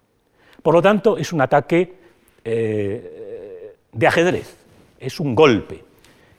Por 0.61 0.73
lo 0.73 0.81
tanto, 0.81 1.17
es 1.17 1.31
un 1.31 1.41
ataque 1.41 1.95
eh, 2.43 3.75
de 3.91 4.07
ajedrez, 4.07 4.57
es 4.99 5.19
un 5.19 5.33
golpe 5.35 5.86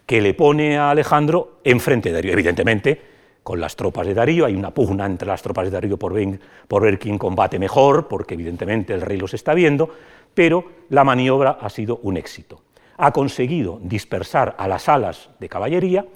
que 0.08 0.22
le 0.22 0.32
pone 0.32 0.78
a 0.78 0.88
Alejandro 0.88 1.58
enfrente 1.62 2.08
de 2.08 2.14
Darío. 2.14 2.32
Evidentemente, 2.32 2.98
con 3.42 3.60
las 3.60 3.76
tropas 3.76 4.06
de 4.06 4.14
Darío, 4.14 4.46
hay 4.46 4.54
una 4.54 4.72
pugna 4.72 5.04
entre 5.04 5.28
las 5.28 5.42
tropas 5.42 5.66
de 5.66 5.70
Darío 5.70 5.98
por 5.98 6.14
ver, 6.14 6.98
quién 6.98 7.18
combate 7.18 7.58
mejor, 7.58 8.08
porque 8.08 8.32
evidentemente 8.32 8.94
el 8.94 9.02
rey 9.02 9.18
los 9.18 9.34
está 9.34 9.52
viendo, 9.52 9.90
pero 10.32 10.64
la 10.88 11.04
maniobra 11.04 11.58
ha 11.60 11.68
sido 11.68 12.00
un 12.04 12.16
éxito. 12.16 12.62
Ha 12.96 13.12
conseguido 13.12 13.80
dispersar 13.82 14.56
a 14.56 14.66
las 14.66 14.88
alas 14.88 15.28
de 15.38 15.48
caballería 15.50 16.06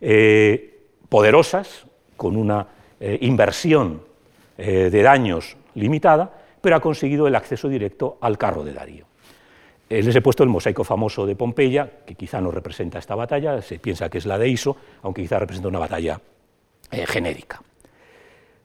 eh, 0.00 0.80
poderosas, 1.08 1.86
con 2.16 2.36
una 2.36 2.66
eh, 2.98 3.18
inversión 3.20 4.02
eh, 4.56 4.90
de 4.90 5.02
daños 5.02 5.56
limitada, 5.76 6.28
pero 6.60 6.74
ha 6.74 6.80
conseguido 6.80 7.28
el 7.28 7.36
acceso 7.36 7.68
directo 7.68 8.18
al 8.20 8.36
carro 8.36 8.64
de 8.64 8.72
Darío. 8.72 9.07
Les 9.88 10.14
he 10.14 10.20
puesto 10.20 10.42
el 10.42 10.48
mosaico 10.48 10.84
famoso 10.84 11.26
de 11.26 11.34
Pompeya, 11.34 11.90
que 12.04 12.14
quizá 12.14 12.40
no 12.40 12.50
representa 12.50 12.98
esta 12.98 13.14
batalla, 13.14 13.62
se 13.62 13.78
piensa 13.78 14.10
que 14.10 14.18
es 14.18 14.26
la 14.26 14.38
de 14.38 14.48
Iso, 14.48 14.76
aunque 15.02 15.22
quizá 15.22 15.38
representa 15.38 15.68
una 15.68 15.78
batalla 15.78 16.20
eh, 16.90 17.06
genérica. 17.06 17.62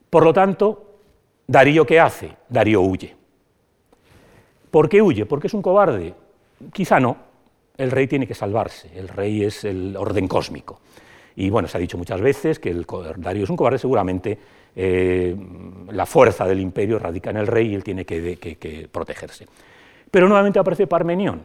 Por 0.10 0.26
lo 0.26 0.34
tanto, 0.34 1.00
Darío 1.48 1.86
¿qué 1.86 2.00
hace? 2.00 2.36
Darío 2.50 2.82
huye. 2.82 3.16
¿Por 4.70 4.90
qué 4.90 5.02
huye? 5.02 5.26
¿Porque 5.26 5.48
es 5.48 5.54
un 5.54 5.62
cobarde? 5.62 6.14
Quizá 6.74 7.00
no. 7.00 7.18
El 7.78 7.90
rey 7.90 8.08
tiene 8.08 8.28
que 8.28 8.36
salvarse, 8.36 8.92
el 8.96 9.08
rey 9.08 9.44
es 9.44 9.64
el 9.64 9.96
orden 9.98 10.28
cósmico. 10.28 10.80
Y 11.36 11.50
bueno, 11.50 11.68
se 11.68 11.78
ha 11.78 11.80
dicho 11.80 11.98
muchas 11.98 12.22
veces 12.22 12.60
que 12.60 12.70
el, 12.70 12.86
Darío 13.18 13.46
es 13.46 13.50
un 13.50 13.56
cobarde, 13.56 13.80
seguramente 13.80 14.38
eh, 14.76 15.36
la 15.90 16.06
fuerza 16.06 16.46
del 16.46 16.60
imperio 16.60 17.00
radica 17.00 17.32
en 17.32 17.38
el 17.38 17.48
rey 17.48 17.72
y 17.72 17.76
él 17.76 17.84
tiene 17.84 18.06
que 18.06 18.90
protegerse. 18.92 19.48
Pero 20.14 20.28
nuevamente 20.28 20.60
aparece 20.60 20.86
Parmenión. 20.86 21.42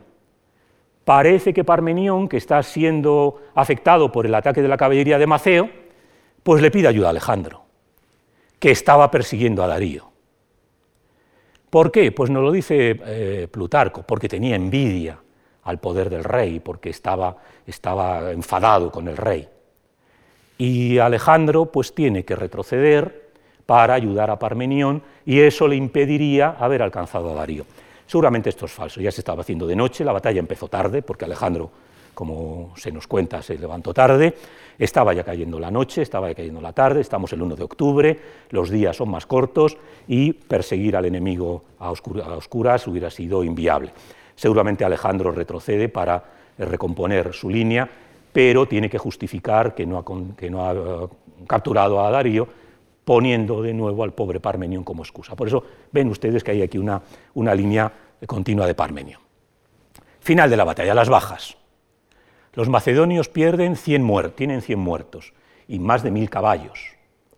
Parece 1.07 1.55
que 1.55 1.65
Parmenión, 1.65 2.28
que 2.28 2.36
está 2.36 2.62
siendo 2.62 3.40
afectado 3.55 4.12
por 4.12 4.27
el 4.27 4.35
ataque 4.35 4.61
de 4.61 4.69
la 4.69 4.77
caballería 4.77 5.19
de 5.19 5.27
Maceo, 5.27 5.70
pues 6.43 6.61
le 6.61 6.70
pide 6.70 6.86
ayuda 6.86 7.07
a 7.07 7.11
Alejandro, 7.11 7.62
que 8.59 8.70
estaba 8.70 9.11
persiguiendo 9.11 9.65
a 9.65 9.69
Darío. 9.69 10.11
¿Por 11.70 11.90
qué? 11.90 12.12
Pues 12.12 12.28
nos 12.28 12.43
lo 12.43 12.53
dice 12.53 13.01
eh, 13.07 13.49
Plutarco, 13.51 14.03
porque 14.03 14.28
tenía 14.28 14.57
envidia 14.57 15.19
al 15.62 15.81
poder 15.81 16.11
del 16.11 16.24
rey, 16.24 16.61
porque 16.61 16.90
estaba, 16.90 17.39
estaba 17.66 18.32
enfadado 18.32 18.93
con 18.93 19.09
el 19.09 19.16
rey. 19.16 19.49
Y 20.59 20.99
Alejandro 20.99 21.73
pues 21.73 21.95
tiene 21.95 22.23
que 22.27 22.36
retroceder 22.36 23.31
para 23.65 23.95
ayudar 23.95 24.31
a 24.31 24.39
Parmenión 24.39 25.03
y 25.24 25.40
eso 25.40 25.66
le 25.66 25.77
impediría 25.77 26.51
haber 26.61 26.82
alcanzado 26.82 27.31
a 27.31 27.35
Darío. 27.35 27.65
Seguramente 28.09 28.49
esto 28.49 28.65
es 28.65 28.73
falso, 28.73 29.01
ya 29.01 29.13
se 29.13 29.21
estaba 29.21 29.43
haciendo 29.43 29.69
de 29.69 29.77
noche, 29.77 30.03
la 30.03 30.13
batalla 30.13 30.41
empezó 30.41 30.67
tarde 30.67 31.03
porque 31.03 31.27
Alejandro 31.27 31.71
como 32.19 32.73
se 32.75 32.91
nos 32.91 33.07
cuenta, 33.07 33.41
se 33.43 33.57
levantó 33.57 33.95
tarde, 33.95 34.35
estaba 34.77 35.15
ya 35.15 35.23
cayendo 35.23 35.61
la 35.61 35.71
noche, 35.71 36.03
estaba 36.03 36.27
ya 36.27 36.35
cayendo 36.35 36.61
la 36.61 36.73
tarde, 36.73 37.01
estamos 37.01 37.33
el 37.33 37.41
1 37.41 37.55
de 37.55 37.63
octubre, 37.63 38.21
los 38.51 38.71
días 38.71 38.97
son 38.97 39.09
más 39.09 39.25
cortos 39.25 39.77
y 40.09 40.33
perseguir 40.33 40.97
al 40.97 41.05
enemigo 41.05 41.63
a, 41.79 41.93
oscuras 41.93 42.89
hubiera 42.89 43.09
sido 43.09 43.45
inviable. 43.45 43.93
Seguramente 44.35 44.85
Alejandro 44.85 45.31
retrocede 45.31 45.89
para 45.89 46.25
recomponer 46.59 47.33
su 47.35 47.51
línea, 47.51 47.89
pero 48.33 48.67
tiene 48.67 48.91
que 48.91 48.99
justificar 48.99 49.77
que 49.77 49.87
no 49.87 49.99
ha, 49.99 50.73
eh, 50.73 51.09
capturado 51.47 52.05
a 52.05 52.11
Darío, 52.11 52.49
poniendo 53.09 53.63
de 53.63 53.73
nuevo 53.73 54.05
al 54.05 54.13
pobre 54.13 54.39
Parmenión 54.39 54.85
como 54.85 55.03
excusa. 55.03 55.35
Por 55.35 55.49
eso 55.49 55.65
ven 55.93 56.11
ustedes 56.11 56.45
que 56.45 56.51
hay 56.51 56.61
aquí 56.61 56.77
una, 56.77 57.01
una 57.33 57.55
línea 57.55 57.91
continua 58.27 58.67
de 58.67 58.75
Parmenio. 58.75 59.19
Final 60.21 60.51
de 60.51 60.59
la 60.59 60.65
batalla, 60.65 60.93
las 60.93 61.09
bajas. 61.09 61.57
Los 62.53 62.69
macedonios 62.69 63.31
pierden 63.31 63.77
100 63.77 64.33
tienen 64.37 64.61
100 64.61 64.79
muertos 64.79 65.33
y 65.69 65.79
más 65.79 66.03
de 66.03 66.13
1.000 66.13 66.29
caballos, 66.29 66.81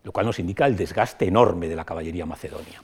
lo 0.03 0.11
cual 0.11 0.27
nos 0.27 0.41
indica 0.41 0.67
el 0.67 0.77
desgaste 0.77 1.29
enorme 1.29 1.69
de 1.69 1.77
la 1.77 1.85
caballería 1.85 2.27
macedonia. 2.27 2.83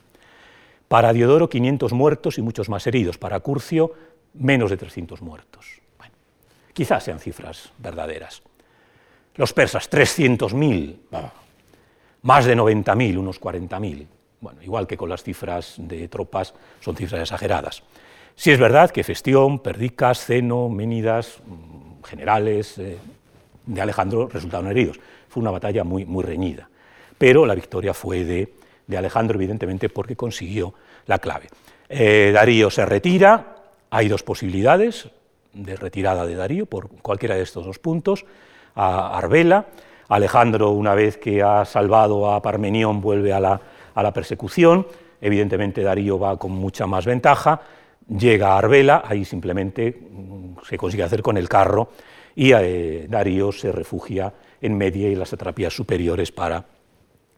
Para 0.86 1.12
Diodoro 1.12 1.48
500 1.48 1.92
muertos 1.92 2.38
y 2.38 2.42
muchos 2.42 2.68
más 2.68 2.86
heridos, 2.86 3.18
para 3.18 3.40
Curcio 3.40 3.94
menos 4.34 4.70
de 4.70 4.76
300 4.76 5.22
muertos. 5.22 5.80
Bueno, 5.98 6.14
quizás 6.72 7.02
sean 7.02 7.18
cifras 7.18 7.72
verdaderas. 7.78 8.44
Los 9.34 9.52
persas 9.52 9.90
300.000, 9.90 10.98
más 12.26 12.44
de 12.44 12.56
90.000, 12.56 13.18
unos 13.18 13.40
40.000. 13.40 14.04
Bueno, 14.40 14.60
igual 14.60 14.88
que 14.88 14.96
con 14.96 15.08
las 15.08 15.22
cifras 15.22 15.76
de 15.78 16.08
tropas, 16.08 16.54
son 16.80 16.96
cifras 16.96 17.20
exageradas. 17.22 17.84
Si 18.34 18.50
es 18.50 18.58
verdad 18.58 18.90
que 18.90 19.04
Festión, 19.04 19.60
Perdicas, 19.60 20.24
Ceno, 20.24 20.68
Ménidas, 20.68 21.38
generales 22.04 22.78
eh, 22.78 22.98
de 23.64 23.80
Alejandro 23.80 24.28
resultaron 24.28 24.68
heridos. 24.68 24.98
Fue 25.28 25.40
una 25.40 25.52
batalla 25.52 25.84
muy, 25.84 26.04
muy 26.04 26.24
reñida, 26.24 26.68
pero 27.16 27.46
la 27.46 27.54
victoria 27.54 27.94
fue 27.94 28.24
de, 28.24 28.52
Alejandro, 28.96 29.38
evidentemente, 29.38 29.88
porque 29.88 30.16
consiguió 30.16 30.74
la 31.06 31.20
clave. 31.20 31.46
Eh, 31.88 32.32
Darío 32.34 32.70
se 32.70 32.84
retira, 32.84 33.54
Hay 33.90 34.08
dos 34.08 34.24
posibilidades 34.24 35.08
de 35.52 35.76
retirada 35.76 36.26
de 36.26 36.34
Darío 36.34 36.66
por 36.66 36.88
cualquiera 36.88 37.36
de 37.36 37.42
estos 37.42 37.64
dos 37.64 37.78
puntos. 37.78 38.26
A 38.74 39.16
Arbela, 39.16 39.66
Alejandro, 40.08 40.70
una 40.70 40.94
vez 40.94 41.16
que 41.16 41.42
ha 41.42 41.64
salvado 41.64 42.30
a 42.32 42.40
Parmenión, 42.42 43.00
vuelve 43.00 43.32
a 43.32 43.40
la, 43.40 44.12
persecución. 44.12 44.86
Evidentemente 45.20 45.82
Darío 45.82 46.18
va 46.18 46.38
con 46.38 46.52
mucha 46.52 46.86
más 46.86 47.06
ventaja. 47.06 47.60
Llega 48.08 48.52
a 48.52 48.58
Arbela, 48.58 49.02
ahí 49.04 49.24
simplemente 49.24 49.98
mm, 50.10 50.58
se 50.62 50.76
consigue 50.76 51.02
hacer 51.02 51.22
con 51.22 51.36
el 51.36 51.48
carro 51.48 51.88
y 52.36 52.52
eh, 52.52 53.06
Darío 53.08 53.50
se 53.50 53.72
refugia 53.72 54.32
en 54.60 54.76
Media 54.76 55.08
y 55.08 55.16
las 55.16 55.32
atrapías 55.32 55.74
superiores 55.74 56.30
para, 56.30 56.64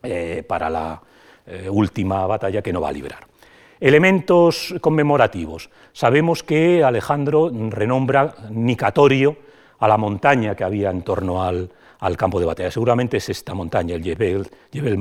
eh, 0.02 0.44
para 0.46 0.68
la 0.68 1.00
eh, 1.46 1.68
última 1.70 2.26
batalla 2.26 2.60
que 2.60 2.72
no 2.72 2.80
va 2.80 2.90
a 2.90 2.92
librar. 2.92 3.26
Elementos 3.80 4.74
conmemorativos. 4.80 5.70
Sabemos 5.92 6.42
que 6.42 6.82
Alejandro 6.82 7.50
renombra 7.70 8.34
Nicatorio 8.50 9.36
a 9.78 9.86
la 9.86 9.96
montaña 9.96 10.56
que 10.56 10.64
había 10.64 10.90
en 10.90 11.02
torno 11.02 11.42
al, 11.42 11.70
campo 12.16 12.40
de 12.40 12.46
batalla. 12.46 12.70
Seguramente 12.70 13.16
es 13.16 13.28
esta 13.28 13.54
montaña, 13.54 13.94
el 13.94 14.02
Jebel, 14.02 14.48
Jebel 14.72 14.98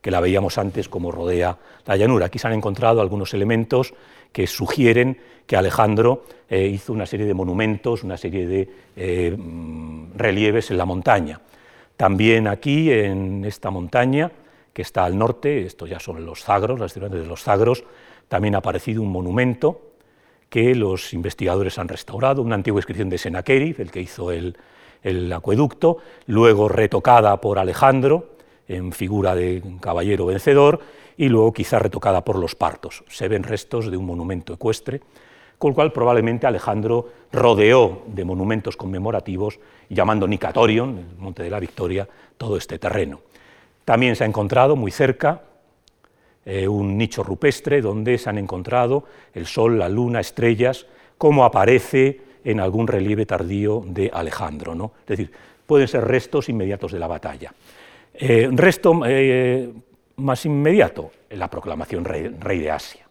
que 0.00 0.10
la 0.10 0.20
veíamos 0.20 0.58
antes 0.58 0.88
como 0.88 1.10
rodea 1.10 1.58
la 1.86 1.96
llanura. 1.96 2.26
Aquí 2.26 2.38
se 2.38 2.46
han 2.46 2.54
encontrado 2.54 3.00
algunos 3.00 3.34
elementos 3.34 3.94
que 4.32 4.46
sugieren 4.46 5.18
que 5.46 5.56
Alejandro 5.56 6.24
eh, 6.48 6.66
hizo 6.66 6.92
una 6.92 7.06
serie 7.06 7.26
de 7.26 7.34
monumentos, 7.34 8.04
una 8.04 8.16
serie 8.16 8.46
de 8.46 8.68
eh, 8.96 9.34
mm, 9.36 10.12
relieves 10.14 10.70
en 10.70 10.78
la 10.78 10.84
montaña. 10.84 11.40
También 11.96 12.46
aquí, 12.46 12.92
en 12.92 13.44
esta 13.44 13.70
montaña, 13.70 14.30
que 14.72 14.82
está 14.82 15.04
al 15.04 15.18
norte, 15.18 15.66
esto 15.66 15.86
ya 15.86 15.98
son 15.98 16.24
los 16.24 16.44
Zagros, 16.44 16.78
las 16.78 16.92
ciudades 16.92 17.22
de 17.22 17.26
los 17.26 17.42
Zagros, 17.42 17.82
también 18.28 18.54
ha 18.54 18.58
aparecido 18.58 19.02
un 19.02 19.10
monumento 19.10 19.80
que 20.48 20.74
los 20.74 21.12
investigadores 21.12 21.78
han 21.78 21.88
restaurado, 21.88 22.42
una 22.42 22.54
antigua 22.54 22.78
inscripción 22.78 23.08
de 23.08 23.18
Sennacherib, 23.18 23.80
el 23.80 23.90
que 23.90 24.00
hizo 24.00 24.30
el, 24.30 24.56
acueducto, 25.32 25.98
luego 26.26 26.68
retocada 26.68 27.40
por 27.40 27.58
Alejandro 27.58 28.38
en 28.68 28.92
figura 28.92 29.34
de 29.34 29.62
caballero 29.80 30.26
vencedor 30.26 30.80
y 31.16 31.28
luego 31.28 31.52
quizá 31.52 31.78
retocada 31.78 32.24
por 32.24 32.38
los 32.38 32.54
partos. 32.54 33.04
Se 33.08 33.28
ven 33.28 33.42
restos 33.42 33.90
de 33.90 33.96
un 33.96 34.06
monumento 34.06 34.52
ecuestre, 34.52 35.00
con 35.58 35.70
el 35.70 35.74
cual 35.74 35.92
probablemente 35.92 36.46
Alejandro 36.46 37.08
rodeó 37.32 38.02
de 38.06 38.24
monumentos 38.24 38.76
conmemorativos, 38.76 39.58
llamando 39.88 40.28
Nicatorion, 40.28 40.98
el 40.98 41.18
Monte 41.18 41.42
de 41.42 41.50
la 41.50 41.58
Victoria, 41.58 42.08
todo 42.36 42.56
este 42.56 42.78
terreno. 42.78 43.20
También 43.84 44.14
se 44.14 44.24
ha 44.24 44.26
encontrado 44.26 44.76
muy 44.76 44.92
cerca 44.92 45.42
eh, 46.44 46.68
un 46.68 46.96
nicho 46.96 47.22
rupestre 47.22 47.80
donde 47.82 48.16
se 48.16 48.30
han 48.30 48.38
encontrado 48.38 49.04
el 49.34 49.46
sol, 49.46 49.78
la 49.78 49.88
luna, 49.88 50.20
estrellas, 50.20 50.86
como 51.18 51.44
aparece 51.44 52.20
en 52.50 52.60
algún 52.60 52.86
relieve 52.86 53.26
tardío 53.26 53.84
de 53.86 54.10
Alejandro. 54.12 54.74
¿no? 54.74 54.92
Es 55.02 55.18
decir, 55.18 55.30
pueden 55.66 55.86
ser 55.86 56.04
restos 56.04 56.48
inmediatos 56.48 56.92
de 56.92 56.98
la 56.98 57.06
batalla. 57.06 57.52
Eh, 58.14 58.48
resto 58.52 59.02
eh, 59.06 59.70
más 60.16 60.46
inmediato, 60.46 61.10
la 61.30 61.48
proclamación 61.48 62.06
rey, 62.06 62.58
de 62.58 62.70
Asia. 62.70 63.06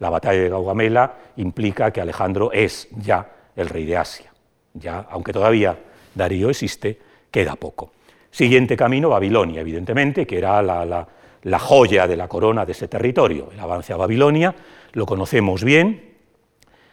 La 0.00 0.10
batalla 0.10 0.40
de 0.40 0.50
Gaugamela 0.50 1.14
implica 1.36 1.90
que 1.90 2.02
Alejandro 2.02 2.52
es 2.52 2.88
ya 2.98 3.26
el 3.56 3.68
rey 3.68 3.86
de 3.86 3.96
Asia. 3.96 4.32
Ya, 4.74 5.06
aunque 5.10 5.32
todavía 5.32 5.76
Darío 6.14 6.50
existe, 6.50 6.98
queda 7.30 7.56
poco. 7.56 7.92
Siguiente 8.30 8.76
camino, 8.76 9.08
Babilonia, 9.08 9.62
evidentemente, 9.62 10.26
que 10.26 10.36
era 10.36 10.62
la, 10.62 11.58
joya 11.58 12.06
de 12.06 12.16
la 12.16 12.28
corona 12.28 12.66
de 12.66 12.72
ese 12.72 12.86
territorio. 12.86 13.48
El 13.50 13.58
avance 13.58 13.94
a 13.94 13.96
Babilonia 13.96 14.54
lo 14.92 15.06
conocemos 15.06 15.64
bien. 15.64 16.17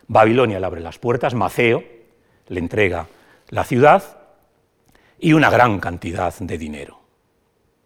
Babilonia 0.07 0.59
le 0.59 0.65
abre 0.65 0.81
las 0.81 0.99
puertas, 0.99 1.33
Maceo 1.33 1.83
le 2.47 2.59
entrega 2.59 3.07
la 3.49 3.63
ciudad 3.63 4.03
y 5.19 5.33
una 5.33 5.49
gran 5.49 5.79
cantidad 5.79 6.33
de 6.37 6.57
dinero, 6.57 6.99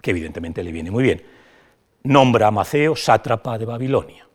que 0.02 0.12
evidentemente 0.12 0.64
le 0.64 0.72
viene 0.72 0.92
muy 0.92 1.04
bien. 1.04 1.24
Nombra 2.04 2.48
a 2.48 2.52
Maceo 2.52 2.96
sátrapa 2.96 3.58
de 3.58 3.66
Babilonia, 3.66 4.28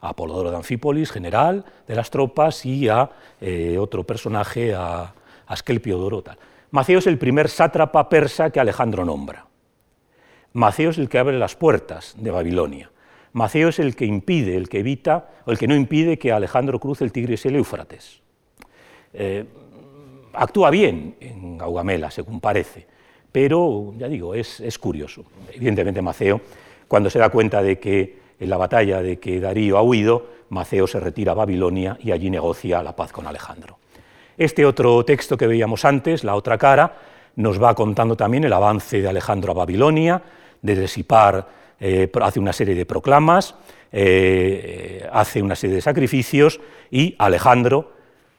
a 0.00 0.10
Apolodoro 0.10 0.50
de 0.50 0.56
Anfípolis, 0.56 1.10
general 1.10 1.64
de 1.86 1.94
las 1.94 2.10
tropas, 2.10 2.64
y 2.64 2.88
a 2.88 3.10
eh, 3.40 3.76
otro 3.78 4.04
personaje, 4.04 4.74
a 4.74 5.12
Asclepio 5.46 5.98
Dorotal. 5.98 6.38
Maceo 6.70 6.98
es 7.00 7.06
el 7.06 7.18
primer 7.18 7.48
sátrapa 7.48 8.08
persa 8.08 8.50
que 8.50 8.60
Alejandro 8.60 9.04
nombra. 9.04 9.46
Maceo 10.54 10.90
es 10.90 10.98
el 10.98 11.08
que 11.08 11.18
abre 11.18 11.38
las 11.38 11.56
puertas 11.56 12.14
de 12.18 12.30
Babilonia. 12.30 12.91
Maceo 13.32 13.68
es 13.68 13.78
el 13.78 13.96
que 13.96 14.04
impide, 14.04 14.56
el 14.56 14.68
que 14.68 14.80
evita, 14.80 15.30
o 15.46 15.52
el 15.52 15.58
que 15.58 15.66
no 15.66 15.74
impide 15.74 16.18
que 16.18 16.32
Alejandro 16.32 16.78
cruce 16.78 17.04
el 17.04 17.12
Tigris 17.12 17.44
y 17.44 17.48
el 17.48 17.56
Éufrates. 17.56 18.20
Eh, 19.14 19.44
actúa 20.32 20.70
bien 20.70 21.16
en 21.20 21.58
Gaugamela, 21.58 22.10
según 22.10 22.40
parece, 22.40 22.86
pero, 23.30 23.94
ya 23.96 24.08
digo, 24.08 24.34
es, 24.34 24.78
curioso. 24.78 25.24
Evidentemente 25.52 26.02
Maceo, 26.02 26.40
cuando 26.86 27.08
se 27.08 27.18
da 27.18 27.30
cuenta 27.30 27.62
de 27.62 27.78
que 27.78 28.20
en 28.38 28.50
la 28.50 28.58
batalla 28.58 29.02
de 29.02 29.18
que 29.18 29.40
Darío 29.40 29.78
ha 29.78 29.82
huido, 29.82 30.26
Maceo 30.50 30.86
se 30.86 31.00
retira 31.00 31.32
a 31.32 31.36
Babilonia 31.36 31.96
y 32.00 32.12
allí 32.12 32.28
negocia 32.28 32.82
la 32.82 32.94
paz 32.94 33.12
con 33.12 33.26
Alejandro. 33.26 33.78
Este 34.36 34.66
otro 34.66 35.04
texto 35.04 35.36
que 35.36 35.46
veíamos 35.46 35.84
antes, 35.86 36.24
la 36.24 36.34
otra 36.34 36.58
cara, 36.58 36.96
nos 37.36 37.62
va 37.62 37.74
contando 37.74 38.16
también 38.16 38.44
el 38.44 38.52
avance 38.52 39.00
de 39.00 39.08
Alejandro 39.08 39.52
a 39.52 39.54
Babilonia, 39.54 40.22
de 40.60 40.86
Sipar 40.86 41.61
eh, 41.82 42.08
hace 42.22 42.38
una 42.38 42.52
serie 42.52 42.76
de 42.76 42.86
proclamas, 42.86 43.56
eh, 43.90 45.04
hace 45.12 45.42
una 45.42 45.56
serie 45.56 45.76
de 45.76 45.82
sacrificios 45.82 46.60
y 46.92 47.16
Alejandro, 47.18 47.92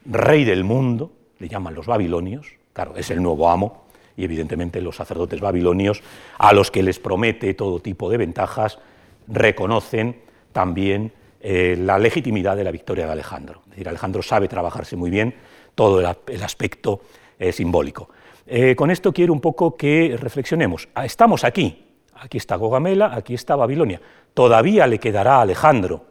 rey 0.06 0.46
del 0.46 0.64
mundo, 0.64 1.12
le 1.40 1.50
llaman 1.50 1.76
los 1.76 1.86
babilonios, 1.86 2.48
claro, 2.72 2.96
es 2.96 3.12
el 3.12 3.22
nuevo 3.22 3.50
amo, 3.50 3.84
y 4.16 4.24
evidentemente 4.24 4.80
los 4.82 4.96
sacerdotes 4.96 5.42
babilonios, 5.42 6.02
a 6.38 6.54
los 6.54 6.72
que 6.72 6.84
les 6.84 7.00
promete 7.00 7.54
todo 7.54 7.80
tipo 7.80 8.10
de 8.10 8.18
ventajas, 8.18 8.80
reconocen 9.28 10.22
también 10.54 11.12
eh, 11.42 11.76
la 11.78 12.00
legitimidad 12.00 12.56
de 12.56 12.64
la 12.64 12.72
victoria 12.72 13.06
de 13.06 13.12
Alejandro. 13.12 13.64
Es 13.66 13.72
decir, 13.72 13.90
Alejandro 13.90 14.22
sabe 14.22 14.48
trabajarse 14.48 14.96
muy 14.96 15.10
bien 15.10 15.36
todo 15.76 16.00
el, 16.00 16.06
aspecto 16.42 17.02
eh, 17.38 17.52
simbólico. 17.52 18.08
Eh, 18.48 18.74
con 18.76 18.90
esto 18.90 19.12
quiero 19.12 19.34
un 19.34 19.42
poco 19.42 19.76
que 19.76 20.16
reflexionemos. 20.18 20.88
Ah, 20.96 21.06
estamos 21.06 21.44
aquí, 21.44 21.84
aquí 22.16 22.38
está 22.38 22.56
Gogamela, 22.56 23.14
aquí 23.14 23.34
está 23.34 23.56
Babilonia. 23.56 24.02
Todavía 24.34 24.88
le 24.88 25.00
quedará 25.00 25.38
a 25.38 25.42
Alejandro 25.42 26.06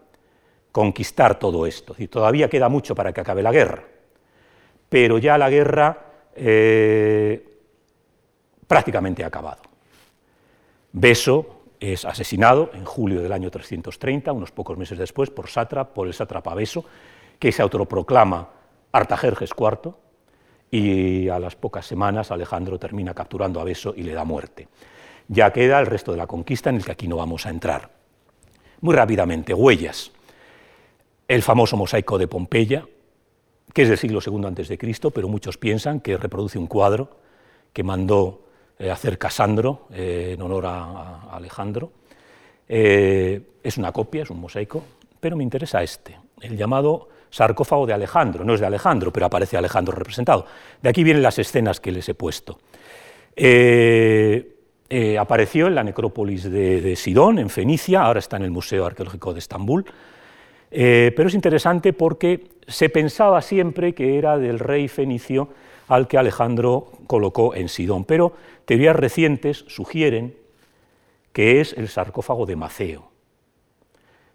conquistar 0.70 1.38
todo 1.38 1.66
esto, 1.66 1.94
y 1.98 2.08
todavía 2.08 2.48
queda 2.48 2.68
mucho 2.68 2.94
para 2.94 3.12
que 3.12 3.20
acabe 3.20 3.42
la 3.42 3.52
guerra. 3.52 3.84
Pero 4.88 5.18
ya 5.18 5.36
la 5.36 5.50
guerra 5.50 5.98
eh, 6.34 7.46
prácticamente 8.66 9.22
ha 9.22 9.26
acabado. 9.26 9.62
Beso 10.92 11.62
es 11.78 12.04
asesinado 12.04 12.70
en 12.74 12.84
julio 12.84 13.20
del 13.20 13.32
año 13.32 13.50
330, 13.50 14.32
unos 14.32 14.52
pocos 14.52 14.78
meses 14.78 14.98
después, 14.98 15.30
por, 15.30 15.46
por 15.92 16.06
el 16.06 16.14
sátrapa 16.14 16.54
Beso, 16.54 16.84
que 17.38 17.52
se 17.52 17.60
autoproclama 17.60 18.48
Artajerjes 18.92 19.50
IV, 19.58 19.92
y 20.70 21.28
a 21.28 21.38
las 21.38 21.54
pocas 21.54 21.86
semanas 21.86 22.30
Alejandro 22.30 22.78
termina 22.78 23.12
capturando 23.12 23.60
a 23.60 23.64
Beso 23.64 23.92
y 23.94 24.02
le 24.04 24.14
da 24.14 24.24
muerte. 24.24 24.68
Ya 25.32 25.50
queda 25.50 25.80
el 25.80 25.86
resto 25.86 26.12
de 26.12 26.18
la 26.18 26.26
conquista 26.26 26.68
en 26.68 26.76
el 26.76 26.84
que 26.84 26.92
aquí 26.92 27.08
no 27.08 27.16
vamos 27.16 27.46
a 27.46 27.48
entrar. 27.48 27.88
Muy 28.82 28.94
rápidamente, 28.94 29.54
huellas. 29.54 30.12
El 31.26 31.42
famoso 31.42 31.74
mosaico 31.78 32.18
de 32.18 32.28
Pompeya, 32.28 32.86
que 33.72 33.82
es 33.82 33.88
del 33.88 33.96
siglo 33.96 34.20
II 34.24 34.44
a.C., 34.44 34.78
pero 35.10 35.28
muchos 35.28 35.56
piensan 35.56 36.00
que 36.00 36.18
reproduce 36.18 36.58
un 36.58 36.66
cuadro 36.66 37.16
que 37.72 37.82
mandó 37.82 38.42
eh, 38.78 38.90
hacer 38.90 39.16
Casandro 39.16 39.86
eh, 39.90 40.32
en 40.34 40.42
honor 40.42 40.66
a, 40.66 41.22
Alejandro. 41.34 41.92
Eh, 42.68 43.40
es 43.62 43.78
una 43.78 43.90
copia, 43.90 44.24
es 44.24 44.30
un 44.30 44.38
mosaico, 44.38 44.84
pero 45.18 45.34
me 45.34 45.44
interesa 45.44 45.82
este, 45.82 46.14
el 46.42 46.58
llamado 46.58 47.08
sarcófago 47.30 47.86
de 47.86 47.94
Alejandro. 47.94 48.44
No 48.44 48.52
es 48.52 48.60
de 48.60 48.66
Alejandro, 48.66 49.10
pero 49.10 49.24
aparece 49.24 49.56
Alejandro 49.56 49.94
representado. 49.94 50.44
De 50.82 50.90
aquí 50.90 51.02
vienen 51.02 51.22
las 51.22 51.38
escenas 51.38 51.80
que 51.80 51.90
les 51.90 52.06
he 52.10 52.14
puesto. 52.14 52.58
Eh, 54.94 55.16
apareció 55.16 55.68
en 55.68 55.74
la 55.74 55.82
necrópolis 55.82 56.42
de, 56.50 56.94
Sidón, 56.96 57.38
en 57.38 57.48
Fenicia, 57.48 58.02
ahora 58.02 58.18
está 58.18 58.36
en 58.36 58.42
el 58.42 58.50
Museo 58.50 58.84
Arqueológico 58.84 59.32
de 59.32 59.38
Estambul. 59.38 59.86
Eh, 60.70 61.14
pero 61.16 61.30
es 61.30 61.34
interesante 61.34 61.94
porque 61.94 62.50
se 62.66 62.90
pensaba 62.90 63.40
siempre 63.40 63.94
que 63.94 64.18
era 64.18 64.36
del 64.36 64.58
rey 64.58 64.88
fenicio 64.88 65.48
al 65.88 66.08
que 66.08 66.18
Alejandro 66.18 66.92
colocó 67.06 67.54
en 67.54 67.70
Sidón, 67.70 68.04
pero 68.04 68.34
teorías 68.66 68.94
recientes 68.94 69.64
sugieren 69.66 70.36
que 71.32 71.62
es 71.62 71.72
el 71.72 71.88
sarcófago 71.88 72.44
de 72.44 72.56
Maceo, 72.56 73.08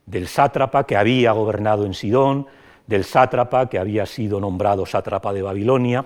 del 0.07 0.27
sátrapa 0.27 0.88
que 0.88 0.97
había 0.97 1.34
gobernado 1.34 1.85
en 1.85 1.93
Sidón, 1.93 2.47
del 2.88 3.03
sátrapa 3.03 3.69
que 3.69 3.77
había 3.77 4.07
sido 4.07 4.39
nombrado 4.39 4.88
sátrapa 4.88 5.34
de 5.34 5.43
Babilonia, 5.43 6.03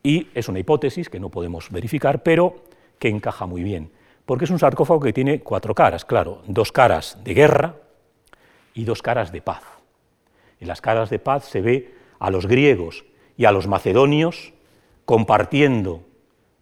y 0.00 0.28
es 0.32 0.48
una 0.48 0.60
hipótesis 0.60 1.08
que 1.08 1.18
no 1.18 1.28
podemos 1.28 1.72
verificar, 1.72 2.22
pero 2.22 2.72
que 2.98 3.08
encaja 3.08 3.46
muy 3.46 3.62
bien, 3.62 3.90
porque 4.26 4.44
es 4.44 4.50
un 4.50 4.58
sarcófago 4.58 5.00
que 5.00 5.12
tiene 5.12 5.40
cuatro 5.40 5.74
caras, 5.74 6.04
claro, 6.04 6.42
dos 6.46 6.72
caras 6.72 7.18
de 7.22 7.34
guerra 7.34 7.74
y 8.74 8.84
dos 8.84 9.02
caras 9.02 9.32
de 9.32 9.42
paz. 9.42 9.62
En 10.60 10.68
las 10.68 10.80
caras 10.80 11.10
de 11.10 11.18
paz 11.18 11.44
se 11.44 11.60
ve 11.60 11.94
a 12.18 12.30
los 12.30 12.46
griegos 12.46 13.04
y 13.36 13.44
a 13.44 13.52
los 13.52 13.66
macedonios 13.66 14.52
compartiendo 15.04 16.02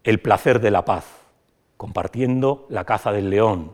el 0.03 0.19
placer 0.19 0.59
de 0.59 0.71
la 0.71 0.83
paz, 0.83 1.05
compartiendo 1.77 2.67
la 2.69 2.83
caza 2.83 3.11
del 3.11 3.29
león. 3.29 3.73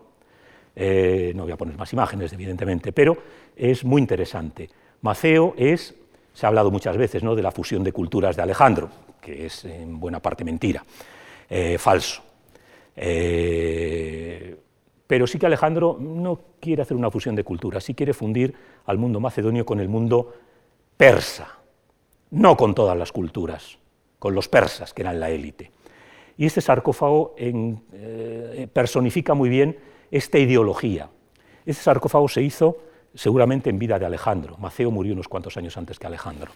Eh, 0.76 1.34
no 1.36 1.44
voy 1.44 1.52
a 1.52 1.58
poner 1.58 1.78
más 1.78 1.92
imágenes, 1.94 2.32
evidentemente, 2.32 2.92
pero 2.94 3.18
es 3.56 3.84
muy 3.84 4.02
interesante. 4.02 4.70
Maceo 5.02 5.54
es, 5.58 5.96
se 6.34 6.46
ha 6.46 6.50
hablado 6.50 6.72
muchas 6.72 6.96
veces 6.98 7.24
¿no? 7.24 7.36
de 7.36 7.42
la 7.42 7.52
fusión 7.52 7.84
de 7.84 7.92
culturas 7.92 8.36
de 8.36 8.44
Alejandro, 8.44 8.90
que 9.20 9.46
es 9.46 9.66
en 9.66 10.00
buena 10.00 10.20
parte 10.20 10.44
mentira, 10.44 10.84
eh, 11.50 11.78
falso. 11.78 12.29
Eh, 13.02 14.58
pero 15.08 15.26
sí 15.26 15.40
que 15.40 15.46
Alejandro 15.46 15.98
no 16.00 16.42
quiere 16.60 16.82
hacer 16.82 16.98
una 16.98 17.10
fusión 17.10 17.34
de 17.34 17.46
culturas, 17.46 17.84
sí 17.84 17.96
quiere 17.96 18.14
fundir 18.14 18.54
al 18.86 18.98
mundo 18.98 19.22
macedonio 19.22 19.66
con 19.66 19.80
el 19.80 19.88
mundo 19.88 20.34
persa, 20.98 21.60
no 22.32 22.58
con 22.58 22.76
todas 22.76 22.98
las 22.98 23.14
culturas, 23.14 23.80
con 24.20 24.36
los 24.36 24.50
persas, 24.50 24.94
que 24.94 25.02
eran 25.02 25.20
la 25.20 25.30
élite. 25.30 25.72
Y 26.38 26.46
este 26.46 26.60
sarcófago 26.60 27.36
eh, 27.38 28.68
personifica 28.72 29.34
muy 29.34 29.48
bien 29.50 29.78
esta 30.12 30.38
ideología. 30.38 31.10
Este 31.66 31.82
sarcófago 31.82 32.28
se 32.28 32.42
hizo 32.42 32.78
seguramente 33.14 33.70
en 33.70 33.80
vida 33.80 33.98
de 33.98 34.06
Alejandro. 34.06 34.58
Maceo 34.58 34.92
murió 34.92 35.14
unos 35.14 35.28
cuantos 35.28 35.56
años 35.58 35.78
antes 35.78 35.98
que 35.98 36.08
Alejandro. 36.08 36.52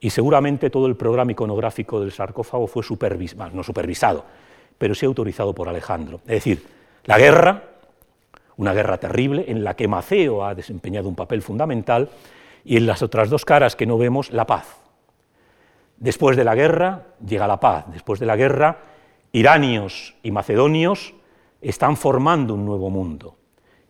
Y 0.00 0.10
seguramente 0.10 0.70
todo 0.70 0.86
el 0.86 0.96
programa 0.96 1.32
iconográfico 1.32 2.00
del 2.00 2.12
sarcófago 2.12 2.66
fue 2.66 2.82
no 3.52 3.62
supervisado, 3.62 4.24
pero 4.78 4.94
sí 4.94 5.06
autorizado 5.06 5.54
por 5.54 5.68
Alejandro. 5.68 6.20
Es 6.24 6.34
decir, 6.34 6.66
la 7.04 7.18
guerra, 7.18 7.62
una 8.56 8.72
guerra 8.72 8.98
terrible 8.98 9.44
en 9.48 9.64
la 9.64 9.74
que 9.74 9.88
Maceo 9.88 10.44
ha 10.44 10.54
desempeñado 10.54 11.08
un 11.08 11.14
papel 11.14 11.42
fundamental, 11.42 12.08
y 12.64 12.76
en 12.76 12.86
las 12.86 13.02
otras 13.02 13.28
dos 13.28 13.44
caras 13.44 13.76
que 13.76 13.86
no 13.86 13.98
vemos, 13.98 14.30
la 14.30 14.46
paz. 14.46 14.78
Después 15.98 16.36
de 16.36 16.44
la 16.44 16.54
guerra 16.54 17.02
llega 17.24 17.46
la 17.46 17.60
paz. 17.60 17.84
Después 17.92 18.18
de 18.20 18.26
la 18.26 18.36
guerra, 18.36 18.78
iranios 19.32 20.14
y 20.22 20.30
macedonios 20.30 21.14
están 21.60 21.96
formando 21.96 22.54
un 22.54 22.64
nuevo 22.64 22.90
mundo. 22.90 23.36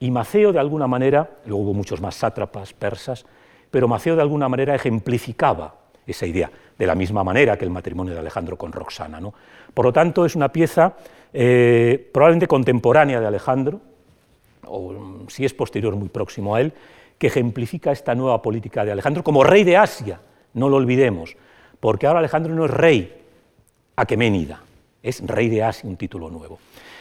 Y 0.01 0.11
Maceo, 0.11 0.53
de 0.53 0.59
alguna 0.59 0.87
manera, 0.87 1.39
luego 1.47 1.65
hubo 1.65 1.75
muchos 1.75 2.01
más 2.01 2.17
sátrapas 2.17 2.73
persas, 2.73 3.25
pero 3.71 3.89
Maceo 3.89 4.17
de 4.17 4.23
alguna 4.23 4.49
manera 4.49 4.75
ejemplificaba 4.75 5.84
esa 6.07 6.27
idea, 6.27 6.51
de 6.79 6.87
la 6.87 6.95
misma 6.95 7.25
manera 7.25 7.57
que 7.57 7.65
el 7.65 7.71
matrimonio 7.71 8.15
de 8.15 8.21
Alejandro 8.21 8.57
con 8.57 8.73
Roxana. 8.73 9.21
¿no? 9.21 9.35
Por 9.73 9.87
lo 9.87 9.93
tanto, 9.93 10.25
es 10.25 10.37
una 10.37 10.51
pieza 10.51 10.95
eh, 11.33 12.11
probablemente 12.13 12.47
contemporánea 12.47 13.21
de 13.21 13.27
Alejandro, 13.27 13.81
o 14.67 15.25
si 15.29 15.45
es 15.45 15.55
posterior, 15.55 15.97
muy 15.97 16.09
próximo 16.09 16.55
a 16.55 16.61
él, 16.61 16.73
que 17.19 17.29
ejemplifica 17.29 17.93
esta 17.93 18.15
nueva 18.15 18.43
política 18.43 18.85
de 18.85 18.93
Alejandro 18.93 19.23
como 19.23 19.45
rey 19.45 19.65
de 19.65 19.77
Asia, 19.77 20.21
no 20.55 20.69
lo 20.69 20.77
olvidemos, 20.77 21.37
porque 21.81 22.07
ahora 22.07 22.21
Alejandro 22.21 22.55
no 22.55 22.65
es 22.65 22.71
rey 22.71 23.15
aqueménida, 23.97 24.61
es 25.03 25.25
rey 25.27 25.49
de 25.49 25.63
Asia, 25.63 25.89
un 25.89 25.97
título 25.97 26.31
nuevo. 26.31 26.59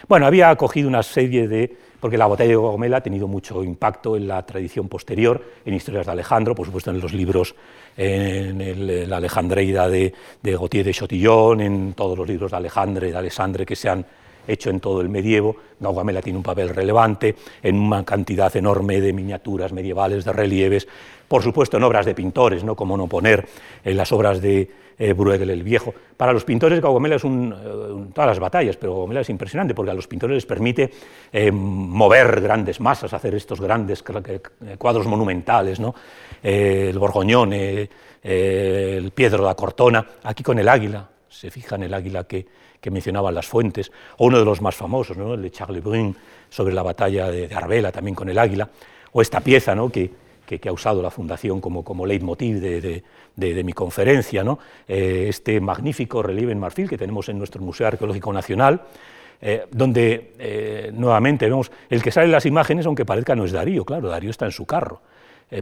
Bueno, 0.08 0.26
había 0.26 0.50
acogido 0.50 0.90
una 0.90 1.02
serie 1.02 1.48
de, 1.48 1.74
porque 2.00 2.18
la 2.18 2.28
batalla 2.28 2.50
de 2.50 2.56
Gomela 2.56 2.98
ha 2.98 3.02
tenido 3.02 3.28
mucho 3.28 3.64
impacto 3.64 4.18
en 4.18 4.28
la 4.28 4.46
tradición 4.46 4.90
posterior, 4.90 5.42
en 5.66 5.74
historias 5.74 6.06
de 6.06 6.12
Alejandro, 6.12 6.54
por 6.54 6.66
supuesto 6.66 6.92
en 6.92 7.00
los 7.00 7.14
libros, 7.14 7.56
en 7.96 9.10
la 9.10 9.18
Alejandreida 9.18 9.88
de, 9.88 10.14
de 10.42 10.52
Gautier 10.52 10.86
de 10.86 10.94
Chotillon, 10.94 11.62
en 11.62 11.94
todos 11.94 12.18
los 12.18 12.28
libros 12.28 12.52
de 12.52 12.58
Alejandre, 12.58 13.12
de 13.12 13.18
Alessandre 13.18 13.66
que 13.66 13.78
se 13.78 13.88
han 13.88 14.06
hecho 14.46 14.70
en 14.70 14.82
todo 14.82 15.00
el 15.00 15.08
medievo. 15.08 15.56
Gaugamela 15.80 16.22
tiene 16.22 16.38
un 16.38 16.44
papel 16.44 16.70
relevante 16.70 17.36
en 17.62 17.80
una 17.80 18.04
cantidad 18.04 18.54
enorme 18.58 19.00
de 19.00 19.14
miniaturas 19.14 19.72
medievales, 19.72 20.26
de 20.26 20.34
relieves, 20.34 20.86
por 21.30 21.44
supuesto 21.44 21.78
en 21.78 21.84
obras 21.84 22.06
de 22.06 22.14
pintores, 22.14 22.66
¿no? 22.66 22.76
como 22.76 22.98
no 22.98 23.08
poner 23.08 23.48
en 23.86 23.96
las 23.96 24.12
obras 24.12 24.42
de 24.42 24.70
eh, 24.98 25.14
Bruegel 25.14 25.50
el 25.50 25.64
Viejo. 25.64 25.94
Para 26.18 26.34
los 26.34 26.44
pintores 26.44 26.80
Gaugamela 26.80 27.16
es 27.16 27.24
un, 27.24 27.54
eh, 27.54 28.12
todas 28.14 28.30
las 28.30 28.40
batallas, 28.40 28.78
pero 28.78 28.94
Gaugamela 28.94 29.22
es 29.22 29.30
impresionante 29.30 29.74
porque 29.74 29.92
a 29.92 29.94
los 29.94 30.08
pintores 30.08 30.36
les 30.36 30.46
permite 30.46 30.92
eh, 31.32 31.52
mover 31.52 32.42
grandes 32.42 32.80
masas, 32.80 33.14
hacer 33.14 33.36
estos 33.36 33.60
grandes 33.60 34.04
cuadros 34.78 35.08
monumentales, 35.08 35.80
¿no? 35.80 35.94
el 36.42 36.98
Borgoñón, 37.00 37.54
el 37.54 39.12
Piedro 39.16 39.46
da 39.46 39.56
Cortona, 39.56 40.06
aquí 40.24 40.44
con 40.44 40.60
el 40.60 40.68
águila, 40.68 41.10
se 41.30 41.50
fija 41.50 41.76
en 41.76 41.84
el 41.84 41.94
águila 41.94 42.26
que, 42.26 42.46
que 42.84 42.92
mencionaban 42.92 43.34
las 43.34 43.48
fuentes, 43.48 43.92
o 44.18 44.26
uno 44.26 44.38
de 44.38 44.46
los 44.46 44.62
más 44.62 44.76
famosos, 44.76 45.16
¿no? 45.16 45.34
el 45.36 45.42
de 45.42 45.52
Charles 45.52 45.82
Brun, 45.82 46.16
sobre 46.50 46.74
la 46.74 46.84
batalla 46.84 47.32
de, 47.32 47.50
Arbela, 47.56 47.94
también 47.94 48.14
con 48.14 48.28
el 48.28 48.38
águila, 48.38 48.70
o 49.14 49.22
esta 49.22 49.40
pieza 49.40 49.74
¿no? 49.74 49.90
que, 49.90 50.12
que, 50.46 50.70
ha 50.70 50.72
usado 50.72 51.02
la 51.02 51.10
Fundación 51.10 51.62
como, 51.62 51.84
como 51.84 52.06
leitmotiv 52.06 52.60
de, 52.60 53.04
de, 53.36 53.64
mi 53.64 53.74
conferencia, 53.74 54.44
¿no? 54.44 54.60
Eh, 54.88 55.26
este 55.30 55.60
magnífico 55.60 56.22
relieve 56.22 56.52
en 56.52 56.60
marfil 56.60 56.90
que 56.90 56.98
tenemos 56.98 57.30
en 57.30 57.38
nuestro 57.38 57.62
Museo 57.62 57.88
Arqueológico 57.88 58.32
Nacional, 58.34 58.82
eh, 59.42 59.66
donde 59.72 60.34
eh, 60.40 60.92
nuevamente 60.94 61.46
vemos 61.46 61.72
el 61.90 62.02
que 62.02 62.12
sale 62.12 62.26
en 62.26 62.32
las 62.32 62.46
imágenes, 62.46 62.86
aunque 62.86 63.06
parezca 63.06 63.36
no 63.36 63.46
es 63.46 63.52
Darío, 63.52 63.86
claro, 63.86 64.10
Darío 64.10 64.30
está 64.30 64.46
en 64.46 64.52
su 64.52 64.66
carro. 64.66 65.02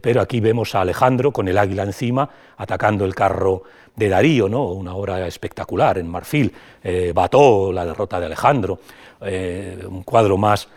Pero 0.02 0.22
aquí 0.22 0.40
vemos 0.40 0.74
a 0.74 0.82
Alejandro 0.82 1.34
con 1.34 1.50
el 1.50 1.58
águila 1.58 1.84
encima 1.84 2.30
atacando 2.56 3.04
el 3.04 3.14
carro 3.14 3.64
de 3.94 4.08
Darío, 4.08 4.48
¿no? 4.48 4.68
una 4.68 4.96
obra 4.96 5.28
espectacular 5.28 5.98
en 5.98 6.08
marfil, 6.08 6.54
Bató, 7.14 7.74
la 7.74 7.86
derrota 7.86 8.18
de 8.18 8.28
Alejandro, 8.28 8.80
un 9.20 10.04
cuadro 10.04 10.38
más 10.38 10.70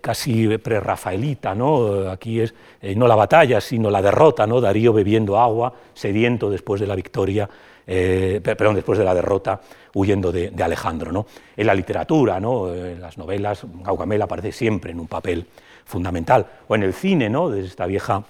casi 0.00 0.58
prerrafaelita, 0.58 1.54
¿no? 1.54 2.10
aquí 2.10 2.40
es 2.40 2.54
no 2.96 3.06
la 3.06 3.14
batalla, 3.14 3.60
sino 3.60 3.90
la 3.90 4.02
derrota, 4.02 4.46
¿no? 4.46 4.60
Darío 4.60 4.92
bebiendo 4.92 5.38
agua, 5.38 5.72
sediento 5.94 6.50
después 6.50 6.80
de 6.80 6.86
la 6.86 6.96
victoria, 6.96 7.48
perdón, 7.86 8.74
después 8.74 8.98
de 8.98 9.04
la 9.04 9.14
derrota, 9.14 9.60
huyendo 9.94 10.32
de, 10.32 10.52
Alejandro. 10.62 11.12
¿no? 11.12 11.26
En 11.56 11.66
la 11.66 11.74
literatura, 11.74 12.40
¿no? 12.40 12.72
en 12.72 13.00
las 13.00 13.18
novelas, 13.18 13.64
Gaugamela 13.82 14.24
aparece 14.24 14.52
siempre 14.52 14.92
en 14.92 15.00
un 15.00 15.08
papel 15.08 15.46
fundamental, 15.84 16.46
o 16.68 16.74
en 16.74 16.82
el 16.82 16.94
cine, 16.94 17.28
¿no? 17.28 17.50
de 17.50 17.64
esta 17.64 17.86
vieja 17.86 18.24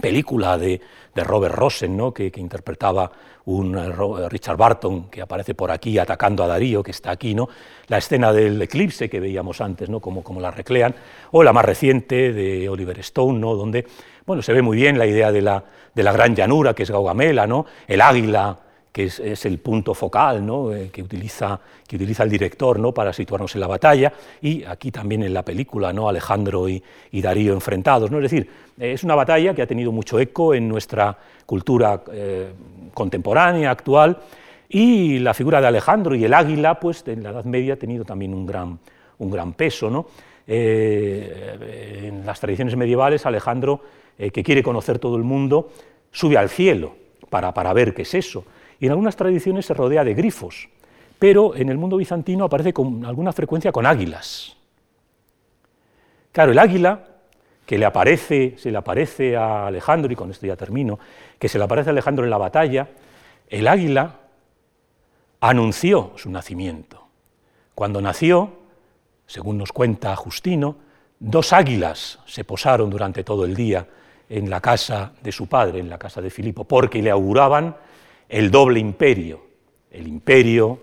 película 0.00 0.58
de, 0.58 0.80
Robert 1.14 1.54
Rosen, 1.54 1.96
¿no? 1.96 2.12
que, 2.12 2.30
interpretaba 2.36 3.10
un 3.46 3.78
eh, 3.78 3.88
eh, 3.88 4.28
Richard 4.28 4.56
Barton, 4.56 5.08
que 5.08 5.22
aparece 5.22 5.54
por 5.54 5.70
aquí 5.70 5.98
atacando 5.98 6.44
a 6.44 6.46
Darío, 6.46 6.82
que 6.82 6.90
está 6.90 7.10
aquí, 7.10 7.34
¿no? 7.34 7.48
la 7.88 7.98
escena 7.98 8.32
del 8.32 8.60
eclipse 8.60 9.08
que 9.08 9.18
veíamos 9.18 9.60
antes, 9.62 9.88
¿no? 9.88 10.00
como, 10.00 10.22
como 10.22 10.40
la 10.40 10.50
recrean, 10.50 10.94
o 11.30 11.42
la 11.42 11.54
más 11.54 11.64
reciente 11.64 12.32
de 12.32 12.68
Oliver 12.68 12.98
Stone, 12.98 13.38
¿no? 13.38 13.54
donde 13.54 13.86
bueno, 14.26 14.42
se 14.42 14.52
ve 14.52 14.60
muy 14.60 14.76
bien 14.76 14.98
la 14.98 15.06
idea 15.06 15.32
de 15.32 15.40
la, 15.40 15.64
de 15.94 16.02
la 16.02 16.12
gran 16.12 16.34
llanura, 16.34 16.74
que 16.74 16.82
es 16.82 16.90
Gaugamela, 16.90 17.46
¿no? 17.46 17.64
el 17.86 18.00
águila 18.00 18.58
que 18.96 19.04
es, 19.04 19.44
el 19.44 19.58
punto 19.58 19.92
focal. 19.92 20.42
Eh, 20.72 20.88
que, 20.90 21.02
utiliza, 21.02 21.60
el 21.90 22.30
director 22.30 22.94
para 22.94 23.12
situarnos 23.12 23.54
en 23.54 23.60
la 23.60 23.66
batalla, 23.66 24.10
y 24.40 24.64
aquí 24.64 24.90
también 24.90 25.22
en 25.22 25.34
la 25.34 25.44
película. 25.44 25.90
Alejandro 25.90 26.66
y, 26.66 26.82
Darío 27.12 27.52
enfrentados. 27.52 28.10
Es 28.10 28.22
decir, 28.22 28.48
eh, 28.80 28.92
es 28.92 29.04
una 29.04 29.14
batalla 29.14 29.52
que 29.52 29.60
ha 29.60 29.66
tenido 29.66 29.92
mucho 29.92 30.18
eco 30.18 30.54
en 30.54 30.66
nuestra 30.66 31.14
cultura 31.44 32.04
eh, 32.10 32.48
contemporánea, 32.94 33.70
actual, 33.70 34.16
y 34.66 35.18
la 35.18 35.34
figura 35.34 35.60
de 35.60 35.66
Alejandro 35.66 36.14
y 36.14 36.24
el 36.24 36.32
águila, 36.32 36.80
pues 36.80 37.04
en 37.06 37.22
la 37.22 37.28
Edad 37.32 37.44
Media 37.44 37.74
ha 37.74 37.76
tenido 37.76 38.06
también 38.06 38.32
un 38.32 38.46
gran, 38.46 38.78
peso. 39.52 40.08
en 40.46 42.24
las 42.24 42.40
tradiciones 42.40 42.74
medievales, 42.76 43.26
Alejandro, 43.26 43.82
que 44.16 44.42
quiere 44.42 44.62
conocer 44.62 44.98
todo 44.98 45.16
el 45.16 45.22
mundo, 45.22 45.68
sube 46.10 46.38
al 46.38 46.48
cielo 46.48 46.94
para 47.28 47.72
ver 47.74 47.92
qué 47.92 48.00
es 48.00 48.14
eso 48.14 48.42
y 48.78 48.86
en 48.86 48.92
algunas 48.92 49.16
tradiciones 49.16 49.66
se 49.66 49.74
rodea 49.74 50.04
de 50.04 50.14
grifos, 50.14 50.68
pero 51.18 51.54
en 51.54 51.68
el 51.68 51.78
mundo 51.78 51.96
bizantino 51.96 52.44
aparece 52.44 52.72
con 52.72 53.04
alguna 53.04 53.32
frecuencia 53.32 53.72
con 53.72 53.86
águilas. 53.86 54.56
Claro, 56.32 56.52
el 56.52 56.58
águila 56.58 57.04
que 57.64 57.78
le 57.78 57.84
aparece, 57.84 58.54
se 58.58 58.70
le 58.70 58.78
aparece 58.78 59.36
a 59.36 59.66
Alejandro, 59.66 60.12
y 60.12 60.16
con 60.16 60.30
esto 60.30 60.46
ya 60.46 60.56
termino, 60.56 60.98
que 61.38 61.48
se 61.48 61.58
le 61.58 61.64
aparece 61.64 61.90
a 61.90 61.92
Alejandro 61.92 62.24
en 62.24 62.30
la 62.30 62.38
batalla, 62.38 62.88
el 63.48 63.66
águila 63.66 64.20
anunció 65.40 66.12
su 66.16 66.30
nacimiento. 66.30 67.06
Cuando 67.74 68.00
nació, 68.00 68.52
según 69.26 69.58
nos 69.58 69.72
cuenta 69.72 70.14
Justino, 70.14 70.76
dos 71.18 71.52
águilas 71.52 72.20
se 72.26 72.44
posaron 72.44 72.90
durante 72.90 73.24
todo 73.24 73.44
el 73.44 73.54
día 73.54 73.86
en 74.28 74.48
la 74.50 74.60
casa 74.60 75.12
de 75.22 75.32
su 75.32 75.46
padre, 75.46 75.80
en 75.80 75.90
la 75.90 75.98
casa 75.98 76.20
de 76.20 76.30
Filipo, 76.30 76.64
porque 76.64 77.02
le 77.02 77.10
auguraban 77.10 77.76
el 78.28 78.50
doble 78.50 78.80
imperio, 78.80 79.40
el 79.90 80.08
imperio 80.08 80.80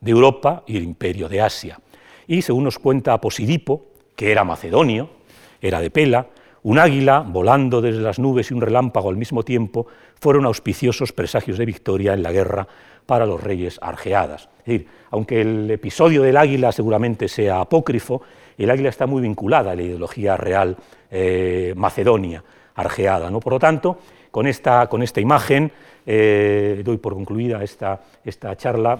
de 0.00 0.10
Europa 0.10 0.62
y 0.66 0.76
el 0.76 0.84
imperio 0.84 1.28
de 1.28 1.40
Asia. 1.40 1.78
Y 2.26 2.42
según 2.42 2.64
nos 2.64 2.78
cuenta 2.78 3.20
Posidipo, 3.20 3.86
que 4.14 4.32
era 4.32 4.44
macedonio, 4.44 5.10
era 5.60 5.80
de 5.80 5.90
Pela, 5.90 6.26
un 6.62 6.78
águila 6.78 7.20
volando 7.20 7.80
desde 7.80 8.00
las 8.00 8.18
nubes 8.18 8.50
y 8.50 8.54
un 8.54 8.60
relámpago 8.60 9.08
al 9.08 9.16
mismo 9.16 9.44
tiempo 9.44 9.86
fueron 10.20 10.46
auspiciosos 10.46 11.12
presagios 11.12 11.58
de 11.58 11.66
victoria 11.66 12.12
en 12.12 12.22
la 12.22 12.32
guerra 12.32 12.66
para 13.06 13.24
los 13.24 13.40
reyes 13.40 13.78
argeadas. 13.80 14.48
Es 14.60 14.64
decir, 14.66 14.88
aunque 15.12 15.42
el 15.42 15.70
episodio 15.70 16.22
del 16.22 16.36
águila 16.36 16.72
seguramente 16.72 17.28
sea 17.28 17.60
apócrifo, 17.60 18.22
el 18.58 18.68
águila 18.68 18.88
está 18.88 19.06
muy 19.06 19.22
vinculada 19.22 19.70
a 19.70 19.76
la 19.76 19.82
ideología 19.82 20.36
real 20.36 20.76
eh, 21.10 21.72
macedonia, 21.76 22.42
argeada. 22.74 23.30
¿no? 23.30 23.38
Por 23.38 23.52
lo 23.52 23.58
tanto, 23.60 23.98
con 24.36 24.46
esta, 24.46 24.86
con 24.86 25.02
esta 25.02 25.18
imagen 25.18 25.72
eh, 26.04 26.82
doy 26.84 26.98
por 26.98 27.14
concluida 27.14 27.64
esta, 27.64 28.02
esta 28.22 28.54
charla, 28.54 28.98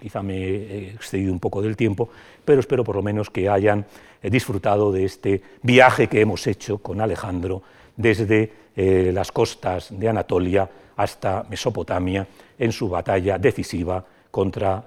quizá 0.00 0.22
me 0.22 0.38
he 0.38 0.88
excedido 0.94 1.30
un 1.30 1.38
poco 1.38 1.60
del 1.60 1.76
tiempo, 1.76 2.08
pero 2.42 2.60
espero 2.60 2.82
por 2.82 2.96
lo 2.96 3.02
menos 3.02 3.28
que 3.28 3.50
hayan 3.50 3.84
eh, 4.22 4.30
disfrutado 4.30 4.90
de 4.90 5.04
este 5.04 5.42
viaje 5.60 6.06
que 6.06 6.22
hemos 6.22 6.46
hecho 6.46 6.78
con 6.78 7.02
Alejandro 7.02 7.62
desde 7.94 8.50
eh, 8.74 9.10
las 9.12 9.30
costas 9.30 9.88
de 9.90 10.08
Anatolia 10.08 10.66
hasta 10.96 11.44
Mesopotamia 11.50 12.26
en 12.58 12.72
su 12.72 12.88
batalla 12.88 13.36
decisiva 13.36 14.02
contra 14.30 14.86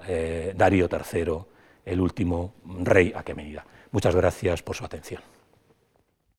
Darío 0.56 0.88
III, 0.90 1.38
el 1.84 2.00
último 2.00 2.54
rey 2.82 3.12
aquemenida. 3.14 3.64
Muchas 3.92 4.16
gracias 4.16 4.62
por 4.62 4.74
su 4.74 4.84
atención. 4.84 5.35